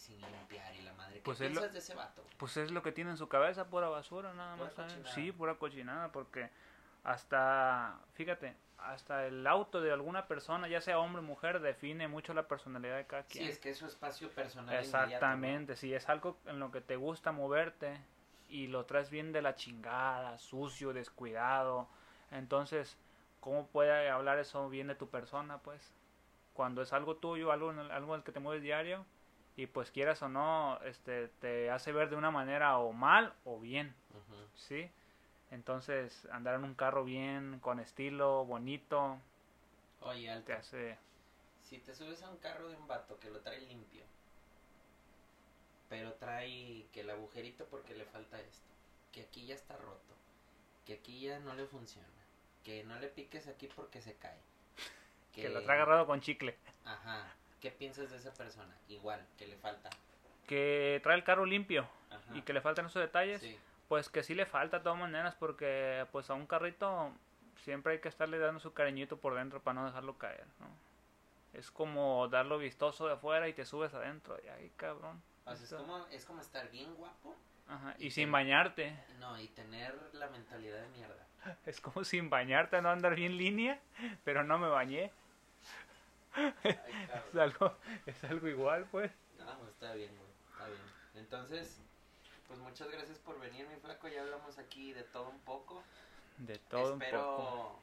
sin 0.06 0.20
limpiar 0.20 0.74
y 0.74 0.82
la 0.82 0.92
madre. 0.94 1.14
¿Qué 1.14 1.22
pues 1.22 1.38
piensas 1.38 1.72
de 1.72 1.80
ese 1.80 1.94
vato? 1.94 2.22
Pues 2.36 2.56
es 2.56 2.70
lo 2.70 2.82
que 2.82 2.92
tiene 2.92 3.10
en 3.10 3.16
su 3.16 3.28
cabeza, 3.28 3.68
pura 3.68 3.88
basura, 3.88 4.32
nada 4.34 4.56
más. 4.56 4.72
Sí, 5.14 5.32
pura 5.32 5.56
cochinada, 5.56 6.12
porque 6.12 6.48
hasta, 7.02 7.98
fíjate, 8.14 8.54
hasta 8.78 9.26
el 9.26 9.46
auto 9.46 9.80
de 9.80 9.92
alguna 9.92 10.26
persona, 10.28 10.68
ya 10.68 10.80
sea 10.80 10.98
hombre 10.98 11.20
o 11.20 11.24
mujer, 11.24 11.60
define 11.60 12.08
mucho 12.08 12.34
la 12.34 12.46
personalidad 12.46 12.96
de 12.96 13.06
cada 13.06 13.24
quien. 13.24 13.44
Sí, 13.44 13.50
es 13.50 13.58
que 13.58 13.70
es 13.70 13.78
su 13.78 13.86
espacio 13.86 14.30
personal. 14.30 14.74
Exactamente, 14.76 15.76
si 15.76 15.92
es 15.92 16.08
algo 16.08 16.38
en 16.46 16.60
lo 16.60 16.70
que 16.70 16.80
te 16.80 16.96
gusta 16.96 17.32
moverte 17.32 17.98
y 18.48 18.68
lo 18.68 18.84
traes 18.84 19.10
bien 19.10 19.32
de 19.32 19.42
la 19.42 19.56
chingada, 19.56 20.38
sucio, 20.38 20.92
descuidado, 20.92 21.88
entonces, 22.30 22.96
¿cómo 23.40 23.66
puede 23.66 24.08
hablar 24.08 24.38
eso 24.38 24.68
bien 24.68 24.86
de 24.86 24.94
tu 24.94 25.08
persona, 25.08 25.58
pues? 25.58 25.92
Cuando 26.54 26.80
es 26.82 26.92
algo 26.92 27.16
tuyo, 27.16 27.50
algo, 27.50 27.70
algo 27.70 28.14
en 28.14 28.20
el 28.20 28.24
que 28.24 28.32
te 28.32 28.40
mueves 28.40 28.62
diario, 28.62 29.04
y 29.56 29.66
pues 29.66 29.90
quieras 29.90 30.22
o 30.22 30.28
no, 30.28 30.78
este, 30.84 31.28
te 31.40 31.70
hace 31.70 31.92
ver 31.92 32.10
de 32.10 32.16
una 32.16 32.30
manera 32.30 32.78
o 32.78 32.92
mal 32.92 33.32
o 33.44 33.58
bien, 33.58 33.94
¿sí? 34.54 34.90
Entonces, 35.50 36.26
andar 36.30 36.56
en 36.56 36.64
un 36.64 36.74
carro 36.74 37.04
bien, 37.04 37.58
con 37.60 37.80
estilo, 37.80 38.44
bonito, 38.44 39.18
Oye, 40.00 40.40
te 40.42 40.52
hace... 40.52 40.98
Si 41.62 41.78
te 41.78 41.94
subes 41.94 42.22
a 42.22 42.30
un 42.30 42.36
carro 42.36 42.68
de 42.68 42.76
un 42.76 42.86
vato 42.86 43.18
que 43.18 43.30
lo 43.30 43.40
trae 43.40 43.60
limpio, 43.60 44.04
pero 45.88 46.14
trae 46.14 46.86
que 46.92 47.00
el 47.00 47.10
agujerito 47.10 47.66
porque 47.66 47.94
le 47.94 48.04
falta 48.04 48.40
esto, 48.40 48.70
que 49.12 49.22
aquí 49.22 49.46
ya 49.46 49.54
está 49.54 49.76
roto, 49.76 50.14
que 50.84 50.94
aquí 50.94 51.20
ya 51.20 51.40
no 51.40 51.54
le 51.54 51.66
funciona, 51.66 52.06
que 52.62 52.84
no 52.84 52.98
le 53.00 53.08
piques 53.08 53.48
aquí 53.48 53.68
porque 53.74 54.00
se 54.00 54.14
cae. 54.14 54.38
Que, 55.32 55.50
lo 55.50 55.62
trae 55.64 55.76
agarrado 55.76 56.06
con 56.06 56.22
chicle. 56.22 56.56
Ajá. 56.86 57.30
¿Qué 57.60 57.70
piensas 57.70 58.10
de 58.10 58.16
esa 58.16 58.32
persona? 58.34 58.74
Igual, 58.88 59.26
que 59.38 59.46
le 59.46 59.56
falta. 59.56 59.90
Que 60.46 61.00
trae 61.02 61.16
el 61.16 61.24
carro 61.24 61.44
limpio 61.44 61.88
y 62.34 62.42
que 62.42 62.52
le 62.52 62.60
faltan 62.60 62.86
esos 62.86 63.00
detalles. 63.00 63.42
Pues 63.88 64.08
que 64.08 64.22
sí 64.22 64.34
le 64.34 64.46
falta 64.46 64.78
de 64.78 64.84
todas 64.84 64.98
maneras 64.98 65.36
porque 65.36 66.06
pues 66.10 66.28
a 66.30 66.34
un 66.34 66.46
carrito 66.46 67.12
siempre 67.62 67.94
hay 67.94 68.00
que 68.00 68.08
estarle 68.08 68.38
dando 68.38 68.60
su 68.60 68.72
cariñito 68.72 69.16
por 69.16 69.34
dentro 69.34 69.60
para 69.60 69.80
no 69.80 69.86
dejarlo 69.86 70.18
caer, 70.18 70.46
¿no? 70.58 70.66
Es 71.52 71.70
como 71.70 72.28
darlo 72.28 72.58
vistoso 72.58 73.06
de 73.06 73.14
afuera 73.14 73.48
y 73.48 73.52
te 73.52 73.64
subes 73.64 73.94
adentro. 73.94 74.36
Y 74.44 74.48
ahí, 74.48 74.70
cabrón. 74.76 75.22
es, 75.50 75.72
como, 75.72 76.06
es 76.08 76.24
como 76.26 76.40
estar 76.40 76.70
bien 76.70 76.94
guapo 76.96 77.34
Ajá, 77.68 77.94
y, 77.98 78.10
sin 78.10 78.30
bañarte. 78.30 78.96
No, 79.18 79.40
y 79.40 79.48
tener 79.48 79.94
la 80.12 80.28
mentalidad 80.28 80.80
de 80.82 80.88
mierda. 80.88 81.26
Es 81.64 81.80
como 81.80 82.04
sin 82.04 82.28
bañarte, 82.28 82.82
no 82.82 82.90
andar 82.90 83.14
bien 83.14 83.36
línea, 83.36 83.80
pero 84.24 84.42
no 84.42 84.58
me 84.58 84.68
bañé. 84.68 85.12
Es, 86.64 87.36
algo, 87.36 87.76
es 88.06 88.24
algo 88.24 88.48
igual, 88.48 88.86
pues. 88.90 89.10
No, 89.38 89.58
pues 89.58 89.70
está 89.70 89.94
bien, 89.94 90.14
güey. 90.16 90.28
Está 90.52 90.66
bien. 90.68 90.80
Entonces, 91.14 91.80
pues 92.46 92.58
muchas 92.60 92.90
gracias 92.90 93.18
por 93.18 93.40
venir, 93.40 93.66
mi 93.68 93.76
flaco. 93.76 94.08
Ya 94.08 94.22
hablamos 94.22 94.58
aquí 94.58 94.92
de 94.92 95.02
todo 95.04 95.28
un 95.28 95.40
poco. 95.40 95.82
De 96.38 96.58
todo 96.58 96.94
un 96.94 97.00
poco. 97.00 97.80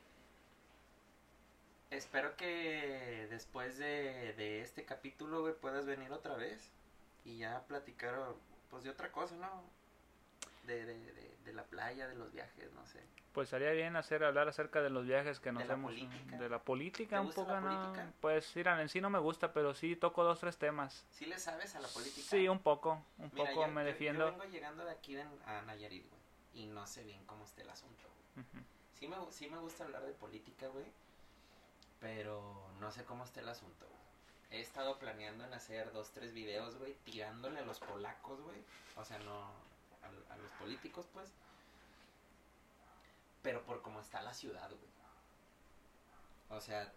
Espero 1.90 2.36
que 2.36 3.28
después 3.30 3.78
de, 3.78 4.34
de 4.34 4.62
este 4.62 4.84
capítulo, 4.84 5.42
güey, 5.42 5.54
puedas 5.54 5.86
venir 5.86 6.12
otra 6.12 6.36
vez 6.36 6.72
y 7.24 7.38
ya 7.38 7.64
platicar 7.68 8.16
pues 8.70 8.84
de 8.84 8.90
otra 8.90 9.12
cosa, 9.12 9.36
¿no? 9.36 9.64
De, 10.66 10.86
de, 10.86 11.36
de, 11.46 11.54
la 11.54 11.64
playa, 11.64 12.08
de 12.08 12.16
los 12.16 12.32
viajes, 12.32 12.72
no 12.74 12.86
sé. 12.88 13.00
Pues 13.34 13.48
estaría 13.48 13.72
bien 13.72 13.96
hacer 13.96 14.24
hablar 14.24 14.48
acerca 14.48 14.82
de 14.84 14.92
los 14.92 15.06
viajes 15.08 15.40
que 15.40 15.52
nos 15.52 15.68
hemos 15.68 15.92
de 15.96 16.50
la 16.50 16.60
política 16.60 17.20
un 17.20 17.34
poco, 17.34 17.60
¿no? 17.60 17.94
Pues 18.22 18.56
mira, 18.56 18.80
en 18.80 18.90
sí 18.90 19.02
no 19.02 19.10
me 19.10 19.18
gusta, 19.18 19.52
pero 19.54 19.74
sí 19.74 19.96
toco 19.96 20.24
dos 20.24 20.40
tres 20.40 20.58
temas. 20.58 21.04
¿Sí 21.10 21.26
le 21.26 21.40
sabes 21.40 21.74
a 21.76 21.80
la 21.80 21.88
política? 21.88 22.28
Sí, 22.30 22.48
un 22.48 22.60
poco, 22.60 23.04
un 23.18 23.32
poco 23.32 23.68
me 23.68 23.84
defiendo. 23.84 24.26
Yo 24.26 24.38
vengo 24.38 24.52
llegando 24.52 24.86
de 24.86 24.92
aquí 24.92 25.18
a 25.18 25.62
Nayarit, 25.64 26.08
güey, 26.08 26.22
y 26.54 26.68
no 26.68 26.86
sé 26.86 27.04
bien 27.04 27.26
cómo 27.26 27.44
está 27.44 27.64
el 27.64 27.70
asunto. 27.72 28.04
sí, 28.94 29.08
me, 29.08 29.16
sí 29.32 29.50
me 29.50 29.58
gusta 29.58 29.84
hablar 29.86 30.04
de 30.04 30.12
política, 30.14 30.68
güey, 30.68 30.86
Pero 32.00 32.68
no 32.80 32.92
sé 32.92 33.04
cómo 33.06 33.24
está 33.24 33.40
el 33.40 33.50
asunto, 33.50 33.88
güey. 33.88 34.60
He 34.60 34.62
estado 34.62 35.00
planeando 35.00 35.44
en 35.46 35.54
hacer 35.54 35.92
dos, 35.92 36.12
tres 36.12 36.34
videos, 36.34 36.78
güey, 36.78 36.94
tirándole 37.06 37.60
a 37.60 37.66
los 37.66 37.80
polacos, 37.80 38.40
güey. 38.42 38.58
O 38.96 39.04
sea, 39.06 39.18
no 39.20 39.46
a, 40.04 40.34
a 40.34 40.38
los 40.38 40.52
políticos, 40.60 41.08
pues. 41.14 41.32
Pero 43.44 43.62
por 43.64 43.82
cómo 43.84 44.00
está 44.00 44.22
la 44.22 44.34
ciudad, 44.34 44.70
güey. 44.70 44.92
O 46.50 46.60
sea, 46.62 46.92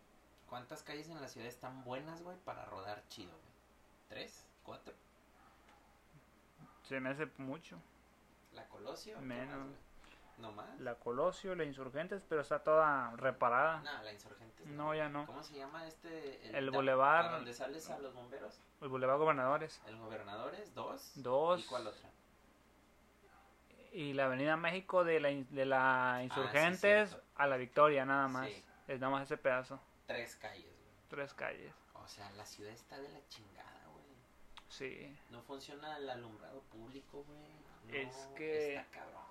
¿cuántas 0.49 0.82
calles 0.82 1.09
en 1.09 1.20
la 1.20 1.28
ciudad 1.28 1.49
están 1.49 1.84
buenas, 1.84 2.22
güey, 2.22 2.36
para 2.38 2.64
rodar 2.66 3.03
chido, 3.09 3.32
güey? 3.32 3.53
¿Tres? 4.09 4.44
¿Cuatro? 4.62 4.94
Se 6.84 7.01
me 7.01 7.11
hace 7.11 7.26
mucho. 7.38 7.76
¿La 8.53 8.64
Colosio? 8.68 9.16
¿Qué 9.18 9.24
Menos. 9.24 9.59
más? 9.59 9.76
¿No 10.38 10.53
más? 10.53 10.80
La 10.80 10.94
Colosio, 10.97 11.55
la 11.55 11.64
Insurgentes, 11.64 12.22
pero 12.28 12.42
está 12.42 12.62
toda 12.62 13.11
reparada. 13.16 13.80
No, 13.80 14.03
la 14.03 14.12
Insurgentes. 14.12 14.66
No, 14.66 14.94
ya 14.94 15.09
no. 15.09 15.26
¿Cómo 15.26 15.42
se 15.42 15.55
llama 15.57 15.86
este? 15.86 16.57
El 16.57 16.66
da- 16.66 16.72
Boulevard. 16.72 17.26
¿A 17.26 17.30
dónde 17.36 17.55
sales 17.55 17.88
a 17.90 17.99
los 17.99 18.14
bomberos? 18.14 18.61
El 18.82 18.88
Boulevard 18.88 19.18
Gobernadores. 19.18 19.80
El 19.86 19.97
Gobernadores, 19.99 20.74
dos. 20.74 21.12
Dos. 21.16 21.61
¿Y 21.61 21.64
cuál 21.64 21.86
otra? 21.86 22.11
Y 23.97 24.12
la 24.12 24.26
Avenida 24.26 24.57
México 24.59 25.05
de 25.05 25.20
la, 25.20 25.28
de 25.30 25.64
la 25.64 26.20
Insurgentes 26.22 27.09
cierto. 27.11 27.26
a 27.36 27.47
la 27.47 27.57
Victoria, 27.57 28.05
nada 28.05 28.28
más. 28.28 28.49
Sí. 28.49 28.62
Es 28.88 29.01
nada 29.01 29.11
más 29.11 29.22
ese 29.22 29.38
pedazo. 29.38 29.80
Tres 30.07 30.36
calles, 30.36 30.64
güey. 30.64 30.94
Tres 31.09 31.32
calles. 31.32 31.72
O 31.94 32.07
sea, 32.07 32.30
la 32.32 32.44
ciudad 32.44 32.72
está 32.72 33.01
de 33.01 33.09
la 33.09 33.26
chingada, 33.28 33.80
güey. 33.92 34.05
Sí. 34.68 35.16
No 35.30 35.40
funciona 35.42 35.97
el 35.97 36.11
alumbrado 36.11 36.61
público, 36.64 37.24
güey. 37.24 37.49
No, 37.88 37.94
Es 38.11 38.14
que- 38.36 38.76
Está 38.76 38.90
cabrón, 38.90 39.22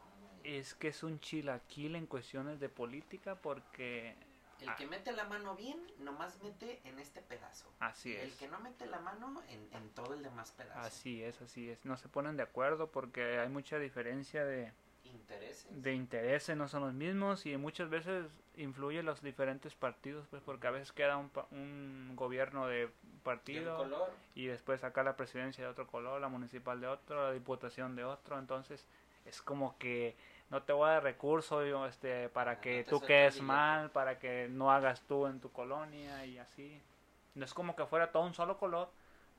güey. 0.41 0.57
Es 0.57 0.73
que 0.73 0.87
es 0.87 1.03
un 1.03 1.19
chilaquil 1.19 1.95
en 1.95 2.07
cuestiones 2.07 2.59
de 2.59 2.67
política 2.69 3.35
porque 3.35 4.15
El 4.61 4.73
que 4.75 4.87
mete 4.87 5.11
la 5.11 5.25
mano 5.25 5.55
bien, 5.55 5.79
nomás 5.99 6.41
mete 6.41 6.81
en 6.85 6.97
este 6.99 7.21
pedazo. 7.21 7.71
así 7.79 8.15
El 8.15 8.29
es. 8.29 8.35
que 8.37 8.47
no 8.47 8.59
mete 8.59 8.85
la 8.85 8.99
mano 8.99 9.41
en, 9.49 9.67
en 9.73 9.89
todo 9.89 10.13
el 10.13 10.23
demás 10.23 10.51
pedazo. 10.51 10.79
Así 10.79 11.21
es, 11.23 11.41
así 11.41 11.69
es. 11.69 11.83
No 11.85 11.97
se 11.97 12.07
ponen 12.09 12.37
de 12.37 12.43
acuerdo 12.43 12.89
porque 12.91 13.39
hay 13.39 13.49
mucha 13.49 13.77
diferencia 13.79 14.45
de, 14.45 14.71
Intereses. 15.03 15.67
de 15.83 15.93
intereses, 15.93 16.57
no 16.57 16.67
son 16.67 16.81
los 16.83 16.93
mismos 16.93 17.45
y 17.45 17.55
muchas 17.57 17.89
veces 17.89 18.25
influye 18.57 19.03
los 19.03 19.21
diferentes 19.21 19.75
partidos, 19.75 20.25
pues 20.29 20.41
porque 20.41 20.67
a 20.67 20.71
veces 20.71 20.91
queda 20.91 21.17
un, 21.17 21.29
un 21.51 22.13
gobierno 22.15 22.67
de 22.67 22.87
De 22.87 22.91
partido 23.23 23.77
color. 23.77 24.09
y 24.33 24.47
después 24.47 24.83
acá 24.83 25.03
la 25.03 25.15
presidencia 25.15 25.63
de 25.63 25.69
otro 25.69 25.85
color, 25.87 26.19
la 26.21 26.27
municipal 26.29 26.79
de 26.81 26.87
otro, 26.87 27.23
la 27.27 27.33
diputación 27.33 27.95
de 27.95 28.03
otro, 28.03 28.39
entonces 28.39 28.87
es 29.25 29.41
como 29.41 29.77
que 29.77 30.15
no 30.49 30.63
te 30.63 30.73
voy 30.73 30.87
a 30.89 30.93
dar 30.93 31.03
recursos 31.03 31.67
yo, 31.67 31.85
este, 31.85 32.29
para 32.29 32.51
Ah, 32.51 32.61
que 32.61 32.83
no 32.83 32.89
tú 32.99 33.05
quedes 33.05 33.41
mal, 33.41 33.91
para 33.91 34.19
que 34.19 34.47
no 34.49 34.71
hagas 34.71 35.01
tú 35.01 35.27
en 35.27 35.39
tu 35.39 35.51
colonia 35.51 36.25
y 36.25 36.37
así. 36.37 36.81
No 37.33 37.45
es 37.45 37.53
como 37.53 37.75
que 37.75 37.85
fuera 37.85 38.11
todo 38.11 38.23
un 38.23 38.33
solo 38.33 38.57
color 38.57 38.89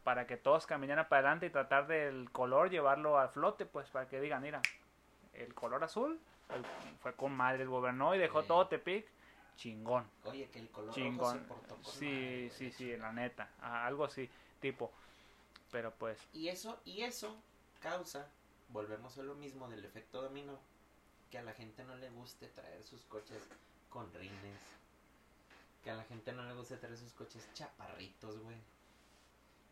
para 0.04 0.26
que 0.26 0.36
todos 0.36 0.66
caminaran 0.66 1.08
para 1.08 1.20
adelante 1.20 1.46
y 1.46 1.50
tratar 1.50 1.86
del 1.86 2.30
color 2.30 2.70
llevarlo 2.70 3.18
al 3.18 3.28
flote, 3.30 3.66
pues 3.66 3.88
para 3.90 4.08
que 4.08 4.20
digan, 4.20 4.42
mira, 4.42 4.62
el 5.32 5.54
color 5.54 5.82
azul 5.82 6.20
el- 6.54 6.64
fue 7.00 7.14
con 7.14 7.32
madre, 7.36 7.62
el 7.62 7.68
gobernó 7.68 8.14
y 8.14 8.18
dejó 8.18 8.44
todo 8.44 8.68
Tepic 8.68 9.06
chingón. 9.56 10.08
Oye, 10.24 10.48
que 10.50 10.58
el 10.60 10.68
color 10.70 10.88
rojo 10.88 10.94
Chingón. 10.96 11.38
se 11.40 11.44
portó 11.46 11.74
con 11.76 11.84
Sí, 11.84 12.06
madre, 12.06 12.50
sí, 12.50 12.70
sí, 12.70 12.96
la 12.96 13.12
neta. 13.12 13.48
Algo 13.60 14.04
así, 14.04 14.30
tipo. 14.60 14.92
Pero 15.72 15.90
pues, 15.92 16.18
Y 16.32 16.48
eso, 16.48 16.80
y 16.84 17.02
eso 17.02 17.36
causa, 17.80 18.28
volvemos 18.68 19.18
a 19.18 19.22
lo 19.22 19.34
mismo 19.34 19.68
del 19.68 19.84
efecto 19.84 20.22
dominó, 20.22 20.58
que 21.30 21.38
a 21.38 21.42
la 21.42 21.52
gente 21.52 21.84
no 21.84 21.96
le 21.96 22.10
guste 22.10 22.48
traer 22.48 22.82
sus 22.84 23.02
coches 23.04 23.42
con 23.90 24.12
rines. 24.14 24.60
Que 25.82 25.90
a 25.90 25.94
la 25.94 26.04
gente 26.04 26.32
no 26.32 26.44
le 26.44 26.54
guste 26.54 26.76
traer 26.76 26.96
sus 26.96 27.12
coches 27.12 27.48
chaparritos, 27.54 28.38
güey. 28.38 28.56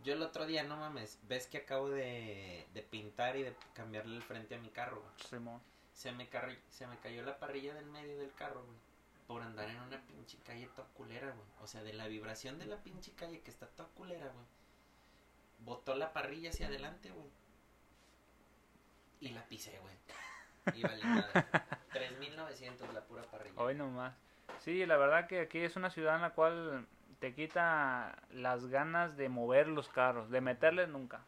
Yo 0.02 0.12
el 0.12 0.22
otro 0.22 0.46
día, 0.46 0.62
no 0.64 0.76
mames, 0.76 1.18
ves 1.28 1.46
que 1.46 1.59
acabo 1.59 1.88
de, 1.88 2.66
de 2.74 2.82
pintar 2.82 3.36
y 3.36 3.42
de 3.42 3.57
cambiarle 3.72 4.16
el 4.16 4.22
frente 4.22 4.55
a 4.55 4.59
mi 4.59 4.68
carro, 4.68 5.00
güey. 5.00 5.12
Se 5.94 6.12
me, 6.12 6.28
se 6.70 6.86
me 6.86 6.98
cayó 6.98 7.22
la 7.22 7.38
parrilla 7.38 7.74
del 7.74 7.86
medio 7.86 8.18
del 8.18 8.32
carro, 8.34 8.62
güey. 8.64 8.76
Por 9.26 9.42
andar 9.42 9.70
en 9.70 9.80
una 9.80 10.00
pinche 10.07 10.36
calle 10.44 10.68
toda 10.76 10.88
culera, 10.88 11.30
güey. 11.30 11.46
O 11.62 11.66
sea, 11.66 11.82
de 11.82 11.94
la 11.94 12.09
vibración 12.09 12.59
de 12.59 12.66
la 12.66 12.82
pinche 12.82 13.12
calle 13.12 13.40
que 13.40 13.50
está 13.50 13.66
toda 13.68 13.88
culera, 13.90 14.26
güey. 14.26 14.46
Botó 15.61 15.94
la 15.94 16.12
parrilla 16.12 16.50
hacia 16.50 16.66
adelante, 16.66 17.11
güey. 17.11 17.30
Y 19.20 19.30
la 19.30 19.46
pisé, 19.48 19.78
güey. 19.78 19.94
Y 20.73 20.83
vale 20.83 21.05
madre. 21.05 21.45
3.900 21.93 22.93
la 22.93 23.01
pura 23.03 23.23
parrilla. 23.25 23.61
Hoy 23.61 23.75
nomás. 23.75 24.15
Sí, 24.61 24.87
la 24.87 24.97
verdad 24.97 25.27
que 25.27 25.41
aquí 25.41 25.59
es 25.59 25.77
una 25.77 25.91
ciudad 25.91 26.17
en 26.17 26.23
la 26.23 26.31
cual 26.31 26.87
te 27.21 27.35
quita 27.35 28.23
las 28.33 28.67
ganas 28.67 29.17
de 29.17 29.29
mover 29.29 29.69
los 29.69 29.89
carros, 29.89 30.31
de 30.31 30.41
meterles 30.41 30.89
nunca, 30.89 31.21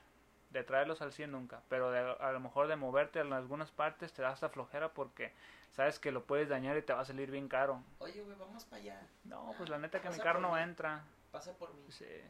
de 0.50 0.62
traerlos 0.62 1.02
al 1.02 1.12
100 1.12 1.32
nunca, 1.32 1.60
pero 1.68 1.90
de, 1.90 1.98
a 1.98 2.32
lo 2.32 2.40
mejor 2.40 2.68
de 2.68 2.76
moverte 2.76 3.20
en 3.20 3.32
algunas 3.32 3.70
partes 3.70 4.12
te 4.12 4.22
da 4.22 4.30
hasta 4.30 4.48
flojera 4.48 4.90
porque 4.90 5.32
sabes 5.72 5.98
que 5.98 6.12
lo 6.12 6.24
puedes 6.24 6.48
dañar 6.48 6.76
y 6.76 6.82
te 6.82 6.92
va 6.92 7.00
a 7.00 7.04
salir 7.04 7.30
bien 7.30 7.48
caro. 7.48 7.82
Oye, 7.98 8.22
güey, 8.22 8.36
vamos 8.38 8.64
para 8.64 8.82
allá. 8.82 9.06
No, 9.24 9.54
pues 9.56 9.68
la 9.68 9.78
neta 9.78 10.00
que 10.00 10.10
mi 10.10 10.18
carro 10.18 10.40
no 10.40 10.58
entra. 10.58 11.02
Pasa 11.32 11.52
por 11.52 11.72
mí. 11.74 11.84
Sí, 11.90 12.22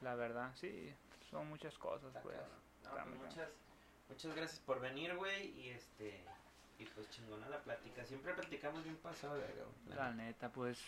la 0.00 0.14
verdad, 0.14 0.50
sí, 0.54 0.94
son 1.30 1.48
muchas 1.48 1.76
cosas, 1.78 2.08
Está 2.08 2.20
pues. 2.20 2.38
No, 2.84 2.90
pues 2.90 3.06
muchas, 3.18 3.48
muchas 4.08 4.34
gracias 4.34 4.60
por 4.60 4.80
venir, 4.80 5.14
güey. 5.16 5.48
Y 5.60 5.70
este. 5.70 6.20
Y 6.78 6.84
pues 6.84 7.10
chingona 7.10 7.48
la 7.48 7.58
plática. 7.58 8.04
Siempre 8.04 8.34
platicamos 8.34 8.84
bien 8.84 8.96
pasado, 8.96 9.34
güey. 9.34 9.96
La 9.96 10.12
neta, 10.12 10.48
pues 10.48 10.78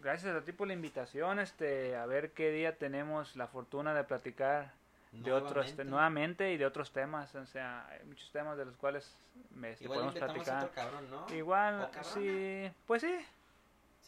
gracias 0.00 0.34
a 0.34 0.40
ti 0.42 0.52
por 0.52 0.66
la 0.68 0.74
invitación, 0.74 1.38
este, 1.40 1.96
a 1.96 2.06
ver 2.06 2.32
qué 2.32 2.50
día 2.50 2.76
tenemos 2.76 3.36
la 3.36 3.46
fortuna 3.46 3.92
de 3.94 4.04
platicar 4.04 4.72
de 5.12 5.32
otros 5.32 5.76
Nuevamente. 5.84 6.52
y 6.52 6.56
de 6.56 6.66
otros 6.66 6.92
temas, 6.92 7.34
o 7.34 7.44
sea, 7.46 7.86
hay 7.88 8.04
muchos 8.06 8.30
temas 8.30 8.56
de 8.56 8.64
los 8.64 8.76
cuales 8.76 9.12
me, 9.56 9.72
este, 9.72 9.86
podemos 9.88 10.14
platicar. 10.14 10.64
otro 10.64 10.74
cabrón, 10.74 11.10
¿no? 11.10 11.26
Igual, 11.34 11.90
sí, 12.02 12.70
pues 12.86 13.02
sí, 13.02 13.14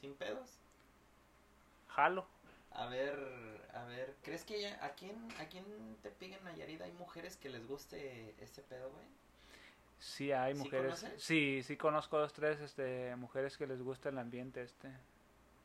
Sin 0.01 0.14
pedos. 0.14 0.49
jalo. 1.89 2.25
A 2.70 2.87
ver, 2.87 3.18
a 3.75 3.85
ver, 3.85 4.14
¿crees 4.23 4.45
que 4.45 4.61
ya, 4.61 4.85
aquí 4.85 5.11
en, 5.11 5.29
aquí 5.39 5.59
en 5.59 5.97
Tepic, 6.03 6.37
en 6.37 6.45
Nayarit, 6.45 6.81
hay 6.83 6.93
mujeres 6.93 7.37
que 7.37 7.49
les 7.49 7.66
guste 7.66 8.35
este 8.39 8.62
pedo, 8.62 8.91
güey? 8.91 9.05
Sí 9.99 10.33
hay 10.33 10.55
¿Sí 10.55 10.59
mujeres, 10.61 10.85
conoces? 11.01 11.23
sí, 11.23 11.62
sí 11.64 11.77
conozco 11.77 12.18
dos, 12.18 12.33
tres, 12.33 12.61
este, 12.61 13.14
mujeres 13.16 13.57
que 13.57 13.66
les 13.66 13.81
gusta 13.81 14.09
el 14.09 14.18
ambiente 14.18 14.62
este, 14.62 14.91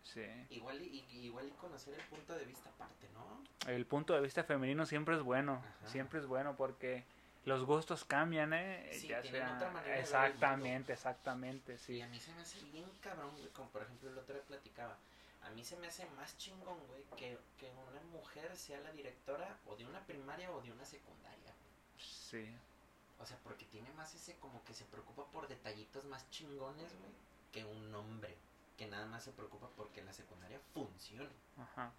sí. 0.04 0.26
Igual 0.52 0.80
y, 0.82 1.06
y- 1.12 1.26
igual 1.26 1.48
y 1.48 1.52
conocer 1.52 1.96
el 1.96 2.02
punto 2.06 2.36
de 2.36 2.46
vista 2.46 2.70
aparte, 2.70 3.08
¿no? 3.14 3.44
El 3.72 3.86
punto 3.86 4.14
de 4.14 4.22
vista 4.22 4.44
femenino 4.44 4.86
siempre 4.86 5.16
es 5.16 5.22
bueno, 5.24 5.54
Ajá. 5.80 5.88
siempre 5.90 6.20
es 6.20 6.28
bueno 6.28 6.56
porque 6.56 7.04
los 7.46 7.66
gustos 7.66 8.06
cambian, 8.06 8.54
¿eh? 8.54 8.88
Sí, 8.94 9.08
ya 9.08 9.22
tienen 9.22 9.42
sea, 9.42 9.56
otra 9.56 9.72
manera 9.72 9.82
de 9.84 9.90
ver 9.90 9.98
el 9.98 10.04
exactamente, 10.06 10.94
exactamente, 10.94 11.74
Y 11.74 11.78
sí. 11.78 12.02
a 12.02 12.08
mí 12.08 12.20
se 12.20 12.32
me 12.34 12.42
hace 12.42 12.64
bien 12.66 12.86
cabrón, 13.02 13.32
güey, 13.38 13.50
como 13.50 13.70
por 13.70 13.82
ejemplo 13.82 14.10
el 14.10 14.18
otro 14.18 14.36
día 14.36 14.44
platicaba. 14.44 14.98
A 15.48 15.50
mí 15.52 15.64
se 15.64 15.78
me 15.78 15.88
hace 15.88 16.06
más 16.18 16.38
chingón, 16.38 16.78
güey, 16.88 17.04
que, 17.16 17.38
que 17.58 17.72
una 17.90 18.02
mujer 18.12 18.56
sea 18.56 18.80
la 18.82 18.92
directora 18.92 19.58
o 19.66 19.76
de 19.76 19.86
una 19.86 20.06
primaria 20.06 20.52
o 20.52 20.62
de 20.62 20.72
una 20.72 20.86
secundaria. 20.86 21.54
Sí, 21.98 22.46
O 23.20 23.26
sea, 23.26 23.38
porque 23.44 23.66
tiene 23.66 23.92
más 23.94 24.14
ese 24.14 24.36
como 24.36 24.64
que 24.66 24.74
se 24.74 24.86
preocupa 24.86 25.26
por 25.32 25.48
detallitos 25.48 26.06
más 26.06 26.30
chingones, 26.30 26.92
güey, 27.00 27.12
que 27.52 27.64
un 27.66 27.96
hombre 27.96 28.36
que 28.78 28.86
nada 28.88 29.06
más 29.08 29.24
se 29.24 29.32
preocupa 29.32 29.70
porque 29.76 30.04
la 30.04 30.14
secundaria 30.14 30.60
funcione. 30.74 31.30
ajá. 31.58 31.92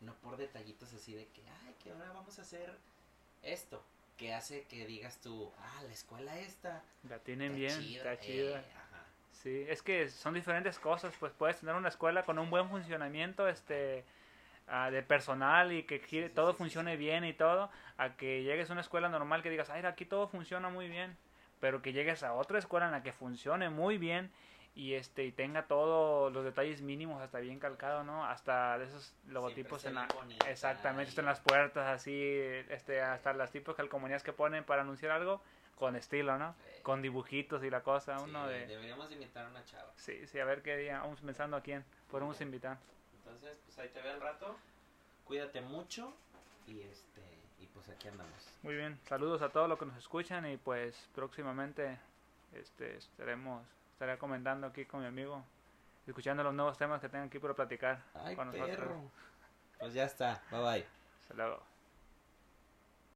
No 0.00 0.14
por 0.16 0.36
detallitos 0.38 0.92
así 0.94 1.14
de 1.14 1.26
que, 1.28 1.42
ay, 1.66 1.74
que 1.82 1.92
ahora 1.92 2.10
vamos 2.12 2.38
a 2.38 2.42
hacer 2.42 2.76
esto. 3.42 3.82
Que 4.16 4.34
hace 4.34 4.64
que 4.64 4.86
digas 4.86 5.18
tú, 5.22 5.52
ah, 5.58 5.82
la 5.86 5.92
escuela 5.92 6.38
esta. 6.38 6.82
La 7.08 7.18
tienen 7.20 7.52
está 7.52 7.58
bien, 7.58 7.80
chida, 7.80 8.12
está 8.12 8.22
chida. 8.24 8.60
eh. 8.60 8.64
Sí, 9.32 9.64
es 9.68 9.82
que 9.82 10.08
son 10.08 10.34
diferentes 10.34 10.78
cosas, 10.78 11.14
pues 11.18 11.32
puedes 11.32 11.58
tener 11.60 11.74
una 11.74 11.88
escuela 11.88 12.24
con 12.24 12.38
un 12.38 12.50
buen 12.50 12.68
funcionamiento 12.68 13.48
este 13.48 14.04
ah, 14.68 14.90
de 14.90 15.02
personal 15.02 15.72
y 15.72 15.84
que 15.84 16.00
gire- 16.02 16.28
sí, 16.28 16.34
todo 16.34 16.52
sí, 16.52 16.58
funcione 16.58 16.96
bien 16.96 17.24
y 17.24 17.32
todo, 17.32 17.70
a 17.96 18.16
que 18.16 18.42
llegues 18.42 18.70
a 18.70 18.72
una 18.72 18.82
escuela 18.82 19.08
normal 19.08 19.42
que 19.42 19.50
digas, 19.50 19.70
ay, 19.70 19.84
aquí 19.84 20.04
todo 20.04 20.28
funciona 20.28 20.68
muy 20.68 20.88
bien, 20.88 21.16
pero 21.60 21.82
que 21.82 21.92
llegues 21.92 22.22
a 22.22 22.34
otra 22.34 22.58
escuela 22.58 22.86
en 22.86 22.92
la 22.92 23.02
que 23.02 23.12
funcione 23.12 23.70
muy 23.70 23.98
bien 23.98 24.30
y 24.74 24.94
este 24.94 25.24
y 25.24 25.32
tenga 25.32 25.66
todos 25.66 26.32
los 26.32 26.44
detalles 26.44 26.80
mínimos 26.82 27.20
hasta 27.20 27.40
bien 27.40 27.58
calcado, 27.58 28.04
¿no? 28.04 28.24
Hasta 28.24 28.78
de 28.78 28.84
esos 28.84 29.14
logotipos 29.28 29.84
en 29.84 29.94
la 29.94 30.08
exactamente, 30.48 31.04
y- 31.04 31.08
están 31.08 31.24
las 31.24 31.40
puertas 31.40 31.88
así, 31.88 32.12
este 32.68 33.00
hasta 33.02 33.32
las 33.32 33.50
tipos 33.50 33.74
calcomanías 33.74 34.22
que 34.22 34.32
ponen 34.32 34.64
para 34.64 34.82
anunciar 34.82 35.12
algo 35.12 35.42
con 35.80 35.96
estilo, 35.96 36.38
¿no? 36.38 36.54
Con 36.82 37.02
dibujitos 37.02 37.64
y 37.64 37.70
la 37.70 37.82
cosa, 37.82 38.18
sí, 38.18 38.24
uno 38.24 38.46
de 38.46 38.66
Deberíamos 38.66 39.08
de 39.08 39.14
invitar 39.14 39.46
a 39.46 39.48
una 39.48 39.64
chava. 39.64 39.90
Sí, 39.96 40.26
sí, 40.26 40.38
a 40.38 40.44
ver 40.44 40.62
qué 40.62 40.76
día. 40.76 41.00
Vamos 41.00 41.20
pensando 41.20 41.56
a 41.56 41.62
quién 41.62 41.84
podemos 42.10 42.40
invitar. 42.40 42.78
Entonces, 43.16 43.58
pues 43.64 43.78
ahí 43.78 43.88
te 43.88 44.00
veo 44.02 44.12
al 44.12 44.20
rato. 44.20 44.56
Cuídate 45.24 45.60
mucho. 45.62 46.14
Y 46.66 46.82
este, 46.82 47.22
y 47.58 47.66
pues 47.66 47.88
aquí 47.88 48.08
andamos. 48.08 48.32
Muy 48.62 48.76
bien, 48.76 49.00
saludos 49.08 49.42
a 49.42 49.48
todos 49.48 49.68
los 49.68 49.78
que 49.78 49.86
nos 49.86 49.96
escuchan 49.96 50.46
y 50.46 50.56
pues 50.58 51.08
próximamente 51.14 51.98
este 52.52 52.96
estaremos 52.98 53.66
estaré 53.92 54.18
comentando 54.18 54.66
aquí 54.66 54.84
con 54.84 55.00
mi 55.00 55.06
amigo 55.06 55.44
escuchando 56.06 56.42
los 56.42 56.54
nuevos 56.54 56.76
temas 56.76 57.00
que 57.00 57.08
tengan 57.08 57.28
aquí 57.28 57.38
por 57.38 57.54
platicar 57.54 58.02
Ay, 58.14 58.36
con 58.36 58.50
perro. 58.50 58.66
nosotros. 58.66 59.02
Pues 59.78 59.94
ya 59.94 60.04
está. 60.04 60.42
Bye 60.50 60.60
bye. 60.60 60.86
Hasta 61.22 61.34
luego. 61.34 61.69